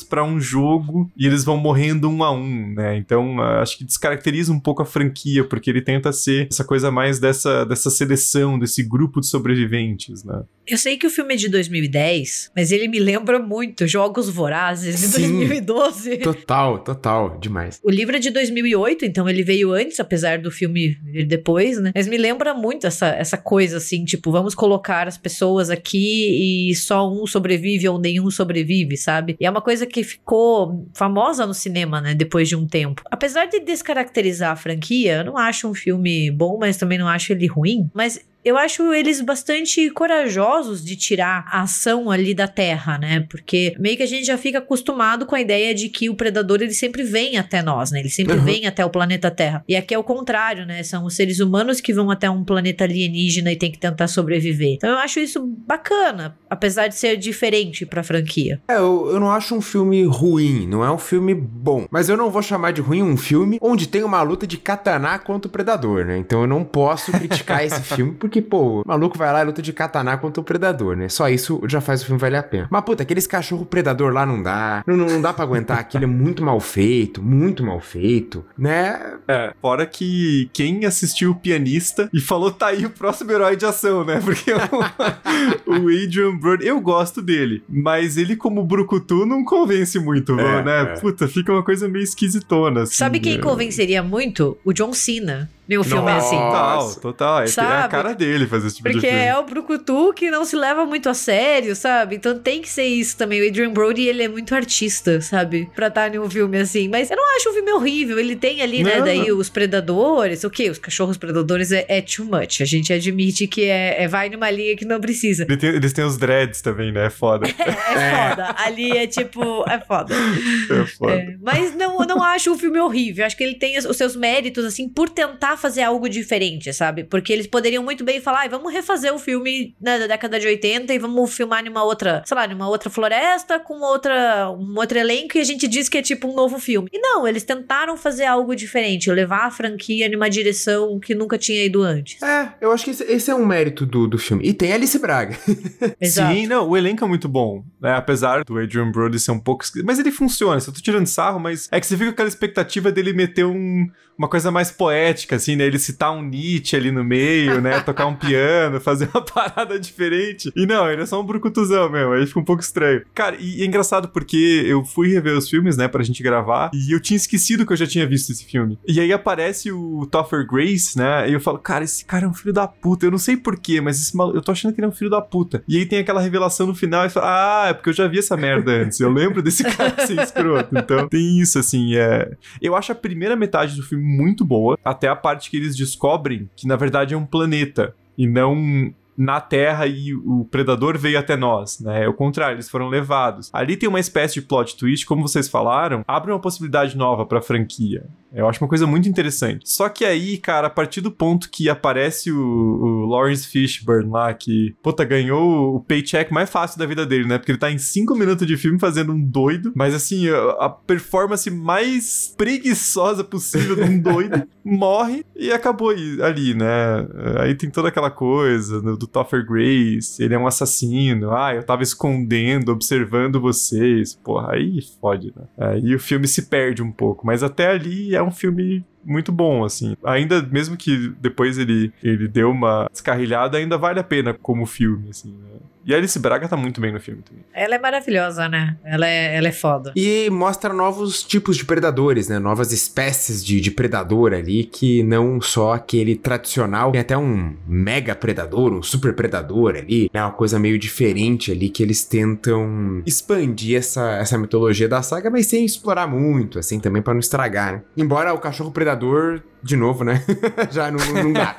para 0.02 0.24
um 0.24 0.40
jogo 0.40 1.10
e 1.16 1.26
eles 1.26 1.44
vão 1.44 1.56
morrendo 1.56 2.08
um 2.08 2.22
a 2.22 2.30
um, 2.30 2.74
né? 2.74 2.96
Então, 2.96 3.40
acho 3.40 3.78
que 3.78 3.84
descaracteriza 3.84 4.52
um 4.52 4.60
pouco 4.60 4.82
a 4.82 4.86
franquia, 4.86 5.44
porque 5.44 5.70
ele 5.70 5.82
tenta 5.82 6.12
ser 6.12 6.48
essa 6.50 6.64
coisa 6.64 6.90
mais 6.90 7.18
dessa, 7.18 7.64
dessa 7.64 7.90
seleção, 7.90 8.58
desse 8.58 8.82
grupo 8.82 9.20
de 9.20 9.26
sobreviventes, 9.26 10.24
né? 10.24 10.42
Eu 10.66 10.76
sei 10.76 10.96
que 10.96 11.06
o 11.06 11.10
filme 11.10 11.34
é 11.34 11.36
de 11.36 11.48
2010, 11.48 12.50
mas 12.54 12.72
ele 12.72 12.88
me 12.88 12.98
lembra 12.98 13.38
muito 13.38 13.86
Jogos 13.86 14.28
Vorazes 14.28 15.00
de 15.00 15.06
Sim, 15.06 15.38
2012. 15.38 16.18
Total, 16.18 16.78
total, 16.80 17.38
demais. 17.38 17.80
O 17.84 17.90
livro 17.90 18.16
é 18.16 18.18
de 18.18 18.30
2008, 18.30 19.04
então 19.04 19.28
ele 19.28 19.44
veio 19.44 19.72
antes, 19.72 20.00
apesar 20.00 20.38
do 20.38 20.50
filme 20.50 20.98
vir 21.04 21.24
depois, 21.24 21.80
né? 21.80 21.92
Mas 21.94 22.08
me 22.08 22.16
lembra 22.16 22.52
muito 22.52 22.86
essa, 22.86 23.06
essa 23.08 23.36
coisa 23.36 23.76
assim, 23.76 24.04
tipo, 24.04 24.32
vamos 24.32 24.54
colocar 24.54 25.06
as 25.06 25.16
pessoas 25.16 25.70
aqui 25.70 26.70
e 26.70 26.74
só 26.74 27.08
um 27.08 27.26
sobrevive 27.26 27.88
ou 27.88 27.98
nenhum 27.98 28.28
sobrevive, 28.28 28.96
sabe? 28.96 29.36
E 29.38 29.46
é 29.46 29.50
uma 29.50 29.60
coisa 29.62 29.86
que 29.86 30.02
ficou 30.02 30.88
famosa 30.94 31.46
no 31.46 31.54
cinema, 31.54 32.00
né, 32.00 32.12
depois 32.12 32.48
de 32.48 32.56
um 32.56 32.66
tempo. 32.66 33.02
Apesar 33.10 33.46
de 33.46 33.60
descaracterizar 33.60 34.50
a 34.50 34.56
franquia, 34.56 35.18
eu 35.18 35.24
não 35.24 35.36
acho 35.36 35.68
um 35.68 35.74
filme 35.74 36.30
bom, 36.30 36.58
mas 36.58 36.76
também 36.76 36.98
não 36.98 37.06
acho 37.06 37.32
ele 37.32 37.46
ruim, 37.46 37.88
mas 37.94 38.20
eu 38.46 38.56
acho 38.56 38.94
eles 38.94 39.20
bastante 39.20 39.90
corajosos 39.90 40.84
de 40.84 40.94
tirar 40.94 41.44
a 41.50 41.62
ação 41.62 42.12
ali 42.12 42.32
da 42.32 42.46
Terra, 42.46 42.96
né? 42.96 43.26
Porque 43.28 43.74
meio 43.76 43.96
que 43.96 44.04
a 44.04 44.06
gente 44.06 44.24
já 44.24 44.38
fica 44.38 44.58
acostumado 44.58 45.26
com 45.26 45.34
a 45.34 45.40
ideia 45.40 45.74
de 45.74 45.88
que 45.88 46.08
o 46.08 46.14
predador 46.14 46.62
ele 46.62 46.72
sempre 46.72 47.02
vem 47.02 47.36
até 47.38 47.60
nós, 47.60 47.90
né? 47.90 47.98
Ele 47.98 48.08
sempre 48.08 48.36
uhum. 48.36 48.44
vem 48.44 48.64
até 48.64 48.84
o 48.84 48.90
planeta 48.90 49.32
Terra. 49.32 49.64
E 49.68 49.74
aqui 49.74 49.92
é 49.92 49.98
o 49.98 50.04
contrário, 50.04 50.64
né? 50.64 50.80
São 50.84 51.04
os 51.04 51.16
seres 51.16 51.40
humanos 51.40 51.80
que 51.80 51.92
vão 51.92 52.08
até 52.08 52.30
um 52.30 52.44
planeta 52.44 52.84
alienígena 52.84 53.50
e 53.50 53.56
tem 53.56 53.72
que 53.72 53.80
tentar 53.80 54.06
sobreviver. 54.06 54.74
Então 54.74 54.90
eu 54.90 54.98
acho 54.98 55.18
isso 55.18 55.44
bacana, 55.66 56.38
apesar 56.48 56.86
de 56.86 56.94
ser 56.94 57.16
diferente 57.16 57.84
pra 57.84 58.04
franquia. 58.04 58.60
É, 58.68 58.76
eu, 58.76 59.08
eu 59.10 59.18
não 59.18 59.32
acho 59.32 59.56
um 59.56 59.60
filme 59.60 60.04
ruim, 60.04 60.68
não 60.68 60.84
é 60.84 60.90
um 60.92 60.98
filme 60.98 61.34
bom. 61.34 61.86
Mas 61.90 62.08
eu 62.08 62.16
não 62.16 62.30
vou 62.30 62.42
chamar 62.42 62.72
de 62.72 62.80
ruim 62.80 63.02
um 63.02 63.16
filme 63.16 63.58
onde 63.60 63.88
tem 63.88 64.04
uma 64.04 64.22
luta 64.22 64.46
de 64.46 64.56
katana 64.56 65.18
contra 65.18 65.48
o 65.48 65.50
predador, 65.50 66.04
né? 66.04 66.16
Então 66.16 66.42
eu 66.42 66.46
não 66.46 66.62
posso 66.62 67.10
criticar 67.10 67.64
esse 67.64 67.82
filme 67.92 68.12
porque 68.12 68.35
que, 68.36 68.42
pô, 68.42 68.82
o 68.82 68.84
maluco 68.86 69.16
vai 69.16 69.32
lá 69.32 69.40
e 69.40 69.44
luta 69.46 69.62
de 69.62 69.72
katana 69.72 70.14
contra 70.18 70.42
o 70.42 70.44
predador, 70.44 70.94
né? 70.94 71.08
Só 71.08 71.26
isso 71.30 71.58
já 71.66 71.80
faz 71.80 72.02
o 72.02 72.04
filme 72.04 72.20
valer 72.20 72.36
a 72.36 72.42
pena. 72.42 72.68
Mas, 72.70 72.84
puta, 72.84 73.02
aqueles 73.02 73.26
cachorro 73.26 73.64
predador 73.64 74.12
lá 74.12 74.26
não 74.26 74.42
dá. 74.42 74.84
Não, 74.86 74.94
não, 74.94 75.06
não 75.06 75.22
dá 75.22 75.32
pra 75.32 75.44
aguentar. 75.44 75.78
Aquilo 75.78 76.04
é 76.04 76.06
muito 76.06 76.44
mal 76.44 76.60
feito, 76.60 77.22
muito 77.22 77.64
mal 77.64 77.80
feito, 77.80 78.44
né? 78.58 79.14
É, 79.26 79.54
fora 79.62 79.86
que 79.86 80.50
quem 80.52 80.84
assistiu 80.84 81.30
o 81.30 81.34
pianista 81.34 82.10
e 82.12 82.20
falou, 82.20 82.50
tá 82.50 82.66
aí 82.66 82.84
o 82.84 82.90
próximo 82.90 83.32
herói 83.32 83.56
de 83.56 83.64
ação, 83.64 84.04
né? 84.04 84.20
Porque 84.24 84.52
o, 84.52 85.70
o 85.70 85.88
Adrian 85.88 86.36
Brody, 86.36 86.66
eu 86.66 86.78
gosto 86.78 87.22
dele, 87.22 87.64
mas 87.66 88.18
ele 88.18 88.36
como 88.36 88.62
Brucutu 88.64 89.24
não 89.24 89.42
convence 89.44 89.98
muito, 89.98 90.38
É, 90.38 90.62
né? 90.62 90.82
é. 90.82 91.00
Puta, 91.00 91.26
fica 91.26 91.50
uma 91.52 91.62
coisa 91.62 91.88
meio 91.88 92.02
esquisitona, 92.02 92.82
assim. 92.82 92.96
Sabe 92.96 93.18
quem 93.18 93.36
né? 93.36 93.42
convenceria 93.42 94.02
muito? 94.02 94.58
O 94.62 94.74
John 94.74 94.92
Cena. 94.92 95.48
Meu 95.68 95.82
filme 95.82 96.10
é 96.10 96.14
Nossa. 96.14 96.26
assim. 96.26 96.36
Total, 96.36 96.94
total. 97.00 97.38
É, 97.38 97.42
é 97.42 97.44
a 97.44 97.48
Sabe? 97.48 97.90
cara 97.90 98.14
dele 98.14 98.46
fazer 98.46 98.68
esse 98.68 98.76
tipo 98.76 98.88
de 98.88 98.94
Porque 98.94 99.08
filme. 99.08 99.22
é 99.24 99.36
o 99.36 99.42
Brucutu 99.44 100.12
que 100.14 100.30
não 100.30 100.44
se 100.44 100.54
leva 100.56 100.84
muito 100.86 101.08
a 101.08 101.14
sério, 101.14 101.74
sabe? 101.74 102.16
Então 102.16 102.38
tem 102.38 102.60
que 102.62 102.68
ser 102.68 102.84
isso 102.84 103.16
também. 103.16 103.42
O 103.42 103.48
Adrian 103.48 103.72
Brody, 103.72 104.06
ele 104.06 104.22
é 104.22 104.28
muito 104.28 104.54
artista, 104.54 105.20
sabe? 105.20 105.68
Pra 105.74 105.88
estar 105.88 106.14
em 106.14 106.18
um 106.18 106.30
filme 106.30 106.58
assim. 106.58 106.88
Mas 106.88 107.10
eu 107.10 107.16
não 107.16 107.36
acho 107.36 107.50
o 107.50 107.52
filme 107.52 107.72
horrível. 107.72 108.18
Ele 108.18 108.36
tem 108.36 108.62
ali, 108.62 108.82
né, 108.84 108.98
Não. 108.98 109.04
daí 109.04 109.32
os 109.32 109.48
predadores. 109.48 110.44
O 110.44 110.50
quê? 110.50 110.70
Os 110.70 110.78
cachorros 110.78 111.16
predadores 111.16 111.72
é, 111.72 111.84
é 111.88 112.00
too 112.00 112.24
much. 112.26 112.60
A 112.60 112.64
gente 112.64 112.92
admite 112.92 113.46
que 113.46 113.64
é, 113.64 114.02
é 114.04 114.08
vai 114.08 114.28
numa 114.28 114.50
linha 114.50 114.76
que 114.76 114.84
não 114.84 115.00
precisa. 115.00 115.44
Ele 115.48 115.56
tem- 115.56 115.70
eles 115.74 115.92
têm 115.92 116.04
os 116.04 116.16
dreads 116.16 116.60
também, 116.60 116.92
né? 116.92 117.06
É 117.06 117.10
foda. 117.10 117.46
É 117.56 118.28
foda. 118.30 118.54
Ali 118.58 118.96
é 118.96 119.06
tipo, 119.06 119.64
é 119.68 119.78
foda. 119.80 120.14
É 120.70 120.86
foda. 120.86 121.12
É, 121.12 121.36
mas 121.40 121.74
não, 121.74 122.00
eu 122.00 122.06
não 122.06 122.22
acho 122.22 122.52
o 122.52 122.58
filme 122.58 122.78
horrível. 122.80 123.24
Acho 123.24 123.36
que 123.36 123.44
ele 123.44 123.54
tem 123.54 123.78
os 123.78 123.96
seus 123.96 124.14
méritos, 124.16 124.64
assim, 124.64 124.88
por 124.88 125.08
tentar 125.08 125.55
fazer 125.56 125.82
algo 125.82 126.08
diferente, 126.08 126.72
sabe? 126.72 127.04
Porque 127.04 127.32
eles 127.32 127.46
poderiam 127.46 127.82
muito 127.82 128.04
bem 128.04 128.20
falar, 128.20 128.40
"Ai, 128.40 128.48
vamos 128.48 128.72
refazer 128.72 129.14
o 129.14 129.18
filme 129.18 129.74
né, 129.80 129.98
da 129.98 130.06
década 130.06 130.38
de 130.38 130.46
80 130.46 130.92
e 130.92 130.98
vamos 130.98 131.34
filmar 131.34 131.64
numa 131.64 131.82
outra, 131.82 132.22
sei 132.24 132.36
lá, 132.36 132.46
numa 132.46 132.68
outra 132.68 132.90
floresta, 132.90 133.58
com 133.58 133.80
outra, 133.80 134.50
um 134.50 134.76
outro 134.76 134.98
elenco 134.98 135.36
e 135.36 135.40
a 135.40 135.44
gente 135.44 135.66
diz 135.68 135.88
que 135.88 135.98
é 135.98 136.02
tipo 136.02 136.28
um 136.28 136.34
novo 136.34 136.58
filme. 136.58 136.88
E 136.92 136.98
não, 136.98 137.26
eles 137.26 137.44
tentaram 137.44 137.96
fazer 137.96 138.24
algo 138.24 138.54
diferente, 138.54 139.10
levar 139.10 139.46
a 139.46 139.50
franquia 139.50 140.08
numa 140.08 140.28
direção 140.28 140.98
que 140.98 141.14
nunca 141.14 141.38
tinha 141.38 141.64
ido 141.64 141.82
antes. 141.82 142.22
É, 142.22 142.52
eu 142.60 142.72
acho 142.72 142.84
que 142.84 142.90
esse, 142.90 143.04
esse 143.04 143.30
é 143.30 143.34
um 143.34 143.46
mérito 143.46 143.86
do, 143.86 144.06
do 144.06 144.18
filme. 144.18 144.46
E 144.46 144.52
tem 144.52 144.72
Alice 144.72 144.98
Braga. 144.98 145.36
Exato. 146.00 146.34
Sim, 146.34 146.46
não, 146.46 146.68
o 146.68 146.76
elenco 146.76 147.04
é 147.04 147.08
muito 147.08 147.28
bom, 147.28 147.64
né? 147.80 147.94
Apesar 147.94 148.44
do 148.44 148.58
Adrian 148.58 148.90
Brody 148.90 149.18
ser 149.18 149.30
um 149.32 149.40
pouco. 149.40 149.64
Mas 149.84 149.98
ele 149.98 150.10
funciona, 150.10 150.60
eu 150.60 150.72
tô 150.72 150.80
tirando 150.80 151.06
sarro, 151.06 151.38
mas 151.38 151.68
é 151.70 151.80
que 151.80 151.86
você 151.86 151.96
fica 151.96 152.10
com 152.10 152.14
aquela 152.14 152.28
expectativa 152.28 152.90
dele 152.92 153.12
meter 153.12 153.44
um, 153.44 153.86
uma 154.18 154.28
coisa 154.28 154.50
mais 154.50 154.70
poética, 154.70 155.36
assim, 155.46 155.56
né? 155.56 155.64
Ele 155.64 155.78
citar 155.78 156.12
um 156.12 156.22
Nietzsche 156.22 156.74
ali 156.74 156.90
no 156.90 157.04
meio, 157.04 157.60
né? 157.60 157.80
Tocar 157.80 158.06
um 158.06 158.16
piano, 158.16 158.80
fazer 158.80 159.08
uma 159.14 159.22
parada 159.24 159.78
diferente. 159.78 160.50
E 160.56 160.66
não, 160.66 160.90
ele 160.90 161.02
é 161.02 161.06
só 161.06 161.20
um 161.20 161.24
brucutuzão 161.24 161.88
mesmo, 161.88 162.12
aí 162.12 162.26
fica 162.26 162.40
um 162.40 162.44
pouco 162.44 162.62
estranho. 162.62 163.02
Cara, 163.14 163.36
e 163.38 163.62
é 163.62 163.64
engraçado 163.64 164.08
porque 164.08 164.64
eu 164.66 164.84
fui 164.84 165.08
rever 165.08 165.36
os 165.36 165.48
filmes, 165.48 165.76
né, 165.76 165.86
pra 165.86 166.02
gente 166.02 166.22
gravar, 166.22 166.70
e 166.74 166.92
eu 166.92 167.00
tinha 167.00 167.16
esquecido 167.16 167.64
que 167.64 167.72
eu 167.72 167.76
já 167.76 167.86
tinha 167.86 168.06
visto 168.06 168.32
esse 168.32 168.44
filme. 168.44 168.78
E 168.86 169.00
aí 169.00 169.12
aparece 169.12 169.70
o 169.70 170.06
Topher 170.10 170.46
Grace, 170.46 170.98
né? 170.98 171.28
E 171.28 171.32
eu 171.32 171.40
falo, 171.40 171.58
cara, 171.58 171.84
esse 171.84 172.04
cara 172.04 172.24
é 172.24 172.28
um 172.28 172.34
filho 172.34 172.52
da 172.52 172.66
puta. 172.66 173.06
Eu 173.06 173.10
não 173.10 173.18
sei 173.18 173.36
porquê, 173.36 173.80
mas 173.80 174.00
esse 174.00 174.16
maluco, 174.16 174.36
eu 174.36 174.42
tô 174.42 174.52
achando 174.52 174.74
que 174.74 174.80
ele 174.80 174.86
é 174.86 174.88
um 174.88 174.92
filho 174.92 175.10
da 175.10 175.20
puta. 175.20 175.62
E 175.68 175.76
aí 175.76 175.86
tem 175.86 175.98
aquela 175.98 176.20
revelação 176.20 176.66
no 176.66 176.74
final 176.74 177.06
e 177.06 177.10
fala, 177.10 177.26
ah, 177.64 177.68
é 177.68 177.74
porque 177.74 177.90
eu 177.90 177.94
já 177.94 178.08
vi 178.08 178.18
essa 178.18 178.36
merda 178.36 178.72
antes. 178.72 178.98
Eu 178.98 179.10
lembro 179.10 179.42
desse 179.42 179.62
cara 179.76 180.06
ser 180.06 180.20
escroto. 180.20 180.76
Então 180.76 181.08
tem 181.08 181.38
isso, 181.38 181.58
assim, 181.58 181.94
é. 181.96 182.32
Eu 182.60 182.74
acho 182.74 182.92
a 182.92 182.94
primeira 182.94 183.36
metade 183.36 183.76
do 183.76 183.82
filme 183.82 184.04
muito 184.04 184.44
boa, 184.44 184.78
até 184.84 185.08
a 185.08 185.16
parte 185.16 185.35
que 185.38 185.56
eles 185.56 185.76
descobrem 185.76 186.48
que 186.56 186.66
na 186.66 186.76
verdade 186.76 187.14
é 187.14 187.16
um 187.16 187.26
planeta 187.26 187.94
e 188.16 188.26
não 188.26 188.92
na 189.16 189.40
Terra 189.40 189.86
e 189.86 190.14
o 190.14 190.44
predador 190.44 190.98
veio 190.98 191.18
até 191.18 191.36
nós, 191.36 191.80
né? 191.80 192.04
É 192.04 192.08
o 192.08 192.12
contrário, 192.12 192.56
eles 192.56 192.68
foram 192.68 192.88
levados. 192.88 193.48
Ali 193.52 193.76
tem 193.76 193.88
uma 193.88 194.00
espécie 194.00 194.34
de 194.34 194.42
plot 194.42 194.76
twist, 194.76 195.06
como 195.06 195.26
vocês 195.26 195.48
falaram, 195.48 196.04
abre 196.06 196.30
uma 196.30 196.38
possibilidade 196.38 196.96
nova 196.96 197.24
pra 197.24 197.40
franquia. 197.40 198.04
Eu 198.32 198.48
acho 198.48 198.62
uma 198.62 198.68
coisa 198.68 198.86
muito 198.86 199.08
interessante. 199.08 199.68
Só 199.68 199.88
que 199.88 200.04
aí, 200.04 200.38
cara, 200.38 200.66
a 200.66 200.70
partir 200.70 201.00
do 201.00 201.10
ponto 201.10 201.50
que 201.50 201.68
aparece 201.68 202.30
o, 202.30 202.38
o 202.38 203.06
Lawrence 203.06 203.46
Fishburne 203.46 204.10
lá, 204.10 204.32
que, 204.34 204.74
puta, 204.82 205.04
ganhou 205.04 205.76
o 205.76 205.80
paycheck 205.80 206.32
mais 206.32 206.50
fácil 206.50 206.78
da 206.78 206.86
vida 206.86 207.06
dele, 207.06 207.26
né? 207.26 207.38
Porque 207.38 207.52
ele 207.52 207.58
tá 207.58 207.70
em 207.70 207.78
5 207.78 208.14
minutos 208.14 208.46
de 208.46 208.56
filme 208.56 208.78
fazendo 208.78 209.12
um 209.12 209.20
doido, 209.20 209.72
mas 209.74 209.94
assim, 209.94 210.28
a, 210.28 210.68
performance 210.68 211.50
mais 211.50 212.34
preguiçosa 212.36 213.24
possível 213.24 213.76
de 213.76 213.82
um 213.82 213.98
doido 213.98 214.46
morre 214.64 215.24
e 215.34 215.52
acabou 215.52 215.90
ali, 215.90 216.54
né? 216.54 217.06
Aí 217.40 217.54
tem 217.54 217.70
toda 217.70 217.88
aquela 217.88 218.10
coisa 218.10 218.80
do, 218.80 218.96
do 218.96 219.06
Topher 219.06 219.46
Grace, 219.46 220.22
ele 220.22 220.34
é 220.34 220.38
um 220.38 220.46
assassino, 220.46 221.32
ah, 221.32 221.54
eu 221.54 221.62
tava 221.62 221.82
escondendo, 221.82 222.72
observando 222.72 223.40
vocês, 223.40 224.14
porra, 224.14 224.54
aí 224.54 224.80
fode, 225.00 225.32
né? 225.36 225.44
Aí 225.56 225.94
o 225.94 226.00
filme 226.00 226.26
se 226.26 226.42
perde 226.42 226.82
um 226.82 226.90
pouco, 226.90 227.26
mas 227.26 227.42
até 227.42 227.68
ali 227.68 228.14
é 228.14 228.22
um 228.26 228.32
filme 228.32 228.84
muito 229.04 229.30
bom, 229.30 229.64
assim. 229.64 229.96
Ainda, 230.04 230.42
mesmo 230.42 230.76
que 230.76 231.08
depois 231.20 231.58
ele, 231.58 231.92
ele 232.02 232.26
deu 232.26 232.50
uma 232.50 232.88
descarrilhada, 232.90 233.58
ainda 233.58 233.78
vale 233.78 234.00
a 234.00 234.04
pena 234.04 234.34
como 234.34 234.66
filme, 234.66 235.10
assim, 235.10 235.32
né? 235.32 235.58
E 235.86 235.94
a 235.94 235.98
Alice 235.98 236.18
Braga 236.18 236.48
tá 236.48 236.56
muito 236.56 236.80
bem 236.80 236.92
no 236.92 236.98
filme 236.98 237.22
também. 237.22 237.44
Ela 237.54 237.76
é 237.76 237.78
maravilhosa, 237.78 238.48
né? 238.48 238.76
Ela 238.84 239.06
é, 239.06 239.36
ela 239.36 239.46
é 239.46 239.52
foda. 239.52 239.92
E 239.94 240.28
mostra 240.30 240.72
novos 240.72 241.22
tipos 241.22 241.56
de 241.56 241.64
predadores, 241.64 242.26
né? 242.28 242.40
Novas 242.40 242.72
espécies 242.72 243.44
de, 243.44 243.60
de 243.60 243.70
predador 243.70 244.32
ali, 244.32 244.64
que 244.64 245.04
não 245.04 245.40
só 245.40 245.74
aquele 245.74 246.16
tradicional. 246.16 246.90
Tem 246.90 247.00
até 247.00 247.16
um 247.16 247.54
mega 247.68 248.16
predador, 248.16 248.72
um 248.72 248.82
super 248.82 249.14
predador 249.14 249.76
ali, 249.76 250.10
né? 250.12 250.20
Uma 250.20 250.32
coisa 250.32 250.58
meio 250.58 250.76
diferente 250.76 251.52
ali, 251.52 251.68
que 251.68 251.84
eles 251.84 252.04
tentam 252.04 253.00
expandir 253.06 253.78
essa, 253.78 254.16
essa 254.16 254.36
mitologia 254.36 254.88
da 254.88 255.02
saga, 255.02 255.30
mas 255.30 255.46
sem 255.46 255.64
explorar 255.64 256.08
muito, 256.08 256.58
assim, 256.58 256.80
também 256.80 257.00
pra 257.00 257.14
não 257.14 257.20
estragar, 257.20 257.74
né? 257.74 257.82
Embora 257.96 258.34
o 258.34 258.38
cachorro 258.40 258.72
predador, 258.72 259.40
de 259.66 259.76
novo, 259.76 260.04
né? 260.04 260.22
Já 260.70 260.90
não, 260.90 261.04
não 261.12 261.32
dá. 261.32 261.54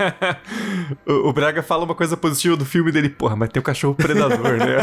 o, 1.05 1.29
o 1.29 1.33
Braga 1.33 1.61
fala 1.61 1.83
uma 1.83 1.93
coisa 1.93 2.15
positiva 2.15 2.55
do 2.55 2.65
filme 2.65 2.91
dele, 2.91 3.09
porra, 3.09 3.35
mas 3.35 3.49
tem 3.49 3.59
o 3.59 3.63
cachorro 3.63 3.93
predador, 3.93 4.57
né? 4.57 4.77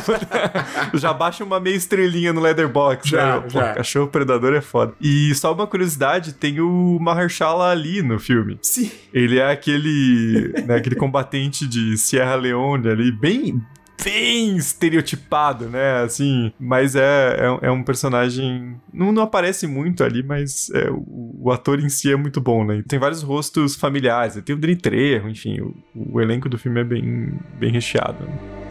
já 0.95 1.13
baixa 1.13 1.43
uma 1.43 1.59
meia 1.59 1.75
estrelinha 1.75 2.33
no 2.33 2.41
Leatherbox, 2.41 3.09
Já, 3.09 3.41
né? 3.41 3.49
Já. 3.49 3.75
cachorro 3.75 4.09
predador 4.09 4.55
é 4.55 4.61
foda. 4.61 4.93
E 5.01 5.35
só 5.35 5.53
uma 5.53 5.67
curiosidade, 5.67 6.35
tem 6.35 6.61
o 6.61 6.99
Mahershala 7.01 7.71
Ali 7.71 8.03
no 8.03 8.19
filme. 8.19 8.59
Sim. 8.61 8.91
Ele 9.13 9.39
é 9.39 9.51
aquele, 9.51 10.53
né, 10.67 10.77
aquele 10.77 10.97
combatente 10.97 11.67
de 11.67 11.97
Sierra 11.97 12.35
Leone 12.35 12.89
ali, 12.89 13.11
bem 13.11 13.63
bem 14.05 14.57
estereotipado, 14.57 15.69
né? 15.69 16.03
Assim, 16.03 16.53
mas 16.61 16.95
é, 16.95 17.37
é, 17.63 17.67
é 17.67 17.71
um 17.71 17.83
personagem. 17.83 18.77
Não, 18.93 19.11
não 19.11 19.23
aparece 19.23 19.67
muito 19.67 20.05
ali, 20.05 20.23
mas 20.23 20.71
é, 20.71 20.91
o, 20.91 21.35
o 21.41 21.51
ator 21.51 21.81
em 21.81 21.89
si 21.89 22.13
é 22.13 22.17
muito 22.17 22.41
bom, 22.41 22.65
né? 22.65 22.85
Tem 22.87 22.99
vários 22.99 23.23
rostos 23.23 23.75
familiares, 23.75 24.41
tem 24.45 24.55
o 24.55 24.59
Dani 24.59 24.77
Trejo, 24.77 25.29
enfim, 25.29 25.61
o, 25.61 25.75
o 25.95 26.21
elenco 26.21 26.49
do 26.49 26.59
filme 26.59 26.81
é 26.81 26.85
bem, 26.85 27.33
bem 27.59 27.73
recheado. 27.73 28.23
né? 28.25 28.65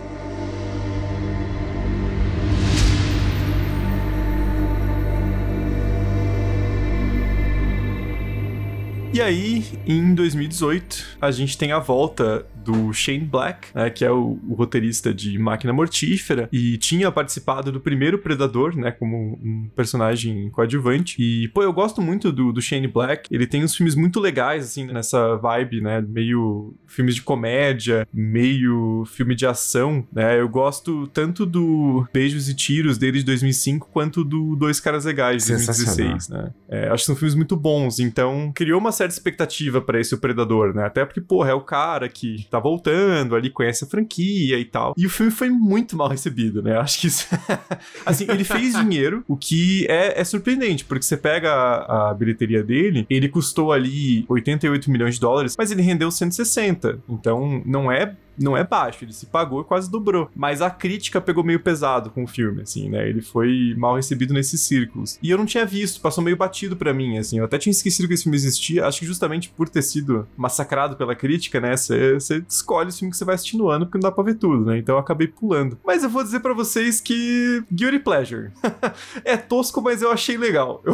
E 9.14 9.22
aí, 9.22 9.64
em 9.86 10.16
2018, 10.16 11.18
a 11.22 11.30
gente 11.30 11.56
tem 11.56 11.72
a 11.72 11.78
volta 11.78 12.48
do 12.64 12.94
Shane 12.94 13.26
Black, 13.26 13.68
né, 13.74 13.90
que 13.90 14.06
é 14.06 14.12
o, 14.12 14.40
o 14.48 14.54
roteirista 14.54 15.14
de 15.14 15.38
Máquina 15.38 15.74
Mortífera, 15.74 16.50
e 16.52 16.78
tinha 16.78 17.12
participado 17.12 17.72
do 17.72 17.80
primeiro 17.80 18.18
Predador, 18.18 18.76
né, 18.76 18.92
como 18.92 19.40
um 19.44 19.70
personagem 19.76 20.50
coadjuvante. 20.50 21.16
E, 21.20 21.48
pô, 21.50 21.64
eu 21.64 21.74
gosto 21.74 22.02
muito 22.02 22.32
do, 22.32 22.52
do 22.52 22.62
Shane 22.62 22.88
Black. 22.88 23.28
Ele 23.34 23.46
tem 23.46 23.64
uns 23.64 23.76
filmes 23.76 23.96
muito 23.96 24.20
legais, 24.20 24.66
assim, 24.66 24.86
nessa 24.86 25.36
vibe, 25.36 25.82
né, 25.82 26.02
meio 26.02 26.74
filmes 26.88 27.16
de 27.16 27.22
comédia, 27.22 28.08
meio 28.14 29.04
filme 29.06 29.36
de 29.36 29.46
ação, 29.46 30.06
né. 30.12 30.40
Eu 30.40 30.50
gosto 30.50 31.08
tanto 31.08 31.46
do 31.46 32.08
Beijos 32.14 32.48
e 32.50 32.56
Tiros 32.56 32.98
dele 32.98 33.20
de 33.20 33.26
2005, 33.26 33.90
quanto 33.92 34.24
do 34.24 34.56
Dois 34.56 34.80
Caras 34.80 35.06
Legais 35.06 35.46
de 35.46 35.58
Sensacional. 35.58 35.96
2016, 35.96 36.30
né. 36.30 36.52
É, 36.70 36.88
acho 36.90 37.04
que 37.04 37.08
são 37.08 37.16
filmes 37.16 37.36
muito 37.36 37.56
bons, 37.56 38.00
então 38.00 38.52
criou 38.54 38.80
uma 38.80 38.92
certa 38.92 39.14
expectativa 39.14 39.82
pra 39.82 40.00
esse 40.00 40.14
Predador, 40.18 40.74
né? 40.74 40.86
Até 40.86 41.04
porque, 41.04 41.20
porra, 41.20 41.50
é 41.50 41.54
o 41.54 41.62
cara 41.62 42.08
que 42.08 42.46
tá 42.54 42.60
voltando 42.60 43.36
ali, 43.36 43.50
conhece 43.50 43.84
a 43.84 43.88
franquia 43.88 44.60
e 44.60 44.66
tal. 44.66 44.94
E 44.96 45.06
o 45.06 45.10
filme 45.10 45.32
foi 45.32 45.50
muito 45.50 45.98
mal 45.98 46.08
recebido, 46.08 46.62
né? 46.62 46.78
Acho 46.78 47.00
que 47.02 47.08
isso. 47.08 47.28
assim, 48.06 48.26
ele 48.30 48.44
fez 48.44 48.74
dinheiro, 48.74 49.24
o 49.28 49.36
que 49.36 49.86
é, 49.90 50.20
é 50.20 50.24
surpreendente, 50.24 50.86
porque 50.86 51.04
você 51.04 51.18
pega 51.18 51.52
a, 51.52 52.12
a 52.12 52.14
bilheteria 52.14 52.64
dele, 52.64 53.06
ele 53.10 53.28
custou 53.28 53.72
ali 53.72 54.26
88 54.30 54.92
milhões 54.92 55.16
de 55.16 55.22
dólares, 55.22 55.56
mas 55.58 55.72
ele 55.72 55.82
rendeu 55.82 56.12
160. 56.12 57.00
Então, 57.10 57.62
não 57.66 57.92
é 57.92 58.16
não 58.38 58.56
é 58.58 58.64
baixo, 58.64 59.04
ele 59.04 59.14
se 59.14 59.26
pagou 59.26 59.62
e 59.62 59.66
quase 59.66 59.90
dobrou. 59.90 60.30
Mas 60.36 60.62
a 60.62 60.70
crítica 60.70 61.22
pegou 61.22 61.44
meio 61.44 61.60
pesado 61.60 62.10
com 62.10 62.24
o 62.24 62.28
filme, 62.28 62.62
assim, 62.62 62.90
né? 62.90 63.08
Ele 63.08 63.22
foi 63.22 63.74
mal 63.78 63.96
recebido 63.96 64.34
nesses 64.34 64.62
círculos. 64.62 65.18
E 65.22 65.30
eu 65.30 65.38
não 65.38 65.46
tinha 65.46 65.66
visto, 65.66 66.02
passou 66.02 66.24
meio 66.24 66.38
batido 66.38 66.76
para 66.76 66.94
mim, 66.94 67.18
assim. 67.18 67.40
Eu 67.40 67.46
até 67.46 67.58
tinha 67.58 67.72
esquecido 67.72 68.08
que 68.08 68.14
esse 68.14 68.24
filme 68.24 68.38
existia. 68.38 68.86
Acho 68.86 69.00
que 69.00 69.06
justamente 69.06 69.50
por 69.50 69.70
ter 69.70 69.82
sido 69.82 70.28
massacrado 70.36 70.96
pela 70.96 71.16
crítica, 71.16 71.60
né? 71.60 71.76
Você 71.76 72.44
escolhe 72.48 72.90
o 72.90 72.94
filme 72.94 73.12
que 73.12 73.18
você 73.18 73.26
vai 73.26 73.36
assistir 73.36 73.58
no 73.58 73.70
ano, 73.70 73.86
porque 73.86 73.98
não 73.98 74.10
dá 74.10 74.12
pra 74.12 74.24
ver 74.24 74.36
tudo, 74.36 74.66
né? 74.66 74.78
Então 74.78 74.96
eu 74.96 75.00
acabei 75.00 75.28
pulando. 75.28 75.78
Mas 75.86 76.04
eu 76.04 76.10
vou 76.10 76.24
dizer 76.24 76.40
para 76.40 76.54
vocês 76.54 77.00
que. 77.00 77.64
Guilty 77.72 78.00
Pleasure. 78.00 78.52
é 79.24 79.38
tosco, 79.38 79.82
mas 79.82 80.02
eu 80.02 80.12
achei 80.12 80.38
legal. 80.38 80.82
Eu 80.86 80.94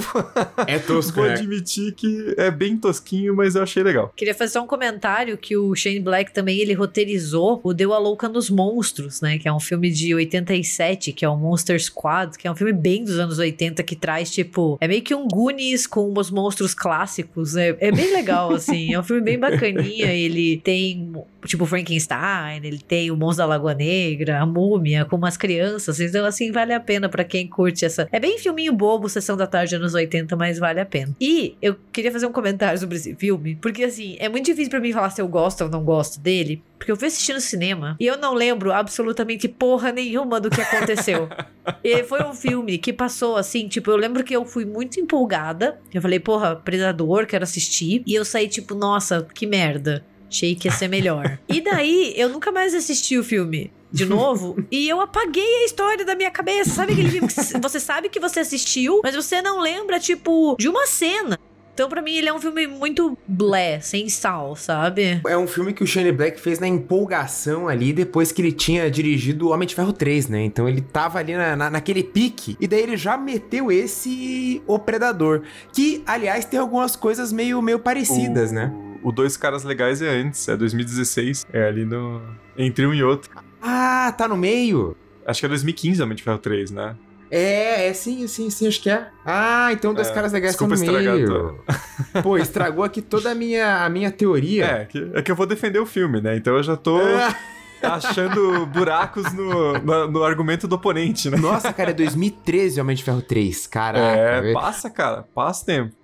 é 0.68 0.80
tosco, 0.80 1.18
vou 1.18 1.26
né? 1.26 1.34
admitir 1.34 1.94
que 1.94 2.34
é 2.38 2.52
bem 2.52 2.78
tosquinho, 2.78 3.36
mas 3.36 3.56
eu 3.56 3.64
achei 3.64 3.84
legal. 3.84 4.14
Queria 4.16 4.36
fazer 4.36 4.54
só 4.54 4.64
um 4.64 4.68
comentário 4.68 5.38
que 5.38 5.56
o 5.56 5.74
Shane 5.76 6.00
Black 6.00 6.34
também 6.34 6.60
ele 6.60 6.74
roteirizou 6.74 7.29
o 7.34 7.74
Deu 7.74 7.94
a 7.94 7.98
Louca 7.98 8.28
nos 8.28 8.50
Monstros, 8.50 9.22
né? 9.22 9.38
Que 9.38 9.48
é 9.48 9.54
um 9.54 9.60
filme 9.60 9.90
de 9.90 10.14
87, 10.14 11.14
que 11.14 11.26
é 11.26 11.30
o 11.30 11.38
Monster 11.38 11.82
Squad, 11.82 12.38
que 12.38 12.48
é 12.48 12.52
um 12.52 12.56
filme 12.56 12.74
bem 12.74 13.04
dos 13.04 13.18
anos 13.20 13.38
80 13.38 13.84
que 13.84 13.96
traz, 13.96 14.32
tipo, 14.32 14.78
é 14.82 14.88
meio 14.88 15.02
que 15.02 15.14
um 15.14 15.28
Goonies 15.28 15.88
com 15.88 16.14
os 16.18 16.32
monstros 16.32 16.74
clássicos. 16.74 17.56
É, 17.56 17.76
é 17.80 17.92
bem 17.92 18.14
legal, 18.14 18.54
assim. 18.54 18.94
É 18.94 19.00
um 19.00 19.04
filme 19.04 19.22
bem 19.22 19.40
bacaninha. 19.40 20.14
Ele 20.14 20.58
tem, 20.58 21.14
tipo, 21.46 21.66
Frankenstein, 21.66 22.62
ele 22.64 22.80
tem 22.80 23.12
o 23.12 23.16
Monstro 23.18 23.44
da 23.44 23.46
Lagoa 23.46 23.74
Negra, 23.74 24.42
a 24.42 24.46
Múmia, 24.46 25.06
com 25.06 25.16
umas 25.16 25.38
crianças. 25.38 26.00
Então, 26.00 26.26
assim, 26.26 26.52
vale 26.52 26.74
a 26.74 26.80
pena 26.80 27.10
para 27.10 27.24
quem 27.24 27.48
curte 27.48 27.86
essa. 27.86 28.08
É 28.12 28.20
bem 28.20 28.38
filminho 28.38 28.74
bobo, 28.74 29.08
sessão 29.10 29.38
da 29.38 29.48
tarde 29.48 29.76
anos 29.76 29.94
80, 29.94 30.36
mas 30.36 30.60
vale 30.60 30.80
a 30.80 30.86
pena. 30.86 31.16
E 31.20 31.56
eu 31.62 31.76
queria 31.92 32.12
fazer 32.12 32.26
um 32.26 32.32
comentário 32.32 32.80
sobre 32.80 32.98
esse 32.98 33.16
filme, 33.16 33.58
porque, 33.62 33.84
assim, 33.84 34.16
é 34.20 34.28
muito 34.30 34.46
difícil 34.46 34.70
para 34.70 34.80
mim 34.80 34.92
falar 34.92 35.10
se 35.10 35.22
eu 35.22 35.28
gosto 35.28 35.64
ou 35.64 35.70
não 35.70 35.84
gosto 35.84 36.20
dele, 36.20 36.62
porque 36.78 36.92
eu 36.92 36.96
fui 36.96 37.08
assistir 37.10 37.34
no 37.34 37.42
cinema 37.42 37.98
e 38.00 38.06
eu 38.06 38.18
não 38.18 38.34
lembro 38.34 38.72
absolutamente 38.72 39.48
porra 39.50 39.92
nenhuma 39.92 40.40
do 40.40 40.50
que 40.50 40.62
aconteceu. 40.62 41.28
e 41.84 42.04
foi 42.04 42.24
um 42.24 42.34
filme 42.34 42.78
que 42.78 42.94
passou 42.94 43.36
assim, 43.36 43.68
tipo, 43.68 43.92
eu 43.92 43.98
lembro 43.98 44.24
que 44.24 44.36
eu 44.36 44.46
fui 44.46 44.66
muito 44.66 45.00
empolgada. 45.00 45.80
Eu 45.94 46.02
falei, 46.02 46.20
porra, 46.20 46.56
Predador, 46.56 47.26
quero 47.26 47.44
assistir. 47.44 48.02
E 48.06 48.14
eu 48.14 48.24
saí, 48.24 48.48
tipo, 48.48 48.74
nossa, 48.74 49.28
que 49.34 49.46
merda. 49.46 50.04
Achei 50.30 50.56
que 50.56 50.68
ia 50.68 50.72
ser 50.72 50.88
melhor. 50.88 51.40
e 51.50 51.60
daí, 51.62 52.14
eu 52.16 52.30
nunca 52.30 52.52
mais 52.52 52.74
assisti 52.74 53.18
o 53.18 53.24
filme 53.24 53.72
de 53.92 54.06
novo 54.06 54.64
e 54.72 54.88
eu 54.88 55.02
apaguei 55.02 55.64
a 55.64 55.66
história 55.66 56.06
da 56.06 56.16
minha 56.16 56.32
cabeça. 56.32 56.70
Sabe 56.70 56.94
aquele 56.94 57.10
filme 57.10 57.28
que 57.28 57.60
você 57.60 57.80
sabe 57.80 58.10
que 58.10 58.20
você 58.20 58.40
assistiu, 58.42 59.02
mas 59.04 59.16
você 59.16 59.42
não 59.42 59.60
lembra, 59.60 60.00
tipo, 60.00 60.56
de 60.60 60.70
uma 60.70 60.86
cena. 60.86 61.38
Então, 61.80 61.88
pra 61.88 62.02
mim, 62.02 62.14
ele 62.14 62.28
é 62.28 62.34
um 62.34 62.42
filme 62.42 62.68
muito 62.68 63.18
blé, 63.26 63.80
sem 63.80 64.10
sal, 64.10 64.54
sabe? 64.54 65.22
É 65.26 65.38
um 65.38 65.48
filme 65.48 65.72
que 65.72 65.82
o 65.82 65.88
Shane 65.88 66.12
Black 66.12 66.38
fez 66.38 66.60
na 66.60 66.68
empolgação 66.68 67.70
ali, 67.70 67.94
depois 67.94 68.34
que 68.34 68.42
ele 68.42 68.52
tinha 68.52 68.92
dirigido 68.92 69.48
o 69.48 69.52
Homem 69.52 69.66
de 69.66 69.76
Ferro 69.76 69.94
3, 69.94 70.28
né? 70.28 70.44
Então 70.44 70.68
ele 70.68 70.82
tava 70.82 71.20
ali 71.20 71.38
na, 71.38 71.56
na, 71.56 71.70
naquele 71.70 72.04
pique, 72.04 72.58
e 72.60 72.68
daí 72.68 72.82
ele 72.82 72.98
já 72.98 73.18
meteu 73.18 73.72
esse 73.72 74.62
O 74.68 74.78
Predador, 74.78 75.44
que, 75.72 76.04
aliás, 76.06 76.44
tem 76.44 76.60
algumas 76.60 76.98
coisas 76.98 77.32
meio, 77.32 77.62
meio 77.62 77.80
parecidas, 77.80 78.52
o, 78.52 78.56
né? 78.56 78.74
O 79.04 79.12
Dois 79.12 79.38
Caras 79.38 79.64
Legais 79.64 80.02
é 80.02 80.10
antes, 80.10 80.48
é 80.48 80.56
2016, 80.58 81.46
é 81.52 81.68
ali 81.68 81.86
no... 81.86 82.22
entre 82.58 82.86
um 82.86 82.94
e 82.94 83.04
outro. 83.04 83.30
Ah, 83.62 84.14
tá 84.18 84.28
no 84.28 84.38
meio? 84.38 84.96
Acho 85.26 85.42
que 85.42 85.46
é 85.46 85.50
2015 85.50 86.02
Homem 86.02 86.16
de 86.16 86.24
Ferro 86.24 86.38
3, 86.38 86.72
né? 86.72 86.96
É, 87.32 87.88
é 87.88 87.94
sim, 87.94 88.28
sim, 88.28 88.50
sim, 88.50 88.68
acho 88.68 88.82
que 88.82 88.90
é. 88.90 89.08
Ah, 89.24 89.70
então 89.72 89.94
dois 89.94 90.08
É, 90.08 90.14
caras 90.14 90.34
legais 90.34 90.54
estão 90.54 90.68
desculpa 90.68 91.00
no 91.00 91.00
meio. 91.00 91.64
Pô, 92.24 92.38
estragou 92.38 92.84
aqui 92.84 93.02
toda 93.02 93.32
a 93.32 93.36
minha, 93.36 93.86
a 93.86 93.90
minha 93.90 94.12
teoria. 94.12 94.66
É, 94.66 94.86
que, 94.86 95.12
é 95.14 95.22
que 95.22 95.32
eu 95.32 95.36
vou 95.36 95.46
defender 95.46 95.80
o 95.80 95.86
filme, 95.86 96.20
né? 96.20 96.36
Então 96.36 96.56
eu 96.58 96.64
já 96.64 96.76
tô 96.76 97.00
achando 97.84 98.66
buracos 98.66 99.32
no, 99.34 99.74
no, 99.74 100.08
no 100.08 100.24
argumento 100.24 100.68
do 100.68 100.76
oponente, 100.76 101.30
né? 101.30 101.38
Nossa, 101.38 101.72
cara, 101.72 101.92
é 101.92 101.94
2013 101.94 102.82
Homem 102.82 102.96
de 102.96 103.04
Ferro 103.04 103.22
3, 103.22 103.68
caraca. 103.68 104.48
É, 104.48 104.54
passa, 104.54 104.90
cara, 104.90 105.24
passa 105.36 105.66
tempo. 105.66 105.96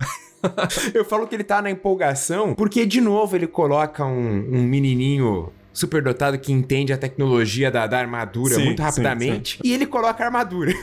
Eu 0.93 1.05
falo 1.05 1.27
que 1.27 1.35
ele 1.35 1.43
tá 1.43 1.61
na 1.61 1.69
empolgação, 1.69 2.53
porque 2.53 2.85
de 2.85 3.01
novo 3.01 3.35
ele 3.35 3.47
coloca 3.47 4.05
um, 4.05 4.37
um 4.51 4.63
menininho 4.63 5.51
superdotado 5.75 6.39
que 6.39 6.53
entende 6.53 6.93
a 6.93 6.97
tecnologia 6.97 7.69
da, 7.69 7.85
da 7.85 7.99
armadura 7.99 8.55
Sim, 8.55 8.63
muito 8.63 8.77
sim, 8.77 8.83
rapidamente. 8.83 9.59
E 9.61 9.73
ele 9.73 9.85
coloca 9.85 10.23
a 10.23 10.27
armadura. 10.27 10.71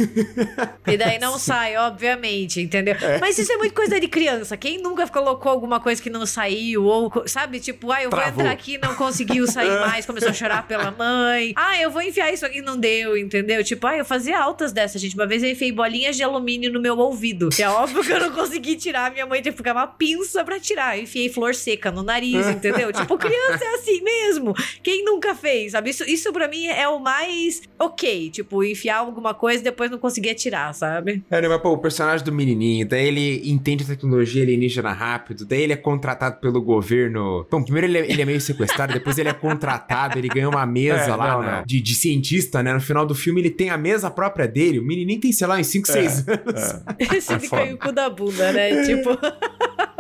E 0.87 0.97
daí 0.97 1.19
não 1.19 1.39
sai, 1.39 1.77
obviamente, 1.77 2.61
entendeu? 2.61 2.95
Mas 3.21 3.39
isso 3.39 3.51
é 3.51 3.57
muito 3.57 3.73
coisa 3.73 3.99
de 3.99 4.09
criança. 4.09 4.57
Quem 4.57 4.83
nunca 4.83 5.07
colocou 5.07 5.51
alguma 5.51 5.81
coisa 5.81 6.03
que 6.03 6.11
não 6.11 6.27
saiu? 6.27 6.85
Ou, 6.85 7.11
sabe, 7.27 7.61
tipo, 7.61 7.91
ah, 7.91 8.03
eu 8.03 8.11
vou 8.11 8.19
Travou. 8.19 8.41
entrar 8.41 8.53
aqui 8.53 8.75
e 8.75 8.79
não 8.79 8.95
conseguiu 8.95 9.47
sair 9.47 9.71
mais, 9.81 10.05
começou 10.05 10.31
a 10.31 10.33
chorar 10.33 10.67
pela 10.67 10.91
mãe. 10.91 11.55
Ah, 11.57 11.81
eu 11.81 11.91
vou 11.91 12.03
enfiar 12.03 12.33
isso 12.33 12.45
aqui 12.45 12.59
e 12.59 12.63
não 12.63 12.77
deu, 12.77 13.17
entendeu? 13.17 13.63
Tipo, 13.65 13.87
ah, 13.87 13.97
eu 13.97 14.05
fazia 14.05 14.39
altas 14.39 14.73
dessas, 14.73 15.01
gente. 15.01 15.15
Uma 15.15 15.27
vez 15.27 15.43
eu 15.43 15.51
enfiei 15.51 15.73
bolinhas 15.73 16.17
de 16.17 16.23
alumínio 16.23 16.71
no 16.71 16.81
meu 16.81 16.99
ouvido. 16.99 17.49
É 17.59 17.69
óbvio 17.69 18.03
que 18.03 18.13
eu 18.13 18.21
não 18.21 18.33
consegui 18.33 18.77
tirar, 18.77 19.11
minha 19.13 19.25
mãe 19.25 19.41
teve 19.41 19.55
que 19.55 19.59
ficar 19.59 19.73
uma 19.73 19.87
pinça 19.87 20.45
pra 20.45 20.61
tirar. 20.61 20.99
Eu 20.99 21.05
enfiei 21.05 21.29
flor 21.29 21.55
seca 21.55 21.91
no 21.91 22.03
nariz, 22.03 22.47
entendeu? 22.49 22.93
tipo, 22.93 23.17
criança 23.17 23.65
é 23.65 23.75
assim 23.77 24.03
mesmo. 24.03 24.55
Quem 24.83 25.05
nunca 25.05 25.35
fez, 25.35 25.73
sabe? 25.73 25.91
Isso, 25.91 26.05
isso 26.05 26.33
pra 26.33 26.49
mim 26.49 26.67
é 26.67 26.89
o 26.89 26.99
mais 26.99 27.63
ok. 27.79 28.31
Tipo, 28.31 28.65
enfiar 28.65 28.99
alguma 28.99 29.35
coisa 29.35 29.61
e 29.61 29.65
depois 29.65 29.91
não 29.91 29.99
conseguia 29.99 30.35
tirar, 30.35 30.73
sabe? 30.75 31.23
É, 31.31 31.41
né, 31.41 31.49
mas, 31.49 31.61
pô, 31.61 31.71
o 31.71 31.79
personagem 31.79 32.25
do 32.25 32.33
menininho, 32.33 32.87
daí 32.87 33.07
ele 33.07 33.51
entende 33.51 33.85
a 33.85 33.87
tecnologia 33.87 34.43
alienígena 34.43 34.93
rápido, 34.93 35.45
daí 35.45 35.63
ele 35.63 35.73
é 35.73 35.77
contratado 35.77 36.41
pelo 36.41 36.61
governo. 36.61 37.47
Bom, 37.51 37.63
primeiro 37.63 37.87
ele 37.87 37.99
é, 37.99 38.11
ele 38.11 38.23
é 38.23 38.25
meio 38.25 38.41
sequestrado, 38.41 38.93
depois 38.93 39.19
ele 39.19 39.29
é 39.29 39.33
contratado, 39.33 40.19
ele 40.19 40.29
ganha 40.29 40.49
uma 40.49 40.67
mesa 40.67 41.03
É, 41.13 41.17
lá 41.17 41.33
não, 41.33 41.43
né, 41.43 41.57
não. 41.59 41.65
De, 41.65 41.81
de 41.81 41.95
cientista, 41.95 42.63
né? 42.63 42.73
No 42.73 42.81
final 42.81 43.07
do 43.07 43.15
filme 43.15 43.41
ele 43.41 43.51
tem 43.51 43.71
a 43.71 43.79
mesa 43.79 44.11
própria 44.11 44.47
dele. 44.49 44.79
O 44.79 44.85
menininho 44.85 45.21
tem, 45.21 45.33
sei 45.33 45.47
lá, 45.47 45.57
uns 45.57 45.67
5, 45.67 45.87
6 45.87 46.29
anos. 46.29 46.83
É. 46.99 47.21
Você 47.21 47.39
fica 47.39 47.49
foda. 47.57 47.63
aí 47.63 47.75
o 47.75 47.79
cu 47.79 47.93
da 47.93 48.09
bunda, 48.11 48.53
né? 48.53 48.83
Tipo. 48.85 49.11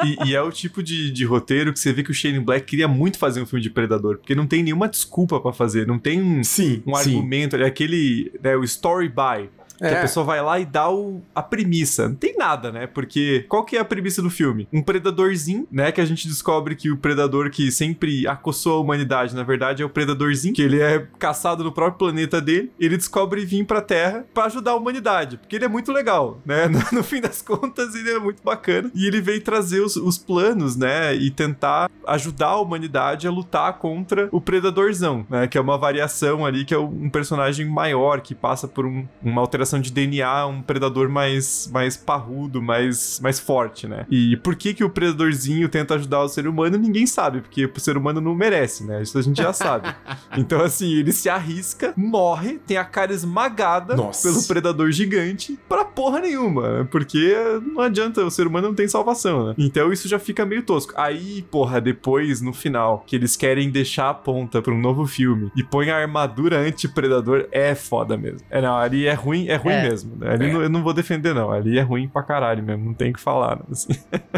E, 0.04 0.30
e 0.30 0.34
é 0.34 0.42
o 0.42 0.50
tipo 0.50 0.82
de, 0.82 1.10
de 1.10 1.24
roteiro 1.24 1.72
que 1.72 1.78
você 1.78 1.92
vê 1.92 2.02
que 2.02 2.10
o 2.10 2.14
Shane 2.14 2.40
Black 2.40 2.66
queria 2.66 2.88
muito 2.88 3.18
fazer 3.18 3.40
um 3.40 3.46
filme 3.46 3.62
de 3.62 3.70
Predador, 3.70 4.18
porque 4.18 4.34
não 4.34 4.46
tem 4.46 4.62
nenhuma 4.72 4.88
desculpa 4.88 5.38
pra 5.38 5.52
fazer, 5.52 5.86
não 5.86 5.98
tem 5.98 6.20
um, 6.20 6.42
Sim, 6.42 6.82
um 6.86 6.94
sim. 6.96 7.16
argumento, 7.16 7.56
é 7.56 7.66
aquele, 7.66 8.32
né, 8.42 8.56
o 8.56 8.64
story 8.64 9.08
by. 9.08 9.48
Que 9.88 9.94
É. 9.94 9.98
a 9.98 10.02
pessoa 10.02 10.24
vai 10.24 10.40
lá 10.42 10.58
e 10.60 10.64
dá 10.64 10.90
o, 10.90 11.20
a 11.34 11.42
premissa. 11.42 12.08
Não 12.08 12.14
tem 12.16 12.36
nada, 12.36 12.70
né? 12.72 12.86
Porque 12.86 13.44
qual 13.48 13.64
que 13.64 13.76
é 13.76 13.80
a 13.80 13.84
premissa 13.84 14.22
do 14.22 14.30
filme? 14.30 14.68
Um 14.72 14.82
predadorzinho, 14.82 15.66
né? 15.70 15.90
Que 15.92 16.00
a 16.00 16.04
gente 16.04 16.26
descobre 16.28 16.74
que 16.76 16.90
o 16.90 16.96
predador 16.96 17.50
que 17.50 17.70
sempre 17.72 18.26
acossou 18.26 18.78
a 18.78 18.80
humanidade, 18.80 19.34
na 19.34 19.42
verdade, 19.42 19.82
é 19.82 19.86
o 19.86 19.90
predadorzinho, 19.90 20.54
que 20.54 20.62
ele 20.62 20.80
é 20.80 21.06
caçado 21.18 21.64
no 21.64 21.72
próprio 21.72 21.98
planeta 21.98 22.40
dele. 22.40 22.70
Ele 22.78 22.96
descobre 22.96 23.44
vir 23.44 23.64
pra 23.64 23.80
Terra 23.80 24.24
pra 24.32 24.44
ajudar 24.44 24.72
a 24.72 24.76
humanidade. 24.76 25.36
Porque 25.36 25.56
ele 25.56 25.64
é 25.64 25.68
muito 25.68 25.92
legal, 25.92 26.40
né? 26.44 26.68
No, 26.72 26.80
no 26.98 27.02
fim 27.02 27.20
das 27.20 27.42
contas, 27.42 27.94
ele 27.94 28.10
é 28.10 28.18
muito 28.18 28.42
bacana. 28.42 28.90
E 28.94 29.06
ele 29.06 29.20
veio 29.20 29.40
trazer 29.42 29.80
os, 29.80 29.96
os 29.96 30.16
planos, 30.16 30.76
né? 30.76 31.14
E 31.14 31.30
tentar 31.30 31.90
ajudar 32.06 32.48
a 32.48 32.60
humanidade 32.60 33.26
a 33.26 33.30
lutar 33.30 33.74
contra 33.78 34.28
o 34.32 34.40
predadorzão, 34.40 35.26
né? 35.28 35.46
Que 35.46 35.58
é 35.58 35.60
uma 35.60 35.76
variação 35.76 36.46
ali, 36.46 36.64
que 36.64 36.72
é 36.74 36.78
um 36.78 37.10
personagem 37.10 37.66
maior, 37.66 38.20
que 38.20 38.34
passa 38.34 38.66
por 38.68 38.86
um- 38.86 39.06
uma 39.22 39.40
alteração 39.40 39.71
de 39.80 39.92
DNA, 39.92 40.46
um 40.46 40.62
predador 40.62 41.08
mais, 41.08 41.68
mais 41.72 41.96
parrudo, 41.96 42.62
mais, 42.62 43.20
mais 43.20 43.38
forte, 43.38 43.86
né? 43.86 44.06
E 44.10 44.36
por 44.38 44.54
que 44.54 44.74
que 44.74 44.84
o 44.84 44.90
predadorzinho 44.90 45.68
tenta 45.68 45.94
ajudar 45.94 46.22
o 46.22 46.28
ser 46.28 46.46
humano, 46.46 46.78
ninguém 46.78 47.06
sabe, 47.06 47.40
porque 47.40 47.66
o 47.66 47.80
ser 47.80 47.96
humano 47.96 48.20
não 48.20 48.34
merece, 48.34 48.84
né? 48.84 49.02
Isso 49.02 49.18
a 49.18 49.22
gente 49.22 49.40
já 49.42 49.52
sabe. 49.52 49.92
Então, 50.36 50.62
assim, 50.62 50.94
ele 50.94 51.12
se 51.12 51.28
arrisca, 51.28 51.92
morre, 51.96 52.58
tem 52.66 52.76
a 52.76 52.84
cara 52.84 53.12
esmagada 53.12 53.94
Nossa. 53.94 54.28
pelo 54.28 54.42
predador 54.44 54.90
gigante 54.90 55.58
pra 55.68 55.84
porra 55.84 56.20
nenhuma, 56.20 56.78
né? 56.78 56.88
porque 56.90 57.34
não 57.74 57.82
adianta, 57.82 58.24
o 58.24 58.30
ser 58.30 58.46
humano 58.46 58.68
não 58.68 58.74
tem 58.74 58.88
salvação, 58.88 59.48
né? 59.48 59.54
Então 59.58 59.92
isso 59.92 60.08
já 60.08 60.18
fica 60.18 60.44
meio 60.44 60.62
tosco. 60.62 60.92
Aí, 60.96 61.42
porra, 61.50 61.80
depois, 61.80 62.40
no 62.40 62.52
final, 62.52 63.04
que 63.06 63.16
eles 63.16 63.36
querem 63.36 63.70
deixar 63.70 64.10
a 64.10 64.14
ponta 64.14 64.60
pra 64.60 64.72
um 64.72 64.80
novo 64.80 65.06
filme 65.06 65.50
e 65.56 65.62
põe 65.62 65.90
a 65.90 65.96
armadura 65.96 66.58
anti-predador, 66.58 67.46
é 67.50 67.74
foda 67.74 68.16
mesmo. 68.16 68.40
É, 68.50 68.60
não, 68.60 68.76
ali 68.76 69.06
é 69.06 69.14
ruim, 69.14 69.48
é 69.52 69.56
ruim 69.56 69.74
É. 69.74 69.82
mesmo. 69.82 70.12
Ali 70.24 70.46
É. 70.48 70.52
não- 70.52 70.62
eu 70.62 70.68
não 70.68 70.82
vou 70.82 70.92
defender, 70.92 71.34
não. 71.34 71.50
Ali 71.50 71.78
é 71.78 71.82
ruim 71.82 72.08
pra 72.08 72.22
caralho 72.22 72.62
mesmo, 72.62 72.84
não 72.84 72.94
tem 72.94 73.10
o 73.10 73.14
que 73.14 73.20
falar, 73.20 73.56
né? 73.56 73.62
assim. 73.70 73.92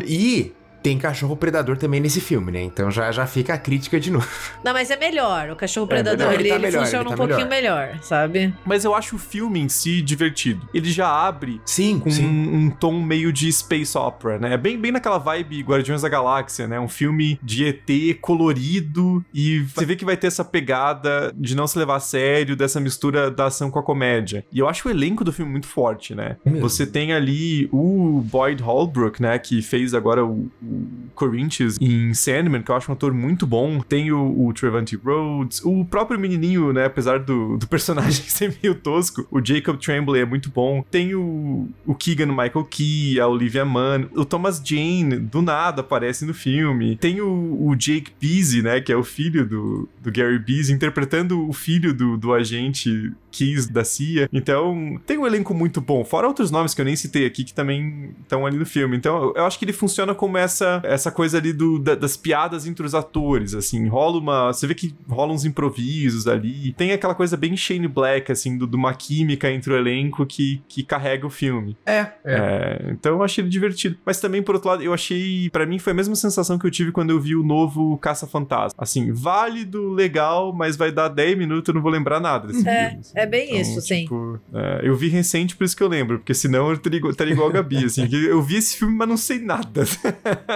E 0.06 0.52
tem 0.84 0.98
cachorro 0.98 1.34
predador 1.34 1.78
também 1.78 1.98
nesse 1.98 2.20
filme, 2.20 2.52
né? 2.52 2.62
Então 2.62 2.90
já, 2.90 3.10
já 3.10 3.26
fica 3.26 3.54
a 3.54 3.58
crítica 3.58 3.98
de 3.98 4.10
novo. 4.10 4.28
Não, 4.62 4.74
mas 4.74 4.90
é 4.90 4.96
melhor. 4.98 5.48
O 5.48 5.56
cachorro 5.56 5.86
É, 5.86 5.88
predador, 5.88 6.18
melhor, 6.28 6.34
ele 6.34 6.42
ele, 6.42 6.48
tá 6.50 6.54
ele 6.56 6.66
melhor, 6.66 6.84
funciona 6.84 7.08
ele 7.08 7.16
tá 7.16 7.22
um 7.22 7.26
pouquinho 7.26 7.48
melhor. 7.48 7.98
sabe? 8.02 8.52
Mas 8.66 8.84
eu 8.84 8.94
acho 8.94 9.16
o 9.16 9.18
filme 9.18 9.60
em 9.60 9.68
si 9.70 10.02
divertido. 10.02 10.68
Ele 10.74 10.90
já 10.92 11.08
abre 11.08 11.58
Sim, 11.64 11.98
com 12.00 12.10
sim. 12.10 12.26
um, 12.26 12.66
um 12.66 12.70
tom 12.70 13.00
meio 13.00 13.32
de 13.32 13.50
space 13.50 13.96
opera, 13.96 14.38
né? 14.38 14.58
Bem, 14.58 14.78
bem 14.78 14.92
naquela 14.92 15.16
vibe 15.16 15.62
Guardiões 15.62 16.02
da 16.02 16.08
Galáxia, 16.10 16.68
né? 16.68 16.78
Um 16.78 16.88
filme 16.88 17.40
de 17.42 17.64
ET 17.64 18.18
colorido 18.20 19.24
e 19.32 19.60
você 19.60 19.86
vê 19.86 19.96
que 19.96 20.04
vai 20.04 20.18
ter 20.18 20.26
essa 20.26 20.44
pegada 20.44 21.32
de 21.34 21.56
não 21.56 21.66
se 21.66 21.78
levar 21.78 21.96
a 21.96 22.00
sério, 22.00 22.54
dessa 22.54 22.78
mistura 22.78 23.30
da 23.30 23.46
ação 23.46 23.70
com 23.70 23.78
a 23.78 23.82
comédia. 23.82 24.44
E 24.52 24.58
eu 24.58 24.68
acho 24.68 24.86
o 24.86 24.90
elenco 24.90 25.24
do 25.24 25.32
filme 25.32 25.50
muito 25.50 25.66
forte, 25.66 26.14
né? 26.14 26.36
Mesmo. 26.44 26.60
Você 26.60 26.86
tem 26.86 27.14
ali 27.14 27.70
o 27.72 28.20
Boyd 28.30 28.62
Holbrook, 28.62 29.22
né? 29.22 29.38
Que 29.38 29.62
fez 29.62 29.94
agora 29.94 30.22
o, 30.24 30.50
o 30.62 30.73
Corinthians 31.14 31.78
em 31.80 32.12
Sandman, 32.12 32.62
que 32.62 32.70
eu 32.70 32.76
acho 32.76 32.90
um 32.90 32.94
ator 32.94 33.12
muito 33.12 33.46
bom. 33.46 33.80
Tem 33.80 34.12
o, 34.12 34.46
o 34.46 34.52
Trevante 34.52 34.96
Rhodes, 34.96 35.60
o 35.64 35.84
próprio 35.84 36.18
menininho, 36.18 36.72
né, 36.72 36.86
apesar 36.86 37.20
do, 37.20 37.56
do 37.56 37.66
personagem 37.66 38.24
ser 38.28 38.56
meio 38.62 38.74
tosco, 38.74 39.26
o 39.30 39.44
Jacob 39.44 39.78
Tremblay 39.78 40.22
é 40.22 40.24
muito 40.24 40.50
bom. 40.50 40.84
Tem 40.90 41.14
o, 41.14 41.68
o 41.86 41.94
Keegan 41.94 42.26
Michael 42.26 42.64
Key, 42.64 43.20
a 43.20 43.26
Olivia 43.26 43.64
Munn, 43.64 44.06
o 44.14 44.24
Thomas 44.24 44.60
Jane, 44.64 45.18
do 45.18 45.42
nada 45.42 45.80
aparece 45.80 46.24
no 46.24 46.34
filme. 46.34 46.96
Tem 46.96 47.20
o, 47.20 47.68
o 47.68 47.74
Jake 47.74 48.12
Busey, 48.20 48.62
né, 48.62 48.80
que 48.80 48.92
é 48.92 48.96
o 48.96 49.04
filho 49.04 49.46
do, 49.46 49.88
do 50.02 50.12
Gary 50.12 50.38
Busey, 50.38 50.74
interpretando 50.74 51.48
o 51.48 51.52
filho 51.52 51.94
do, 51.94 52.16
do 52.16 52.32
agente 52.32 53.12
Keys 53.30 53.66
da 53.66 53.84
CIA. 53.84 54.28
Então, 54.32 55.00
tem 55.04 55.18
um 55.18 55.26
elenco 55.26 55.52
muito 55.52 55.80
bom, 55.80 56.04
fora 56.04 56.28
outros 56.28 56.50
nomes 56.50 56.72
que 56.72 56.80
eu 56.80 56.84
nem 56.84 56.94
citei 56.94 57.26
aqui 57.26 57.42
que 57.44 57.52
também 57.52 58.14
estão 58.22 58.46
ali 58.46 58.56
no 58.56 58.64
filme. 58.64 58.96
Então, 58.96 59.32
eu 59.34 59.44
acho 59.44 59.58
que 59.58 59.64
ele 59.64 59.72
funciona 59.72 60.14
como 60.14 60.38
essa 60.38 60.63
essa 60.84 61.10
coisa 61.10 61.38
ali 61.38 61.52
do, 61.52 61.78
da, 61.78 61.94
das 61.94 62.16
piadas 62.16 62.66
entre 62.66 62.84
os 62.84 62.94
atores, 62.94 63.54
assim, 63.54 63.86
rola 63.88 64.18
uma, 64.18 64.52
você 64.52 64.66
vê 64.66 64.74
que 64.74 64.94
rola 65.08 65.32
uns 65.32 65.44
improvisos 65.44 66.26
ali. 66.26 66.72
Tem 66.76 66.92
aquela 66.92 67.14
coisa 67.14 67.36
bem 67.36 67.56
Shane 67.56 67.88
Black 67.88 68.30
assim, 68.32 68.56
do, 68.58 68.66
de 68.66 68.76
uma 68.76 68.94
química 68.94 69.50
entre 69.50 69.72
o 69.72 69.76
elenco 69.76 70.24
que, 70.26 70.62
que 70.68 70.82
carrega 70.82 71.26
o 71.26 71.30
filme. 71.30 71.76
É, 71.86 71.98
é. 71.98 72.14
É, 72.24 72.86
então 72.90 73.12
eu 73.12 73.22
achei 73.22 73.42
ele 73.42 73.50
divertido. 73.50 73.96
Mas 74.04 74.20
também, 74.20 74.42
por 74.42 74.54
outro 74.54 74.68
lado, 74.70 74.82
eu 74.82 74.92
achei. 74.92 75.48
para 75.50 75.66
mim 75.66 75.78
foi 75.78 75.92
a 75.92 75.96
mesma 75.96 76.14
sensação 76.14 76.58
que 76.58 76.66
eu 76.66 76.70
tive 76.70 76.92
quando 76.92 77.10
eu 77.10 77.20
vi 77.20 77.34
o 77.36 77.42
novo 77.42 77.96
Caça-Fantasma. 77.98 78.74
Assim, 78.78 79.12
válido, 79.12 79.90
legal, 79.90 80.52
mas 80.52 80.76
vai 80.76 80.90
dar 80.92 81.08
10 81.08 81.38
minutos 81.38 81.68
eu 81.68 81.74
não 81.74 81.82
vou 81.82 81.90
lembrar 81.90 82.20
nada 82.20 82.46
desse 82.48 82.66
É, 82.68 82.88
filme. 82.88 83.00
assim. 83.00 83.12
é 83.14 83.26
bem 83.26 83.44
Então, 83.50 83.60
isso, 83.60 83.80
sim. 83.80 84.02
tipo, 84.02 84.38
é, 84.52 84.80
eu 84.82 84.94
vi 84.96 85.08
recente, 85.08 85.56
por 85.56 85.64
isso 85.64 85.76
que 85.76 85.82
eu 85.82 85.88
lembro, 85.88 86.18
porque 86.18 86.34
senão 86.34 86.68
eu 86.68 86.74
estaria 87.10 87.32
igual, 87.32 87.48
a 87.48 87.52
Gabi, 87.52 87.84
assim. 87.84 88.08
eu 88.12 88.40
vi 88.42 88.56
esse 88.56 88.76
filme, 88.76 88.94
mas 88.96 89.08
não 89.08 89.16
sei 89.16 89.38
nada. 89.38 89.84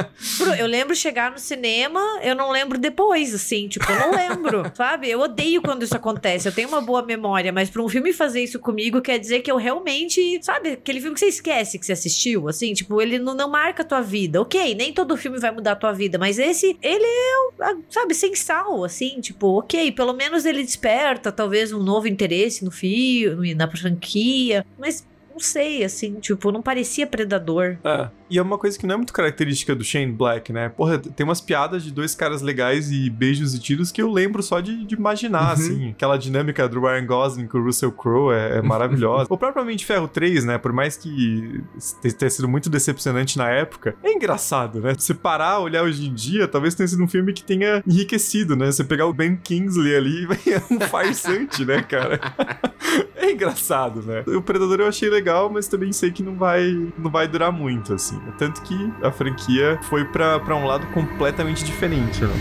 Eu 0.59 0.66
lembro 0.66 0.95
chegar 0.95 1.31
no 1.31 1.39
cinema, 1.39 2.01
eu 2.23 2.35
não 2.35 2.51
lembro 2.51 2.79
depois, 2.79 3.35
assim, 3.35 3.69
tipo, 3.69 3.91
eu 3.91 3.99
não 3.99 4.11
lembro, 4.11 4.70
sabe? 4.75 5.11
Eu 5.11 5.20
odeio 5.20 5.62
quando 5.62 5.83
isso 5.83 5.97
acontece. 5.97 6.49
Eu 6.49 6.53
tenho 6.53 6.69
uma 6.69 6.81
boa 6.81 7.03
memória, 7.03 7.53
mas 7.53 7.70
pra 7.70 7.83
um 7.83 7.89
filme 7.89 8.12
fazer 8.12 8.43
isso 8.43 8.59
comigo 8.59 9.01
quer 9.01 9.19
dizer 9.19 9.41
que 9.41 9.51
eu 9.51 9.57
realmente, 9.57 10.39
sabe, 10.43 10.70
aquele 10.70 11.01
filme 11.01 11.15
que 11.15 11.20
você 11.20 11.27
esquece 11.27 11.79
que 11.79 11.87
você 11.87 11.93
assistiu, 11.93 12.49
assim, 12.49 12.73
tipo, 12.73 13.01
ele 13.01 13.19
não, 13.19 13.35
não 13.35 13.49
marca 13.49 13.83
a 13.83 13.87
tua 13.87 14.01
vida. 14.01 14.41
Ok, 14.41 14.75
nem 14.75 14.93
todo 14.93 15.16
filme 15.16 15.39
vai 15.39 15.51
mudar 15.51 15.73
a 15.73 15.77
tua 15.77 15.93
vida, 15.93 16.19
mas 16.19 16.39
esse, 16.39 16.77
ele 16.83 17.05
é, 17.05 17.77
sabe, 17.89 18.15
sem 18.15 18.35
sal, 18.35 18.85
assim, 18.85 19.20
tipo, 19.20 19.59
ok, 19.59 19.93
pelo 19.93 20.12
menos 20.12 20.45
ele 20.45 20.62
desperta 20.62 21.33
talvez 21.33 21.73
um 21.73 21.83
novo 21.83 22.09
interesse 22.09 22.65
no 22.65 22.70
filme, 22.70 23.55
na 23.55 23.69
franquia, 23.70 24.65
mas. 24.79 25.07
Não 25.31 25.41
sei, 25.45 25.85
assim, 25.85 26.15
tipo, 26.15 26.51
não 26.51 26.61
parecia 26.61 27.07
predador. 27.07 27.79
É. 27.85 28.09
E 28.31 28.39
é 28.39 28.43
uma 28.43 28.59
coisa 28.59 28.79
que 28.79 28.87
não 28.87 28.95
é 28.95 28.97
muito 28.97 29.13
característica 29.13 29.75
do 29.75 29.83
Shane 29.85 30.13
Black, 30.13 30.53
né? 30.53 30.69
Porra, 30.69 30.99
tem 30.99 31.25
umas 31.25 31.41
piadas 31.41 31.83
de 31.83 31.91
dois 31.91 32.15
caras 32.15 32.43
legais 32.43 32.91
e 32.91 33.09
beijos 33.09 33.55
e 33.55 33.59
tiros 33.59 33.91
que 33.91 34.03
eu 34.03 34.11
lembro 34.11 34.43
só 34.43 34.61
de, 34.61 34.85
de 34.85 34.95
imaginar, 34.95 35.47
Uhum. 35.47 35.53
assim. 35.53 35.91
Aquela 35.91 36.17
dinâmica 36.17 36.69
do 36.69 36.81
Ryan 36.81 37.07
Gosling 37.07 37.47
com 37.47 37.59
o 37.59 37.65
Russell 37.65 37.93
Crowe 37.93 38.35
é, 38.35 38.59
é 38.59 38.63
maravilhosa. 38.63 39.27
o 39.33 39.37
próprio 39.39 39.63
Homem 39.63 39.77
de 39.77 39.85
Ferro 39.87 40.09
3, 40.09 40.45
né? 40.45 40.59
Por 40.59 40.73
mais 40.73 40.97
que 40.97 41.63
te- 42.03 42.13
tenha 42.13 42.31
sido 42.31 42.49
muito 42.49 42.69
decepcionante 42.69 43.39
na 43.39 43.49
época, 43.49 43.95
é 44.03 44.13
engraçado, 44.13 44.81
né? 44.81 44.95
Se 44.99 45.15
parar, 45.15 45.61
olhar 45.61 45.83
hoje 45.83 46.07
em 46.09 46.13
dia, 46.15 46.47
talvez 46.47 46.75
tenha 46.75 46.87
sido 46.87 47.03
um 47.03 47.09
filme 47.09 47.33
que 47.33 47.43
tenha 47.43 47.83
enriquecido, 47.87 48.55
né? 48.57 48.67
Você 48.71 48.85
pegar 48.85 49.07
o 49.07 49.13
Ben 49.13 49.37
Kingsley 49.37 49.97
ali, 49.97 50.27
é 50.53 50.63
um 50.75 50.81
farsante, 50.81 51.65
né, 51.65 51.83
cara? 51.83 52.21
É 53.17 53.33
engraçado, 53.33 54.01
né? 54.03 54.23
O 54.27 54.41
Predador 54.41 54.81
eu 54.81 54.87
achei 54.87 55.11
legal, 55.11 55.51
mas 55.51 55.69
também 55.69 55.93
sei 55.93 56.11
que 56.11 56.23
não 56.23 56.35
vai, 56.37 56.71
não 56.97 57.11
vai 57.11 57.29
durar 57.29 57.53
muito, 57.53 57.93
assim. 57.93 58.18
Tanto 58.39 58.62
que 58.62 58.93
a 59.03 59.11
franquia 59.11 59.78
foi 59.82 60.05
pra 60.05 60.55
um 60.55 60.65
lado 60.65 60.86
completamente 60.89 61.65
diferente, 61.65 62.24
né? 62.24 62.35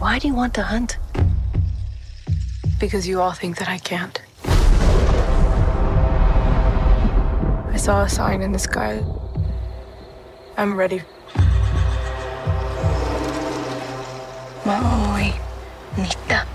Why 0.00 0.18
do 0.18 0.28
you 0.28 0.34
want 0.34 0.54
to 0.54 0.62
hunt? 0.62 0.98
Because 2.80 3.06
you 3.06 3.20
all 3.20 3.32
think 3.32 3.58
that 3.58 3.68
I 3.68 3.76
can't. 3.76 4.22
I 7.68 7.76
saw 7.76 8.02
a 8.02 8.08
sign 8.08 8.40
in 8.40 8.52
the 8.52 8.58
sky. 8.58 9.04
I'm 10.56 10.74
ready. 10.74 11.02
Maui, 14.64 15.34
Nita. 15.98 16.46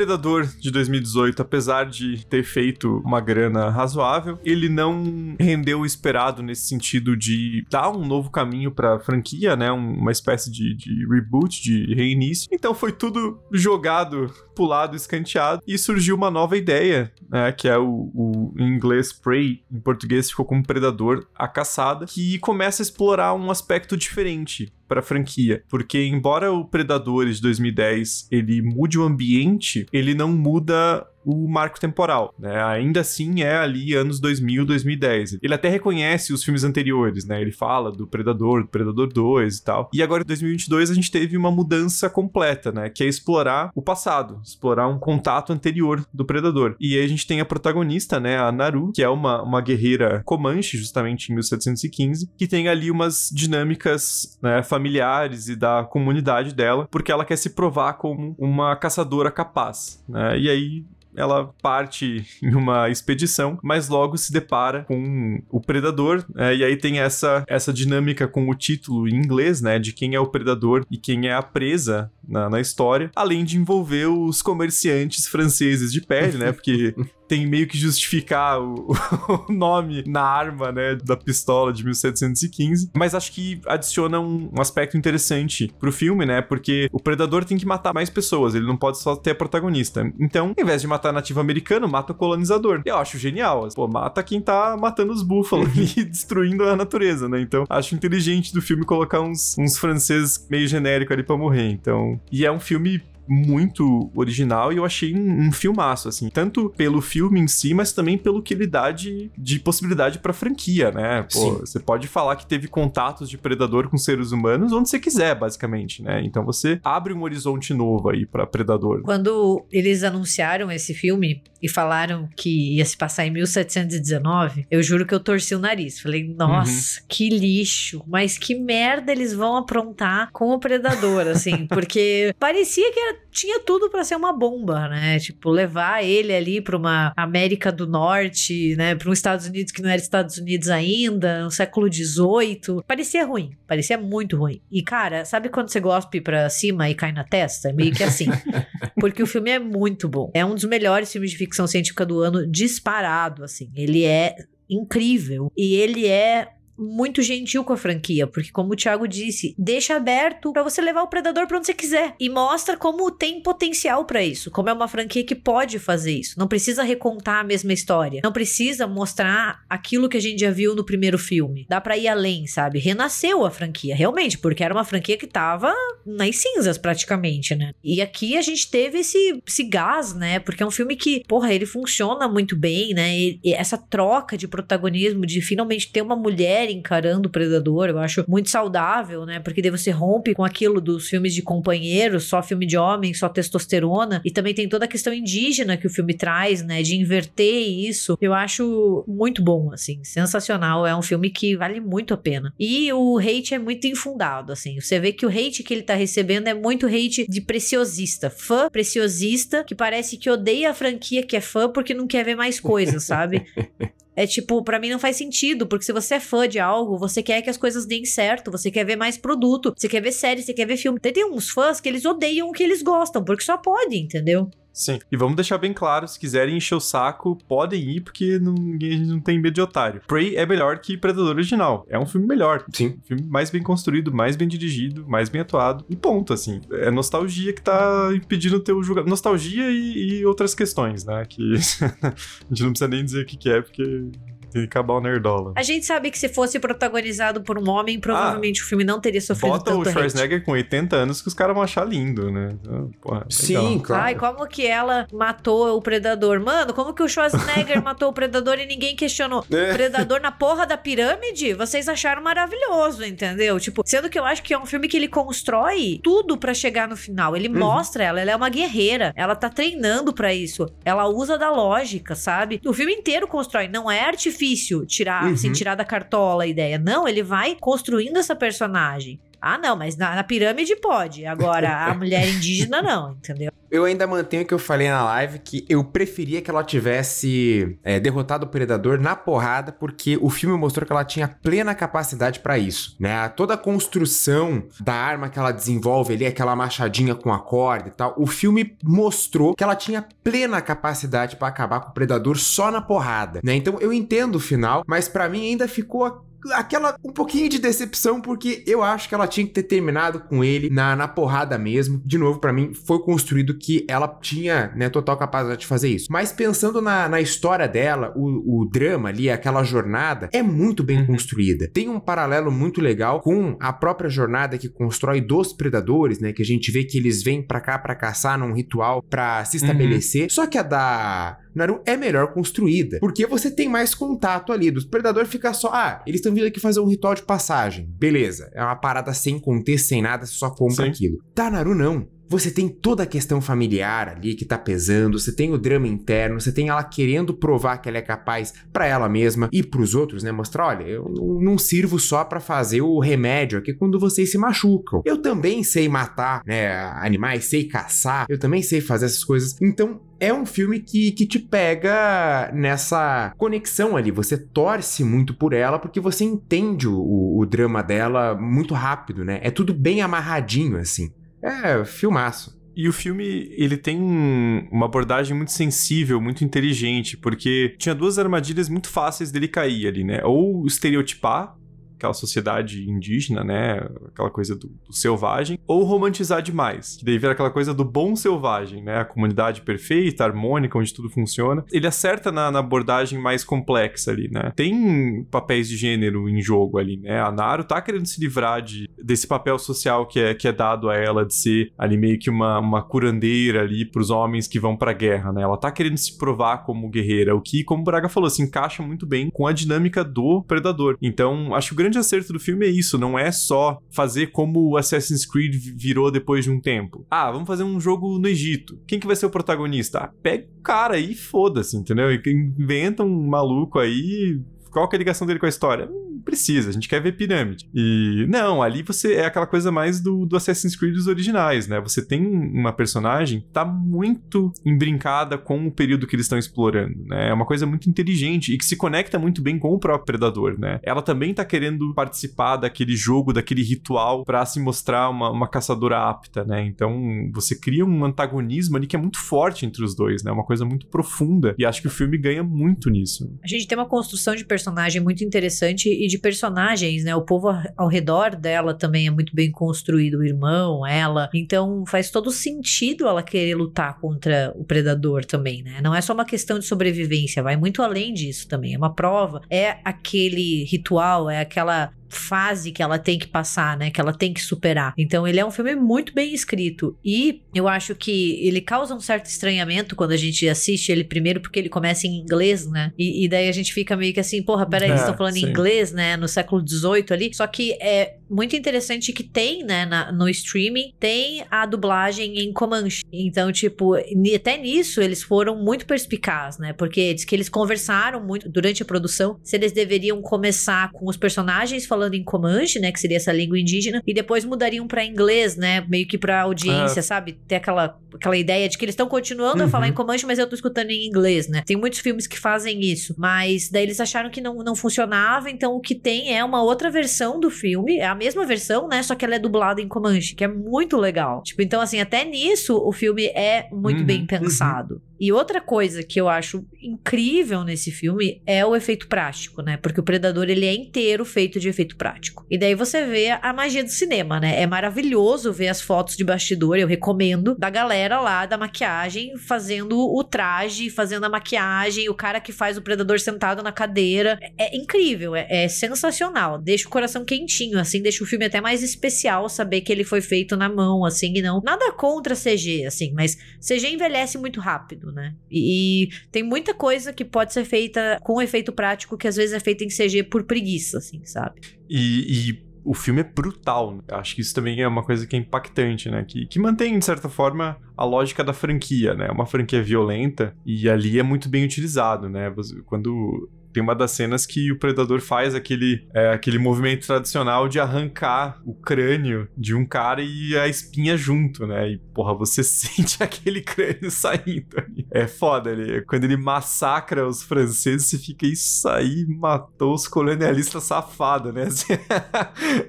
Predador 0.00 0.44
de 0.60 0.70
2018, 0.70 1.40
apesar 1.40 1.86
de 1.86 2.22
ter 2.26 2.42
feito 2.44 2.98
uma 3.02 3.18
grana 3.18 3.70
razoável, 3.70 4.38
ele 4.44 4.68
não 4.68 5.34
rendeu 5.40 5.80
o 5.80 5.86
esperado 5.86 6.42
nesse 6.42 6.68
sentido 6.68 7.16
de 7.16 7.64
dar 7.70 7.90
um 7.90 8.04
novo 8.04 8.30
caminho 8.30 8.70
pra 8.70 8.98
franquia, 9.00 9.56
né? 9.56 9.72
Um- 9.72 9.94
Uma 9.96 10.12
espécie 10.12 10.50
de, 10.52 10.74
de 10.76 11.06
reboot, 11.08 11.62
de 11.62 11.94
reinício. 11.94 12.46
Então 12.52 12.74
foi 12.74 12.92
tudo 12.92 13.40
jogado 13.50 14.30
pro 14.54 14.66
lado, 14.66 14.94
escanteado, 14.94 15.62
e 15.66 15.78
surgiu 15.78 16.14
uma 16.14 16.30
nova 16.30 16.58
ideia, 16.58 17.10
né? 17.30 17.50
Que 17.52 17.66
é 17.66 17.78
o, 17.78 18.10
o 18.14 18.54
em 18.58 18.68
inglês 18.76 19.14
Prey, 19.14 19.62
em 19.72 19.80
português 19.80 20.28
ficou 20.28 20.44
como 20.44 20.62
Predador, 20.62 21.26
a 21.34 21.48
caçada, 21.48 22.04
que 22.04 22.38
começa 22.40 22.82
a 22.82 22.84
explorar 22.84 23.32
um 23.32 23.50
aspecto 23.50 23.96
diferente 23.96 24.70
para 24.86 25.00
a 25.00 25.02
franquia, 25.02 25.62
porque 25.68 26.04
embora 26.04 26.52
o 26.52 26.64
Predadores 26.64 27.36
de 27.36 27.42
2010 27.42 28.28
ele 28.30 28.62
mude 28.62 28.98
o 28.98 29.02
ambiente, 29.02 29.86
ele 29.92 30.14
não 30.14 30.32
muda 30.32 31.06
o 31.26 31.48
marco 31.48 31.80
temporal, 31.80 32.32
né? 32.38 32.62
Ainda 32.62 33.00
assim 33.00 33.42
é 33.42 33.56
ali 33.56 33.94
anos 33.94 34.20
2000, 34.20 34.64
2010. 34.64 35.38
Ele 35.42 35.54
até 35.54 35.68
reconhece 35.68 36.32
os 36.32 36.44
filmes 36.44 36.62
anteriores, 36.62 37.26
né? 37.26 37.40
Ele 37.42 37.50
fala 37.50 37.90
do 37.90 38.06
Predador, 38.06 38.62
do 38.62 38.68
Predador 38.68 39.08
2 39.12 39.56
e 39.56 39.64
tal. 39.64 39.90
E 39.92 40.02
agora 40.02 40.22
em 40.22 40.26
2022 40.26 40.90
a 40.90 40.94
gente 40.94 41.10
teve 41.10 41.36
uma 41.36 41.50
mudança 41.50 42.08
completa, 42.08 42.70
né? 42.70 42.88
Que 42.88 43.02
é 43.02 43.08
explorar 43.08 43.70
o 43.74 43.82
passado, 43.82 44.40
explorar 44.44 44.86
um 44.86 44.98
contato 44.98 45.52
anterior 45.52 46.06
do 46.14 46.24
Predador. 46.24 46.76
E 46.78 46.96
aí 46.96 47.04
a 47.04 47.08
gente 47.08 47.26
tem 47.26 47.40
a 47.40 47.44
protagonista, 47.44 48.20
né? 48.20 48.38
A 48.38 48.52
Naru, 48.52 48.92
que 48.94 49.02
é 49.02 49.08
uma, 49.08 49.42
uma 49.42 49.60
guerreira 49.60 50.22
Comanche, 50.24 50.78
justamente 50.78 51.32
em 51.32 51.34
1715, 51.34 52.30
que 52.38 52.46
tem 52.46 52.68
ali 52.68 52.90
umas 52.90 53.30
dinâmicas 53.32 54.38
né, 54.40 54.62
familiares 54.62 55.48
e 55.48 55.56
da 55.56 55.84
comunidade 55.84 56.54
dela, 56.54 56.86
porque 56.90 57.10
ela 57.10 57.24
quer 57.24 57.36
se 57.36 57.50
provar 57.50 57.94
como 57.94 58.34
uma 58.38 58.76
caçadora 58.76 59.30
capaz, 59.30 60.04
né? 60.08 60.38
E 60.38 60.48
aí 60.48 60.84
ela 61.16 61.54
parte 61.62 62.24
em 62.42 62.54
uma 62.54 62.90
expedição, 62.90 63.58
mas 63.62 63.88
logo 63.88 64.16
se 64.16 64.32
depara 64.32 64.84
com 64.84 65.42
o 65.50 65.60
predador, 65.60 66.24
né, 66.34 66.54
e 66.54 66.64
aí 66.64 66.76
tem 66.76 67.00
essa, 67.00 67.44
essa 67.48 67.72
dinâmica 67.72 68.28
com 68.28 68.48
o 68.48 68.54
título 68.54 69.08
em 69.08 69.14
inglês, 69.14 69.60
né, 69.60 69.78
de 69.78 69.92
quem 69.92 70.14
é 70.14 70.20
o 70.20 70.26
predador 70.26 70.84
e 70.90 70.96
quem 70.96 71.26
é 71.26 71.32
a 71.32 71.42
presa 71.42 72.10
na, 72.26 72.50
na 72.50 72.60
história, 72.60 73.10
além 73.16 73.44
de 73.44 73.56
envolver 73.56 74.06
os 74.06 74.42
comerciantes 74.42 75.26
franceses 75.26 75.92
de 75.92 76.00
pele, 76.00 76.38
né, 76.38 76.52
porque 76.52 76.94
tem 77.28 77.46
meio 77.46 77.66
que 77.66 77.76
justificar 77.76 78.60
o, 78.60 78.92
o 79.48 79.52
nome 79.52 80.04
na 80.06 80.22
arma, 80.22 80.72
né, 80.72 80.94
da 80.96 81.16
pistola 81.16 81.72
de 81.72 81.84
1715, 81.84 82.90
mas 82.94 83.14
acho 83.14 83.32
que 83.32 83.60
adiciona 83.66 84.20
um, 84.20 84.50
um 84.56 84.60
aspecto 84.60 84.96
interessante 84.96 85.72
pro 85.78 85.92
filme, 85.92 86.24
né, 86.24 86.40
porque 86.40 86.88
o 86.92 87.00
predador 87.00 87.44
tem 87.44 87.56
que 87.56 87.66
matar 87.66 87.92
mais 87.92 88.10
pessoas, 88.10 88.54
ele 88.54 88.66
não 88.66 88.76
pode 88.76 88.98
só 88.98 89.16
ter 89.16 89.30
a 89.30 89.34
protagonista. 89.34 90.10
Então, 90.18 90.54
ao 90.56 90.64
invés 90.64 90.80
de 90.80 90.86
matar 90.86 91.12
nativo 91.12 91.40
americano, 91.40 91.88
mata 91.88 92.12
o 92.12 92.14
colonizador. 92.14 92.82
Eu 92.84 92.96
acho 92.96 93.18
genial. 93.18 93.68
Pô, 93.74 93.86
mata 93.86 94.22
quem 94.22 94.40
tá 94.40 94.76
matando 94.76 95.12
os 95.12 95.22
búfalos 95.22 95.68
e 95.96 96.04
destruindo 96.04 96.64
a 96.64 96.76
natureza, 96.76 97.28
né? 97.28 97.40
Então, 97.40 97.64
acho 97.68 97.94
inteligente 97.94 98.52
do 98.52 98.62
filme 98.62 98.84
colocar 98.84 99.20
uns, 99.20 99.56
uns 99.58 99.78
franceses 99.78 100.46
meio 100.50 100.66
genérico 100.66 101.12
ali 101.12 101.22
pra 101.22 101.36
morrer. 101.36 101.70
Então, 101.70 102.20
e 102.30 102.44
é 102.44 102.52
um 102.52 102.60
filme 102.60 103.02
muito 103.28 104.10
original 104.14 104.72
e 104.72 104.76
eu 104.76 104.84
achei 104.84 105.14
um, 105.14 105.48
um 105.48 105.52
filmaço, 105.52 106.08
assim. 106.08 106.28
Tanto 106.28 106.70
pelo 106.76 107.00
filme 107.00 107.40
em 107.40 107.48
si, 107.48 107.74
mas 107.74 107.92
também 107.92 108.16
pelo 108.18 108.42
que 108.42 108.54
ele 108.54 108.66
dá 108.66 108.90
de, 108.90 109.30
de 109.36 109.58
possibilidade 109.58 110.18
pra 110.18 110.32
franquia, 110.32 110.90
né? 110.90 111.22
Pô, 111.32 111.38
Sim. 111.38 111.58
você 111.60 111.80
pode 111.80 112.06
falar 112.06 112.36
que 112.36 112.46
teve 112.46 112.68
contatos 112.68 113.28
de 113.28 113.36
predador 113.38 113.88
com 113.88 113.96
seres 113.98 114.32
humanos 114.32 114.72
onde 114.72 114.88
você 114.88 114.98
quiser, 114.98 115.34
basicamente, 115.34 116.02
né? 116.02 116.22
Então 116.24 116.44
você 116.44 116.80
abre 116.84 117.12
um 117.12 117.22
horizonte 117.22 117.72
novo 117.74 118.08
aí 118.10 118.26
pra 118.26 118.46
predador. 118.46 119.02
Quando 119.02 119.64
eles 119.70 120.02
anunciaram 120.02 120.70
esse 120.70 120.94
filme 120.94 121.42
e 121.62 121.68
falaram 121.68 122.28
que 122.36 122.76
ia 122.76 122.84
se 122.84 122.96
passar 122.96 123.26
em 123.26 123.30
1719, 123.30 124.66
eu 124.70 124.82
juro 124.82 125.06
que 125.06 125.14
eu 125.14 125.20
torci 125.20 125.54
o 125.54 125.58
nariz. 125.58 126.00
Falei, 126.00 126.24
nossa, 126.36 127.00
que 127.08 127.28
lixo, 127.28 128.02
mas 128.06 128.36
que 128.38 128.54
merda 128.54 129.12
eles 129.12 129.32
vão 129.32 129.56
aprontar 129.56 130.30
com 130.32 130.50
o 130.50 130.58
Predador, 130.58 131.26
assim, 131.28 131.66
porque 131.68 132.34
parecia 132.38 132.92
que 132.92 132.98
era- 133.00 133.15
tinha 133.30 133.60
tudo 133.60 133.90
pra 133.90 134.04
ser 134.04 134.16
uma 134.16 134.32
bomba, 134.32 134.88
né? 134.88 135.18
Tipo, 135.18 135.50
levar 135.50 136.04
ele 136.04 136.34
ali 136.34 136.60
pra 136.60 136.76
uma 136.76 137.12
América 137.16 137.70
do 137.70 137.86
Norte, 137.86 138.74
né? 138.76 138.94
Pra 138.94 139.10
um 139.10 139.12
Estados 139.12 139.46
Unidos 139.46 139.72
que 139.72 139.82
não 139.82 139.90
era 139.90 140.00
Estados 140.00 140.38
Unidos 140.38 140.68
ainda, 140.68 141.44
no 141.44 141.50
século 141.50 141.92
XVIII. 141.92 142.82
Parecia 142.86 143.24
ruim, 143.24 143.50
parecia 143.66 143.98
muito 143.98 144.36
ruim. 144.36 144.60
E, 144.70 144.82
cara, 144.82 145.24
sabe 145.24 145.48
quando 145.48 145.68
você 145.68 145.80
gospe 145.80 146.20
pra 146.20 146.48
cima 146.48 146.88
e 146.88 146.94
cai 146.94 147.12
na 147.12 147.24
testa? 147.24 147.68
É 147.68 147.72
meio 147.72 147.92
que 147.92 148.02
assim. 148.02 148.26
Porque 148.98 149.22
o 149.22 149.26
filme 149.26 149.50
é 149.50 149.58
muito 149.58 150.08
bom. 150.08 150.30
É 150.32 150.44
um 150.44 150.54
dos 150.54 150.64
melhores 150.64 151.12
filmes 151.12 151.30
de 151.30 151.36
ficção 151.36 151.66
científica 151.66 152.06
do 152.06 152.20
ano, 152.20 152.46
disparado, 152.46 153.44
assim. 153.44 153.70
Ele 153.74 154.04
é 154.04 154.34
incrível. 154.68 155.52
E 155.56 155.74
ele 155.74 156.06
é 156.06 156.48
muito 156.78 157.22
gentil 157.22 157.64
com 157.64 157.72
a 157.72 157.76
franquia, 157.76 158.26
porque 158.26 158.50
como 158.50 158.72
o 158.72 158.76
Thiago 158.76 159.06
disse, 159.06 159.54
deixa 159.58 159.96
aberto 159.96 160.52
pra 160.52 160.62
você 160.62 160.80
levar 160.80 161.02
o 161.02 161.08
predador 161.08 161.46
pra 161.46 161.58
onde 161.58 161.66
você 161.66 161.74
quiser 161.74 162.14
e 162.18 162.28
mostra 162.28 162.76
como 162.76 163.10
tem 163.10 163.42
potencial 163.42 164.04
pra 164.04 164.22
isso, 164.22 164.50
como 164.50 164.68
é 164.68 164.72
uma 164.72 164.88
franquia 164.88 165.24
que 165.24 165.34
pode 165.34 165.78
fazer 165.78 166.12
isso. 166.12 166.38
Não 166.38 166.48
precisa 166.48 166.82
recontar 166.82 167.40
a 167.40 167.44
mesma 167.44 167.72
história, 167.72 168.20
não 168.22 168.32
precisa 168.32 168.86
mostrar 168.86 169.64
aquilo 169.68 170.08
que 170.08 170.16
a 170.16 170.20
gente 170.20 170.40
já 170.40 170.50
viu 170.50 170.74
no 170.74 170.84
primeiro 170.84 171.18
filme. 171.18 171.66
Dá 171.68 171.80
pra 171.80 171.96
ir 171.96 172.08
além, 172.08 172.46
sabe? 172.46 172.78
Renasceu 172.78 173.44
a 173.44 173.50
franquia, 173.50 173.94
realmente, 173.94 174.38
porque 174.38 174.62
era 174.62 174.74
uma 174.74 174.84
franquia 174.84 175.16
que 175.16 175.26
tava 175.26 175.72
nas 176.04 176.36
cinzas 176.36 176.78
praticamente, 176.78 177.54
né? 177.54 177.72
E 177.82 178.00
aqui 178.00 178.36
a 178.36 178.42
gente 178.42 178.70
teve 178.70 178.98
esse, 178.98 179.42
esse 179.46 179.64
gás, 179.64 180.14
né? 180.14 180.38
Porque 180.38 180.62
é 180.62 180.66
um 180.66 180.70
filme 180.70 180.96
que, 180.96 181.22
porra, 181.26 181.52
ele 181.52 181.66
funciona 181.66 182.28
muito 182.28 182.56
bem, 182.56 182.94
né? 182.94 183.16
E, 183.16 183.40
e 183.42 183.52
essa 183.52 183.78
troca 183.78 184.36
de 184.36 184.46
protagonismo, 184.46 185.26
de 185.26 185.40
finalmente 185.40 185.90
ter 185.90 186.02
uma 186.02 186.16
mulher 186.16 186.65
encarando 186.70 187.28
o 187.28 187.32
predador, 187.32 187.88
eu 187.88 187.98
acho 187.98 188.24
muito 188.28 188.50
saudável, 188.50 189.24
né? 189.24 189.40
Porque 189.40 189.62
daí 189.62 189.70
você 189.70 189.90
rompe 189.90 190.34
com 190.34 190.44
aquilo 190.44 190.80
dos 190.80 191.08
filmes 191.08 191.34
de 191.34 191.42
companheiros, 191.42 192.24
só 192.24 192.42
filme 192.42 192.66
de 192.66 192.76
homem, 192.76 193.14
só 193.14 193.28
testosterona. 193.28 194.20
E 194.24 194.30
também 194.30 194.54
tem 194.54 194.68
toda 194.68 194.84
a 194.84 194.88
questão 194.88 195.12
indígena 195.12 195.76
que 195.76 195.86
o 195.86 195.90
filme 195.90 196.14
traz, 196.14 196.62
né? 196.62 196.82
De 196.82 196.96
inverter 196.96 197.68
isso. 197.68 198.16
Eu 198.20 198.32
acho 198.32 199.04
muito 199.06 199.42
bom, 199.42 199.72
assim, 199.72 200.02
sensacional. 200.04 200.86
É 200.86 200.94
um 200.96 201.02
filme 201.02 201.30
que 201.30 201.56
vale 201.56 201.80
muito 201.80 202.14
a 202.14 202.16
pena. 202.16 202.52
E 202.58 202.92
o 202.92 203.18
hate 203.18 203.54
é 203.54 203.58
muito 203.58 203.86
infundado, 203.86 204.52
assim. 204.52 204.80
Você 204.80 204.98
vê 204.98 205.12
que 205.12 205.26
o 205.26 205.28
hate 205.28 205.62
que 205.62 205.74
ele 205.74 205.82
tá 205.82 205.94
recebendo 205.94 206.48
é 206.48 206.54
muito 206.54 206.86
hate 206.86 207.26
de 207.28 207.40
preciosista. 207.40 208.30
Fã 208.30 208.68
preciosista 208.70 209.64
que 209.64 209.74
parece 209.74 210.16
que 210.16 210.30
odeia 210.30 210.70
a 210.70 210.74
franquia 210.74 211.22
que 211.22 211.36
é 211.36 211.40
fã 211.40 211.70
porque 211.70 211.94
não 211.94 212.06
quer 212.06 212.24
ver 212.24 212.36
mais 212.36 212.60
coisas, 212.60 213.04
sabe? 213.04 213.44
É 214.16 214.26
tipo, 214.26 214.64
pra 214.64 214.80
mim 214.80 214.88
não 214.88 214.98
faz 214.98 215.16
sentido, 215.16 215.66
porque 215.66 215.84
se 215.84 215.92
você 215.92 216.14
é 216.14 216.20
fã 216.20 216.48
de 216.48 216.58
algo, 216.58 216.98
você 216.98 217.22
quer 217.22 217.42
que 217.42 217.50
as 217.50 217.58
coisas 217.58 217.84
deem 217.84 218.06
certo, 218.06 218.50
você 218.50 218.70
quer 218.70 218.84
ver 218.84 218.96
mais 218.96 219.18
produto, 219.18 219.74
você 219.76 219.88
quer 219.88 220.00
ver 220.00 220.12
série, 220.12 220.42
você 220.42 220.54
quer 220.54 220.66
ver 220.66 220.78
filme. 220.78 220.98
Tem, 220.98 221.12
tem 221.12 221.30
uns 221.30 221.50
fãs 221.50 221.80
que 221.80 221.88
eles 221.88 222.06
odeiam 222.06 222.48
o 222.48 222.52
que 222.52 222.62
eles 222.62 222.82
gostam, 222.82 223.22
porque 223.22 223.44
só 223.44 223.58
pode, 223.58 223.98
entendeu? 223.98 224.50
Sim. 224.76 224.98
E 225.10 225.16
vamos 225.16 225.36
deixar 225.36 225.56
bem 225.56 225.72
claro, 225.72 226.06
se 226.06 226.20
quiserem 226.20 226.54
encher 226.54 226.74
o 226.74 226.80
saco, 226.80 227.38
podem 227.48 227.96
ir, 227.96 228.02
porque 228.02 228.38
não, 228.38 228.52
a 228.52 228.92
gente 228.92 229.06
não 229.06 229.20
tem 229.20 229.40
medo 229.40 229.54
de 229.54 229.62
otário. 229.62 230.02
Prey 230.06 230.36
é 230.36 230.44
melhor 230.44 230.78
que 230.80 230.98
Predador 230.98 231.30
original. 231.30 231.86
É 231.88 231.98
um 231.98 232.04
filme 232.04 232.26
melhor. 232.26 232.62
Sim. 232.70 232.98
Um 233.02 233.06
filme 233.06 233.22
mais 233.26 233.48
bem 233.48 233.62
construído, 233.62 234.12
mais 234.12 234.36
bem 234.36 234.46
dirigido, 234.46 235.08
mais 235.08 235.30
bem 235.30 235.40
atuado. 235.40 235.82
E 235.88 235.96
ponto, 235.96 236.34
assim. 236.34 236.60
É 236.72 236.90
nostalgia 236.90 237.54
que 237.54 237.62
tá 237.62 238.10
impedindo 238.14 238.56
o 238.56 238.60
teu 238.60 238.82
julgamento. 238.82 239.08
Nostalgia 239.08 239.70
e, 239.70 240.18
e 240.18 240.26
outras 240.26 240.54
questões, 240.54 241.06
né? 241.06 241.24
Que 241.24 241.54
a 241.90 242.48
gente 242.50 242.62
não 242.62 242.70
precisa 242.70 242.88
nem 242.88 243.02
dizer 243.02 243.22
o 243.22 243.26
que, 243.26 243.38
que 243.38 243.48
é, 243.48 243.62
porque 243.62 244.10
tem 244.56 244.62
que 244.62 244.68
acabar 244.68 244.94
o 244.94 245.00
nerdola. 245.00 245.52
A 245.54 245.62
gente 245.62 245.84
sabe 245.84 246.10
que 246.10 246.18
se 246.18 246.28
fosse 246.28 246.58
protagonizado 246.58 247.42
por 247.42 247.58
um 247.58 247.68
homem, 247.68 248.00
provavelmente 248.00 248.62
o 248.62 248.66
filme 248.66 248.84
não 248.84 249.00
teria 249.00 249.20
sofrido 249.20 249.52
Bota 249.52 249.70
tanto 249.70 249.78
o 249.78 249.82
hate. 249.82 249.92
Schwarzenegger 249.92 250.44
com 250.44 250.52
80 250.52 250.96
anos 250.96 251.20
que 251.20 251.28
os 251.28 251.34
caras 251.34 251.54
vão 251.54 251.62
achar 251.62 251.86
lindo, 251.86 252.30
né? 252.30 252.56
Então, 252.60 252.90
porra, 253.00 253.18
legal. 253.18 253.30
Sim, 253.30 253.78
claro. 253.78 254.02
Ai, 254.02 254.14
como 254.14 254.46
que 254.46 254.66
ela 254.66 255.06
matou 255.12 255.76
o 255.76 255.82
predador? 255.82 256.40
Mano, 256.40 256.72
como 256.72 256.94
que 256.94 257.02
o 257.02 257.08
Schwarzenegger 257.08 257.82
matou 257.84 258.08
o 258.08 258.12
predador 258.12 258.58
e 258.58 258.66
ninguém 258.66 258.96
questionou? 258.96 259.44
É. 259.50 259.74
Predador 259.74 260.20
na 260.20 260.32
porra 260.32 260.66
da 260.66 260.76
pirâmide? 260.76 261.52
Vocês 261.54 261.88
acharam 261.88 262.22
maravilhoso, 262.22 263.04
entendeu? 263.04 263.60
Tipo, 263.60 263.82
sendo 263.84 264.08
que 264.08 264.18
eu 264.18 264.24
acho 264.24 264.42
que 264.42 264.54
é 264.54 264.58
um 264.58 264.66
filme 264.66 264.88
que 264.88 264.96
ele 264.96 265.08
constrói 265.08 266.00
tudo 266.02 266.36
pra 266.36 266.54
chegar 266.54 266.88
no 266.88 266.96
final. 266.96 267.36
Ele 267.36 267.48
mostra 267.48 268.04
ela, 268.04 268.20
ela 268.20 268.30
é 268.30 268.36
uma 268.36 268.48
guerreira. 268.48 269.12
Ela 269.16 269.34
tá 269.34 269.48
treinando 269.50 270.12
pra 270.12 270.32
isso. 270.32 270.66
Ela 270.84 271.06
usa 271.06 271.36
da 271.36 271.50
lógica, 271.50 272.14
sabe? 272.14 272.60
O 272.64 272.72
filme 272.72 272.92
inteiro 272.92 273.26
constrói, 273.26 273.68
não 273.68 273.90
é 273.90 274.00
artifício 274.00 274.45
tirar, 274.86 275.24
Uhum. 275.24 275.32
assim, 275.32 275.52
tirar 275.52 275.74
da 275.74 275.84
cartola 275.84 276.44
a 276.44 276.46
ideia. 276.46 276.78
Não, 276.78 277.08
ele 277.08 277.22
vai 277.22 277.56
construindo 277.58 278.16
essa 278.18 278.36
personagem. 278.36 279.18
Ah, 279.48 279.58
não, 279.58 279.76
mas 279.76 279.96
na, 279.96 280.16
na 280.16 280.24
pirâmide 280.24 280.74
pode. 280.74 281.24
Agora, 281.24 281.86
a 281.86 281.94
mulher 281.94 282.28
indígena 282.28 282.82
não, 282.82 283.12
entendeu? 283.12 283.52
Eu 283.70 283.84
ainda 283.84 284.04
mantenho 284.04 284.42
o 284.42 284.46
que 284.46 284.54
eu 284.54 284.58
falei 284.58 284.88
na 284.88 285.04
live, 285.04 285.38
que 285.38 285.64
eu 285.68 285.84
preferia 285.84 286.42
que 286.42 286.50
ela 286.50 286.64
tivesse 286.64 287.78
é, 287.84 288.00
derrotado 288.00 288.44
o 288.44 288.48
Predador 288.48 289.00
na 289.00 289.14
porrada, 289.14 289.70
porque 289.70 290.18
o 290.20 290.30
filme 290.30 290.58
mostrou 290.58 290.84
que 290.84 290.92
ela 290.92 291.04
tinha 291.04 291.28
plena 291.28 291.76
capacidade 291.76 292.40
pra 292.40 292.58
isso, 292.58 292.96
né? 292.98 293.28
Toda 293.28 293.54
a 293.54 293.58
construção 293.58 294.64
da 294.80 294.94
arma 294.94 295.28
que 295.28 295.38
ela 295.38 295.52
desenvolve 295.52 296.14
ali, 296.14 296.26
aquela 296.26 296.56
machadinha 296.56 297.14
com 297.14 297.32
a 297.32 297.38
corda 297.38 297.88
e 297.88 297.92
tal, 297.92 298.14
o 298.16 298.26
filme 298.26 298.76
mostrou 298.82 299.54
que 299.54 299.62
ela 299.62 299.76
tinha 299.76 300.04
plena 300.24 300.60
capacidade 300.60 301.36
pra 301.36 301.48
acabar 301.48 301.80
com 301.80 301.90
o 301.90 301.94
Predador 301.94 302.36
só 302.36 302.70
na 302.72 302.80
porrada, 302.80 303.40
né? 303.44 303.54
Então 303.54 303.78
eu 303.80 303.92
entendo 303.92 304.36
o 304.36 304.40
final, 304.40 304.82
mas 304.86 305.08
pra 305.08 305.28
mim 305.28 305.50
ainda 305.50 305.68
ficou 305.68 306.24
aquela 306.52 306.96
um 307.04 307.12
pouquinho 307.12 307.48
de 307.48 307.58
decepção 307.58 308.20
porque 308.20 308.62
eu 308.66 308.82
acho 308.82 309.08
que 309.08 309.14
ela 309.14 309.26
tinha 309.26 309.46
que 309.46 309.52
ter 309.52 309.62
terminado 309.64 310.20
com 310.20 310.44
ele 310.44 310.70
na, 310.70 310.94
na 310.96 311.08
porrada 311.08 311.58
mesmo. 311.58 312.00
De 312.04 312.18
novo, 312.18 312.38
pra 312.38 312.52
mim 312.52 312.72
foi 312.74 312.98
construído 313.00 313.56
que 313.56 313.84
ela 313.88 314.08
tinha, 314.20 314.72
né, 314.76 314.88
total 314.88 315.16
capacidade 315.16 315.60
de 315.60 315.66
fazer 315.66 315.88
isso. 315.88 316.06
Mas 316.10 316.32
pensando 316.32 316.80
na, 316.80 317.08
na 317.08 317.20
história 317.20 317.68
dela, 317.68 318.12
o, 318.16 318.62
o 318.62 318.64
drama 318.68 319.08
ali, 319.08 319.30
aquela 319.30 319.62
jornada 319.62 320.28
é 320.32 320.42
muito 320.42 320.82
bem 320.82 321.06
construída. 321.06 321.68
Tem 321.72 321.88
um 321.88 322.00
paralelo 322.00 322.50
muito 322.50 322.80
legal 322.80 323.20
com 323.20 323.56
a 323.60 323.72
própria 323.72 324.10
jornada 324.10 324.58
que 324.58 324.68
constrói 324.68 325.20
dos 325.20 325.52
predadores, 325.52 326.20
né, 326.20 326.32
que 326.32 326.42
a 326.42 326.46
gente 326.46 326.70
vê 326.70 326.84
que 326.84 326.98
eles 326.98 327.22
vêm 327.22 327.42
pra 327.42 327.60
cá 327.60 327.78
pra 327.78 327.94
caçar 327.94 328.38
num 328.38 328.52
ritual 328.52 329.02
pra 329.02 329.44
se 329.44 329.56
estabelecer. 329.56 330.30
Só 330.30 330.46
que 330.46 330.58
a 330.58 330.62
da 330.62 331.38
Naru 331.56 331.80
é 331.86 331.96
melhor 331.96 332.34
construída, 332.34 332.98
porque 333.00 333.26
você 333.26 333.50
tem 333.50 333.66
mais 333.66 333.94
contato 333.94 334.52
ali. 334.52 334.70
Dos 334.70 334.84
predadores 334.84 335.30
fica 335.30 335.54
só, 335.54 335.70
ah, 335.72 336.02
eles 336.06 336.20
estão 336.20 336.34
vindo 336.34 336.46
aqui 336.46 336.60
fazer 336.60 336.80
um 336.80 336.86
ritual 336.86 337.14
de 337.14 337.22
passagem. 337.22 337.88
Beleza, 337.98 338.50
é 338.54 338.62
uma 338.62 338.76
parada 338.76 339.14
sem 339.14 339.38
contexto, 339.38 339.88
sem 339.88 340.02
nada, 340.02 340.26
você 340.26 340.34
só 340.34 340.50
compra 340.50 340.84
Sim. 340.84 340.90
aquilo. 340.90 341.18
Da 341.34 341.50
Naru 341.50 341.74
não. 341.74 342.06
Você 342.28 342.50
tem 342.50 342.68
toda 342.68 343.04
a 343.04 343.06
questão 343.06 343.40
familiar 343.40 344.08
ali 344.08 344.34
que 344.34 344.44
tá 344.44 344.58
pesando, 344.58 345.18
você 345.18 345.32
tem 345.32 345.52
o 345.52 345.58
drama 345.58 345.86
interno, 345.86 346.40
você 346.40 346.50
tem 346.50 346.68
ela 346.68 346.82
querendo 346.82 347.32
provar 347.32 347.78
que 347.78 347.88
ela 347.88 347.98
é 347.98 348.02
capaz 348.02 348.52
pra 348.72 348.86
ela 348.86 349.08
mesma 349.08 349.48
e 349.52 349.62
pros 349.62 349.94
outros, 349.94 350.22
né? 350.22 350.32
Mostrar, 350.32 350.66
olha, 350.66 350.84
eu 350.84 351.08
não, 351.40 351.56
sirvo 351.56 351.98
só 351.98 352.24
pra 352.24 352.40
fazer 352.40 352.80
o 352.80 352.98
remédio 352.98 353.58
aqui 353.58 353.72
quando 353.72 353.98
vocês 353.98 354.30
se 354.30 354.38
machucam. 354.38 355.02
Eu 355.04 355.22
também 355.22 355.62
sei 355.62 355.88
matar, 355.88 356.42
né, 356.44 356.74
animais, 356.96 357.46
sei 357.46 357.64
caçar, 357.64 358.26
eu 358.28 358.38
também 358.38 358.62
sei 358.62 358.80
fazer 358.80 359.06
essas 359.06 359.24
coisas. 359.24 359.56
Então, 359.60 360.00
é 360.18 360.32
um 360.32 360.46
filme 360.46 360.80
que, 360.80 361.12
que 361.12 361.26
te 361.26 361.38
pega 361.38 362.50
nessa 362.52 363.32
conexão 363.36 363.96
ali. 363.96 364.10
Você 364.10 364.36
torce 364.36 365.04
muito 365.04 365.34
por 365.34 365.52
ela 365.52 365.78
porque 365.78 366.00
você 366.00 366.24
entende 366.24 366.88
o, 366.88 367.38
o 367.38 367.46
drama 367.46 367.82
dela 367.82 368.34
muito 368.34 368.74
rápido, 368.74 369.24
né? 369.24 369.40
É 369.42 369.50
tudo 369.50 369.74
bem 369.74 370.00
amarradinho, 370.00 370.78
assim. 370.78 371.10
É, 371.46 371.84
filmaço. 371.84 372.56
E 372.76 372.88
o 372.88 372.92
filme, 372.92 373.24
ele 373.56 373.76
tem 373.76 373.98
um- 373.98 374.68
uma 374.70 374.84
abordagem 374.86 375.34
muito 375.34 375.50
sensível, 375.52 376.20
muito 376.20 376.44
inteligente, 376.44 377.16
porque 377.16 377.74
tinha 377.78 377.94
duas 377.94 378.18
armadilhas 378.18 378.68
muito 378.68 378.88
fáceis 378.90 379.30
dele 379.30 379.48
cair 379.48 379.86
ali, 379.86 380.04
né? 380.04 380.22
Ou 380.24 380.66
estereotipar 380.66 381.56
aquela 381.96 382.12
sociedade 382.12 382.88
indígena, 382.88 383.42
né? 383.42 383.86
Aquela 384.08 384.30
coisa 384.30 384.54
do, 384.54 384.68
do, 384.86 384.92
selvagem, 384.92 385.58
ou 385.66 385.82
romantizar 385.82 386.42
demais, 386.42 386.96
que 386.96 387.04
daí 387.04 387.18
vira 387.18 387.32
aquela 387.32 387.50
coisa 387.50 387.74
do 387.74 387.84
bom 387.84 388.14
selvagem, 388.14 388.82
né? 388.82 389.00
A 389.00 389.04
comunidade 389.04 389.62
perfeita, 389.62 390.24
harmônica, 390.24 390.78
onde 390.78 390.92
tudo 390.92 391.10
funciona. 391.10 391.64
Ele 391.72 391.86
acerta 391.86 392.30
na, 392.30 392.50
na 392.50 392.60
abordagem 392.60 393.18
mais 393.18 393.44
complexa 393.44 394.10
ali, 394.10 394.28
né? 394.30 394.52
Tem 394.54 395.24
papéis 395.30 395.68
de 395.68 395.76
gênero 395.76 396.28
em 396.28 396.40
jogo 396.40 396.78
ali, 396.78 396.96
né? 396.98 397.20
A 397.20 397.32
Naru 397.32 397.64
tá 397.64 397.80
querendo 397.80 398.06
se 398.06 398.20
livrar 398.20 398.62
de, 398.62 398.88
desse 399.02 399.26
papel 399.26 399.58
social 399.58 400.06
que 400.06 400.20
é, 400.20 400.34
que 400.34 400.46
é 400.46 400.52
dado 400.52 400.88
a 400.90 400.96
ela 400.96 401.24
de 401.24 401.34
ser 401.34 401.72
ali 401.78 401.96
meio 401.96 402.18
que 402.18 402.30
uma, 402.30 402.58
uma 402.58 402.82
curandeira 402.82 403.62
ali 403.62 403.84
pros 403.84 404.10
homens 404.10 404.46
que 404.46 404.60
vão 404.60 404.76
pra 404.76 404.92
guerra, 404.92 405.32
né? 405.32 405.42
Ela 405.42 405.56
tá 405.56 405.70
querendo 405.70 405.96
se 405.96 406.16
provar 406.16 406.58
como 406.58 406.88
guerreira, 406.88 407.34
o 407.34 407.40
que, 407.40 407.64
como 407.64 407.82
o 407.82 407.84
Braga 407.84 408.08
falou, 408.08 408.28
se 408.28 408.42
encaixa 408.42 408.82
muito 408.82 409.06
bem 409.06 409.30
com 409.30 409.46
a 409.46 409.52
dinâmica 409.52 410.04
do 410.04 410.42
predador. 410.42 410.96
Então, 411.00 411.54
acho 411.54 411.70
que 411.70 411.74
grande 411.86 411.98
acerto 411.98 412.32
do 412.32 412.40
filme 412.40 412.66
é 412.66 412.68
isso, 412.68 412.98
não 412.98 413.16
é 413.16 413.30
só 413.30 413.80
fazer 413.90 414.28
como 414.28 414.70
o 414.70 414.76
Assassin's 414.76 415.24
Creed 415.24 415.54
virou 415.76 416.10
depois 416.10 416.44
de 416.44 416.50
um 416.50 416.60
tempo. 416.60 417.06
Ah, 417.08 417.30
vamos 417.30 417.46
fazer 417.46 417.62
um 417.62 417.80
jogo 417.80 418.18
no 418.18 418.26
Egito. 418.26 418.78
Quem 418.86 418.98
que 418.98 419.06
vai 419.06 419.14
ser 419.14 419.26
o 419.26 419.30
protagonista? 419.30 419.98
Ah, 420.00 420.12
pega 420.20 420.48
o 420.58 420.62
cara 420.62 420.94
aí 420.94 421.14
foda-se, 421.14 421.76
entendeu? 421.76 422.08
Inventa 422.12 423.04
um 423.04 423.26
maluco 423.28 423.78
aí, 423.78 424.40
qual 424.76 424.86
que 424.86 424.94
é 424.94 424.98
a 424.98 425.00
ligação 425.00 425.26
dele 425.26 425.38
com 425.38 425.46
a 425.46 425.48
história? 425.48 425.88
precisa, 426.26 426.70
a 426.70 426.72
gente 426.72 426.88
quer 426.88 427.00
ver 427.00 427.12
pirâmide. 427.12 427.70
E 427.72 428.26
não, 428.28 428.60
ali 428.60 428.82
você 428.82 429.14
é 429.14 429.26
aquela 429.26 429.46
coisa 429.46 429.70
mais 429.70 430.00
do, 430.00 430.26
do 430.26 430.36
Assassin's 430.36 430.74
Creed 430.74 430.92
dos 430.92 431.06
originais, 431.06 431.68
né? 431.68 431.80
Você 431.80 432.04
tem 432.04 432.26
uma 432.26 432.72
personagem 432.72 433.40
que 433.40 433.46
tá 433.46 433.64
muito 433.64 434.52
embrincada 434.64 435.38
com 435.38 435.68
o 435.68 435.70
período 435.70 436.04
que 436.04 436.16
eles 436.16 436.26
estão 436.26 436.36
explorando, 436.36 437.04
né? 437.04 437.28
É 437.28 437.32
uma 437.32 437.46
coisa 437.46 437.64
muito 437.64 437.88
inteligente 437.88 438.52
e 438.52 438.58
que 438.58 438.64
se 438.64 438.76
conecta 438.76 439.20
muito 439.20 439.40
bem 439.40 439.56
com 439.56 439.72
o 439.72 439.78
próprio 439.78 440.04
predador, 440.04 440.58
né? 440.58 440.80
Ela 440.82 441.00
também 441.00 441.32
tá 441.32 441.44
querendo 441.44 441.94
participar 441.94 442.56
daquele 442.56 442.96
jogo, 442.96 443.32
daquele 443.32 443.62
ritual 443.62 444.24
para 444.24 444.44
se 444.44 444.58
mostrar 444.58 445.08
uma, 445.08 445.30
uma 445.30 445.48
caçadora 445.48 446.10
apta, 446.10 446.44
né? 446.44 446.66
Então 446.66 447.30
você 447.32 447.56
cria 447.56 447.86
um 447.86 448.04
antagonismo 448.04 448.76
ali 448.76 448.88
que 448.88 448.96
é 448.96 448.98
muito 448.98 449.20
forte 449.20 449.64
entre 449.64 449.84
os 449.84 449.94
dois, 449.94 450.24
né? 450.24 450.32
Uma 450.32 450.44
coisa 450.44 450.64
muito 450.64 450.88
profunda 450.88 451.54
e 451.56 451.64
acho 451.64 451.80
que 451.80 451.86
o 451.86 451.90
filme 451.90 452.18
ganha 452.18 452.42
muito 452.42 452.90
nisso. 452.90 453.32
A 453.44 453.46
gente 453.46 453.68
tem 453.68 453.78
uma 453.78 453.86
construção 453.86 454.34
de 454.34 454.44
personagem 454.66 455.00
muito 455.00 455.22
interessante 455.22 455.88
e 455.88 456.08
de 456.08 456.18
personagens, 456.18 457.04
né? 457.04 457.14
O 457.14 457.22
povo 457.22 457.48
ao 457.76 457.88
redor 457.88 458.34
dela 458.34 458.74
também 458.74 459.06
é 459.06 459.10
muito 459.10 459.34
bem 459.34 459.50
construído, 459.50 460.18
o 460.18 460.24
irmão, 460.24 460.84
ela. 460.84 461.30
Então 461.32 461.84
faz 461.86 462.10
todo 462.10 462.30
sentido 462.32 463.06
ela 463.06 463.22
querer 463.22 463.54
lutar 463.54 464.00
contra 464.00 464.52
o 464.56 464.64
predador 464.64 465.24
também, 465.24 465.62
né? 465.62 465.80
Não 465.82 465.94
é 465.94 466.00
só 466.00 466.12
uma 466.12 466.24
questão 466.24 466.58
de 466.58 466.64
sobrevivência, 466.64 467.42
vai 467.42 467.56
muito 467.56 467.80
além 467.80 468.12
disso 468.12 468.48
também. 468.48 468.74
É 468.74 468.78
uma 468.78 468.92
prova, 468.92 469.40
é 469.48 469.78
aquele 469.84 470.64
ritual, 470.64 471.30
é 471.30 471.40
aquela 471.40 471.92
fase 472.08 472.72
que 472.72 472.82
ela 472.82 472.98
tem 472.98 473.18
que 473.18 473.26
passar, 473.26 473.76
né? 473.76 473.90
Que 473.90 474.00
ela 474.00 474.12
tem 474.12 474.32
que 474.32 474.40
superar. 474.40 474.94
Então 474.96 475.26
ele 475.26 475.40
é 475.40 475.44
um 475.44 475.50
filme 475.50 475.74
muito 475.74 476.14
bem 476.14 476.34
escrito. 476.34 476.96
E 477.04 477.42
eu 477.54 477.68
acho 477.68 477.94
que 477.94 478.46
ele 478.46 478.60
causa 478.60 478.94
um 478.94 479.00
certo 479.00 479.26
estranhamento 479.26 479.96
quando 479.96 480.12
a 480.12 480.16
gente 480.16 480.48
assiste 480.48 480.90
ele 480.90 481.04
primeiro, 481.04 481.40
porque 481.40 481.58
ele 481.58 481.68
começa 481.68 482.06
em 482.06 482.16
inglês, 482.16 482.66
né? 482.66 482.92
E, 482.98 483.24
e 483.24 483.28
daí 483.28 483.48
a 483.48 483.52
gente 483.52 483.72
fica 483.72 483.96
meio 483.96 484.12
que 484.12 484.20
assim, 484.20 484.42
porra, 484.42 484.66
peraí, 484.66 484.90
eles 484.90 485.00
estão 485.00 485.14
é, 485.14 485.18
falando 485.18 485.34
sim. 485.34 485.46
em 485.46 485.48
inglês, 485.48 485.92
né? 485.92 486.16
No 486.16 486.28
século 486.28 486.66
XVIII 486.66 487.06
ali. 487.10 487.34
Só 487.34 487.46
que 487.46 487.72
é 487.80 488.16
muito 488.28 488.56
interessante 488.56 489.12
que 489.12 489.22
tem, 489.22 489.64
né, 489.64 489.86
na, 489.86 490.10
no 490.12 490.28
streaming, 490.28 490.92
tem 490.98 491.44
a 491.50 491.64
dublagem 491.64 492.38
em 492.40 492.52
Comanche. 492.52 493.02
Então, 493.12 493.52
tipo, 493.52 493.94
até 494.34 494.56
nisso 494.58 495.00
eles 495.00 495.22
foram 495.22 495.56
muito 495.56 495.86
perspicazes, 495.86 496.58
né? 496.58 496.72
Porque 496.72 497.14
diz 497.14 497.24
que 497.24 497.34
eles 497.34 497.48
conversaram 497.48 498.22
muito 498.22 498.48
durante 498.48 498.82
a 498.82 498.86
produção 498.86 499.38
se 499.42 499.56
eles 499.56 499.72
deveriam 499.72 500.20
começar 500.20 500.90
com 500.92 501.08
os 501.08 501.16
personagens 501.16 501.86
falando 501.86 501.95
em 502.14 502.24
Comanche, 502.24 502.78
né, 502.78 502.92
que 502.92 503.00
seria 503.00 503.16
essa 503.16 503.32
língua 503.32 503.58
indígena, 503.58 504.02
e 504.06 504.14
depois 504.14 504.44
mudariam 504.44 504.86
para 504.86 505.04
inglês, 505.04 505.56
né, 505.56 505.84
meio 505.88 506.06
que 506.06 506.18
para 506.18 506.42
audiência, 506.42 507.00
ah. 507.00 507.02
sabe? 507.02 507.38
Ter 507.46 507.56
aquela 507.56 507.98
aquela 508.14 508.36
ideia 508.36 508.66
de 508.66 508.78
que 508.78 508.84
eles 508.84 508.94
estão 508.94 509.06
continuando 509.06 509.60
uhum. 509.60 509.66
a 509.66 509.70
falar 509.70 509.88
em 509.88 509.92
Comanche, 509.92 510.24
mas 510.24 510.38
eu 510.38 510.46
tô 510.46 510.54
escutando 510.54 510.90
em 510.90 511.06
inglês, 511.06 511.48
né? 511.48 511.62
Tem 511.66 511.76
muitos 511.76 511.98
filmes 512.00 512.26
que 512.26 512.38
fazem 512.38 512.80
isso, 512.80 513.14
mas 513.18 513.68
daí 513.70 513.82
eles 513.82 514.00
acharam 514.00 514.30
que 514.30 514.40
não, 514.40 514.56
não 514.56 514.74
funcionava, 514.74 515.50
então 515.50 515.74
o 515.74 515.80
que 515.80 515.94
tem 515.94 516.34
é 516.34 516.42
uma 516.42 516.62
outra 516.62 516.90
versão 516.90 517.38
do 517.38 517.50
filme, 517.50 517.98
é 517.98 518.06
a 518.06 518.14
mesma 518.14 518.44
versão, 518.46 518.88
né, 518.88 519.02
só 519.02 519.14
que 519.14 519.24
ela 519.24 519.34
é 519.34 519.38
dublada 519.38 519.80
em 519.80 519.88
Comanche, 519.88 520.34
que 520.34 520.44
é 520.44 520.48
muito 520.48 520.96
legal. 520.96 521.42
Tipo, 521.42 521.62
então 521.62 521.80
assim, 521.80 522.00
até 522.00 522.24
nisso 522.24 522.76
o 522.76 522.92
filme 522.92 523.26
é 523.26 523.68
muito 523.70 524.00
uhum. 524.00 524.06
bem 524.06 524.20
uhum. 524.20 524.26
pensado. 524.26 524.94
Uhum. 524.94 525.00
E 525.18 525.32
outra 525.32 525.60
coisa 525.60 526.02
que 526.02 526.20
eu 526.20 526.28
acho 526.28 526.64
incrível 526.80 527.64
nesse 527.64 527.90
filme 527.90 528.42
é 528.46 528.64
o 528.64 528.76
efeito 528.76 529.08
prático, 529.08 529.62
né? 529.62 529.76
Porque 529.76 530.00
o 530.00 530.02
Predador 530.02 530.48
ele 530.48 530.66
é 530.66 530.74
inteiro 530.74 531.24
feito 531.24 531.58
de 531.58 531.68
efeito 531.68 531.96
prático. 531.96 532.46
E 532.50 532.58
daí 532.58 532.74
você 532.74 533.04
vê 533.04 533.30
a 533.30 533.52
magia 533.52 533.82
do 533.82 533.90
cinema, 533.90 534.38
né? 534.38 534.60
É 534.60 534.66
maravilhoso 534.66 535.52
ver 535.52 535.68
as 535.68 535.80
fotos 535.80 536.16
de 536.16 536.24
bastidor, 536.24 536.76
eu 536.76 536.86
recomendo, 536.86 537.56
da 537.56 537.70
galera 537.70 538.20
lá 538.20 538.44
da 538.46 538.58
maquiagem 538.58 539.36
fazendo 539.38 539.98
o 539.98 540.22
traje, 540.22 540.90
fazendo 540.90 541.24
a 541.24 541.28
maquiagem, 541.28 542.08
o 542.08 542.14
cara 542.14 542.40
que 542.40 542.52
faz 542.52 542.76
o 542.76 542.82
Predador 542.82 543.18
sentado 543.18 543.62
na 543.62 543.72
cadeira. 543.72 544.38
É, 544.58 544.76
incrível, 544.76 545.34
é, 545.34 545.46
é 545.48 545.68
sensacional. 545.68 546.58
Deixa 546.58 546.86
o 546.86 546.90
coração 546.90 547.24
quentinho, 547.24 547.78
assim, 547.78 548.02
deixa 548.02 548.22
o 548.22 548.26
filme 548.26 548.44
até 548.44 548.60
mais 548.60 548.82
especial 548.82 549.48
saber 549.48 549.80
que 549.80 549.92
ele 549.92 550.04
foi 550.04 550.20
feito 550.20 550.56
na 550.56 550.68
mão, 550.68 551.04
assim, 551.04 551.32
e 551.36 551.42
não. 551.42 551.60
Nada 551.64 551.92
contra 551.92 552.34
CG, 552.34 552.84
assim, 552.86 553.12
mas 553.14 553.36
CG 553.60 553.88
envelhece 553.88 554.36
muito 554.36 554.60
rápido 554.60 555.05
né? 555.12 555.34
E, 555.50 556.04
e, 556.04 556.08
tem 556.30 556.42
muita 556.42 556.74
coisa 556.74 557.12
que 557.12 557.24
pode 557.24 557.52
ser 557.52 557.64
feita 557.64 558.18
com 558.22 558.40
efeito 558.40 558.72
prático 558.72 559.16
que 559.16 559.28
às 559.28 559.36
vezes 559.36 559.54
é 559.54 559.60
feita 559.60 559.84
em 559.84 559.88
CG 559.88 560.24
por 560.24 560.44
preguiça, 560.44 560.98
assim, 560.98 561.24
sabe? 561.24 561.60
E, 561.88 562.50
e 562.50 562.66
o 562.86 562.94
filme 562.94 563.20
é 563.20 563.24
brutal. 563.24 563.98
Acho 564.12 564.36
que 564.36 564.40
isso 564.40 564.54
também 564.54 564.80
é 564.80 564.86
uma 564.86 565.02
coisa 565.02 565.26
que 565.26 565.34
é 565.34 565.38
impactante, 565.38 566.08
né? 566.08 566.24
Que, 566.24 566.46
que 566.46 566.58
mantém, 566.60 566.96
de 566.96 567.04
certa 567.04 567.28
forma, 567.28 567.76
a 567.96 568.04
lógica 568.04 568.44
da 568.44 568.52
franquia, 568.52 569.12
né? 569.14 569.28
Uma 569.30 569.44
franquia 569.44 569.82
violenta 569.82 570.56
e 570.64 570.88
ali 570.88 571.18
é 571.18 571.22
muito 571.22 571.48
bem 571.48 571.64
utilizado, 571.64 572.28
né? 572.28 572.52
Quando 572.84 573.50
tem 573.76 573.82
uma 573.82 573.94
das 573.94 574.12
cenas 574.12 574.46
que 574.46 574.72
o 574.72 574.78
predador 574.78 575.20
faz 575.20 575.54
aquele, 575.54 576.08
é, 576.14 576.32
aquele 576.32 576.56
movimento 576.56 577.06
tradicional 577.06 577.68
de 577.68 577.78
arrancar 577.78 578.58
o 578.64 578.74
crânio 578.74 579.46
de 579.54 579.74
um 579.74 579.84
cara 579.84 580.22
e 580.22 580.56
a 580.56 580.66
espinha 580.66 581.14
junto, 581.14 581.66
né? 581.66 581.90
E, 581.90 581.98
porra, 582.14 582.32
você 582.32 582.64
sente 582.64 583.22
aquele 583.22 583.60
crânio 583.60 584.10
saindo. 584.10 584.82
É 585.10 585.26
foda, 585.26 585.70
ele, 585.70 586.00
quando 586.06 586.24
ele 586.24 586.38
massacra 586.38 587.28
os 587.28 587.42
franceses, 587.42 588.06
você 588.08 588.16
fica, 588.16 588.46
isso 588.46 588.88
aí 588.88 589.26
matou 589.28 589.92
os 589.92 590.08
colonialistas 590.08 590.84
safados, 590.84 591.52
né? 591.52 591.64
Assim, 591.68 591.92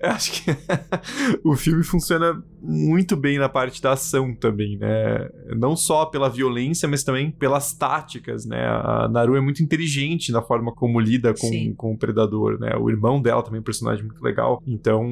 acho 0.03 0.31
que 0.31 0.51
o 1.43 1.57
filme 1.57 1.83
funciona 1.83 2.41
muito 2.61 3.15
bem 3.15 3.37
na 3.37 3.47
parte 3.47 3.81
da 3.81 3.93
ação 3.93 4.33
também, 4.33 4.77
né? 4.77 5.29
Não 5.55 5.75
só 5.75 6.05
pela 6.05 6.29
violência, 6.29 6.87
mas 6.87 7.03
também 7.03 7.31
pelas 7.31 7.73
táticas, 7.73 8.45
né? 8.45 8.65
A 8.65 9.07
Naru 9.07 9.35
é 9.35 9.41
muito 9.41 9.61
inteligente 9.61 10.31
na 10.31 10.41
forma 10.41 10.73
como 10.73 10.99
lida 10.99 11.33
com, 11.33 11.73
com 11.75 11.93
o 11.93 11.97
predador, 11.97 12.59
né? 12.59 12.75
O 12.75 12.89
irmão 12.89 13.21
dela 13.21 13.43
também 13.43 13.57
é 13.57 13.61
um 13.61 13.63
personagem 13.63 14.03
muito 14.03 14.21
legal. 14.21 14.61
Então, 14.65 15.03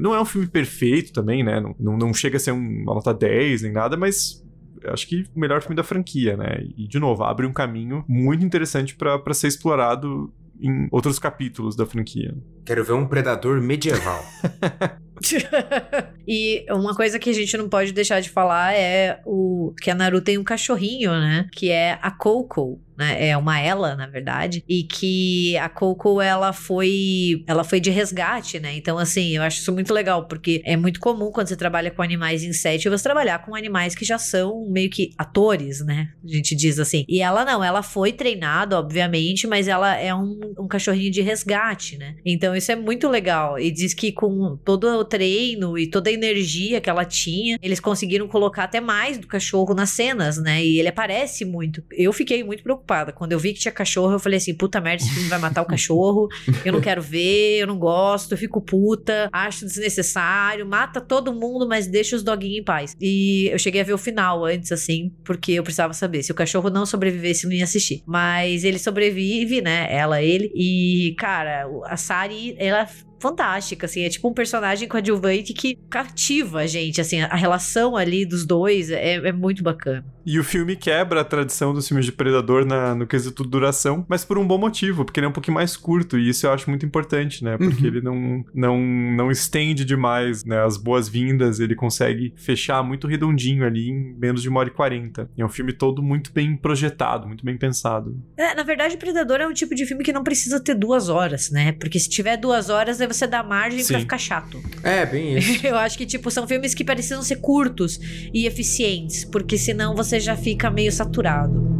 não 0.00 0.14
é 0.14 0.20
um 0.20 0.24
filme 0.24 0.46
perfeito 0.46 1.12
também, 1.12 1.42
né? 1.42 1.60
Não, 1.60 1.74
não, 1.78 1.98
não 1.98 2.14
chega 2.14 2.36
a 2.36 2.40
ser 2.40 2.52
uma 2.52 2.94
nota 2.94 3.12
10 3.12 3.62
nem 3.62 3.72
nada, 3.72 3.96
mas 3.96 4.44
acho 4.86 5.08
que 5.08 5.26
o 5.34 5.40
melhor 5.40 5.60
filme 5.62 5.76
da 5.76 5.82
franquia, 5.82 6.36
né? 6.36 6.60
E, 6.76 6.86
de 6.86 6.98
novo, 6.98 7.24
abre 7.24 7.46
um 7.46 7.52
caminho 7.52 8.04
muito 8.08 8.44
interessante 8.44 8.94
para 8.94 9.34
ser 9.34 9.48
explorado 9.48 10.32
em 10.60 10.88
outros 10.90 11.18
capítulos 11.18 11.76
da 11.76 11.84
franquia. 11.84 12.34
Quero 12.64 12.84
ver 12.84 12.92
um 12.92 13.06
predador 13.06 13.60
medieval. 13.60 14.24
e 16.26 16.64
uma 16.70 16.94
coisa 16.94 17.18
que 17.18 17.30
a 17.30 17.32
gente 17.32 17.56
não 17.56 17.68
pode 17.68 17.92
deixar 17.92 18.20
de 18.20 18.30
falar 18.30 18.74
é 18.74 19.20
o 19.24 19.74
que 19.80 19.90
a 19.90 19.94
Naru 19.94 20.20
tem 20.20 20.38
um 20.38 20.44
cachorrinho, 20.44 21.10
né? 21.12 21.48
Que 21.52 21.70
é 21.70 21.98
a 22.02 22.10
Coco 22.10 22.80
né? 22.96 23.28
É 23.28 23.36
uma 23.36 23.60
ela, 23.60 23.94
na 23.94 24.06
verdade, 24.06 24.64
e 24.68 24.82
que 24.82 25.56
a 25.58 25.68
Coco 25.68 26.20
ela 26.20 26.52
foi 26.52 27.44
ela 27.46 27.62
foi 27.62 27.78
de 27.78 27.90
resgate, 27.90 28.58
né? 28.58 28.74
Então 28.74 28.98
assim, 28.98 29.36
eu 29.36 29.42
acho 29.42 29.60
isso 29.60 29.72
muito 29.72 29.92
legal, 29.92 30.26
porque 30.26 30.62
é 30.64 30.76
muito 30.76 30.98
comum 30.98 31.30
quando 31.30 31.48
você 31.48 31.56
trabalha 31.56 31.90
com 31.90 32.02
animais 32.02 32.42
em 32.42 32.52
set, 32.52 32.88
você 32.88 33.02
trabalhar 33.02 33.44
com 33.44 33.54
animais 33.54 33.94
que 33.94 34.04
já 34.04 34.18
são 34.18 34.66
meio 34.70 34.88
que 34.88 35.10
atores, 35.18 35.84
né? 35.84 36.08
A 36.24 36.28
gente 36.28 36.54
diz 36.54 36.78
assim. 36.78 37.04
E 37.08 37.20
ela 37.20 37.44
não, 37.44 37.62
ela 37.62 37.82
foi 37.82 38.12
treinada, 38.12 38.78
obviamente, 38.78 39.46
mas 39.46 39.68
ela 39.68 39.94
é 39.94 40.14
um, 40.14 40.38
um 40.58 40.66
cachorrinho 40.66 41.10
de 41.10 41.20
resgate, 41.20 41.98
né? 41.98 42.16
Então 42.24 42.56
isso 42.56 42.72
é 42.72 42.76
muito 42.76 43.08
legal. 43.08 43.58
E 43.58 43.70
diz 43.70 43.92
que 43.92 44.12
com 44.12 44.56
todo 44.64 45.04
treino 45.06 45.78
e 45.78 45.86
toda 45.86 46.10
a 46.10 46.12
energia 46.12 46.80
que 46.80 46.90
ela 46.90 47.04
tinha, 47.04 47.58
eles 47.62 47.80
conseguiram 47.80 48.28
colocar 48.28 48.64
até 48.64 48.80
mais 48.80 49.18
do 49.18 49.26
cachorro 49.26 49.74
nas 49.74 49.90
cenas, 49.90 50.36
né? 50.36 50.64
E 50.64 50.78
ele 50.78 50.88
aparece 50.88 51.44
muito. 51.44 51.82
Eu 51.90 52.12
fiquei 52.12 52.42
muito 52.44 52.62
preocupada. 52.62 53.12
Quando 53.12 53.32
eu 53.32 53.38
vi 53.38 53.52
que 53.52 53.60
tinha 53.60 53.72
cachorro, 53.72 54.12
eu 54.12 54.18
falei 54.18 54.38
assim: 54.38 54.54
puta 54.54 54.80
merda, 54.80 55.02
esse 55.02 55.12
filme 55.12 55.28
vai 55.28 55.38
matar 55.38 55.62
o 55.62 55.66
cachorro. 55.66 56.28
Eu 56.64 56.72
não 56.72 56.80
quero 56.80 57.00
ver, 57.00 57.58
eu 57.58 57.66
não 57.66 57.78
gosto, 57.78 58.32
eu 58.32 58.38
fico 58.38 58.60
puta, 58.60 59.28
acho 59.32 59.64
desnecessário, 59.64 60.66
mata 60.66 61.00
todo 61.00 61.32
mundo, 61.32 61.68
mas 61.68 61.86
deixa 61.86 62.16
os 62.16 62.22
doguinhos 62.22 62.58
em 62.58 62.64
paz. 62.64 62.96
E 63.00 63.48
eu 63.52 63.58
cheguei 63.58 63.80
a 63.80 63.84
ver 63.84 63.92
o 63.92 63.98
final 63.98 64.44
antes, 64.44 64.72
assim, 64.72 65.12
porque 65.24 65.52
eu 65.52 65.62
precisava 65.62 65.92
saber. 65.92 66.22
Se 66.22 66.32
o 66.32 66.34
cachorro 66.34 66.70
não 66.70 66.84
sobrevivesse, 66.84 67.46
não 67.46 67.52
ia 67.52 67.64
assistir. 67.64 68.02
Mas 68.06 68.64
ele 68.64 68.78
sobrevive, 68.78 69.60
né? 69.60 69.86
Ela, 69.90 70.22
ele. 70.22 70.50
E, 70.54 71.14
cara, 71.18 71.66
a 71.84 71.96
Sari, 71.96 72.54
ela 72.58 72.86
fantástica, 73.18 73.86
assim. 73.86 74.04
É 74.04 74.08
tipo 74.08 74.28
um 74.28 74.34
personagem 74.34 74.88
coadjuvante 74.88 75.52
que 75.52 75.76
cativa 75.88 76.60
a 76.60 76.66
gente, 76.66 77.00
assim. 77.00 77.20
A 77.20 77.34
relação 77.34 77.96
ali 77.96 78.24
dos 78.24 78.46
dois 78.46 78.90
é, 78.90 79.14
é 79.14 79.32
muito 79.32 79.62
bacana. 79.62 80.15
E 80.26 80.38
o 80.40 80.44
filme 80.44 80.74
quebra 80.74 81.20
a 81.20 81.24
tradição 81.24 81.72
dos 81.72 81.86
filmes 81.86 82.04
de 82.04 82.10
Predador 82.12 82.64
na, 82.66 82.94
no 82.96 83.06
quesito 83.06 83.44
duração, 83.44 84.04
mas 84.08 84.24
por 84.24 84.36
um 84.38 84.46
bom 84.46 84.58
motivo, 84.58 85.04
porque 85.04 85.20
ele 85.20 85.26
é 85.26 85.28
um 85.28 85.32
pouquinho 85.32 85.54
mais 85.54 85.76
curto, 85.76 86.18
e 86.18 86.28
isso 86.28 86.46
eu 86.46 86.52
acho 86.52 86.68
muito 86.68 86.84
importante, 86.84 87.44
né? 87.44 87.56
Porque 87.56 87.82
Uhum. 87.82 87.86
ele 87.86 88.00
não, 88.00 88.44
não, 88.54 88.80
não 89.16 89.30
estende 89.30 89.84
demais 89.84 90.44
né, 90.44 90.60
as 90.64 90.76
boas-vindas, 90.76 91.60
ele 91.60 91.74
consegue 91.76 92.32
fechar 92.36 92.82
muito 92.82 93.06
redondinho 93.06 93.64
ali 93.64 93.88
em 93.90 94.14
menos 94.18 94.42
de 94.42 94.48
uma 94.48 94.60
hora 94.60 94.68
e 94.68 94.72
quarenta. 94.72 95.30
E 95.36 95.42
é 95.42 95.44
um 95.46 95.48
filme 95.48 95.72
todo 95.72 96.02
muito 96.02 96.32
bem 96.32 96.56
projetado, 96.56 97.26
muito 97.28 97.44
bem 97.44 97.56
pensado. 97.56 98.20
É, 98.36 98.54
na 98.54 98.62
verdade, 98.64 98.96
Predador 98.96 99.40
é 99.40 99.46
um 99.46 99.52
tipo 99.52 99.74
de 99.74 99.86
filme 99.86 100.02
que 100.02 100.12
não 100.12 100.24
precisa 100.24 100.58
ter 100.58 100.74
duas 100.74 101.08
horas, 101.08 101.50
né? 101.50 101.70
Porque 101.72 101.98
se 102.00 102.08
tiver 102.08 102.36
duas 102.36 102.68
horas, 102.68 103.00
aí 103.00 103.06
você 103.06 103.26
dá 103.26 103.42
margem 103.42 103.84
pra 103.84 103.96
Sim. 103.98 104.00
ficar 104.00 104.18
chato. 104.18 104.60
É, 104.82 105.06
bem 105.06 105.38
isso. 105.38 105.64
Eu 105.66 105.76
acho 105.76 105.96
que, 105.96 106.04
tipo, 106.06 106.30
são 106.32 106.48
filmes 106.48 106.74
que 106.74 106.82
precisam 106.84 107.22
ser 107.22 107.36
curtos 107.36 108.00
e 108.34 108.46
eficientes, 108.46 109.24
porque 109.24 109.56
senão 109.56 109.94
você 109.94 110.15
já 110.20 110.36
fica 110.36 110.70
meio 110.70 110.92
saturado. 110.92 111.75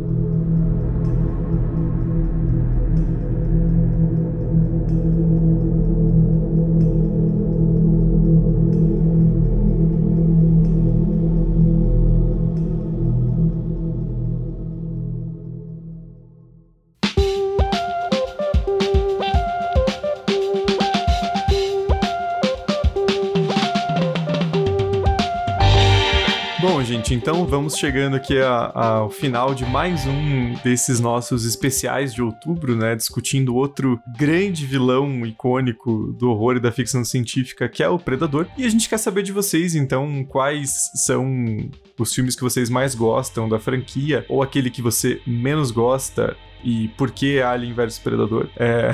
Vamos 27.56 27.78
chegando 27.78 28.16
aqui 28.16 28.38
ao 28.74 29.08
final 29.08 29.54
de 29.54 29.64
mais 29.64 30.06
um 30.06 30.52
desses 30.62 31.00
nossos 31.00 31.46
especiais 31.46 32.12
de 32.12 32.20
outubro, 32.20 32.76
né? 32.76 32.94
Discutindo 32.94 33.54
outro 33.54 33.98
grande 34.18 34.66
vilão 34.66 35.24
icônico 35.24 36.12
do 36.18 36.28
horror 36.28 36.56
e 36.56 36.60
da 36.60 36.70
ficção 36.70 37.02
científica, 37.02 37.66
que 37.66 37.82
é 37.82 37.88
o 37.88 37.98
Predador. 37.98 38.46
E 38.58 38.66
a 38.66 38.68
gente 38.68 38.90
quer 38.90 38.98
saber 38.98 39.22
de 39.22 39.32
vocês, 39.32 39.74
então, 39.74 40.22
quais 40.28 40.90
são 41.06 41.26
os 41.98 42.12
filmes 42.12 42.36
que 42.36 42.42
vocês 42.42 42.68
mais 42.68 42.94
gostam 42.94 43.48
da 43.48 43.58
franquia, 43.58 44.26
ou 44.28 44.42
aquele 44.42 44.68
que 44.68 44.82
você 44.82 45.18
menos 45.26 45.70
gosta. 45.70 46.36
E 46.62 46.88
por 46.88 47.10
que 47.10 47.40
Alien 47.40 47.72
vs 47.72 47.98
Predador? 47.98 48.48
É... 48.56 48.90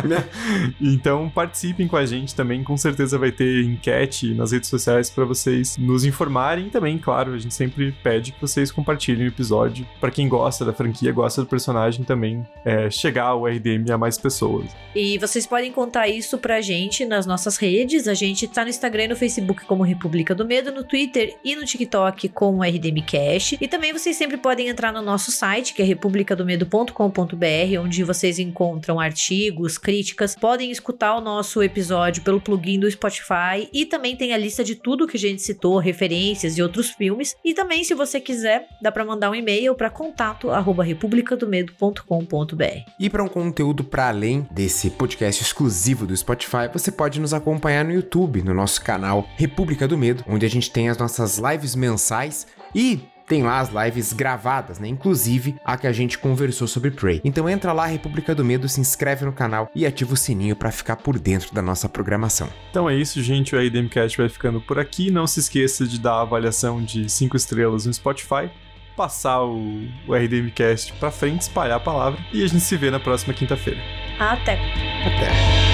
então 0.80 1.28
participem 1.28 1.88
com 1.88 1.96
a 1.96 2.04
gente 2.04 2.34
também, 2.34 2.62
com 2.62 2.76
certeza 2.76 3.18
vai 3.18 3.32
ter 3.32 3.64
enquete 3.64 4.34
nas 4.34 4.52
redes 4.52 4.68
sociais 4.68 5.10
para 5.10 5.24
vocês 5.24 5.76
nos 5.76 6.04
informarem 6.04 6.66
e 6.66 6.70
também, 6.70 6.98
claro, 6.98 7.34
a 7.34 7.38
gente 7.38 7.54
sempre 7.54 7.92
pede 8.02 8.32
que 8.32 8.40
vocês 8.40 8.70
compartilhem 8.70 9.26
o 9.26 9.28
episódio 9.28 9.86
para 10.00 10.10
quem 10.10 10.28
gosta 10.28 10.64
da 10.64 10.72
franquia, 10.72 11.12
gosta 11.12 11.42
do 11.42 11.46
personagem 11.46 12.04
também, 12.04 12.46
é, 12.64 12.90
chegar 12.90 13.24
ao 13.24 13.46
RDM 13.46 13.90
a 13.92 13.98
mais 13.98 14.18
pessoas. 14.18 14.70
E 14.94 15.18
vocês 15.18 15.46
podem 15.46 15.72
contar 15.72 16.08
isso 16.08 16.38
pra 16.38 16.60
gente 16.60 17.04
nas 17.04 17.26
nossas 17.26 17.56
redes. 17.56 18.06
A 18.06 18.14
gente 18.14 18.46
tá 18.46 18.62
no 18.62 18.70
Instagram 18.70 19.04
e 19.04 19.08
no 19.08 19.16
Facebook 19.16 19.64
como 19.64 19.82
República 19.82 20.34
do 20.34 20.44
Medo, 20.44 20.72
no 20.72 20.84
Twitter 20.84 21.36
e 21.44 21.56
no 21.56 21.64
TikTok 21.64 22.28
como 22.28 22.62
RDMcast. 22.62 23.58
E 23.60 23.68
também 23.68 23.92
vocês 23.92 24.16
sempre 24.16 24.36
podem 24.36 24.68
entrar 24.68 24.92
no 24.92 25.00
nosso 25.00 25.30
site, 25.30 25.74
que 25.74 25.82
é 25.82 25.84
republicadomedo.com.br, 26.72 27.80
onde 27.80 28.02
vocês 28.02 28.38
encontram 28.38 28.98
artigos, 28.98 29.76
críticas. 29.76 30.34
Podem 30.34 30.70
escutar 30.70 31.14
o 31.16 31.20
nosso 31.20 31.62
episódio 31.62 32.22
pelo 32.22 32.40
plugin 32.40 32.80
do 32.80 32.90
Spotify 32.90 33.68
e 33.72 33.84
também 33.84 34.16
tem 34.16 34.32
a 34.32 34.38
lista 34.38 34.64
de 34.64 34.74
tudo 34.74 35.06
que 35.06 35.18
a 35.18 35.20
gente 35.20 35.42
citou, 35.42 35.76
referências 35.78 36.56
e 36.56 36.62
outros 36.62 36.88
filmes. 36.90 37.36
E 37.44 37.52
também, 37.52 37.84
se 37.84 37.92
você 37.94 38.18
quiser, 38.20 38.66
dá 38.80 38.90
pra 38.90 39.04
mandar 39.04 39.30
um 39.30 39.34
e-mail 39.34 39.74
para 39.74 39.90
contato@republicadomedo.com.br. 39.90 42.90
E 42.98 43.10
para 43.10 43.22
um 43.22 43.28
conteúdo 43.28 43.84
para 43.84 44.08
além 44.08 44.48
desse 44.50 44.88
podcast 44.90 45.42
exclusivo 45.42 46.06
do 46.06 46.16
Spotify, 46.16 46.70
você 46.72 46.90
pode 46.90 47.20
nos 47.20 47.34
acompanhar 47.34 47.84
no 47.84 47.92
YouTube, 47.92 48.40
no 48.42 48.54
nosso 48.54 48.82
canal 48.82 49.28
República 49.36 49.86
do 49.86 49.98
Medo, 49.98 50.24
onde 50.26 50.46
a 50.46 50.50
gente 50.50 50.70
tem 50.70 50.88
as 50.88 50.96
nossas 50.96 51.38
lives 51.38 51.74
mensais 51.74 52.46
e 52.74 53.11
tem 53.32 53.42
lá 53.42 53.60
as 53.60 53.70
lives 53.70 54.12
gravadas, 54.12 54.78
né? 54.78 54.86
Inclusive 54.86 55.56
a 55.64 55.78
que 55.78 55.86
a 55.86 55.92
gente 55.92 56.18
conversou 56.18 56.68
sobre 56.68 56.90
Prey. 56.90 57.18
Então 57.24 57.48
entra 57.48 57.72
lá, 57.72 57.86
República 57.86 58.34
do 58.34 58.44
Medo, 58.44 58.68
se 58.68 58.78
inscreve 58.78 59.24
no 59.24 59.32
canal 59.32 59.70
e 59.74 59.86
ativa 59.86 60.12
o 60.12 60.16
sininho 60.18 60.54
para 60.54 60.70
ficar 60.70 60.96
por 60.96 61.18
dentro 61.18 61.54
da 61.54 61.62
nossa 61.62 61.88
programação. 61.88 62.50
Então 62.68 62.90
é 62.90 62.94
isso, 62.94 63.22
gente. 63.22 63.56
O 63.56 63.58
RDMcast 63.58 64.18
vai 64.18 64.28
ficando 64.28 64.60
por 64.60 64.78
aqui. 64.78 65.10
Não 65.10 65.26
se 65.26 65.40
esqueça 65.40 65.86
de 65.86 65.98
dar 65.98 66.16
a 66.16 66.20
avaliação 66.20 66.82
de 66.82 67.08
5 67.08 67.34
estrelas 67.34 67.86
no 67.86 67.94
Spotify, 67.94 68.50
passar 68.94 69.42
o, 69.42 69.88
o 70.06 70.14
RDMcast 70.14 70.92
pra 71.00 71.10
frente, 71.10 71.40
espalhar 71.40 71.78
a 71.78 71.80
palavra 71.80 72.20
e 72.34 72.44
a 72.44 72.46
gente 72.46 72.60
se 72.60 72.76
vê 72.76 72.90
na 72.90 73.00
próxima 73.00 73.32
quinta-feira. 73.32 73.80
Até! 74.18 74.58
Até! 75.06 75.71